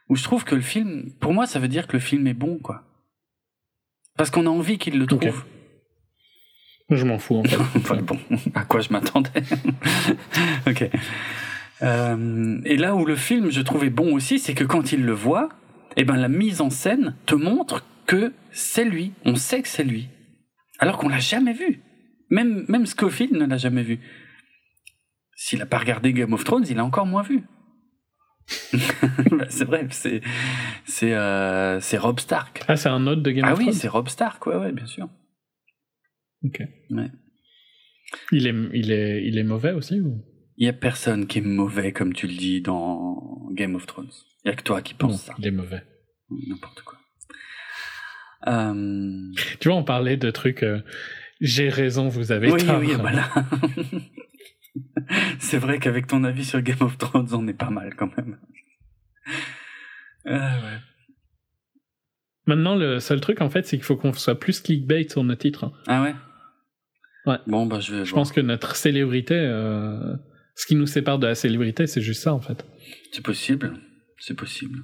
[0.09, 2.33] Où je trouve que le film, pour moi, ça veut dire que le film est
[2.33, 2.83] bon, quoi.
[4.17, 5.43] Parce qu'on a envie qu'il le trouve.
[6.89, 7.57] Je m'en fous en fait.
[7.77, 8.19] Enfin, bon,
[8.53, 9.29] à quoi je m'attendais.
[10.67, 10.89] ok.
[11.83, 15.13] Euh, et là où le film, je trouvais bon aussi, c'est que quand il le
[15.13, 15.49] voit,
[15.97, 19.13] eh ben la mise en scène te montre que c'est lui.
[19.25, 20.09] On sait que c'est lui.
[20.79, 21.81] Alors qu'on l'a jamais vu.
[22.29, 23.99] Même, même Scofield ne l'a jamais vu.
[25.35, 27.43] S'il n'a pas regardé Game of Thrones, il a encore moins vu.
[29.49, 30.21] C'est vrai, c'est
[30.85, 32.63] c'est euh, c'est Rob Stark.
[32.67, 34.71] Ah, c'est un autre de Game Ah of oui, Thrones c'est Rob Stark, ouais, ouais,
[34.71, 35.07] bien sûr.
[36.43, 36.61] Ok.
[36.89, 37.11] Ouais.
[38.31, 40.21] Il est, il est, il est mauvais aussi ou?
[40.57, 44.11] Il y a personne qui est mauvais, comme tu le dis, dans Game of Thrones.
[44.43, 45.33] Il y a que toi qui penses ça.
[45.39, 45.83] il est mauvais.
[46.29, 46.97] N'importe quoi.
[48.47, 49.31] Euh...
[49.59, 50.63] Tu vois, on parlait de trucs.
[50.63, 50.81] euh,
[51.41, 52.79] J'ai raison, vous avez Oui, tort.
[52.79, 53.29] oui, voilà.
[55.39, 58.39] C'est vrai qu'avec ton avis sur Game of Thrones, on est pas mal quand même.
[60.25, 60.77] Ah ouais.
[62.45, 65.35] Maintenant, le seul truc, en fait, c'est qu'il faut qu'on soit plus clickbait sur nos
[65.35, 65.65] titres.
[65.65, 65.73] hein.
[65.87, 66.15] Ah ouais?
[67.25, 67.37] Ouais.
[67.47, 68.05] Bon, bah je vais.
[68.05, 68.21] Je voir.
[68.21, 70.15] pense que notre célébrité, euh,
[70.61, 72.63] ce qui nous sépare de la célébrité, c'est juste ça, en fait.
[73.11, 73.73] C'est possible.
[74.19, 74.83] C'est possible.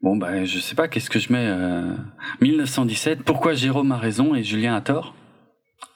[0.00, 1.94] Bon, bah je sais pas, qu'est-ce que je mets euh...
[2.40, 5.14] 1917, pourquoi Jérôme a raison et Julien a tort?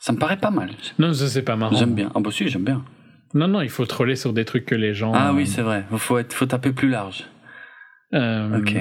[0.01, 0.71] Ça me paraît pas mal.
[0.99, 1.77] Non, ça, c'est pas marrant.
[1.79, 2.13] J'aime bien.
[2.15, 2.85] Ah bah si, j'aime bien.
[3.33, 5.13] Non, non, il faut troller sur des trucs que les gens.
[5.15, 5.87] Ah euh, oui, c'est vrai.
[5.97, 7.25] Faut, être, faut taper plus large.
[8.13, 8.77] euh, Ok.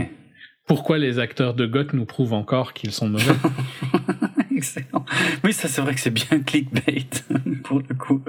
[0.65, 3.33] Pourquoi les acteurs de GOT nous prouvent encore qu'ils sont mauvais?
[4.55, 5.05] Excellent.
[5.45, 7.05] Oui, ça c'est vrai que c'est bien clickbait
[7.63, 8.21] pour le coup.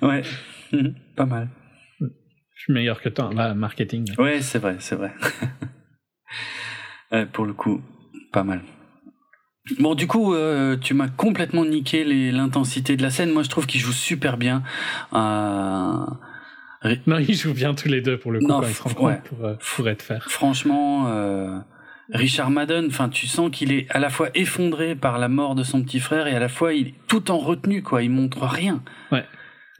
[0.02, 0.22] Ouais,
[1.16, 1.48] pas mal.
[2.00, 4.04] Je suis meilleur que toi, là, marketing.
[4.18, 5.12] Ouais, c'est vrai, c'est vrai.
[7.12, 7.80] Ouais, pour le coup,
[8.32, 8.60] pas mal.
[9.78, 13.30] Bon, du coup, euh, tu m'as complètement niqué l'intensité de la scène.
[13.32, 14.62] Moi, je trouve qu'ils jouent super bien.
[15.12, 16.04] Euh,
[17.06, 18.88] Non, ils jouent bien tous les deux pour le coup Non, quand ils se f-
[18.88, 19.20] rencontrent ouais.
[19.24, 20.24] pour, euh, pour être faire.
[20.28, 21.58] franchement, euh,
[22.12, 25.62] Richard Madden, enfin, tu sens qu'il est à la fois effondré par la mort de
[25.62, 28.02] son petit frère et à la fois il est tout en retenue, quoi.
[28.02, 28.82] Il montre rien.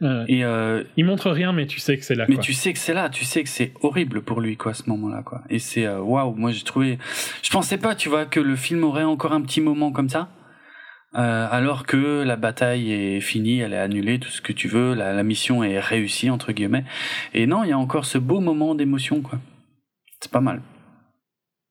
[0.01, 2.25] Euh, Et euh, ils montrent rien, mais tu sais que c'est là.
[2.27, 2.43] Mais quoi.
[2.43, 4.89] tu sais que c'est là, tu sais que c'est horrible pour lui, quoi, à ce
[4.89, 5.41] moment-là, quoi.
[5.49, 6.99] Et c'est, euh, waouh, moi j'ai trouvé,
[7.41, 10.29] je pensais pas, tu vois, que le film aurait encore un petit moment comme ça,
[11.15, 14.93] euh, alors que la bataille est finie, elle est annulée, tout ce que tu veux,
[14.95, 16.83] la, la mission est réussie entre guillemets.
[17.33, 19.39] Et non, il y a encore ce beau moment d'émotion, quoi.
[20.19, 20.61] C'est pas mal.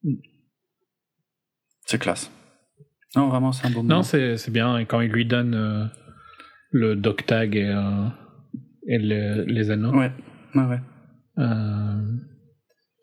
[0.03, 0.15] Mm.
[1.85, 2.31] C'est classe.
[3.17, 3.97] Non, vraiment, c'est un beau moment.
[3.97, 4.79] Non, c'est c'est bien.
[4.79, 5.91] Et quand il lui donne
[6.77, 8.09] le dog tag et, euh,
[8.89, 10.11] et le- les anneaux, Ouais,
[10.57, 10.81] ouais, ouais.
[11.39, 12.03] euh,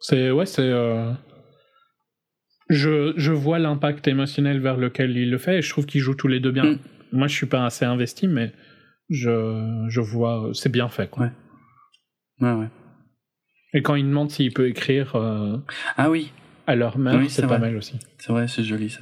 [0.01, 0.61] c'est ouais, c'est.
[0.69, 1.11] euh,
[2.69, 6.15] je, je vois l'impact émotionnel vers lequel il le fait et je trouve qu'ils jouent
[6.15, 6.65] tous les deux bien.
[6.73, 6.79] Mm.
[7.13, 8.51] Moi, je suis pas assez investi, mais
[9.09, 11.09] je, je vois, c'est bien fait.
[11.09, 11.25] Quoi.
[11.25, 11.31] Ouais.
[12.47, 12.69] Ouais, ouais.
[13.73, 15.15] Et quand il demande s'il peut écrire
[15.97, 16.31] Ah oui,
[16.67, 17.59] à leur mère, Oui, c'est c'est pas vrai.
[17.69, 17.99] mal aussi.
[18.19, 18.99] C'est vrai, c'est joli ça.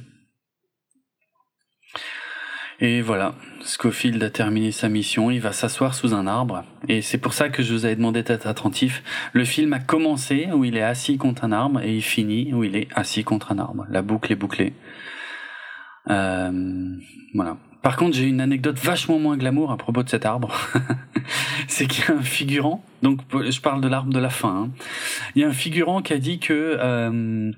[2.80, 7.18] Et voilà, Scofield a terminé sa mission, il va s'asseoir sous un arbre, et c'est
[7.18, 9.02] pour ça que je vous avais demandé d'être attentif.
[9.32, 12.64] Le film a commencé où il est assis contre un arbre, et il finit où
[12.64, 13.86] il est assis contre un arbre.
[13.90, 14.74] La boucle est bouclée.
[16.08, 16.96] Euh,
[17.34, 17.56] voilà.
[17.82, 20.54] Par contre, j'ai une anecdote vachement moins glamour à propos de cet arbre.
[21.68, 24.64] c'est qu'il y a un figurant, donc je parle de l'arbre de la fin.
[24.64, 24.70] hein.
[25.34, 27.50] Il y a un figurant qui a dit que euh,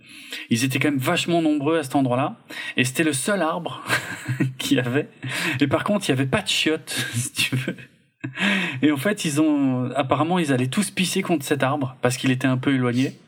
[0.50, 2.36] ils étaient quand même vachement nombreux à cet endroit-là,
[2.76, 3.82] et c'était le seul arbre
[4.58, 5.08] qu'il y avait.
[5.60, 7.76] Et par contre, il y avait pas de chiottes, si tu veux.
[8.82, 12.30] Et en fait, ils ont apparemment ils allaient tous pisser contre cet arbre parce qu'il
[12.30, 13.18] était un peu éloigné.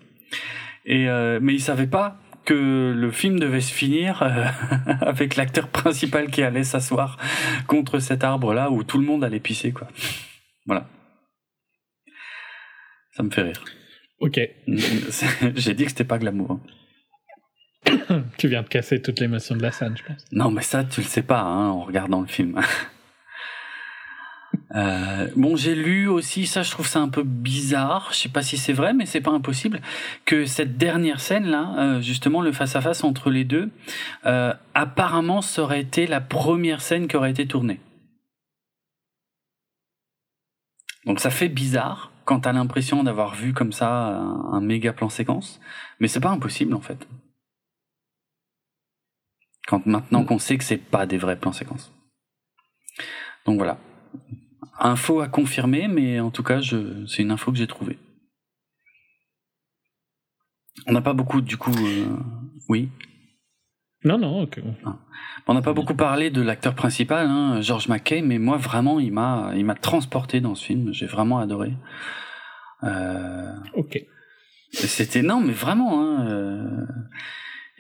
[0.87, 4.45] Et euh, mais ils savaient pas que le film devait se finir euh,
[5.01, 7.19] avec l'acteur principal qui allait s'asseoir
[7.67, 9.89] contre cet arbre-là où tout le monde allait pisser quoi.
[10.67, 10.87] Voilà.
[13.13, 13.65] Ça me fait rire.
[14.21, 14.41] Ok.
[15.57, 16.53] J'ai dit que c'était pas glamour.
[16.53, 16.61] hein.
[18.39, 20.25] tu viens de casser toute l'émotion de la scène, je pense.
[20.33, 22.61] Non, mais ça, tu le sais pas hein, en regardant le film.
[24.75, 28.43] Euh, bon, j'ai lu aussi, ça je trouve ça un peu bizarre, je sais pas
[28.43, 29.81] si c'est vrai, mais c'est pas impossible,
[30.25, 33.71] que cette dernière scène là, euh, justement le face-à-face entre les deux,
[34.27, 37.79] euh, apparemment ça aurait été la première scène qui aurait été tournée.
[41.07, 45.09] Donc ça fait bizarre quand t'as l'impression d'avoir vu comme ça un, un méga plan
[45.09, 45.61] séquence,
[46.01, 47.07] mais c'est pas impossible en fait.
[49.69, 51.93] Quand maintenant qu'on sait que c'est pas des vrais plans séquences.
[53.47, 53.79] Donc voilà.
[54.79, 56.61] Info à confirmer, mais en tout cas,
[57.07, 57.99] c'est une info que j'ai trouvée.
[60.87, 62.17] On n'a pas beaucoup, du coup, euh,
[62.69, 62.91] oui.
[64.05, 64.61] Non, non, ok.
[65.47, 69.13] On n'a pas beaucoup parlé de l'acteur principal, hein, George McKay, mais moi vraiment, il
[69.13, 70.93] m'a, il m'a transporté dans ce film.
[70.93, 71.73] J'ai vraiment adoré.
[72.83, 74.05] Euh, ok.
[74.73, 76.03] C'était non, mais vraiment.
[76.03, 76.87] Hein, euh,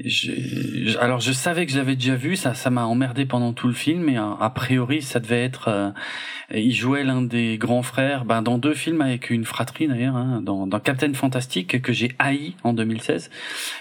[0.02, 3.74] je, alors je savais que j'avais déjà vu, ça, ça m'a emmerdé pendant tout le
[3.74, 5.90] film, et a, priori ça devait être, euh,
[6.52, 10.42] il jouait l'un des grands frères, ben dans deux films avec une fratrie d'ailleurs, hein,
[10.42, 13.30] dans, dans Captain Fantastic que j'ai haï en 2016,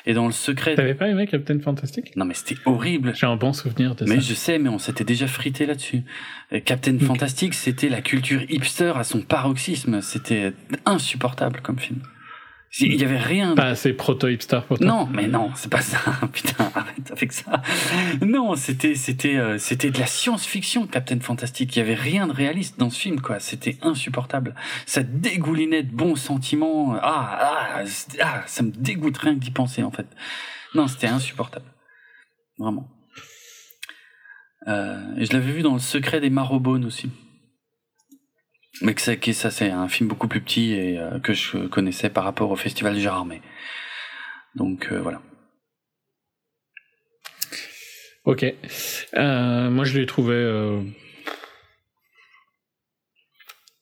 [0.05, 0.75] et dans le secret.
[0.75, 2.15] T'avais pas aimé Captain Fantastic?
[2.15, 3.13] Non mais c'était horrible.
[3.15, 4.15] J'ai un bon souvenir de mais ça.
[4.15, 6.03] Mais je sais, mais on s'était déjà frité là-dessus.
[6.65, 7.05] Captain okay.
[7.05, 10.53] Fantastic, c'était la culture hipster à son paroxysme, c'était
[10.85, 12.01] insupportable comme film.
[12.79, 13.53] Il y avait rien.
[13.53, 14.87] Pas assez proto-hipster pour toi.
[14.87, 15.99] Non, mais non, c'est pas ça.
[16.33, 17.61] Putain, arrête avec ça.
[18.21, 21.75] Non, c'était, c'était, euh, c'était de la science-fiction, Captain Fantastic.
[21.75, 23.39] Il y avait rien de réaliste dans ce film, quoi.
[23.39, 24.55] C'était insupportable.
[24.87, 26.95] Ça dégoulinait de bons sentiments.
[26.95, 27.37] Ah,
[27.77, 27.83] ah,
[28.21, 30.07] ah, ça me dégoûte rien que d'y penser, en fait.
[30.73, 31.65] Non, c'était insupportable.
[32.57, 32.89] Vraiment.
[34.67, 37.11] Euh, et je l'avais vu dans Le Secret des Marrowbones aussi.
[38.81, 41.67] Mais que ça, que ça c'est un film beaucoup plus petit et euh, que je
[41.67, 43.41] connaissais par rapport au Festival Gérardmer.
[44.55, 45.21] Donc euh, voilà.
[48.25, 48.45] Ok.
[49.13, 50.83] Euh, moi je l'ai trouvé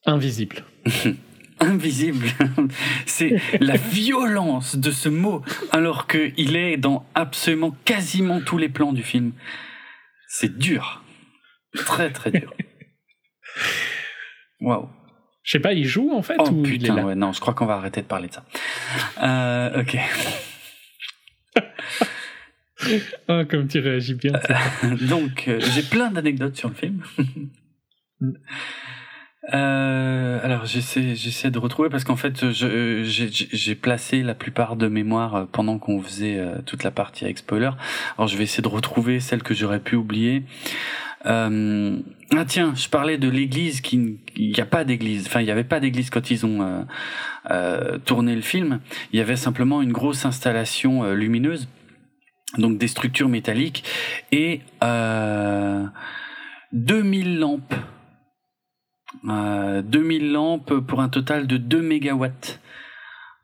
[0.06, 0.66] invisible.
[1.60, 2.28] invisible.
[3.06, 8.94] c'est la violence de ce mot alors qu'il est dans absolument quasiment tous les plans
[8.94, 9.32] du film.
[10.28, 11.04] C'est dur.
[11.74, 12.54] Très très dur.
[14.62, 14.88] Waouh.
[15.44, 17.32] Je sais pas, il joue en fait oh, ou putain, il est là ouais, non,
[17.32, 18.46] je crois qu'on va arrêter de parler de ça.
[19.24, 19.98] Euh, ok.
[23.28, 24.34] oh, comme tu réagis bien.
[25.02, 27.04] Donc, euh, j'ai plein d'anecdotes sur le film.
[29.54, 34.88] Euh, alors j'essaie j'essaie de retrouver parce qu'en fait je, j'ai placé la plupart de
[34.88, 37.72] mémoire pendant qu'on faisait euh, toute la partie avec spoiler.
[38.18, 40.44] Alors je vais essayer de retrouver celles que j'aurais pu oublier.
[41.26, 42.00] Euh,
[42.36, 45.28] ah tiens, je parlais de l'église qui il n'y a pas d'église.
[45.28, 46.84] Enfin, il n'y avait pas d'église quand ils ont euh,
[47.52, 48.80] euh, tourné le film.
[49.12, 51.68] Il y avait simplement une grosse installation euh, lumineuse,
[52.58, 53.84] donc des structures métalliques
[54.32, 54.62] et
[56.72, 57.76] 2000 lampes.
[59.24, 62.62] 2000 lampes pour un total de 2 mégawatts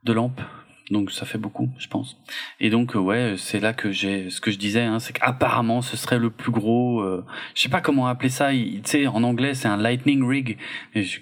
[0.04, 0.42] de lampes
[0.90, 2.18] donc ça fait beaucoup, je pense.
[2.60, 5.98] Et donc ouais, c'est là que j'ai ce que je disais, hein, c'est qu'apparemment ce
[5.98, 7.02] serait le plus gros.
[7.02, 7.26] Euh,
[7.56, 8.52] je sais pas comment appeler ça.
[8.52, 10.58] Tu sais, en anglais c'est un lightning rig.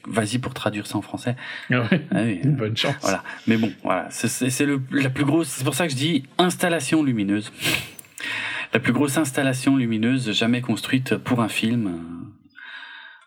[0.05, 1.35] Vas-y pour traduire ça en français.
[1.71, 1.79] Ouais,
[2.11, 2.95] ah oui, bonne chance.
[3.01, 3.23] Voilà.
[3.47, 5.47] Mais bon, voilà, c'est le la plus grosse.
[5.47, 7.51] C'est pour ça que je dis installation lumineuse.
[8.73, 12.01] la plus grosse installation lumineuse jamais construite pour un film.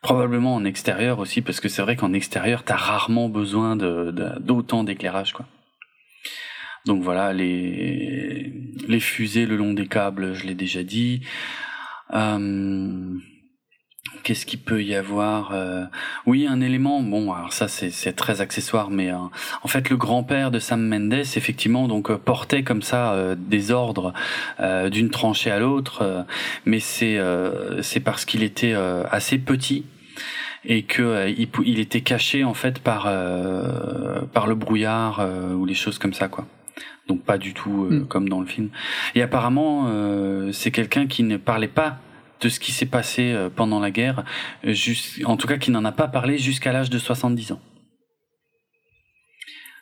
[0.03, 4.87] Probablement en extérieur aussi, parce que c'est vrai qu'en extérieur, t'as rarement besoin d'autant de,
[4.87, 5.45] d'éclairage, quoi.
[6.87, 8.53] Donc voilà, les,
[8.87, 11.21] les fusées le long des câbles, je l'ai déjà dit.
[12.15, 13.15] Euh,
[14.25, 15.85] Qu'est-ce qu'il peut y avoir euh,
[16.27, 17.03] Oui, un élément.
[17.03, 19.17] Bon, alors ça c'est très accessoire, mais euh,
[19.63, 24.13] en fait le grand-père de Sam Mendes, effectivement, donc portait comme ça des ordres
[24.91, 26.27] d'une tranchée à l'autre,
[26.65, 27.19] mais c'est
[27.83, 28.75] c'est parce qu'il était
[29.11, 29.85] assez petit
[30.65, 33.05] et que il, il, était caché en fait par
[34.33, 36.47] par le brouillard ou les choses comme ça, quoi
[37.09, 38.07] donc pas du tout euh, mm.
[38.07, 38.69] comme dans le film.
[39.15, 41.99] Et apparemment, euh, c'est quelqu'un qui ne parlait pas
[42.41, 44.25] de ce qui s'est passé euh, pendant la guerre,
[44.63, 47.61] juste, en tout cas qui n'en a pas parlé jusqu'à l'âge de 70 ans.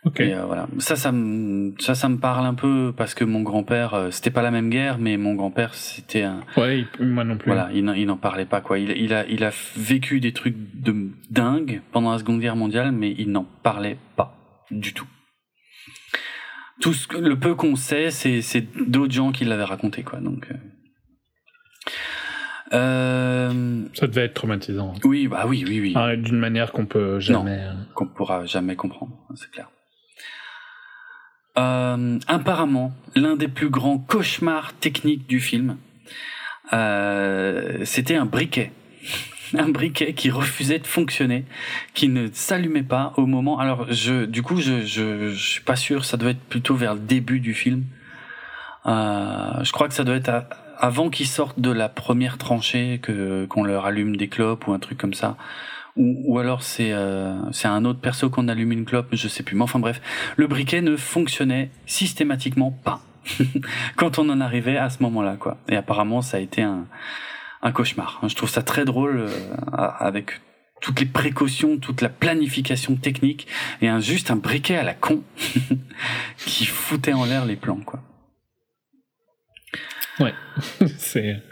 [0.05, 0.21] Ok.
[0.21, 0.69] Et, voilà.
[0.79, 4.41] Ça, ça me, ça, ça me parle un peu parce que mon grand-père, c'était pas
[4.41, 6.43] la même guerre, mais mon grand-père, c'était un.
[6.57, 7.51] Ouais, moi non plus.
[7.51, 8.79] Voilà, il, n'en parlait pas quoi.
[8.79, 12.93] Il, il a, il a vécu des trucs de dingue pendant la Seconde Guerre mondiale,
[12.93, 14.37] mais il n'en parlait pas
[14.71, 15.09] du tout
[16.81, 20.21] tout ce que, le peu qu'on sait, c'est, c'est d'autres gens qui l'avaient raconté, quoi.
[20.21, 20.55] Donc, euh...
[22.73, 23.83] Euh...
[23.95, 24.95] ça devait être traumatisant.
[25.05, 25.93] Oui, bah oui, oui, oui.
[25.95, 29.71] Ah, d'une manière qu'on peut jamais, non, qu'on pourra jamais comprendre, c'est clair.
[31.59, 35.79] Euh, apparemment, l'un des plus grands cauchemars techniques du film,
[36.73, 38.73] euh, c'était un briquet.
[39.59, 41.45] un briquet qui refusait de fonctionner,
[41.95, 43.59] qui ne s'allumait pas au moment.
[43.59, 46.05] Alors, je, du coup, je, je, je suis pas sûr.
[46.05, 47.85] Ça doit être plutôt vers le début du film.
[48.87, 50.31] Euh, je crois que ça doit être
[50.79, 54.79] avant qu'ils sortent de la première tranchée que qu'on leur allume des clopes ou un
[54.79, 55.37] truc comme ça.
[55.97, 59.43] Ou, ou alors c'est euh, c'est un autre perso qu'on allume une clope, je sais
[59.43, 59.57] plus.
[59.57, 60.01] Mais enfin bref,
[60.37, 63.01] le briquet ne fonctionnait systématiquement pas
[63.97, 65.57] quand on en arrivait à ce moment-là, quoi.
[65.69, 66.87] Et apparemment, ça a été un
[67.67, 68.21] un cauchemar.
[68.27, 69.29] Je trouve ça très drôle euh,
[69.73, 70.41] avec
[70.81, 73.49] toutes les précautions, toute la planification technique
[73.83, 75.23] et un juste un briquet à la con
[76.39, 78.01] qui foutait en l'air les plans, quoi.
[80.21, 80.33] Ouais,
[80.97, 81.43] c'est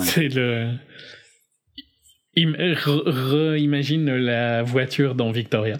[0.00, 0.72] c'est le
[2.34, 5.76] Reimagine la voiture dans Victoria.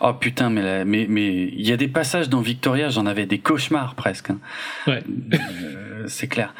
[0.00, 3.38] Oh putain, mais mais mais il y a des passages dans Victoria, j'en avais des
[3.38, 4.30] cauchemars presque.
[4.30, 4.38] Hein.
[4.86, 5.02] Ouais.
[5.34, 6.54] Euh, c'est clair.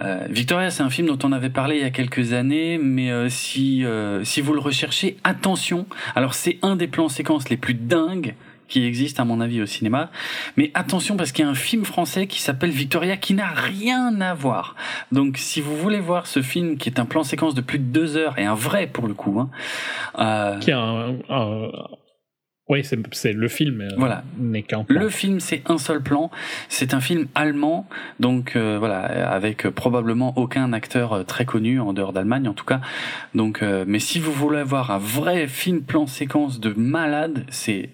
[0.00, 3.10] Euh, Victoria, c'est un film dont on avait parlé il y a quelques années, mais
[3.10, 5.86] euh, si euh, si vous le recherchez, attention.
[6.14, 8.34] Alors c'est un des plans séquences les plus dingues
[8.66, 10.10] qui existe à mon avis au cinéma.
[10.56, 14.20] Mais attention parce qu'il y a un film français qui s'appelle Victoria qui n'a rien
[14.20, 14.74] à voir.
[15.12, 17.84] Donc si vous voulez voir ce film qui est un plan séquence de plus de
[17.84, 19.50] deux heures et un vrai pour le coup, hein,
[20.18, 20.58] euh...
[20.58, 21.14] qui a un,
[22.68, 23.82] Oui, c'est le film.
[23.82, 24.24] Euh, voilà.
[24.88, 26.30] Le film, c'est un seul plan.
[26.70, 27.86] C'est un film allemand,
[28.20, 32.64] donc euh, voilà, avec probablement aucun acteur euh, très connu en dehors d'Allemagne, en tout
[32.64, 32.80] cas.
[33.34, 37.90] Donc, mais si vous voulez voir un vrai film plan séquence de malade, c'est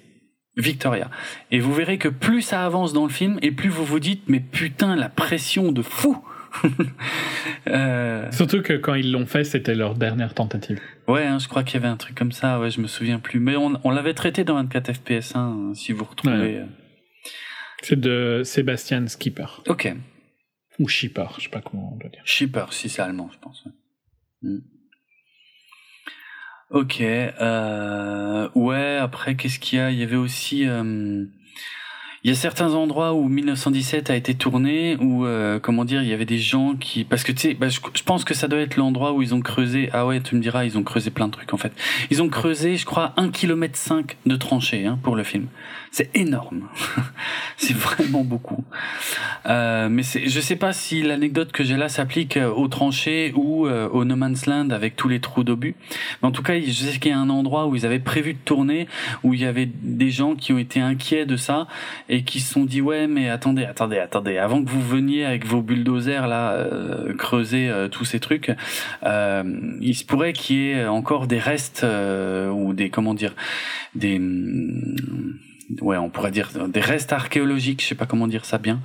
[0.56, 1.10] Victoria.
[1.50, 4.22] Et vous verrez que plus ça avance dans le film, et plus vous vous dites,
[4.28, 6.22] mais putain, la pression de fou
[7.68, 8.30] euh...
[8.32, 10.80] Surtout que quand ils l'ont fait, c'était leur dernière tentative.
[11.08, 13.18] Ouais, hein, je crois qu'il y avait un truc comme ça, ouais, je me souviens
[13.18, 13.40] plus.
[13.40, 16.58] Mais on, on l'avait traité dans 24 FPS1, hein, si vous retrouvez.
[16.58, 16.66] Euh.
[17.82, 19.46] C'est de Sébastien Skipper.
[19.68, 19.92] Ok.
[20.78, 22.22] Ou Schipper, je sais pas comment on doit dire.
[22.24, 23.64] Schipper, si c'est allemand, je pense.
[24.42, 24.58] Hmm.
[26.70, 27.00] Ok.
[27.00, 29.90] Euh, ouais, après, qu'est-ce qu'il y a?
[29.90, 30.68] Il y avait aussi...
[30.68, 31.24] Euh,
[32.22, 36.08] il y a certains endroits où 1917 a été tourné, où euh, comment dire, il
[36.08, 38.58] y avait des gens qui, parce que tu sais, bah, je, pense que ça doit
[38.58, 39.88] être l'endroit où ils ont creusé.
[39.94, 41.72] Ah ouais, tu me diras, ils ont creusé plein de trucs en fait.
[42.10, 45.46] Ils ont creusé, je crois, 1 km 5 de tranchées hein, pour le film.
[45.92, 46.68] C'est énorme.
[47.56, 48.64] c'est vraiment beaucoup.
[49.46, 53.66] Euh, mais je sais pas si l'anecdote que j'ai là s'applique euh, aux tranchées ou
[53.66, 55.74] euh, au No Man's Land avec tous les trous d'obus.
[56.22, 58.34] Mais en tout cas, je sais qu'il y a un endroit où ils avaient prévu
[58.34, 58.86] de tourner,
[59.24, 61.66] où il y avait des gens qui ont été inquiets de ça
[62.08, 65.46] et qui se sont dit ouais mais attendez attendez attendez avant que vous veniez avec
[65.46, 68.52] vos bulldozers là euh, creuser euh, tous ces trucs
[69.02, 73.34] il se pourrait qu'il y ait encore des restes ou des comment dire
[73.94, 74.20] des
[75.80, 78.80] ouais, on pourrait dire des restes archéologiques, je sais pas comment dire ça bien,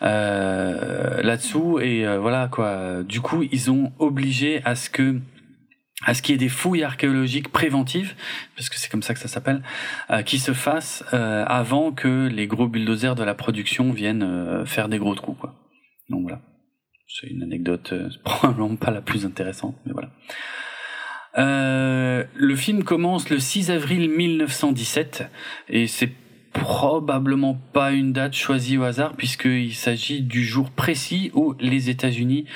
[0.00, 1.80] là-dessous.
[1.80, 3.02] Et voilà quoi.
[3.02, 5.20] Du coup, ils ont obligé à ce que
[6.02, 8.14] à ce qu'il y ait des fouilles archéologiques préventives,
[8.56, 9.62] parce que c'est comme ça que ça s'appelle,
[10.10, 14.64] euh, qui se fassent euh, avant que les gros bulldozers de la production viennent euh,
[14.64, 15.34] faire des gros trous.
[15.34, 15.54] Quoi.
[16.08, 16.40] Donc voilà,
[17.06, 17.92] c'est une anecdote
[18.24, 20.10] probablement pas la plus intéressante, mais voilà.
[21.36, 25.28] le film commence le 6 avril 1917
[25.68, 26.12] et c'est
[26.52, 32.46] probablement pas une date choisie au hasard puisqu'il s'agit du jour précis où les États-Unis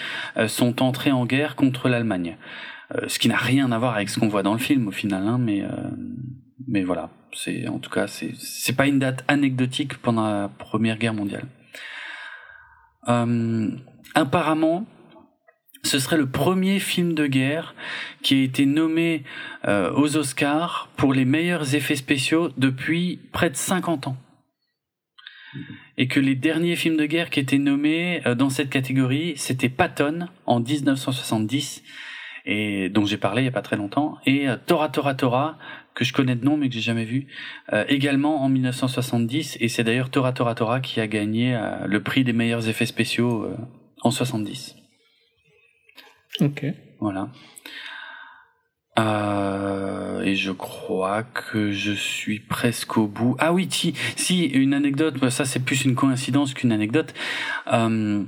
[0.49, 2.37] sont entrés en guerre contre l'Allemagne.
[2.93, 4.91] Euh, ce qui n'a rien à voir avec ce qu'on voit dans le film au
[4.91, 5.69] final, hein, mais euh,
[6.69, 10.99] mais voilà, c'est en tout cas c'est c'est pas une date anecdotique pendant la Première
[10.99, 11.47] Guerre mondiale.
[13.09, 13.71] Euh,
[14.15, 14.87] apparemment,
[15.85, 17.75] ce serait le premier film de guerre
[18.23, 19.23] qui a été nommé
[19.67, 24.17] euh, aux Oscars pour les meilleurs effets spéciaux depuis près de 50 ans.
[25.97, 30.27] Et que les derniers films de guerre qui étaient nommés dans cette catégorie, c'était Patton
[30.47, 31.85] en 1970
[32.47, 35.59] et dont j'ai parlé il y a pas très longtemps, et euh, Tora Tora Tora
[35.95, 37.29] que je connais de nom mais que j'ai jamais vu,
[37.73, 42.03] euh, également en 1970 et c'est d'ailleurs Tora Tora Tora qui a gagné euh, le
[42.03, 43.49] prix des meilleurs effets spéciaux
[44.03, 44.77] en 70.
[46.41, 46.65] Ok.
[47.01, 47.29] Voilà.
[48.99, 53.37] Euh, et je crois que je suis presque au bout.
[53.39, 57.13] Ah oui, si, si une anecdote, ça c'est plus une coïncidence qu'une anecdote.
[57.73, 58.23] Euh,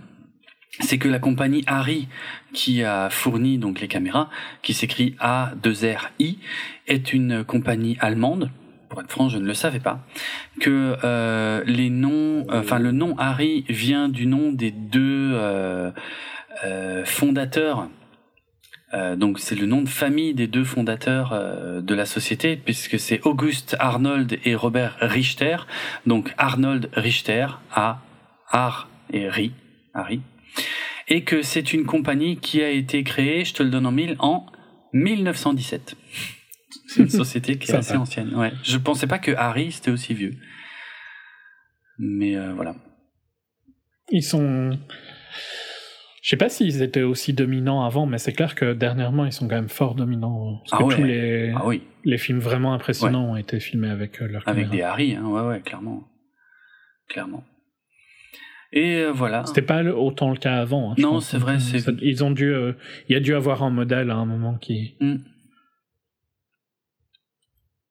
[0.81, 2.09] c'est que la compagnie Harry
[2.53, 4.29] qui a fourni donc les caméras,
[4.63, 6.39] qui s'écrit A2RI,
[6.87, 8.51] est une compagnie allemande.
[8.89, 10.07] Pour être franc, je ne le savais pas.
[10.61, 15.41] Que euh, les noms, enfin le nom Harry vient du nom des deux
[17.05, 17.89] fondateurs
[18.95, 22.99] Euh, donc c'est le nom de famille des deux fondateurs euh, de la société, puisque
[22.99, 25.57] c'est Auguste Arnold et Robert Richter.
[26.07, 28.01] Donc Arnold Richter, A,
[28.49, 29.53] Ar et Ri,
[29.93, 30.21] Harry.
[31.09, 34.17] Et que c'est une compagnie qui a été créée, je te le donne en mille,
[34.19, 34.47] en
[34.93, 35.97] 1917.
[36.89, 38.35] C'est une société qui est assez ancienne.
[38.35, 38.53] Ouais.
[38.63, 40.37] Je pensais pas que Harry c'était aussi vieux.
[41.99, 42.77] Mais euh, voilà.
[44.11, 44.79] Ils sont.
[46.27, 49.47] Je sais pas s'ils étaient aussi dominants avant, mais c'est clair que dernièrement, ils sont
[49.47, 50.57] quand même fort dominants.
[50.69, 54.21] Parce Ah que tous les, Ah oui, les films vraiment impressionnants ont été filmés avec
[54.21, 54.75] euh, leur avec caméra.
[54.77, 55.25] des Harry, hein.
[55.25, 56.03] ouais, ouais, clairement.
[57.09, 57.45] Clairement.
[58.73, 59.47] Et euh, voilà.
[59.47, 60.91] C'était pas autant le cas avant.
[60.91, 62.53] hein, Non, c'est vrai, ça- Ils ont dû.
[62.53, 62.73] euh,
[63.09, 64.97] Il y a dû avoir un modèle à un moment qui.
[64.99, 65.19] Hmm.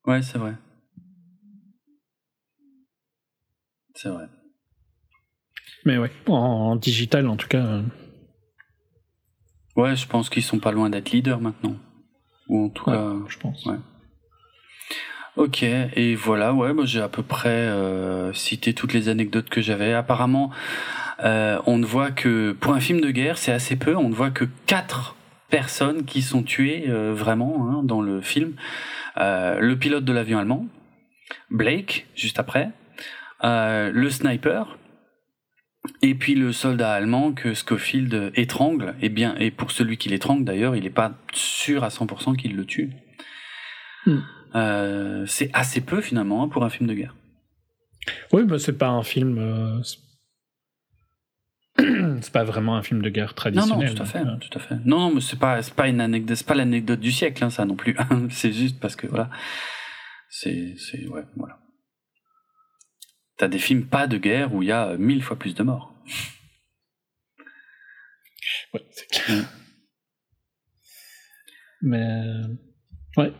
[0.08, 0.56] Ouais, c'est vrai.
[3.94, 4.26] C'est vrai.
[5.86, 7.66] Mais ouais, en, en digital en tout cas.
[7.66, 7.82] euh,
[9.76, 11.76] Ouais, je pense qu'ils sont pas loin d'être leaders maintenant.
[12.48, 12.96] Ou en tout Ouais.
[12.96, 13.14] cas.
[13.28, 13.66] je pense.
[13.66, 13.76] Ouais.
[15.36, 19.62] Ok, et voilà, ouais, moi j'ai à peu près euh, cité toutes les anecdotes que
[19.62, 19.92] j'avais.
[19.94, 20.50] Apparemment,
[21.26, 24.14] euh, on ne voit que, pour un film de guerre, c'est assez peu, on ne
[24.14, 25.16] voit que quatre
[25.50, 28.54] personnes qui sont tuées euh, vraiment hein, dans le film.
[29.18, 30.68] Euh, le pilote de l'avion allemand,
[31.52, 32.70] Blake, juste après,
[33.44, 34.78] euh, le sniper,
[36.02, 40.46] et puis le soldat allemand que Schofield étrangle, et bien, et pour celui qui l'étrangle
[40.46, 42.92] d'ailleurs, il n'est pas sûr à 100% qu'il le tue.
[44.06, 44.20] Hmm.
[44.56, 47.16] Euh, c'est assez peu finalement hein, pour un film de guerre.
[48.32, 49.38] Oui, mais c'est pas un film.
[49.40, 49.82] euh,
[52.22, 53.90] c'est- pas vraiment un film de guerre Non, traditionnel.
[53.90, 54.76] non, tout à fait, tout à fait.
[54.86, 57.66] Non, non, mais c'est pas, pas une anecdote, c'est pas l'anecdote du siècle, hein, ça
[57.66, 57.98] non plus.
[58.30, 59.30] c'est juste parce que voilà,
[60.30, 61.58] c'est, c'est, ouais, voilà.
[63.38, 65.64] T'as des films pas de guerre où il y a euh, mille fois plus de
[65.64, 65.94] morts.
[68.74, 69.38] ouais, c'est clair.
[69.42, 69.46] Mm.
[71.82, 72.02] Mais.
[72.02, 72.44] euh,
[73.18, 73.32] Ouais.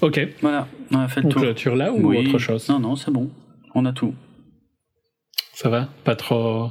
[0.00, 0.20] Ok.
[0.40, 1.42] Voilà, on a fait le On tour.
[1.42, 2.26] clôture là ou Oui.
[2.26, 2.68] autre chose?
[2.68, 3.30] Non, non, c'est bon,
[3.74, 4.14] on a tout.
[5.54, 5.88] Ça va?
[6.04, 6.70] Pas trop.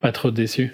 [0.00, 0.72] Pas trop déçu?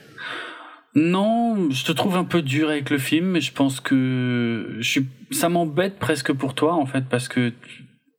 [0.94, 4.88] Non, je te trouve un peu dur avec le film, mais je pense que je
[4.88, 7.52] suis, ça m'embête presque pour toi en fait, parce que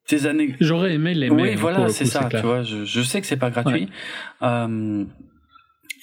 [0.08, 1.36] tes années, J'aurais aimé l'aimer.
[1.42, 2.64] Oui, hein, pour voilà, c'est ça, tu vois.
[2.64, 3.90] Je, je sais que c'est pas gratuit.
[4.42, 5.04] Euh,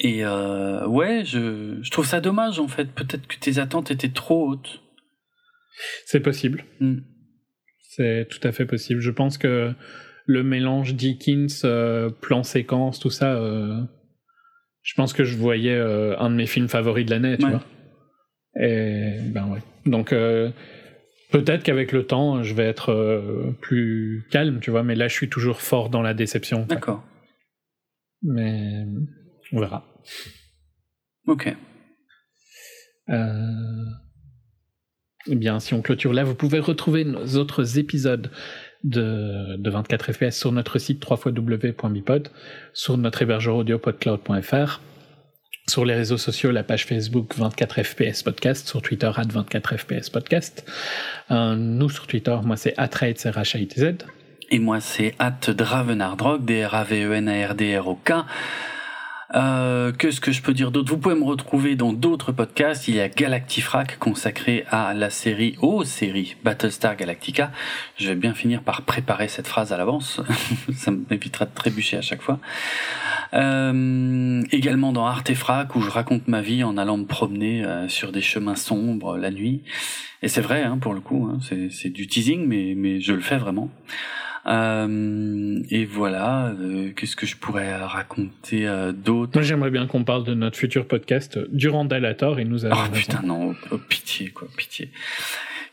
[0.00, 2.90] et euh, ouais, je, je trouve ça dommage en fait.
[2.92, 4.82] Peut-être que tes attentes étaient trop hautes.
[6.06, 6.64] C'est possible.
[6.80, 6.98] Hmm.
[7.82, 9.00] C'est tout à fait possible.
[9.00, 9.72] Je pense que
[10.26, 13.36] le mélange Dickens, euh, plan séquence, tout ça,
[14.82, 17.50] je pense que je voyais un de mes films favoris de l'année, tu Ouais.
[17.52, 17.62] vois.
[18.60, 19.60] Et ben ouais.
[19.86, 20.12] Donc
[21.32, 24.82] peut-être qu'avec le temps, je vais être euh, plus calme, tu vois.
[24.84, 26.66] Mais là, je suis toujours fort dans la déception.
[26.68, 27.02] D'accord.
[28.22, 28.84] Mais
[29.52, 29.84] on verra.
[31.26, 31.54] Ok.
[33.08, 33.84] Euh,
[35.26, 38.30] Eh bien, si on clôture là, vous pouvez retrouver nos autres épisodes
[38.84, 42.28] de, de 24 FPS sur notre site www.bipod,
[42.72, 44.80] sur notre hébergeur audio podcloud.fr,
[45.68, 50.10] sur les réseaux sociaux, la page Facebook 24 FPS Podcast, sur Twitter at 24 FPS
[50.10, 50.64] Podcast.
[51.30, 54.06] Euh, nous sur Twitter, moi c'est R-H-A-I-T-Z.
[54.52, 58.12] Et moi, c'est at Dravenardrog, D-R-A-V-E-N-A-R-D-R-O-K.
[59.34, 60.90] Euh, que ce que je peux dire d'autre?
[60.90, 62.88] Vous pouvez me retrouver dans d'autres podcasts.
[62.88, 67.50] Il y a Galactifrac consacré à la série, aux séries Battlestar Galactica.
[67.96, 70.20] Je vais bien finir par préparer cette phrase à l'avance.
[70.74, 72.40] Ça m'évitera de trébucher à chaque fois.
[73.34, 78.12] Euh, également dans Artefrac où je raconte ma vie en allant me promener euh, sur
[78.12, 79.62] des chemins sombres la nuit.
[80.22, 81.38] Et c'est vrai, hein, pour le coup, hein,
[81.70, 83.70] c'est du teasing, mais je le fais vraiment.
[84.46, 89.32] Euh, et voilà, euh, qu'est-ce que je pourrais raconter euh, d'autre?
[89.34, 92.90] Moi j'aimerais bien qu'on parle de notre futur podcast euh, Durandalator et nous avons Oh
[92.92, 94.90] putain, non, oh, pitié, quoi, pitié.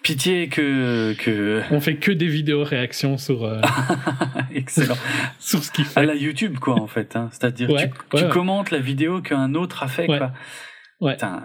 [0.03, 1.13] Pitié que...
[1.17, 1.61] que...
[1.71, 3.59] On fait que des vidéos réactions sur, euh,
[4.53, 4.95] Excellent.
[5.39, 6.05] sur ce qu'il À fait.
[6.05, 7.15] la YouTube, quoi, en fait.
[7.17, 7.27] Hein.
[7.31, 8.29] C'est-à-dire, Ouais, tu, ouais, tu ouais.
[8.31, 10.17] commentes la vidéo qu'un autre a fait, Ouais.
[10.19, 10.31] quoi.
[11.01, 11.13] Ouais.
[11.13, 11.43] Putain,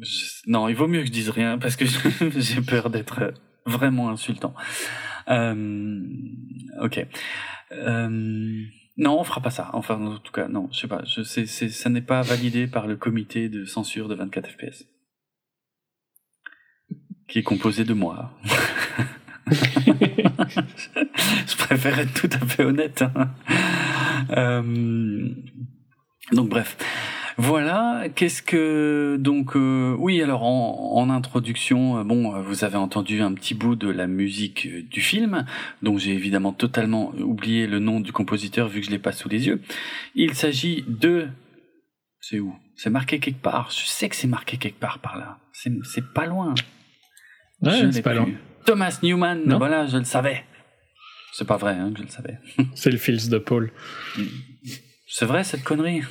[0.00, 1.86] je- non, il vaut mieux que je dise rien, parce que
[2.38, 3.32] j'ai peur d'être
[3.66, 4.54] vraiment insultant.
[5.30, 6.02] Euh,
[6.80, 7.06] ok.
[7.72, 8.62] Euh,
[8.96, 9.70] non, on fera pas ça.
[9.74, 11.02] Enfin, en tout cas, non, je sais pas.
[11.04, 14.84] Je, ça n'est pas validé par le comité de censure de 24 FPS.
[17.28, 18.32] Qui est composé de moi.
[19.50, 23.02] je préfère être tout à fait honnête.
[23.02, 23.30] hein.
[24.30, 25.28] Euh,
[26.32, 26.76] donc bref.
[27.40, 32.76] Voilà, qu'est-ce que donc euh, oui alors en, en introduction euh, bon euh, vous avez
[32.76, 35.46] entendu un petit bout de la musique euh, du film
[35.82, 39.28] dont j'ai évidemment totalement oublié le nom du compositeur vu que je l'ai pas sous
[39.28, 39.62] les yeux.
[40.16, 41.28] Il s'agit de
[42.20, 42.52] C'est où?
[42.74, 43.70] C'est marqué quelque part.
[43.70, 45.38] Je sais que c'est marqué quelque part par là.
[45.52, 46.54] C'est c'est pas loin.
[47.62, 48.28] Ouais, c'est pas loin.
[48.64, 49.58] Thomas Newman, Non.
[49.58, 50.44] voilà, je le savais.
[51.34, 52.38] C'est pas vrai hein, que je le savais.
[52.74, 53.70] C'est le fils de Paul.
[55.06, 56.02] C'est vrai cette connerie?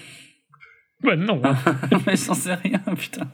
[1.04, 1.42] Ouais, non.
[2.08, 3.28] Mais j'en sais rien, putain.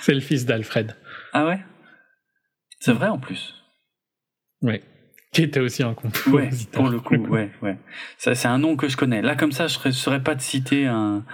[0.00, 0.96] c'est le fils d'Alfred.
[1.32, 1.60] Ah ouais?
[2.80, 3.54] C'est vrai en plus.
[4.62, 4.82] Ouais.
[5.32, 6.72] Qui était aussi un Ouais, compositeur.
[6.82, 7.78] pour le coup, ouais, ouais.
[8.18, 9.22] Ça, c'est un nom que je connais.
[9.22, 11.24] Là, comme ça, je ne saurais pas te citer un,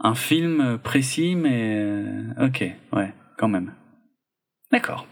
[0.00, 3.72] un film précis, mais euh, ok, ouais, quand même.
[4.70, 5.06] D'accord.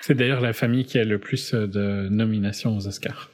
[0.00, 3.30] C'est d'ailleurs la famille qui a le plus de nominations aux Oscars.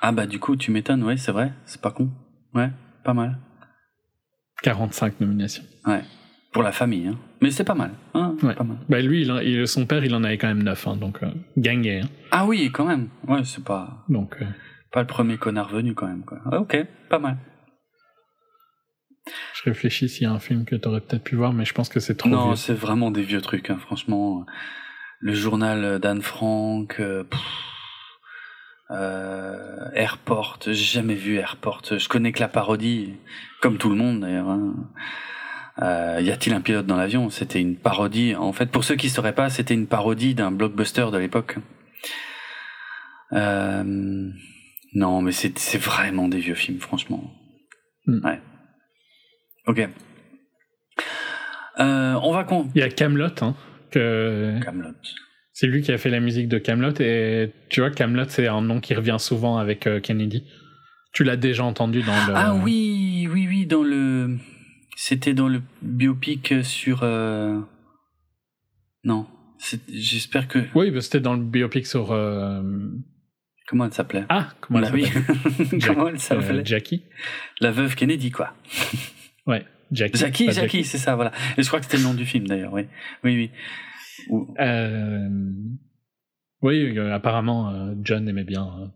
[0.00, 2.10] Ah bah du coup, tu m'étonnes, ouais, c'est vrai, c'est pas con.
[2.54, 2.70] Ouais,
[3.04, 3.38] pas mal.
[4.62, 5.62] 45 nominations.
[5.86, 6.02] Ouais,
[6.52, 7.18] pour la famille, hein.
[7.40, 8.54] Mais c'est pas mal, hein, Ouais.
[8.54, 8.78] pas mal.
[8.88, 12.00] Bah lui, il son père, il en avait quand même 9, hein, donc euh, gagné.
[12.00, 12.08] hein.
[12.30, 13.08] Ah oui, quand même.
[13.26, 14.46] Ouais, c'est pas Donc, euh,
[14.92, 16.38] pas le premier connard venu quand même, quoi.
[16.50, 16.76] Ah, ok,
[17.08, 17.36] pas mal.
[19.54, 21.88] je réfléchis s'il y a un film que t'aurais peut-être pu voir, mais je pense
[21.88, 22.56] que c'est trop non, vieux.
[22.56, 24.44] c'est vraiment des vieux trucs, hein, franchement.
[25.20, 27.40] Le journal d'Anne Frank, euh, pff,
[28.90, 31.82] euh, Airport, j'ai jamais vu Airport.
[31.90, 33.14] Je connais que la parodie,
[33.60, 34.48] comme tout le monde d'ailleurs.
[34.48, 34.74] hein.
[35.82, 37.30] Euh, y a-t-il un pilote dans l'avion?
[37.30, 38.34] C'était une parodie.
[38.34, 41.56] En fait, pour ceux qui sauraient pas, c'était une parodie d'un blockbuster de l'époque.
[43.32, 43.82] Euh,
[44.94, 47.32] non, mais c'est vraiment des vieux films, franchement.
[48.06, 48.24] Hmm.
[48.24, 48.40] Ouais.
[49.66, 49.88] Ok.
[51.78, 52.68] On va con.
[52.74, 53.54] Il y a Camelot, hein,
[53.90, 54.90] que Camelot.
[55.52, 58.62] C'est lui qui a fait la musique de Camelot, et tu vois, Camelot, c'est un
[58.62, 60.44] nom qui revient souvent avec euh, Kennedy.
[61.12, 62.32] Tu l'as déjà entendu dans le.
[62.36, 64.36] Ah oui, oui, oui, dans le.
[64.96, 67.00] C'était dans le biopic sur.
[67.02, 67.58] euh,
[69.04, 69.26] Non.
[69.92, 70.60] J'espère que.
[70.74, 72.12] Oui, bah, c'était dans le biopic sur.
[72.12, 72.62] euh,
[73.66, 74.24] Comment elle s'appelait?
[74.28, 75.04] Ah, comment elle Bah oui.
[75.06, 76.64] s'appelle Comment elle s'appelait?
[76.64, 77.02] Jackie.
[77.60, 78.54] La veuve Kennedy, quoi.
[79.46, 80.18] Ouais, Jackie.
[80.18, 81.32] Jackie, pas Jackie, c'est ça, voilà.
[81.58, 82.82] Et je crois que c'était le nom du film, d'ailleurs, oui.
[83.24, 83.50] Oui, oui.
[84.58, 85.28] Euh,
[86.62, 88.92] Oui, euh, apparemment, euh, John aimait bien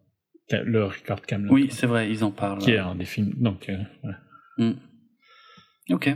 [0.50, 1.52] le record Camelot.
[1.52, 2.58] Oui, c'est vrai, ils en parlent.
[2.58, 3.32] Qui est un des films.
[3.36, 4.18] Donc, euh, voilà.
[4.58, 4.74] Hmm.
[5.90, 6.14] Ok.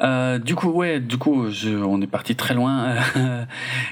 [0.00, 2.96] Euh, du coup, ouais, du coup, je, on est parti très loin.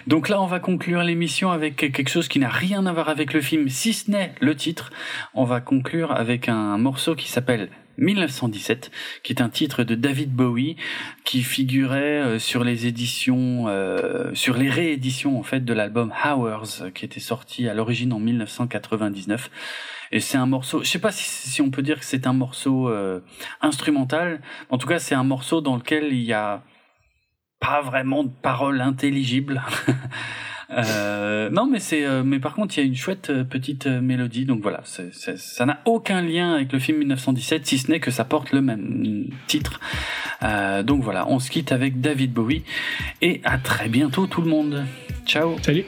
[0.06, 3.32] Donc là, on va conclure l'émission avec quelque chose qui n'a rien à voir avec
[3.32, 4.90] le film, si ce n'est le titre.
[5.34, 8.90] On va conclure avec un morceau qui s'appelle 1917,
[9.22, 10.76] qui est un titre de David Bowie,
[11.24, 16.92] qui figurait euh, sur les éditions, euh, sur les rééditions en fait de l'album Hours,
[16.94, 19.50] qui était sorti à l'origine en 1999.
[20.12, 22.90] Et c'est un morceau, je sais pas si, on peut dire que c'est un morceau
[22.90, 23.20] euh,
[23.62, 24.42] instrumental.
[24.68, 26.62] En tout cas, c'est un morceau dans lequel il y a
[27.60, 29.62] pas vraiment de paroles intelligibles.
[30.72, 33.86] Euh, non, mais c'est, euh, mais par contre, il y a une chouette euh, petite
[33.86, 34.44] euh, mélodie.
[34.44, 38.24] Donc voilà, ça n'a aucun lien avec le film 1917, si ce n'est que ça
[38.24, 39.80] porte le même titre.
[40.84, 42.64] Donc voilà, on se quitte avec David Bowie
[43.20, 44.84] et à très bientôt tout le monde.
[45.24, 45.56] Ciao.
[45.62, 45.84] Salut